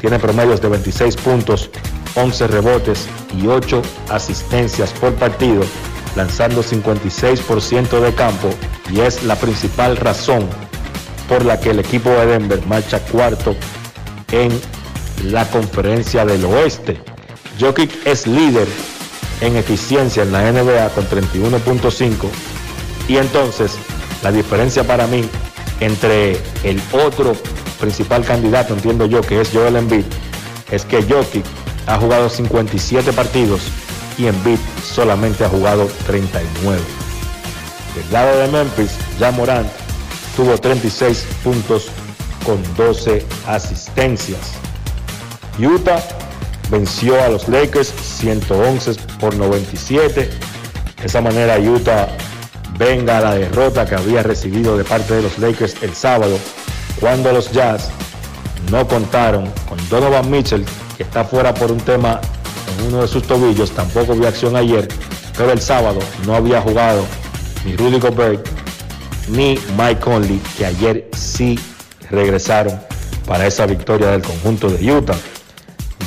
Tiene 0.00 0.18
promedios 0.18 0.60
de 0.60 0.68
26 0.68 1.16
puntos, 1.16 1.70
11 2.14 2.46
rebotes 2.46 3.08
y 3.36 3.46
8 3.46 3.82
asistencias 4.10 4.92
por 4.92 5.12
partido, 5.14 5.62
lanzando 6.16 6.62
56% 6.62 8.00
de 8.00 8.14
campo 8.14 8.48
y 8.90 9.00
es 9.00 9.22
la 9.24 9.36
principal 9.36 9.96
razón 9.96 10.48
por 11.30 11.44
la 11.44 11.60
que 11.60 11.70
el 11.70 11.78
equipo 11.78 12.10
de 12.10 12.26
Denver 12.26 12.60
marcha 12.66 12.98
cuarto 12.98 13.54
en 14.32 14.50
la 15.30 15.48
conferencia 15.48 16.24
del 16.24 16.44
oeste. 16.44 17.00
Jokic 17.60 18.04
es 18.04 18.26
líder 18.26 18.66
en 19.40 19.56
eficiencia 19.56 20.24
en 20.24 20.32
la 20.32 20.50
NBA 20.50 20.88
con 20.88 21.08
31.5 21.08 22.26
y 23.06 23.16
entonces 23.16 23.76
la 24.24 24.32
diferencia 24.32 24.82
para 24.82 25.06
mí 25.06 25.22
entre 25.78 26.32
el 26.64 26.82
otro 26.90 27.34
principal 27.78 28.24
candidato, 28.24 28.74
entiendo 28.74 29.06
yo, 29.06 29.20
que 29.20 29.40
es 29.40 29.50
Joel 29.52 29.76
Embiid, 29.76 30.04
es 30.72 30.84
que 30.84 31.00
Jokic 31.00 31.44
ha 31.86 31.96
jugado 31.96 32.28
57 32.28 33.12
partidos 33.12 33.60
y 34.18 34.26
Embiid 34.26 34.58
solamente 34.82 35.44
ha 35.44 35.48
jugado 35.48 35.88
39. 36.08 36.80
Del 37.94 38.12
lado 38.12 38.36
de 38.36 38.48
Memphis, 38.48 38.96
ya 39.20 39.30
Morant 39.30 39.70
tuvo 40.40 40.56
36 40.56 41.26
puntos 41.44 41.88
con 42.46 42.62
12 42.74 43.26
asistencias. 43.46 44.52
Utah 45.58 46.02
venció 46.70 47.22
a 47.22 47.28
los 47.28 47.46
Lakers 47.46 47.92
111 48.00 48.94
por 49.20 49.36
97. 49.36 50.30
De 50.98 51.06
esa 51.06 51.20
manera 51.20 51.58
Utah 51.58 52.08
venga 52.78 53.20
la 53.20 53.34
derrota 53.34 53.84
que 53.84 53.96
había 53.96 54.22
recibido 54.22 54.78
de 54.78 54.84
parte 54.84 55.12
de 55.12 55.22
los 55.24 55.38
Lakers 55.38 55.82
el 55.82 55.94
sábado, 55.94 56.38
cuando 56.98 57.32
los 57.32 57.52
Jazz 57.52 57.90
no 58.70 58.88
contaron 58.88 59.44
con 59.68 59.76
Donovan 59.90 60.30
Mitchell, 60.30 60.64
que 60.96 61.02
está 61.02 61.22
fuera 61.22 61.52
por 61.52 61.70
un 61.70 61.80
tema 61.80 62.18
en 62.78 62.86
uno 62.86 63.02
de 63.02 63.08
sus 63.08 63.24
tobillos, 63.24 63.72
tampoco 63.72 64.14
vio 64.14 64.26
acción 64.26 64.56
ayer, 64.56 64.88
pero 65.36 65.52
el 65.52 65.60
sábado 65.60 65.98
no 66.24 66.34
había 66.34 66.62
jugado 66.62 67.04
ni 67.66 67.76
Rudy 67.76 68.00
Gobert 68.00 68.59
ni 69.30 69.58
Mike 69.76 70.00
Conley, 70.00 70.40
que 70.56 70.66
ayer 70.66 71.08
sí 71.12 71.58
regresaron 72.10 72.80
para 73.26 73.46
esa 73.46 73.66
victoria 73.66 74.10
del 74.10 74.22
conjunto 74.22 74.68
de 74.68 74.92
Utah. 74.92 75.16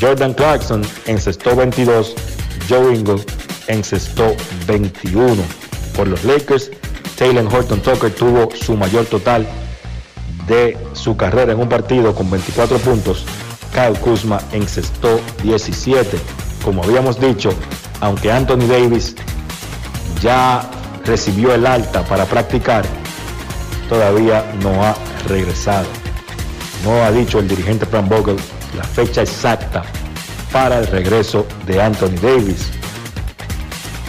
Jordan 0.02 0.34
Clarkson 0.34 0.82
encestó 1.06 1.56
22, 1.56 2.16
Joe 2.68 2.94
Ingles 2.96 3.26
encestó 3.68 4.36
21. 4.68 5.42
Por 5.96 6.08
los 6.08 6.24
Lakers, 6.24 6.72
Taylor 7.18 7.46
Horton 7.46 7.80
Tucker 7.82 8.12
tuvo 8.14 8.50
su 8.56 8.76
mayor 8.76 9.06
total 9.06 9.48
de 10.48 10.78
su 10.94 11.16
carrera 11.16 11.54
en 11.54 11.60
un 11.60 11.70
partido 11.70 12.14
con 12.14 12.30
24 12.30 12.78
puntos. 12.80 13.26
Kyle 13.74 13.98
Kuzma 14.00 14.42
encestó 14.52 15.20
17. 15.44 16.18
Como 16.64 16.84
habíamos 16.84 17.20
dicho, 17.20 17.54
aunque 18.02 18.32
Anthony 18.32 18.68
Davis 18.68 19.16
ya 20.22 20.70
recibió 21.06 21.54
el 21.54 21.66
alta 21.66 22.04
para 22.06 22.26
practicar, 22.26 22.86
todavía 23.90 24.44
no 24.62 24.84
ha 24.84 24.96
regresado. 25.28 25.88
No 26.84 27.04
ha 27.04 27.12
dicho 27.12 27.40
el 27.40 27.48
dirigente 27.48 27.86
Frank 27.86 28.08
Vogel 28.08 28.38
la 28.76 28.84
fecha 28.84 29.22
exacta 29.22 29.84
para 30.52 30.80
el 30.80 30.88
regreso 30.88 31.46
de 31.66 31.82
Anthony 31.82 32.20
Davis. 32.22 32.70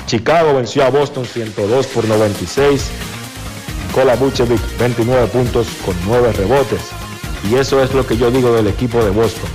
Chicago 0.06 0.55
venció 0.55 0.84
a 0.84 0.90
Boston 0.90 1.24
102 1.24 1.86
por 1.88 2.05
96. 2.06 2.90
Nikola 3.88 4.16
Vucevic 4.16 4.60
29 4.78 5.26
puntos 5.28 5.68
con 5.84 5.94
9 6.06 6.32
rebotes. 6.32 6.82
Y 7.51 7.56
eso 7.56 7.82
es 7.82 7.92
lo 7.94 8.06
que 8.06 8.16
yo 8.16 8.30
digo 8.30 8.52
del 8.52 8.66
equipo 8.66 9.02
de 9.05 9.10
Boston. 9.10 9.51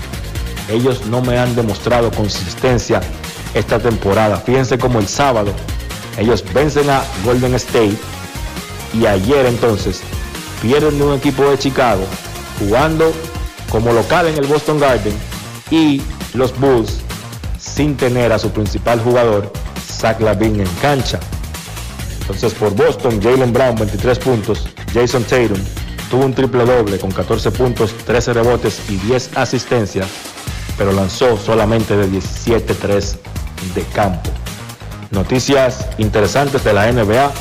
Ellos 0.70 1.06
no 1.08 1.22
me 1.22 1.38
han 1.38 1.56
demostrado 1.56 2.12
consistencia 2.12 3.02
esta 3.54 3.80
temporada. 3.80 4.38
Fíjense 4.38 4.78
como 4.78 5.00
el 5.00 5.08
sábado 5.08 5.54
ellos 6.20 6.44
vencen 6.54 6.90
a 6.90 7.02
Golden 7.24 7.56
State 7.56 7.98
y 8.94 9.06
ayer 9.06 9.46
entonces 9.46 10.02
pierden 10.62 10.98
de 10.98 11.04
un 11.06 11.14
equipo 11.16 11.50
de 11.50 11.58
Chicago 11.58 12.04
jugando 12.60 13.12
como 13.70 13.92
local 13.94 14.28
en 14.28 14.38
el 14.38 14.46
Boston 14.46 14.80
Garden 14.80 15.14
y 15.72 16.02
los 16.34 16.58
Bulls 16.60 17.00
sin 17.60 17.96
tener 17.96 18.32
a 18.32 18.40
su 18.40 18.50
principal 18.52 19.00
jugador, 19.02 19.52
Zach 19.88 20.20
Lavin, 20.20 20.60
en 20.60 20.68
cancha. 20.82 21.20
Entonces 22.22 22.54
por 22.54 22.74
Boston, 22.76 23.22
Jalen 23.22 23.54
Brown 23.54 23.76
23 23.76 24.20
puntos, 24.20 24.68
Jason 24.94 25.24
Tatum 25.24 25.60
tuvo 26.10 26.26
un 26.26 26.34
triple 26.34 26.66
doble 26.66 26.98
con 26.98 27.12
14 27.12 27.52
puntos, 27.52 27.94
13 28.06 28.34
rebotes 28.34 28.82
y 28.90 28.98
10 28.98 29.38
asistencias, 29.38 30.08
pero 30.78 30.92
lanzó 30.92 31.38
solamente 31.38 31.96
de 31.96 32.08
17-3 32.08 33.18
de 33.76 33.84
campo. 33.94 34.30
Noticias 35.12 35.88
interesantes 35.98 36.64
de 36.64 36.74
la 36.74 36.92
NBA. 36.92 37.32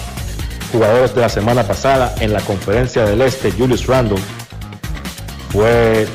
Jugadores 0.73 1.15
de 1.15 1.23
la 1.23 1.29
semana 1.29 1.63
pasada 1.63 2.15
en 2.21 2.33
la 2.33 2.41
conferencia 2.41 3.05
del 3.05 3.23
Este, 3.23 3.51
Julius 3.53 3.87
Randle 3.87 4.19
fue 5.51 6.07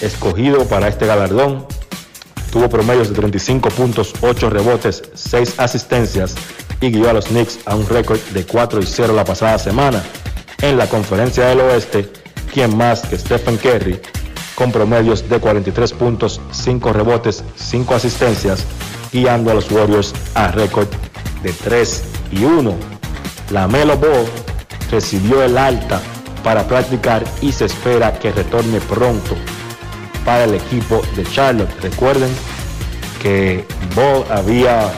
escogido 0.00 0.64
para 0.66 0.88
este 0.88 1.06
galardón. 1.06 1.66
Tuvo 2.50 2.70
promedios 2.70 3.10
de 3.10 3.14
35 3.14 3.68
puntos, 3.70 4.14
8 4.22 4.48
rebotes, 4.48 5.02
6 5.14 5.58
asistencias 5.58 6.34
y 6.80 6.90
guió 6.90 7.10
a 7.10 7.12
los 7.12 7.26
Knicks 7.26 7.58
a 7.66 7.74
un 7.74 7.86
récord 7.86 8.18
de 8.32 8.46
4 8.46 8.80
y 8.80 8.86
0 8.86 9.12
la 9.14 9.24
pasada 9.24 9.58
semana. 9.58 10.02
En 10.62 10.78
la 10.78 10.88
conferencia 10.88 11.46
del 11.46 11.60
oeste, 11.60 12.10
quien 12.52 12.76
más 12.76 13.02
que 13.02 13.18
Stephen 13.18 13.58
Curry, 13.58 14.00
con 14.54 14.72
promedios 14.72 15.28
de 15.28 15.38
43 15.38 15.92
puntos, 15.92 16.40
5 16.50 16.92
rebotes, 16.94 17.44
5 17.56 17.94
asistencias, 17.94 18.64
guiando 19.12 19.50
a 19.50 19.54
los 19.54 19.70
Warriors 19.70 20.14
a 20.34 20.50
récord 20.50 20.88
de 21.42 21.52
3 21.52 22.04
y 22.32 22.44
1. 22.44 22.95
La 23.50 23.68
Melo 23.68 23.96
Ball 23.96 24.26
recibió 24.90 25.42
el 25.42 25.56
alta 25.56 26.00
para 26.42 26.66
practicar 26.66 27.24
y 27.40 27.52
se 27.52 27.66
espera 27.66 28.18
que 28.18 28.32
retorne 28.32 28.80
pronto 28.80 29.36
para 30.24 30.44
el 30.44 30.54
equipo 30.54 31.02
de 31.14 31.24
Charlotte. 31.24 31.70
Recuerden 31.80 32.30
que 33.22 33.64
Ball 33.94 34.24
había 34.30 34.90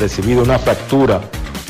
recibido 0.00 0.42
una 0.42 0.58
fractura 0.58 1.20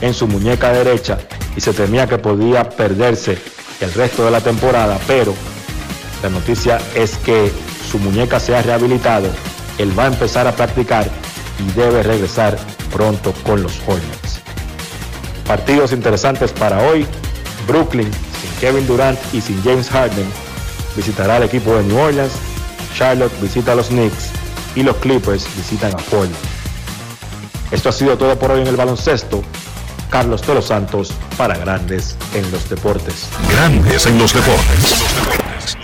en 0.01 0.15
su 0.15 0.27
muñeca 0.27 0.73
derecha 0.73 1.19
y 1.57 1.61
se 1.61 1.75
temía 1.75 2.07
que 2.07 2.19
podía 2.19 2.69
perderse 2.69 3.39
el 3.81 3.93
resto 3.93 4.25
de 4.25 4.31
la 4.31 4.41
temporada, 4.41 4.99
pero 5.07 5.35
la 6.23 6.31
noticia 6.31 6.79
es 6.95 7.17
que 7.19 7.53
su 7.91 7.99
muñeca 7.99 8.41
se 8.41 8.57
ha 8.57 8.63
rehabilitado, 8.63 9.29
él 9.79 9.97
va 9.99 10.05
a 10.05 10.09
empezar 10.09 10.47
a 10.47 10.53
practicar 10.53 11.09
y 11.59 11.73
debe 11.73 12.03
regresar 12.03 12.57
pronto 12.91 13.33
con 13.45 13.63
los 13.63 13.79
Hornets. 13.87 14.44
Partidos 15.47 15.93
interesantes 15.93 16.53
para 16.53 16.79
hoy. 16.83 17.07
Brooklyn 17.67 18.11
sin 18.13 18.51
Kevin 18.61 18.87
Durant 18.87 19.19
y 19.33 19.41
sin 19.41 19.63
James 19.63 19.89
Harden 19.89 20.27
visitará 20.97 21.37
al 21.37 21.43
equipo 21.43 21.75
de 21.75 21.83
New 21.85 21.99
Orleans. 21.99 22.33
Charlotte 22.97 23.33
visita 23.41 23.73
a 23.73 23.75
los 23.75 23.89
Knicks 23.89 24.31
y 24.75 24.83
los 24.83 24.97
Clippers 24.97 25.47
visitan 25.57 25.93
a 25.93 25.97
Portland. 25.97 26.35
Esto 27.71 27.89
ha 27.89 27.93
sido 27.93 28.17
todo 28.17 28.39
por 28.39 28.53
hoy 28.53 28.63
en 28.63 28.69
el 28.69 28.77
baloncesto. 28.77 29.43
Carlos 30.11 30.47
de 30.47 30.55
los 30.55 30.67
Santos 30.67 31.13
para 31.37 31.57
Grandes 31.57 32.17
en 32.35 32.49
los 32.53 32.69
Deportes. 32.71 33.29
Grandes 33.51 34.07
en 34.07 34.19
los 34.19 34.33
Deportes. 34.33 35.84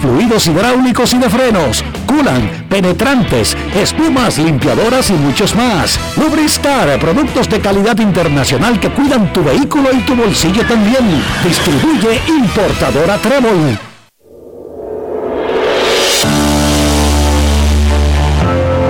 fluidos 0.00 0.46
hidráulicos 0.46 1.12
y 1.14 1.18
de 1.18 1.28
frenos. 1.28 1.84
culan, 2.06 2.66
penetrantes, 2.68 3.56
espumas, 3.74 4.38
limpiadoras 4.38 5.10
y 5.10 5.14
muchos 5.14 5.54
más. 5.54 5.98
Lubristar, 6.16 6.98
productos 6.98 7.48
de 7.48 7.60
calidad 7.60 7.98
internacional 7.98 8.80
que 8.80 8.90
cuidan 8.90 9.32
tu 9.32 9.42
vehículo 9.44 9.90
y 9.92 9.98
tu 10.00 10.14
bolsillo 10.14 10.64
también. 10.66 11.22
Distribuye 11.44 12.20
importadora 12.28 13.18
Trébol. 13.18 13.78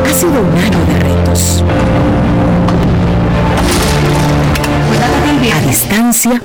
Ha 0.04 0.12
sido 0.14 0.40
un 0.40 0.58
año 0.58 0.84
de 0.86 0.98
retos. 1.00 1.64
A 5.54 5.60
distancia, 5.60 6.42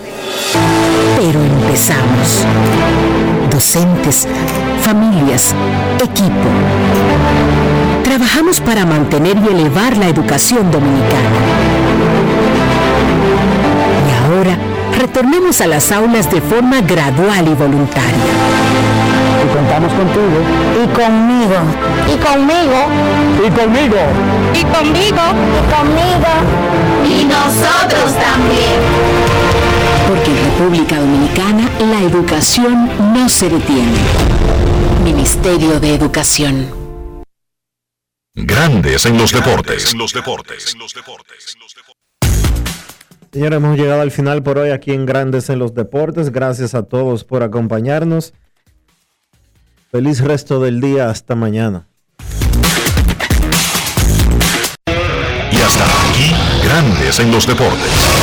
pero 1.18 1.44
empezamos. 1.44 2.46
Docentes, 3.54 4.28
familias, 4.82 5.54
equipo. 6.04 6.50
Trabajamos 8.04 8.60
para 8.60 8.84
mantener 8.84 9.38
y 9.38 9.48
elevar 9.48 9.96
la 9.96 10.08
educación 10.08 10.72
dominicana. 10.72 11.30
Y 14.10 14.34
ahora, 14.34 14.58
retornemos 15.00 15.62
a 15.62 15.68
las 15.68 15.92
aulas 15.92 16.32
de 16.32 16.42
forma 16.42 16.82
gradual 16.82 17.48
y 17.48 17.54
voluntaria. 17.54 18.26
Y 19.44 19.56
contamos 19.56 19.94
contigo. 19.94 20.40
Y 20.84 20.88
conmigo. 20.88 21.60
Y 22.12 22.18
conmigo. 22.26 22.80
Y 23.46 23.52
conmigo. 23.52 23.98
Y 24.56 24.64
conmigo. 24.64 25.22
Y 25.60 25.72
conmigo. 25.72 26.32
Y 27.08 27.26
nosotros 27.26 28.14
también. 28.16 29.23
Porque 30.08 30.32
en 30.32 30.46
República 30.46 31.00
Dominicana 31.00 31.70
la 31.80 32.02
educación 32.02 32.90
no 33.14 33.30
se 33.30 33.50
detiene. 33.50 34.00
Ministerio 35.04 35.80
de 35.80 35.96
Educación. 35.96 36.84
Grandes 38.36 39.06
en 39.06 39.18
los 39.18 39.32
deportes. 39.32 39.94
los 39.94 40.14
deportes. 40.14 40.76
Señores, 43.34 43.58
hemos 43.58 43.78
llegado 43.78 44.02
al 44.02 44.12
final 44.12 44.44
por 44.44 44.60
hoy 44.60 44.70
aquí 44.70 44.92
en 44.92 45.08
Grandes 45.08 45.50
en 45.50 45.58
los 45.58 45.74
Deportes. 45.74 46.32
Gracias 46.32 46.76
a 46.76 46.84
todos 46.84 47.24
por 47.24 47.42
acompañarnos. 47.42 48.34
Feliz 49.92 50.22
resto 50.22 50.60
del 50.60 50.82
día. 50.82 51.10
Hasta 51.10 51.34
mañana. 51.34 51.88
Y 55.52 55.56
hasta 55.56 55.86
aquí, 55.86 56.32
Grandes 56.64 57.20
en 57.20 57.32
los 57.32 57.48
deportes. 57.48 58.23